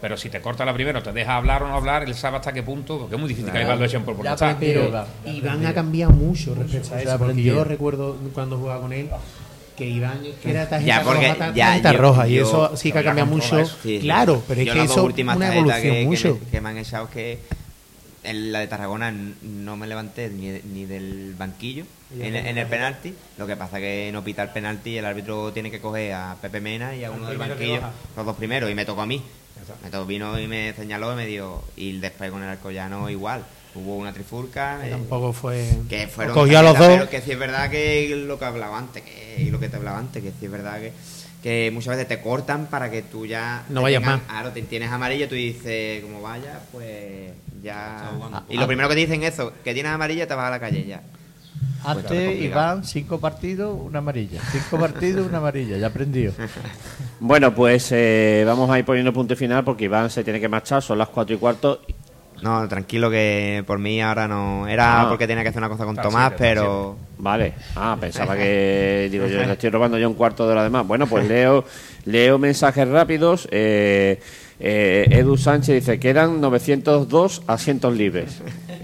Pero 0.00 0.16
si 0.16 0.28
te 0.30 0.40
corta 0.40 0.64
la 0.64 0.74
primera, 0.74 0.98
o 0.98 1.02
te 1.02 1.12
deja 1.12 1.36
hablar 1.36 1.62
o 1.62 1.68
no 1.68 1.76
hablar, 1.76 2.02
él 2.02 2.14
sabe 2.14 2.36
hasta 2.36 2.52
qué 2.52 2.62
punto, 2.62 2.98
porque 2.98 3.14
es 3.14 3.20
muy 3.20 3.28
difícil 3.28 3.52
que 3.52 3.62
Iván 3.62 3.78
lo 3.78 3.84
echen 3.84 4.02
por 4.02 4.16
Iván, 5.24 5.66
ha 5.66 5.72
cambiado 5.74 6.12
mucho 6.12 6.54
respecto 6.54 6.94
a 6.94 7.00
eso, 7.02 7.18
porque 7.18 7.42
yo 7.42 7.64
recuerdo 7.64 8.16
cuando 8.34 8.58
jugaba 8.58 8.80
con 8.80 8.92
él 8.92 9.08
que 9.76 9.86
Iván 9.88 10.20
era 10.44 10.68
tarjeta 10.68 10.98
Ya, 10.98 11.02
porque 11.02 11.28
roja, 11.32 11.52
ya 11.54 11.66
tarjeta 11.66 11.92
yo- 11.92 11.98
roja, 11.98 12.28
y 12.28 12.34
yo- 12.34 12.42
eso 12.42 12.76
sí 12.76 12.92
que 12.92 12.98
ha 12.98 13.04
cambiado 13.04 13.30
mucho. 13.30 13.64
Sí, 13.82 14.00
claro, 14.00 14.42
pero 14.46 14.60
es 14.60 14.66
Yo 14.66 14.72
que 14.74 14.78
las 14.80 14.88
dos 14.88 14.96
eso 14.96 15.00
es 15.00 15.06
últimas 15.06 15.36
una 15.36 15.54
evolución 15.56 15.94
que, 15.94 16.04
mucho. 16.04 16.38
Que, 16.38 16.44
me, 16.44 16.50
que 16.50 16.60
me 16.60 16.68
han 16.68 16.78
echado 16.78 17.08
que 17.10 17.38
en 18.24 18.52
la 18.52 18.60
de 18.60 18.68
Tarragona 18.68 19.12
no 19.42 19.76
me 19.76 19.86
levanté 19.86 20.28
ni, 20.30 20.50
ni 20.72 20.86
del 20.86 21.34
banquillo 21.36 21.84
en, 22.18 22.36
en 22.36 22.58
el 22.58 22.66
penalti. 22.66 23.14
Lo 23.38 23.46
que 23.46 23.56
pasa 23.56 23.78
que 23.78 24.10
no 24.12 24.22
pita 24.22 24.42
el 24.42 24.50
penalti 24.50 24.90
y 24.90 24.98
el 24.98 25.04
árbitro 25.04 25.52
tiene 25.52 25.70
que 25.70 25.80
coger 25.80 26.12
a 26.14 26.36
Pepe 26.40 26.60
Mena 26.60 26.94
y 26.94 27.04
a 27.04 27.10
uno 27.10 27.28
del 27.28 27.38
banquillo, 27.38 27.80
los 28.16 28.26
dos 28.26 28.36
primeros, 28.36 28.70
y 28.70 28.74
me 28.74 28.84
tocó 28.84 29.02
a 29.02 29.06
mí. 29.06 29.22
Me 29.84 29.90
tocó, 29.90 30.06
vino 30.06 30.38
y 30.40 30.46
me 30.46 30.72
señaló 30.74 31.12
y 31.12 31.16
me 31.16 31.26
dio. 31.26 31.62
Y 31.76 31.98
después 31.98 32.30
con 32.30 32.42
el 32.42 32.48
Alcoyano 32.48 33.08
igual. 33.10 33.44
Hubo 33.74 33.96
una 33.96 34.12
trifurca. 34.12 34.86
eh, 34.86 34.90
Tampoco 34.90 35.32
fue. 35.32 35.66
que 35.88 36.06
fueron 36.06 36.34
cogió 36.34 36.58
a 36.58 36.62
los 36.62 36.76
dos. 36.78 36.88
pero 36.88 37.08
que 37.08 37.22
sí 37.22 37.32
es 37.32 37.38
verdad 37.38 37.70
que 37.70 38.14
lo 38.26 38.38
que 38.38 38.44
hablaba 38.44 38.76
antes 38.78 39.02
que, 39.02 39.36
y 39.42 39.50
lo 39.50 39.58
que 39.58 39.68
te 39.68 39.76
hablaba 39.76 39.98
antes 39.98 40.22
que 40.22 40.30
sí 40.30 40.44
es 40.44 40.50
verdad 40.50 40.78
que, 40.78 40.92
que 41.42 41.70
muchas 41.72 41.96
veces 41.96 42.06
te 42.06 42.20
cortan 42.20 42.66
para 42.66 42.90
que 42.90 43.00
tú 43.02 43.24
ya 43.24 43.64
No 43.70 43.80
vayas 43.80 44.02
más. 44.02 44.20
claro 44.28 44.50
te 44.50 44.60
tienes 44.62 44.90
amarilla 44.90 45.26
tú 45.26 45.36
dices 45.36 46.02
como 46.02 46.20
vaya 46.20 46.60
pues 46.70 47.30
ya 47.62 48.10
y 48.48 48.56
lo 48.56 48.66
primero 48.66 48.88
que 48.88 48.94
te 48.94 49.00
dicen 49.00 49.22
es 49.22 49.34
eso 49.34 49.52
que 49.64 49.72
tienes 49.74 49.92
amarilla 49.92 50.26
te 50.26 50.34
vas 50.34 50.46
a 50.46 50.50
la 50.50 50.60
calle 50.60 50.84
ya 50.84 51.02
Antes 51.84 52.04
complicado. 52.04 52.32
Iván, 52.32 52.84
cinco 52.84 53.18
partidos, 53.18 53.76
una 53.80 53.98
amarilla. 53.98 54.40
Cinco 54.52 54.78
partidos, 54.78 55.26
una 55.26 55.38
amarilla. 55.38 55.76
Ya 55.78 55.88
aprendió. 55.88 56.32
Bueno, 57.18 57.54
pues 57.54 57.90
eh, 57.92 58.44
vamos 58.46 58.70
a 58.70 58.78
ir 58.78 58.84
poniendo 58.84 59.12
punto 59.12 59.34
final 59.36 59.64
porque 59.64 59.84
Iván 59.84 60.10
se 60.10 60.22
tiene 60.24 60.40
que 60.40 60.48
marchar, 60.48 60.82
son 60.82 60.98
las 60.98 61.08
cuatro 61.08 61.34
y 61.34 61.38
cuarto. 61.38 61.80
No 62.42 62.68
tranquilo 62.68 63.10
que 63.10 63.64
por 63.66 63.78
mí 63.78 64.02
ahora 64.02 64.28
no 64.28 64.66
era 64.68 65.02
Ah. 65.02 65.08
porque 65.08 65.26
tenía 65.26 65.42
que 65.42 65.48
hacer 65.50 65.60
una 65.60 65.68
cosa 65.68 65.84
con 65.84 65.96
Tomás 65.96 66.32
pero 66.36 66.96
Vale, 67.18 67.54
ah, 67.76 67.96
pensaba 68.00 68.36
que, 68.36 69.08
digo 69.12 69.26
yo, 69.28 69.38
le 69.44 69.52
estoy 69.52 69.70
robando 69.70 69.96
yo 69.96 70.08
un 70.08 70.14
cuarto 70.14 70.44
de 70.44 70.52
hora 70.52 70.64
de 70.64 70.70
más. 70.70 70.84
Bueno, 70.84 71.06
pues 71.06 71.28
leo, 71.28 71.64
leo 72.04 72.36
mensajes 72.36 72.88
rápidos. 72.88 73.46
Eh, 73.52 74.18
eh, 74.58 75.06
Edu 75.08 75.36
Sánchez 75.36 75.74
dice, 75.76 76.00
quedan 76.00 76.40
902 76.40 77.42
asientos 77.46 77.96
libres. 77.96 78.42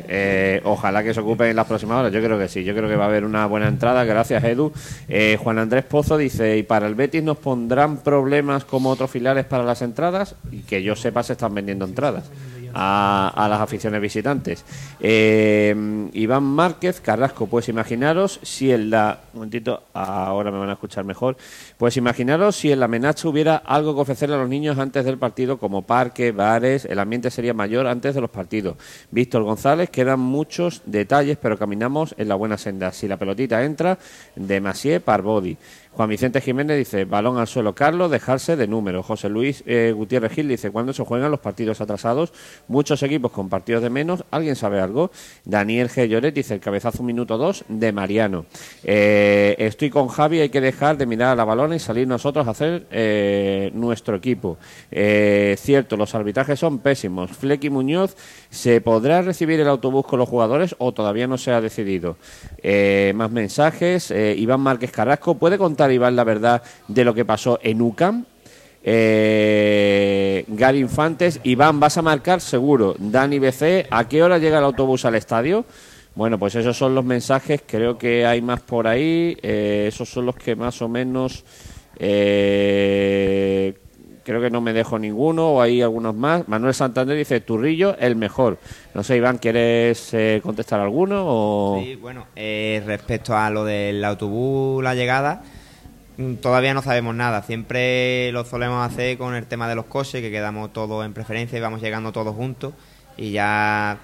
Eh, 0.09 0.61
ojalá 0.64 1.02
que 1.02 1.12
se 1.12 1.20
ocupen 1.20 1.48
en 1.48 1.56
las 1.56 1.66
próximas 1.66 1.98
horas. 1.98 2.12
Yo 2.12 2.22
creo 2.22 2.38
que 2.38 2.48
sí, 2.48 2.62
yo 2.64 2.74
creo 2.74 2.88
que 2.88 2.94
va 2.96 3.04
a 3.04 3.09
haber 3.09 3.24
una 3.24 3.44
buena 3.46 3.66
entrada. 3.68 4.04
Gracias, 4.04 4.42
Edu. 4.44 4.72
Eh, 5.09 5.36
Juan 5.42 5.59
Andrés 5.59 5.84
Pozo 5.84 6.16
dice, 6.16 6.56
¿y 6.56 6.62
para 6.62 6.86
el 6.86 6.94
Betis 6.94 7.22
nos 7.22 7.38
pondrán 7.38 7.98
problemas 7.98 8.64
como 8.64 8.90
otros 8.90 9.11
filiales 9.11 9.44
para 9.44 9.64
las 9.64 9.82
entradas? 9.82 10.36
Y 10.50 10.61
que 10.61 10.82
yo 10.82 10.94
sepa, 10.96 11.22
se 11.22 11.32
están 11.34 11.54
vendiendo 11.54 11.84
entradas. 11.84 12.30
A, 12.75 13.33
a 13.35 13.49
las 13.49 13.61
aficiones 13.61 14.01
visitantes. 14.01 14.64
Eh, 15.01 15.75
Iván 16.12 16.43
Márquez, 16.43 17.01
Carrasco, 17.01 17.47
pues 17.47 17.69
imaginaros 17.69 18.41
si 18.43 18.73
en 18.73 18.91
la. 18.91 19.21
Un 19.33 19.41
momentito, 19.41 19.85
ahora 19.93 20.51
me 20.51 20.59
van 20.59 20.71
a 20.71 20.73
escuchar 20.73 21.05
mejor. 21.05 21.37
Pues 21.77 21.97
imaginaros 21.97 22.57
si 22.57 22.73
en 22.73 22.81
la 22.81 22.89
Menacha 22.89 23.29
hubiera 23.29 23.57
algo 23.57 23.95
que 23.95 24.01
ofrecerle 24.01 24.35
a 24.35 24.39
los 24.39 24.49
niños 24.49 24.79
antes 24.79 25.05
del 25.05 25.19
partido, 25.19 25.59
como 25.59 25.83
parque, 25.83 26.33
bares, 26.33 26.85
el 26.85 26.99
ambiente 26.99 27.31
sería 27.31 27.55
mayor 27.55 27.87
antes 27.87 28.14
de 28.14 28.21
los 28.21 28.31
partidos. 28.31 28.77
Víctor 29.11 29.43
González, 29.43 29.91
quedan 29.91 30.21
muchos 30.21 30.83
detalles, 30.87 31.39
pero 31.41 31.59
caminamos 31.59 32.14
en 32.19 32.29
la 32.29 32.35
buena 32.35 32.59
senda. 32.59 32.93
Si 32.93 33.09
la 33.09 33.16
pelotita 33.16 33.64
entra, 33.64 33.99
de 34.35 34.61
Masier 34.61 35.01
Parbodi. 35.01 35.57
Juan 35.93 36.09
Vicente 36.09 36.41
Jiménez 36.41 36.78
dice, 36.78 37.05
balón 37.05 37.39
al 37.39 37.47
suelo, 37.47 37.74
Carlos, 37.74 38.11
dejarse 38.11 38.57
de 38.57 38.68
números. 38.68 39.07
José 39.07 39.28
Luis 39.28 39.64
eh, 39.66 39.93
Gutiérrez 39.95 40.32
Gil 40.32 40.49
dice, 40.49 40.70
¿cuándo 40.70 40.93
se 40.93 41.05
juegan 41.05 41.30
los 41.30 41.41
partidos 41.41 41.80
atrasados? 41.80 42.32
Muchos 42.68 43.03
equipos 43.03 43.32
con 43.32 43.49
partidos 43.49 43.82
de 43.82 43.91
menos. 43.91 44.24
¿Alguien 44.30 44.57
sabe 44.57 44.80
algo? 44.80 45.11
Daniel 45.45 45.89
G. 45.89 46.07
Lloret 46.07 46.34
dice, 46.34 46.55
el 46.55 46.61
cabezazo 46.61 47.03
minuto 47.03 47.39
2 47.39 47.64
de 47.68 47.93
Mariano. 47.93 48.47
Eh, 48.84 49.57
estoy 49.59 49.91
con 49.91 50.09
Javi, 50.09 50.41
hay 50.41 50.51
que 50.51 50.61
dejar 50.61 50.97
de 50.97 51.07
mirar 51.07 51.30
a 51.30 51.34
la 51.34 51.45
balona 51.45 51.76
y 51.76 51.78
salir 51.78 52.07
nosotros 52.07 52.47
a 52.47 52.51
hacer 52.51 52.86
eh, 52.91 53.70
nuestro 53.74 54.16
equipo. 54.16 54.59
Eh, 54.91 55.57
cierto, 55.59 55.97
los 55.97 56.14
arbitrajes 56.14 56.59
son 56.59 56.78
pésimos. 56.78 57.30
Flecky 57.30 57.70
Muñoz, 57.70 58.16
¿se 58.51 58.80
podrá 58.80 59.22
recibir 59.22 59.61
el 59.61 59.68
autobús 59.68 60.07
con 60.07 60.18
los 60.18 60.28
jugadores 60.28 60.74
o 60.78 60.93
todavía 60.93 61.26
no 61.26 61.39
se 61.39 61.53
ha 61.53 61.61
decidido? 61.61 62.16
Eh, 62.62 63.12
más 63.14 63.30
mensajes. 63.30 64.11
Iván 64.11 64.61
Márquez 64.61 64.93
Carrasco, 64.93 65.36
¿puede 65.36 65.59
contar 65.59 65.78
Iván 65.91 66.16
la 66.16 66.24
verdad 66.24 66.62
de 66.89 67.05
lo 67.05 67.14
que 67.14 67.24
pasó 67.24 67.59
en 67.62 67.81
UCAM? 67.81 68.24
Eh, 68.83 70.45
Gary 70.49 70.79
Infantes, 70.79 71.41
Iván, 71.45 71.79
¿vas 71.79 71.99
a 71.99 72.03
marcar? 72.03 72.41
Seguro. 72.41 72.95
Dani 72.99 73.39
BC, 73.39 73.87
¿a 73.91 74.09
qué 74.09 74.22
hora 74.22 74.39
llega 74.39 74.59
el 74.59 74.64
autobús 74.64 75.05
al 75.05 75.14
estadio? 75.14 75.64
Bueno, 76.14 76.39
pues 76.39 76.55
esos 76.55 76.76
son 76.76 76.95
los 76.95 77.05
mensajes, 77.05 77.62
creo 77.64 77.97
que 77.97 78.26
hay 78.26 78.43
más 78.43 78.61
por 78.61 78.89
ahí, 78.89 79.37
eh, 79.41 79.87
esos 79.87 80.09
son 80.09 80.26
los 80.26 80.35
que 80.35 80.57
más 80.57 80.83
o 80.83 80.89
menos, 80.89 81.45
eh, 81.97 83.74
creo 84.24 84.41
que 84.41 84.51
no 84.51 84.61
me 84.61 84.72
dejo 84.72 84.99
ninguno, 84.99 85.49
o 85.53 85.62
hay 85.62 85.81
algunos 85.81 86.14
más. 86.14 86.49
Manuel 86.49 86.74
Santander 86.74 87.16
dice, 87.16 87.41
Turrillo, 87.41 87.97
el 87.99 88.16
mejor. 88.16 88.59
No 88.95 89.05
sé, 89.05 89.16
Iván, 89.16 89.39
¿quieres 89.39 90.12
eh, 90.12 90.41
contestar 90.43 90.81
alguno? 90.81 91.22
O... 91.24 91.81
Sí, 91.85 91.95
bueno, 91.95 92.26
eh, 92.35 92.83
respecto 92.85 93.37
a 93.37 93.49
lo 93.49 93.64
del 93.64 94.05
autobús, 94.05 94.83
la 94.83 94.95
llegada, 94.95 95.43
todavía 96.41 96.75
no 96.75 96.83
sabemos 96.83 97.14
nada. 97.14 97.43
Siempre 97.43 98.31
lo 98.33 98.45
solemos 98.45 98.87
hacer 98.87 99.19
con 99.19 99.35
el 99.35 99.47
tema 99.47 99.69
de 99.69 99.75
los 99.75 99.87
coches, 99.87 100.21
que 100.21 100.31
quedamos 100.31 100.73
todos 100.73 101.05
en 101.05 101.12
preferencia 101.12 101.59
y 101.59 101.61
vamos 101.61 101.81
llegando 101.81 102.12
todos 102.12 102.35
juntos. 102.35 102.73
Y 103.16 103.33
ya 103.33 103.99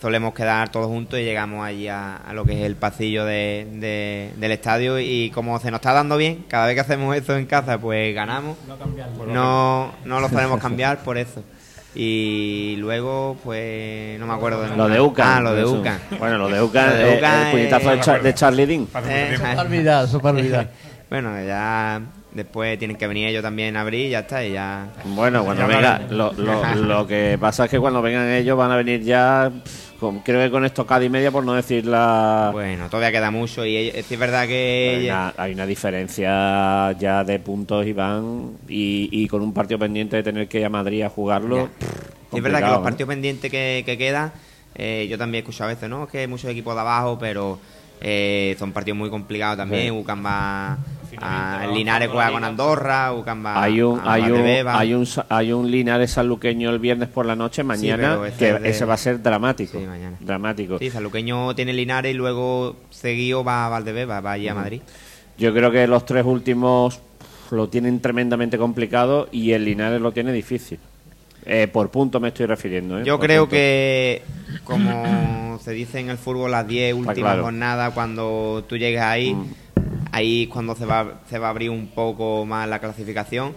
solemos 0.00 0.32
quedar 0.34 0.68
todos 0.70 0.86
juntos 0.86 1.18
y 1.18 1.24
llegamos 1.24 1.64
allí 1.66 1.88
a, 1.88 2.16
a 2.16 2.32
lo 2.32 2.44
que 2.44 2.52
es 2.60 2.64
el 2.64 2.76
pasillo 2.76 3.24
de- 3.24 3.66
de- 3.72 4.32
del 4.36 4.52
estadio. 4.52 4.98
Y 5.00 5.30
como 5.34 5.58
se 5.58 5.70
nos 5.70 5.78
está 5.78 5.92
dando 5.92 6.16
bien, 6.16 6.44
cada 6.48 6.66
vez 6.66 6.74
que 6.74 6.80
hacemos 6.80 7.16
eso 7.16 7.36
en 7.36 7.46
casa, 7.46 7.78
pues 7.78 8.14
ganamos. 8.14 8.56
No, 9.34 9.92
no 10.04 10.20
lo 10.20 10.28
podemos 10.28 10.60
cambiar 10.62 10.98
por 10.98 11.18
eso. 11.18 11.42
Y 11.94 12.76
luego, 12.78 13.36
pues, 13.42 14.20
no 14.20 14.26
me 14.26 14.34
acuerdo 14.34 14.62
de 14.62 14.76
Lo 14.76 14.88
de 14.88 15.00
UCAM. 15.00 15.26
Ah, 15.38 15.40
lo 15.40 15.54
de. 15.54 15.64
UCAM. 15.64 15.98
Bueno, 16.18 16.38
lo 16.38 16.48
de 16.48 16.62
UCAM, 16.62 16.90
Lo 16.90 16.94
de 16.94 17.14
eh, 17.14 17.18
UCAM, 17.18 17.42
el 17.46 17.50
puñetazo 17.50 17.90
de, 17.90 18.00
Char- 18.00 18.22
de 18.22 18.34
Charlie 18.34 18.66
Dean. 18.66 18.86
Eh, 19.08 19.26
mucho 19.32 19.42
tiempo. 19.42 19.60
Bueno, 21.10 21.30
ya 21.42 22.02
después 22.32 22.78
tienen 22.78 22.96
que 22.98 23.06
venir 23.06 23.28
ellos 23.28 23.42
también 23.42 23.76
a 23.76 23.80
abrir 23.80 24.06
y 24.06 24.10
ya 24.10 24.20
está, 24.20 24.44
y 24.44 24.52
ya... 24.52 24.88
Bueno, 25.06 25.42
cuando 25.44 25.66
venga, 25.66 26.00
lo, 26.10 26.32
lo, 26.34 26.74
lo 26.76 27.06
que 27.06 27.38
pasa 27.40 27.64
es 27.64 27.70
que 27.70 27.78
cuando 27.80 28.02
vengan 28.02 28.28
ellos 28.30 28.58
van 28.58 28.70
a 28.70 28.76
venir 28.76 29.02
ya, 29.02 29.50
con- 29.98 30.18
creo 30.20 30.42
que 30.44 30.50
con 30.50 30.66
estocada 30.66 31.02
y 31.02 31.08
media, 31.08 31.30
por 31.30 31.42
no 31.44 31.54
decir 31.54 31.86
la... 31.86 32.50
Bueno, 32.52 32.90
todavía 32.90 33.10
queda 33.10 33.30
mucho 33.30 33.64
y 33.64 33.74
ellos- 33.76 33.94
es 34.10 34.18
verdad 34.18 34.42
hay, 34.42 34.48
que... 34.48 35.02
una, 35.06 35.32
hay 35.38 35.54
una 35.54 35.64
diferencia 35.66 36.92
ya 36.98 37.24
de 37.24 37.38
puntos, 37.38 37.86
Iván, 37.86 38.50
y, 38.68 39.08
y 39.10 39.26
con 39.28 39.40
un 39.40 39.54
partido 39.54 39.78
pendiente 39.78 40.16
de 40.16 40.22
tener 40.22 40.46
que 40.46 40.58
ir 40.60 40.66
a 40.66 40.70
Madrid 40.70 41.02
a 41.02 41.08
jugarlo. 41.08 41.70
Pff, 41.78 42.36
es 42.36 42.42
verdad 42.42 42.58
que 42.58 42.66
los 42.66 42.76
¿no? 42.78 42.82
partidos 42.82 43.08
pendientes 43.08 43.50
que, 43.50 43.82
que 43.86 43.96
quedan, 43.96 44.30
eh, 44.74 45.06
yo 45.10 45.16
también 45.16 45.36
he 45.36 45.48
escuchado 45.48 45.70
a 45.70 45.74
veces, 45.74 45.88
¿no? 45.88 46.06
Que 46.06 46.18
hay 46.18 46.26
muchos 46.26 46.50
equipos 46.50 46.74
de 46.74 46.80
abajo, 46.82 47.16
pero 47.18 47.58
eh, 48.02 48.54
son 48.58 48.72
partidos 48.72 48.98
muy 48.98 49.08
complicados 49.08 49.56
también. 49.56 49.84
Sí. 49.84 49.90
UCAM 49.90 50.24
va 50.24 50.78
a 51.20 51.50
avanzando 51.54 51.74
Linares 51.76 52.08
juega 52.10 52.30
con 52.32 52.44
Andorra, 52.44 53.12
UCAM 53.12 53.44
va 53.46 53.62
Hay 53.62 53.80
un, 53.82 54.00
hay, 54.04 54.22
un, 54.30 54.46
hay, 54.68 54.94
un, 54.94 55.06
sa- 55.06 55.26
hay 55.28 55.52
un 55.52 55.70
Linares 55.70 56.10
sanluqueño 56.12 56.70
el 56.70 56.78
viernes 56.78 57.08
por 57.08 57.26
la 57.26 57.36
noche, 57.36 57.62
mañana, 57.62 58.18
que 58.38 58.50
es 58.50 58.62
de- 58.62 58.68
ese 58.70 58.84
va 58.84 58.94
a 58.94 58.98
ser 58.98 59.22
dramático. 59.22 59.78
Sí, 59.78 59.86
mañana. 59.86 60.16
Dramático. 60.20 60.78
Sí, 60.78 60.90
Saluqueño 60.90 61.54
tiene 61.54 61.72
Linares 61.72 62.12
y 62.12 62.16
luego 62.16 62.76
seguido 62.90 63.44
va 63.44 63.66
a 63.66 63.68
Valdebeba, 63.68 64.20
va 64.20 64.32
allí 64.32 64.48
a 64.48 64.54
Madrid. 64.54 64.80
Yo 65.38 65.52
creo 65.54 65.70
que 65.70 65.86
los 65.86 66.04
tres 66.04 66.24
últimos 66.24 67.00
lo 67.50 67.68
tienen 67.68 68.00
tremendamente 68.00 68.58
complicado 68.58 69.28
y 69.32 69.52
el 69.52 69.64
Linares 69.64 70.00
lo 70.00 70.12
tiene 70.12 70.32
difícil. 70.32 70.78
Eh, 71.46 71.66
por 71.66 71.88
punto 71.90 72.20
me 72.20 72.28
estoy 72.28 72.44
refiriendo. 72.46 72.98
¿eh? 72.98 73.04
Yo 73.06 73.16
Por 73.16 73.24
creo 73.26 73.42
punto. 73.44 73.52
que, 73.52 74.22
como 74.64 75.58
se 75.62 75.70
dice 75.72 75.98
en 76.00 76.10
el 76.10 76.18
fútbol, 76.18 76.50
las 76.50 76.66
10 76.68 76.92
últimas 76.94 77.14
claro. 77.16 77.42
jornadas, 77.44 77.94
cuando 77.94 78.64
tú 78.68 78.76
llegues 78.76 79.00
ahí, 79.00 79.32
Mm. 79.34 79.46
Ahí 80.12 80.44
es 80.44 80.48
cuando 80.48 80.74
se 80.74 80.86
va, 80.86 81.20
se 81.28 81.38
va 81.38 81.48
a 81.48 81.50
abrir 81.50 81.70
un 81.70 81.88
poco 81.88 82.44
más 82.46 82.68
la 82.68 82.78
clasificación. 82.78 83.54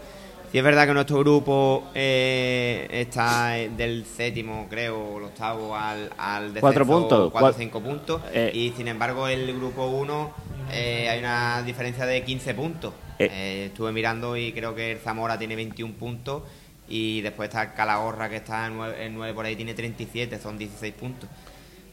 Sí 0.51 0.57
es 0.57 0.63
verdad 0.63 0.85
que 0.85 0.93
nuestro 0.93 1.19
grupo 1.19 1.85
eh, 1.95 2.87
está 2.91 3.57
eh, 3.57 3.69
del 3.69 4.05
séptimo, 4.05 4.67
creo, 4.69 5.17
el 5.17 5.23
octavo 5.23 5.75
al, 5.75 6.11
al 6.17 6.53
descenso, 6.53 6.61
Cuatro 6.61 6.85
puntos, 6.85 7.31
cuatro 7.31 7.53
cinco 7.57 7.81
puntos. 7.81 8.21
Eh. 8.33 8.51
y 8.53 8.73
sin 8.75 8.89
embargo, 8.89 9.27
el 9.27 9.55
grupo 9.55 9.85
1 9.87 10.31
hay 10.69 11.19
una 11.19 11.63
diferencia 11.63 12.05
de 12.05 12.23
15 12.23 12.53
puntos. 12.53 12.93
Eh. 13.21 13.29
Eh, 13.31 13.65
estuve 13.67 13.91
mirando 13.91 14.35
y 14.35 14.51
creo 14.51 14.73
que 14.73 14.93
el 14.93 14.97
Zamora 14.97 15.37
tiene 15.37 15.55
21 15.55 15.93
puntos. 15.93 16.43
Y 16.87 17.21
después 17.21 17.49
está 17.49 17.73
Calahorra, 17.73 18.29
que 18.29 18.37
está 18.37 18.67
en 18.67 19.15
9, 19.15 19.33
por 19.33 19.45
ahí, 19.45 19.55
tiene 19.55 19.73
37, 19.73 20.39
son 20.39 20.57
16 20.57 20.93
puntos. 20.93 21.29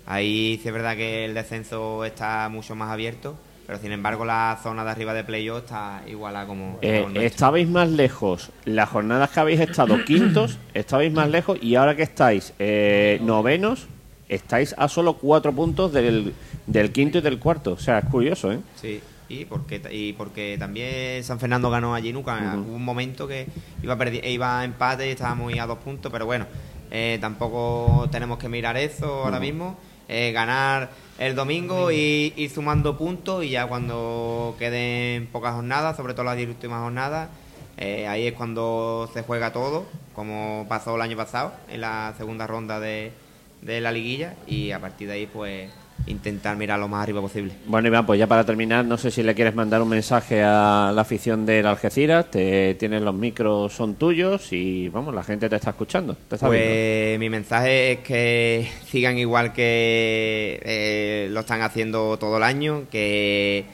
Ahí 0.06 0.58
sí 0.60 0.68
es 0.68 0.74
verdad 0.74 0.96
que 0.96 1.26
el 1.26 1.34
descenso 1.34 2.04
está 2.04 2.48
mucho 2.48 2.74
más 2.74 2.90
abierto, 2.90 3.36
pero 3.68 3.78
sin 3.80 3.92
embargo 3.92 4.24
la 4.24 4.58
zona 4.62 4.82
de 4.82 4.90
arriba 4.90 5.12
de 5.12 5.24
playoff 5.24 5.58
está 5.64 6.00
como... 6.46 6.78
Eh, 6.80 7.00
como 7.02 7.10
nuestro. 7.10 7.20
estabais 7.22 7.68
más 7.68 7.90
lejos, 7.90 8.48
las 8.64 8.88
jornadas 8.88 9.28
que 9.28 9.40
habéis 9.40 9.60
estado 9.60 10.02
quintos, 10.06 10.58
estabais 10.72 11.12
más 11.12 11.28
lejos 11.28 11.58
y 11.60 11.74
ahora 11.74 11.94
que 11.94 12.02
estáis 12.04 12.54
eh, 12.58 13.18
novenos, 13.22 13.86
estáis 14.26 14.74
a 14.78 14.88
solo 14.88 15.18
cuatro 15.18 15.52
puntos 15.52 15.92
del, 15.92 16.32
del 16.66 16.92
quinto 16.92 17.18
y 17.18 17.20
del 17.20 17.38
cuarto. 17.38 17.72
O 17.72 17.78
sea, 17.78 17.98
es 17.98 18.06
curioso, 18.06 18.50
¿eh? 18.52 18.60
Sí, 18.76 19.02
y 19.28 19.44
porque, 19.44 19.82
y 19.90 20.14
porque 20.14 20.56
también 20.58 21.22
San 21.22 21.38
Fernando 21.38 21.68
ganó 21.68 21.94
allí 21.94 22.10
nunca. 22.10 22.36
Ujú. 22.54 22.68
Hubo 22.70 22.76
un 22.76 22.84
momento 22.86 23.28
que 23.28 23.48
iba, 23.82 23.98
perdi- 23.98 24.24
iba 24.30 24.60
a 24.60 24.64
empate 24.64 25.06
y 25.08 25.10
estábamos 25.10 25.52
a 25.58 25.66
dos 25.66 25.76
puntos, 25.76 26.10
pero 26.10 26.24
bueno, 26.24 26.46
eh, 26.90 27.18
tampoco 27.20 28.08
tenemos 28.10 28.38
que 28.38 28.48
mirar 28.48 28.78
eso 28.78 29.24
ahora 29.24 29.38
mismo. 29.40 29.78
Eh, 30.08 30.32
ganar 30.32 30.90
el 31.18 31.34
domingo 31.34 31.90
y 31.90 32.32
ir 32.34 32.50
sumando 32.50 32.96
puntos 32.96 33.44
y 33.44 33.50
ya 33.50 33.66
cuando 33.66 34.56
queden 34.58 35.26
pocas 35.26 35.54
jornadas, 35.54 35.96
sobre 35.96 36.14
todo 36.14 36.24
las 36.24 36.36
diez 36.36 36.48
últimas 36.48 36.80
jornadas, 36.80 37.28
eh, 37.76 38.08
ahí 38.08 38.26
es 38.26 38.32
cuando 38.32 39.10
se 39.12 39.22
juega 39.22 39.52
todo, 39.52 39.84
como 40.14 40.64
pasó 40.68 40.96
el 40.96 41.02
año 41.02 41.16
pasado 41.16 41.52
en 41.68 41.82
la 41.82 42.14
segunda 42.16 42.46
ronda 42.46 42.80
de, 42.80 43.12
de 43.60 43.80
la 43.80 43.92
liguilla 43.92 44.34
y 44.46 44.70
a 44.70 44.80
partir 44.80 45.08
de 45.08 45.14
ahí 45.14 45.26
pues 45.26 45.70
intentar 46.08 46.56
mirar 46.56 46.78
lo 46.78 46.88
más 46.88 47.02
arriba 47.02 47.20
posible. 47.20 47.52
Bueno, 47.66 47.88
Iván, 47.88 48.06
pues 48.06 48.18
ya 48.18 48.26
para 48.26 48.44
terminar, 48.44 48.84
no 48.84 48.98
sé 48.98 49.10
si 49.10 49.22
le 49.22 49.34
quieres 49.34 49.54
mandar 49.54 49.82
un 49.82 49.88
mensaje 49.88 50.42
a 50.42 50.90
la 50.94 51.02
afición 51.02 51.46
del 51.46 51.66
Algeciras. 51.66 52.30
Te 52.30 52.74
tienes 52.74 53.02
los 53.02 53.14
micros, 53.14 53.72
son 53.72 53.94
tuyos 53.94 54.52
y 54.52 54.88
vamos, 54.88 55.14
la 55.14 55.22
gente 55.22 55.48
te 55.48 55.56
está 55.56 55.70
escuchando. 55.70 56.16
Te 56.28 56.36
está 56.36 56.48
viendo. 56.48 56.68
Pues 56.68 57.18
mi 57.18 57.30
mensaje 57.30 57.92
es 57.92 57.98
que 58.00 58.68
sigan 58.86 59.18
igual 59.18 59.52
que 59.52 60.60
eh, 60.64 61.28
lo 61.30 61.40
están 61.40 61.62
haciendo 61.62 62.18
todo 62.18 62.38
el 62.38 62.42
año, 62.42 62.84
que 62.90 63.64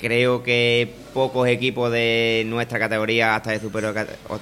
creo 0.00 0.42
que 0.42 0.94
pocos 1.12 1.46
equipos 1.46 1.92
de 1.92 2.44
nuestra 2.46 2.78
categoría 2.78 3.34
hasta 3.34 3.50
de 3.50 3.60
superior 3.60 3.94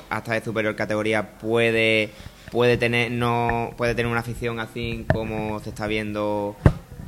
hasta 0.08 0.34
de 0.34 0.44
superior 0.44 0.76
categoría 0.76 1.32
puede 1.38 2.10
puede 2.52 2.76
tener 2.76 3.10
no 3.10 3.74
puede 3.76 3.96
tener 3.96 4.10
una 4.10 4.20
afición 4.20 4.60
así 4.60 5.04
como 5.12 5.58
se 5.60 5.70
está 5.70 5.88
viendo 5.88 6.56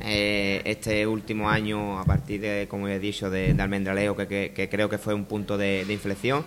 eh, 0.03 0.61
este 0.65 1.05
último 1.07 1.49
año 1.49 1.99
a 1.99 2.05
partir 2.05 2.41
de 2.41 2.67
como 2.69 2.87
he 2.87 2.99
dicho 2.99 3.29
de, 3.29 3.53
de 3.53 3.61
Almendralejo 3.61 4.15
que, 4.15 4.69
creo 4.69 4.89
que 4.89 4.97
fue 4.97 5.13
un 5.13 5.25
punto 5.25 5.57
de, 5.57 5.85
de 5.85 5.93
inflexión. 5.93 6.43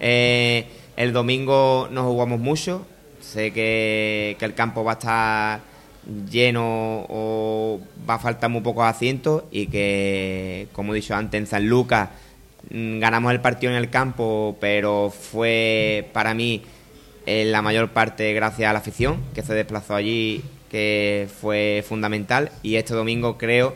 Eh, 0.00 0.66
el 0.96 1.12
domingo 1.12 1.88
nos 1.90 2.04
jugamos 2.04 2.40
mucho. 2.40 2.86
Sé 3.20 3.52
que, 3.52 4.36
que 4.38 4.44
el 4.44 4.54
campo 4.54 4.84
va 4.84 4.92
a 4.92 4.94
estar 4.94 5.60
lleno 6.30 7.06
o 7.08 7.80
va 8.08 8.14
a 8.14 8.18
faltar 8.18 8.50
muy 8.50 8.60
pocos 8.60 8.84
asientos 8.84 9.44
y 9.50 9.66
que 9.66 10.68
como 10.72 10.92
he 10.92 10.96
dicho 10.96 11.14
antes 11.14 11.40
en 11.40 11.46
San 11.46 11.66
Lucas 11.66 12.10
mm, 12.70 13.00
ganamos 13.00 13.32
el 13.32 13.40
partido 13.40 13.72
en 13.72 13.78
el 13.78 13.90
campo 13.90 14.56
pero 14.60 15.10
fue 15.10 16.08
para 16.12 16.32
mí 16.32 16.62
en 17.26 17.50
la 17.50 17.60
mayor 17.60 17.90
parte 17.90 18.32
gracias 18.32 18.70
a 18.70 18.72
la 18.72 18.78
afición 18.78 19.20
que 19.34 19.42
se 19.42 19.52
desplazó 19.52 19.94
allí, 19.94 20.42
que 20.70 21.28
fue 21.40 21.84
fundamental. 21.86 22.50
Y 22.62 22.76
este 22.76 22.94
domingo 22.94 23.38
creo 23.38 23.74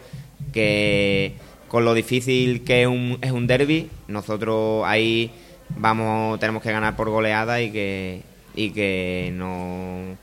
que 0.53 1.35
con 1.69 1.85
lo 1.85 1.95
difícil 1.95 2.65
que 2.65 2.83
es 2.83 2.89
un, 2.89 3.19
es 3.23 3.31
un 3.31 3.47
derby, 3.47 3.89
nosotros 4.09 4.83
ahí 4.87 5.31
vamos 5.77 6.41
tenemos 6.41 6.63
que 6.63 6.73
ganar 6.73 6.97
por 6.97 7.09
goleada 7.11 7.61
y 7.61 7.71
que, 7.71 8.23
y 8.55 8.71
que 8.71 9.31
no... 9.35 10.17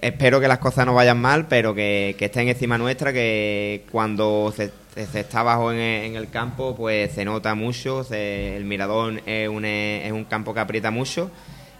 Espero 0.00 0.38
que 0.38 0.48
las 0.48 0.58
cosas 0.58 0.84
no 0.84 0.92
vayan 0.94 1.18
mal, 1.18 1.46
pero 1.48 1.74
que, 1.74 2.14
que 2.18 2.26
estén 2.26 2.46
encima 2.48 2.76
nuestra, 2.76 3.10
que 3.12 3.84
cuando 3.90 4.52
se, 4.54 4.70
está 5.18 5.40
abajo 5.40 5.72
en 5.72 5.78
en 5.78 6.16
el 6.16 6.28
campo, 6.28 6.76
pues 6.76 7.12
se 7.12 7.24
nota 7.24 7.54
mucho, 7.54 8.04
se- 8.04 8.54
el 8.56 8.64
mirador 8.64 9.22
es 9.24 9.48
un, 9.48 9.64
es 9.64 10.12
un 10.12 10.24
campo 10.24 10.52
que 10.52 10.60
aprieta 10.60 10.90
mucho 10.90 11.30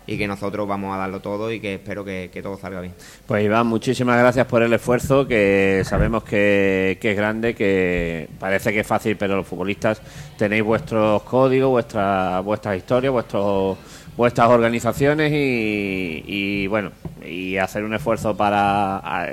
y 0.06 0.18
que 0.18 0.26
nosotros 0.26 0.68
vamos 0.68 0.94
a 0.94 0.98
darlo 0.98 1.20
todo 1.20 1.50
y 1.50 1.60
que 1.60 1.74
espero 1.74 2.04
que, 2.04 2.30
que 2.32 2.42
todo 2.42 2.56
salga 2.56 2.80
bien. 2.80 2.94
Pues 3.26 3.44
Iván, 3.44 3.66
muchísimas 3.66 4.18
gracias 4.18 4.46
por 4.46 4.62
el 4.62 4.72
esfuerzo, 4.72 5.26
que 5.26 5.82
sabemos 5.84 6.24
que, 6.24 6.98
que 7.00 7.12
es 7.12 7.16
grande, 7.16 7.54
que 7.54 8.28
parece 8.38 8.72
que 8.72 8.80
es 8.80 8.86
fácil, 8.86 9.16
pero 9.16 9.36
los 9.36 9.46
futbolistas 9.46 10.00
tenéis 10.36 10.62
vuestros 10.62 11.22
códigos, 11.22 11.70
vuestra, 11.70 12.40
vuestras 12.40 12.76
historias, 12.76 13.12
vuestros 13.12 13.78
vuestras 14.16 14.48
organizaciones 14.48 15.32
y, 15.32 16.22
y, 16.26 16.66
bueno 16.68 16.90
y 17.26 17.56
hacer 17.56 17.82
un 17.84 17.94
esfuerzo 17.94 18.36
para 18.36 18.98
a, 18.98 19.26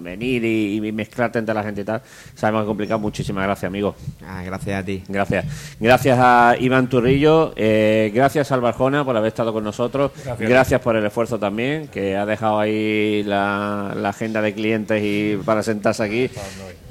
venir 0.00 0.44
y, 0.44 0.76
y 0.84 0.92
mezclarte 0.92 1.38
entre 1.38 1.54
la 1.54 1.62
gente 1.62 1.82
y 1.82 1.84
tal 1.84 2.00
sabemos 2.34 2.60
que 2.60 2.64
es 2.64 2.68
complicado 2.68 2.98
muchísimas 3.00 3.44
gracias 3.44 3.68
amigo 3.68 3.94
Ah, 4.26 4.42
gracias 4.42 4.80
a 4.80 4.84
ti. 4.84 5.02
Gracias. 5.08 5.44
Gracias 5.78 6.18
a 6.20 6.56
Iván 6.58 6.88
Turrillo, 6.88 7.52
eh, 7.56 8.10
gracias 8.14 8.50
a 8.50 8.54
Albarjona 8.54 9.04
por 9.04 9.16
haber 9.16 9.28
estado 9.28 9.52
con 9.52 9.62
nosotros, 9.62 10.12
Gracias. 10.24 10.48
gracias, 10.48 10.80
por 10.80 10.96
el 10.96 11.04
esfuerzo 11.04 11.38
también, 11.38 11.88
que 11.88 12.16
ha 12.16 12.24
dejado 12.26 12.58
ahí 12.58 13.22
la, 13.24 13.92
la 13.94 14.08
agenda 14.08 14.40
de 14.40 14.54
clientes 14.54 15.02
y 15.04 15.36
para 15.44 15.62
sentarse 15.62 16.02
aquí. 16.02 16.30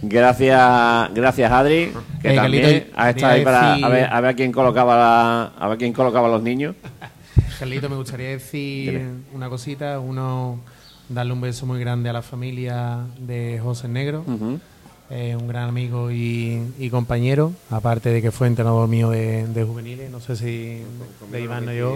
Gracias, 0.04 1.14
gracias 1.14 1.52
Adri, 1.52 1.92
que 2.22 2.34
Eh, 2.34 2.36
también 2.36 2.88
ha 2.96 3.10
estado 3.10 3.34
ahí 3.34 3.44
para 3.44 3.74
a 3.76 3.90
ver, 3.90 4.06
a 4.12 4.22
ver 4.22 4.32
a 4.32 4.34
quién 4.36 4.52
colocaba 4.52 4.96
la- 4.96 5.52
a 5.60 5.68
ver 5.70 5.78
quién 5.80 5.94
colocaba 5.94 6.28
los 6.28 6.44
niños. 6.44 6.76
Carlito, 7.60 7.90
me 7.90 7.96
gustaría 7.96 8.30
decir 8.30 8.92
Dime. 8.92 9.10
una 9.34 9.50
cosita. 9.50 10.00
Uno, 10.00 10.60
darle 11.10 11.34
un 11.34 11.42
beso 11.42 11.66
muy 11.66 11.80
grande 11.80 12.10
a 12.10 12.14
la 12.14 12.22
familia 12.22 13.00
de 13.20 13.60
José 13.64 13.88
Negro, 13.88 14.24
eh, 15.10 15.36
un 15.40 15.48
gran 15.48 15.70
amigo 15.70 16.12
y, 16.12 16.62
y 16.80 16.90
compañero, 16.90 17.54
aparte 17.70 18.10
de 18.10 18.22
que 18.22 18.32
fue 18.32 18.48
entrenador 18.48 18.88
mío 18.88 19.10
de, 19.10 19.48
de 19.48 19.64
juveniles. 19.64 20.10
No 20.12 20.20
sé 20.20 20.36
si 20.36 20.82
de 21.32 21.42
Iván 21.42 21.68
o 21.70 21.74
yo. 21.74 21.96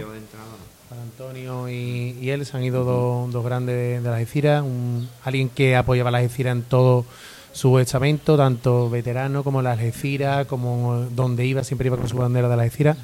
Para 0.89 1.01
Antonio 1.01 1.67
y, 1.67 2.17
y 2.21 2.29
él 2.29 2.45
se 2.45 2.55
han 2.55 2.63
ido 2.63 2.83
dos, 2.85 3.31
dos 3.33 3.43
grandes 3.43 3.75
de, 3.75 3.99
de 4.01 4.09
la 4.09 4.15
Algeciras, 4.15 4.63
un- 4.63 5.09
alguien 5.23 5.49
que 5.49 5.75
apoyaba 5.75 6.09
a 6.09 6.11
la 6.13 6.17
Algeciras 6.19 6.53
en 6.55 6.61
todo 6.63 7.03
su 7.51 7.77
estamento, 7.79 8.37
tanto 8.37 8.89
veterano 8.89 9.43
como 9.43 9.61
la 9.61 9.73
Algeciras, 9.73 10.45
como 10.47 10.95
donde 11.13 11.45
iba, 11.45 11.63
siempre 11.65 11.87
iba 11.87 11.97
con 11.97 12.07
su 12.07 12.15
bandera 12.15 12.47
de 12.47 12.55
la 12.55 12.63
Algeciras, 12.63 12.97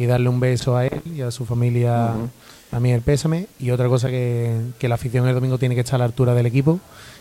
y 0.00 0.06
darle 0.06 0.28
un 0.28 0.40
beso 0.40 0.76
a 0.76 0.86
él 0.86 1.00
y 1.14 1.20
a 1.20 1.30
su 1.30 1.44
familia, 1.44 2.14
también 2.70 2.96
el 2.96 3.02
pésame. 3.02 3.46
Y 3.58 3.70
otra 3.70 3.86
cosa 3.88 4.08
que, 4.08 4.56
que 4.78 4.88
la 4.88 4.94
afición 4.94 5.28
el 5.28 5.34
domingo 5.34 5.58
tiene 5.58 5.74
que 5.74 5.82
estar 5.82 5.96
a 5.96 5.98
la 5.98 6.04
altura 6.06 6.34
del 6.34 6.46
equipo 6.46 6.80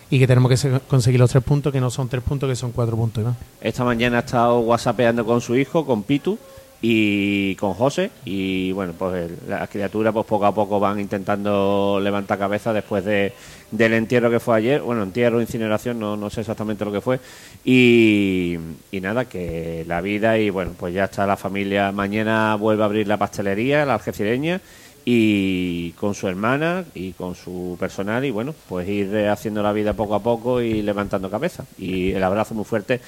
y 0.10 0.18
que 0.18 0.26
tenemos 0.28 0.50
que 0.50 0.58
se- 0.58 0.80
conseguir 0.88 1.20
los 1.20 1.30
tres 1.30 1.44
puntos, 1.44 1.72
que 1.74 1.82
no 1.82 1.90
son 1.90 2.08
tres 2.08 2.24
puntos, 2.24 2.50
que 2.50 2.56
son 2.56 2.72
cuatro 2.72 2.96
puntos. 2.96 3.24
¿no? 3.24 3.36
Esta 3.62 3.84
mañana 3.84 4.18
ha 4.18 4.20
estado 4.22 4.60
whatsappeando 4.60 5.26
con 5.26 5.42
su 5.42 5.56
hijo, 5.56 5.86
con 5.86 6.04
Pitu 6.04 6.38
y 6.82 7.56
con 7.56 7.74
José. 7.74 8.12
Y 8.26 8.72
bueno, 8.72 8.94
pues 8.98 9.32
las 9.48 9.70
criaturas 9.70 10.14
pues 10.14 10.26
poco 10.26 10.46
a 10.46 10.54
poco 10.54 10.80
van 10.80 11.00
intentando 11.00 12.00
levantar 12.02 12.38
cabeza 12.38 12.74
después 12.74 13.04
de, 13.06 13.34
del 13.72 13.94
entierro 13.94 14.30
que 14.30 14.40
fue 14.40 14.58
ayer, 14.58 14.82
bueno, 14.82 15.04
entierro, 15.04 15.42
incineración, 15.42 16.00
no, 16.00 16.18
no 16.18 16.30
sé 16.30 16.42
exactamente 16.42 16.86
lo 16.86 16.92
que 16.92 17.02
fue. 17.02 17.20
Y, 17.64 18.58
y 18.92 19.02
nada, 19.02 19.26
que 19.26 19.84
la 19.88 20.02
vida 20.02 20.38
y 20.38 20.50
bueno, 20.50 20.72
pues 20.78 20.94
ya 20.94 21.06
está 21.06 21.26
la 21.28 21.38
familia, 21.38 21.92
mañana 21.92 22.56
vuelve 22.56 22.84
a 22.84 22.86
abrir 22.86 23.08
la 23.08 23.18
pastelería, 23.18 23.86
la 23.86 23.96
algecireña 23.96 24.62
y 25.06 25.92
con 25.94 26.14
su 26.14 26.28
hermana 26.28 26.86
y 26.94 27.14
con 27.14 27.36
su 27.36 27.78
personal. 27.80 28.26
Y 28.26 28.32
bueno, 28.32 28.54
pues 28.68 28.88
ir 28.88 29.28
haciendo 29.28 29.64
la 29.64 29.74
vida 29.74 29.94
poco 29.94 30.16
a 30.16 30.22
poco 30.22 30.62
y 30.62 30.82
levantando 30.82 31.30
cabeza. 31.30 31.66
Y 31.78 32.12
el 32.12 32.24
abrazo 32.24 32.54
muy 32.54 32.66
fuerte, 32.66 33.02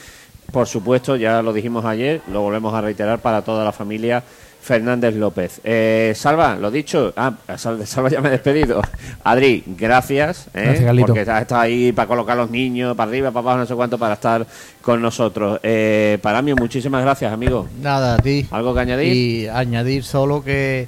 por 0.52 0.68
supuesto, 0.68 1.16
ya 1.16 1.42
lo 1.42 1.54
dijimos 1.54 1.86
ayer, 1.86 2.22
lo 2.32 2.42
volvemos 2.42 2.74
a 2.74 2.82
reiterar 2.82 3.20
para 3.20 3.42
toda 3.42 3.64
la 3.64 3.72
familia 3.72 4.24
Fernández 4.62 5.16
López. 5.16 5.60
Eh, 5.64 6.14
Salva, 6.16 6.56
lo 6.56 6.70
dicho, 6.70 7.12
ah, 7.18 7.34
Sal- 7.58 7.86
Salva 7.88 8.10
ya 8.10 8.22
me 8.22 8.28
he 8.28 8.32
despedido. 8.32 8.80
Adri, 9.24 9.64
gracias, 9.66 10.48
¿eh? 10.54 10.78
Gracias, 10.82 10.96
porque 11.08 11.22
has 11.22 11.42
estado 11.42 11.62
ahí 11.62 11.92
para 11.92 12.08
colocar 12.08 12.38
a 12.38 12.42
los 12.42 12.52
niños, 12.52 12.96
para 12.96 13.10
arriba, 13.10 13.32
para 13.32 13.40
abajo, 13.40 13.58
no 13.60 13.66
sé 13.66 13.74
cuánto, 13.74 13.98
para 13.98 14.14
estar 14.14 14.46
con 14.82 15.02
nosotros. 15.02 15.60
Eh, 15.64 16.20
para 16.22 16.42
mí, 16.44 16.54
muchísimas 16.54 17.02
gracias, 17.02 17.34
amigo. 17.34 17.68
Nada, 17.82 18.16
a 18.16 18.18
ti. 18.20 18.46
¿Algo 18.52 18.74
que 18.76 18.80
añadir? 18.82 19.14
Y 19.14 19.48
añadir 19.48 20.04
solo 20.04 20.44
que, 20.44 20.88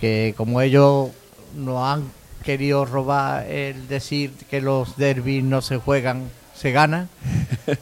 que 0.00 0.34
como 0.36 0.60
ellos 0.60 1.08
nos 1.56 1.82
han 1.82 2.02
querido 2.44 2.84
robar 2.84 3.46
el 3.46 3.88
decir 3.88 4.32
que 4.50 4.60
los 4.60 4.98
derbis 4.98 5.42
no 5.42 5.62
se 5.62 5.78
juegan, 5.78 6.24
se 6.54 6.72
ganan. 6.72 7.08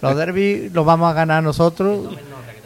Los 0.01 0.17
derbis 0.17 0.73
los 0.73 0.85
vamos 0.87 1.11
a 1.11 1.15
ganar 1.15 1.43
nosotros, 1.43 2.15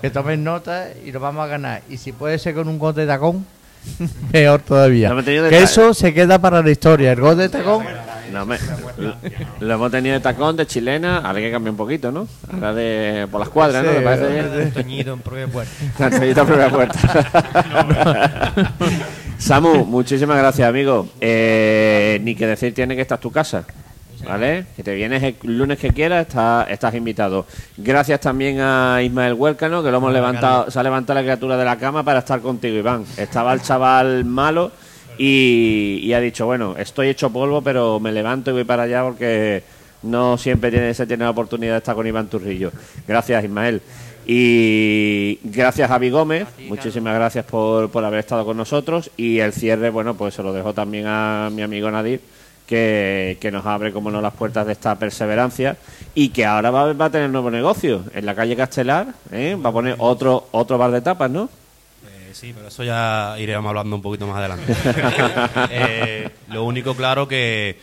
que 0.01 0.11
tomen 0.11 0.45
nota 0.45 0.89
y 1.05 1.12
los 1.12 1.20
vamos 1.23 1.45
a 1.45 1.47
ganar. 1.49 1.83
Y 1.89 1.97
si 1.99 2.12
puede 2.12 2.39
ser 2.39 2.55
con 2.55 2.69
un 2.69 2.78
gol 2.78 2.95
de 2.95 3.07
tacón, 3.07 3.47
peor 4.33 4.61
todavía. 4.62 5.15
Que 5.49 5.62
eso 5.62 5.95
se 5.95 6.12
queda 6.15 6.39
para 6.39 6.62
la 6.62 6.70
historia. 6.70 7.12
El 7.12 7.20
gol 7.20 7.37
de 7.39 7.49
tacón, 7.49 7.85
No, 8.33 8.45
me- 8.45 8.59
lo, 8.99 9.15
lo 9.61 9.74
hemos 9.74 9.91
tenido 9.91 10.15
de 10.15 10.20
tacón, 10.20 10.57
de 10.57 10.66
chilena, 10.66 11.19
ahora 11.19 11.39
hay 11.39 11.45
que 11.45 11.51
cambiar 11.53 11.70
un 11.70 11.77
poquito, 11.77 12.11
¿no? 12.12 12.27
Ahora 12.53 12.74
de 12.74 13.27
por 13.31 13.41
las 13.41 13.49
cuadras, 13.49 13.85
¿no? 13.85 13.93
Sí, 13.93 13.99
parece. 14.03 14.66
Toñito 14.73 15.12
en 15.12 15.20
propia 15.20 15.47
puerta. 15.47 15.73
Antonito 16.05 16.45
primera 16.47 16.69
puerta. 16.70 16.99
Samu, 19.39 19.85
muchísimas 19.85 20.39
gracias, 20.39 20.69
amigo. 20.69 21.09
Eh, 21.20 22.19
ni 22.23 22.35
que 22.35 22.47
decir 22.47 22.74
tiene 22.74 22.97
que 22.97 23.03
esta 23.03 23.15
es 23.16 23.20
tu 23.20 23.31
casa. 23.31 23.65
¿Vale? 24.27 24.66
Que 24.74 24.82
te 24.82 24.94
vienes 24.94 25.23
el 25.23 25.36
lunes 25.57 25.78
que 25.78 25.90
quieras, 25.90 26.27
estás, 26.27 26.69
estás 26.70 26.94
invitado. 26.94 27.47
Gracias 27.77 28.20
también 28.20 28.61
a 28.61 29.01
Ismael 29.03 29.35
Huelcano, 29.35 29.82
que 29.82 29.90
lo 29.90 29.98
hemos 29.98 30.12
levantado, 30.12 30.70
se 30.70 30.78
ha 30.78 30.82
levantado 30.82 31.19
la 31.19 31.23
criatura 31.23 31.57
de 31.57 31.65
la 31.65 31.77
cama 31.77 32.03
para 32.03 32.20
estar 32.20 32.40
contigo, 32.40 32.77
Iván. 32.77 33.05
Estaba 33.16 33.53
el 33.53 33.62
chaval 33.62 34.24
malo 34.24 34.73
y, 35.19 36.01
y 36.03 36.12
ha 36.12 36.20
dicho, 36.20 36.47
bueno, 36.47 36.74
estoy 36.77 37.09
hecho 37.09 37.31
polvo, 37.31 37.62
pero 37.62 38.01
me 38.01 38.12
levanto 38.12 38.51
y 38.51 38.55
voy 38.55 38.65
para 38.65 38.85
allá 38.85 39.03
porque 39.03 39.62
no 40.03 40.36
siempre 40.39 40.70
tiene, 40.70 40.93
se 40.94 41.07
tiene 41.07 41.24
la 41.24 41.31
oportunidad 41.31 41.73
de 41.73 41.78
estar 41.78 41.94
con 41.94 42.07
Iván 42.07 42.28
Turrillo. 42.28 42.73
Gracias, 43.07 43.44
Ismael. 43.44 43.81
Y 44.28 45.39
gracias 45.44 45.89
a 45.89 45.93
Javi 45.93 46.11
Gómez, 46.11 46.48
muchísimas 46.69 47.15
gracias 47.15 47.44
por, 47.44 47.90
por 47.90 48.05
haber 48.05 48.19
estado 48.19 48.44
con 48.44 48.57
nosotros. 48.57 49.11
Y 49.16 49.39
el 49.39 49.53
cierre, 49.53 49.90
bueno, 49.90 50.15
pues 50.15 50.35
se 50.35 50.43
lo 50.43 50.53
dejo 50.53 50.73
también 50.73 51.05
a 51.07 51.48
mi 51.53 51.62
amigo 51.62 51.89
Nadir, 51.93 52.20
que, 52.67 53.39
que 53.41 53.51
nos 53.51 53.65
abre, 53.65 53.93
como 53.93 54.11
no, 54.11 54.21
las 54.21 54.35
puertas 54.35 54.67
de 54.67 54.73
esta 54.73 54.97
perseverancia 54.97 55.77
y 56.15 56.31
que 56.31 56.45
ahora 56.45 56.71
va, 56.71 56.93
va 56.93 57.05
a 57.07 57.11
tener 57.11 57.31
nuevo 57.31 57.51
negocio 57.51 58.05
en 58.13 58.27
la 58.27 58.35
calle 58.35 58.57
Castelar, 58.57 59.09
¿eh? 59.33 59.57
va 59.65 59.71
a 59.71 59.73
poner 59.73 59.95
otro, 59.99 60.49
otro 60.51 60.77
bar 60.79 60.91
de 60.91 61.01
tapas, 61.01 61.31
¿no? 61.31 61.49
Eh, 62.05 62.31
sí, 62.33 62.53
pero 62.55 62.69
eso 62.69 62.85
ya 62.85 63.37
iremos 63.39 63.69
hablando 63.69 63.97
un 63.97 64.03
poquito 64.03 64.27
más 64.27 64.39
adelante. 64.39 64.75
Eh, 65.71 66.31
lo 66.49 66.65
único 66.65 66.95
claro 66.95 67.29
que, 67.29 67.79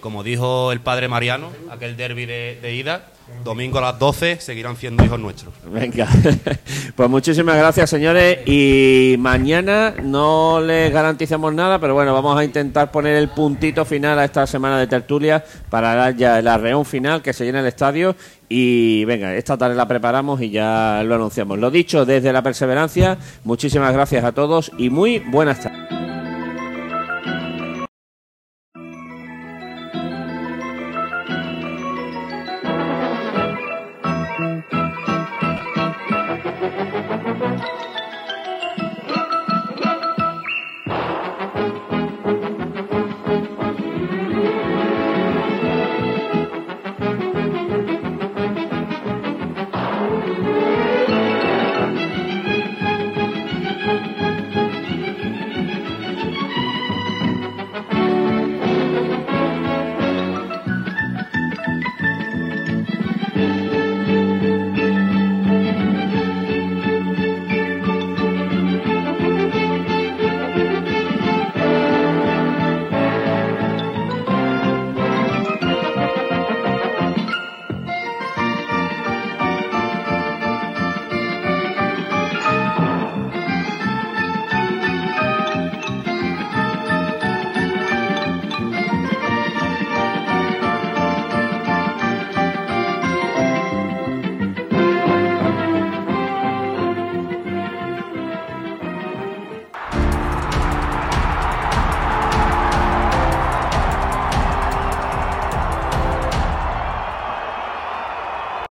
como 0.00 0.22
dijo 0.22 0.72
el 0.72 0.80
padre 0.80 1.08
Mariano, 1.08 1.50
aquel 1.70 1.96
derby 1.96 2.26
de, 2.26 2.58
de 2.60 2.74
ida, 2.74 3.06
domingo 3.44 3.78
a 3.78 3.80
las 3.80 3.98
12 3.98 4.40
seguirán 4.40 4.76
siendo 4.76 5.04
hijos 5.04 5.18
nuestros. 5.18 5.54
Venga, 5.70 6.08
pues 6.96 7.08
muchísimas 7.08 7.56
gracias 7.56 7.90
señores 7.90 8.46
y 8.46 9.16
mañana 9.18 9.94
no 10.02 10.60
les 10.60 10.92
garantizamos 10.92 11.54
nada, 11.54 11.78
pero 11.78 11.94
bueno, 11.94 12.12
vamos 12.12 12.38
a 12.38 12.44
intentar 12.44 12.90
poner 12.90 13.16
el 13.16 13.28
puntito 13.28 13.84
final 13.84 14.18
a 14.18 14.24
esta 14.24 14.46
semana 14.46 14.78
de 14.78 14.86
tertulia 14.86 15.44
para 15.70 15.94
dar 15.94 16.16
ya 16.16 16.38
el 16.38 16.48
arreón 16.48 16.84
final 16.84 17.22
que 17.22 17.32
se 17.32 17.44
llena 17.44 17.60
el 17.60 17.66
estadio 17.66 18.16
y 18.48 19.04
venga, 19.04 19.34
esta 19.34 19.56
tarde 19.56 19.74
la 19.74 19.88
preparamos 19.88 20.40
y 20.40 20.50
ya 20.50 21.02
lo 21.04 21.14
anunciamos. 21.14 21.58
Lo 21.58 21.70
dicho, 21.70 22.04
desde 22.04 22.32
la 22.32 22.42
perseverancia, 22.42 23.18
muchísimas 23.44 23.92
gracias 23.92 24.24
a 24.24 24.32
todos 24.32 24.72
y 24.78 24.90
muy 24.90 25.18
buenas 25.18 25.60
tardes. 25.60 25.97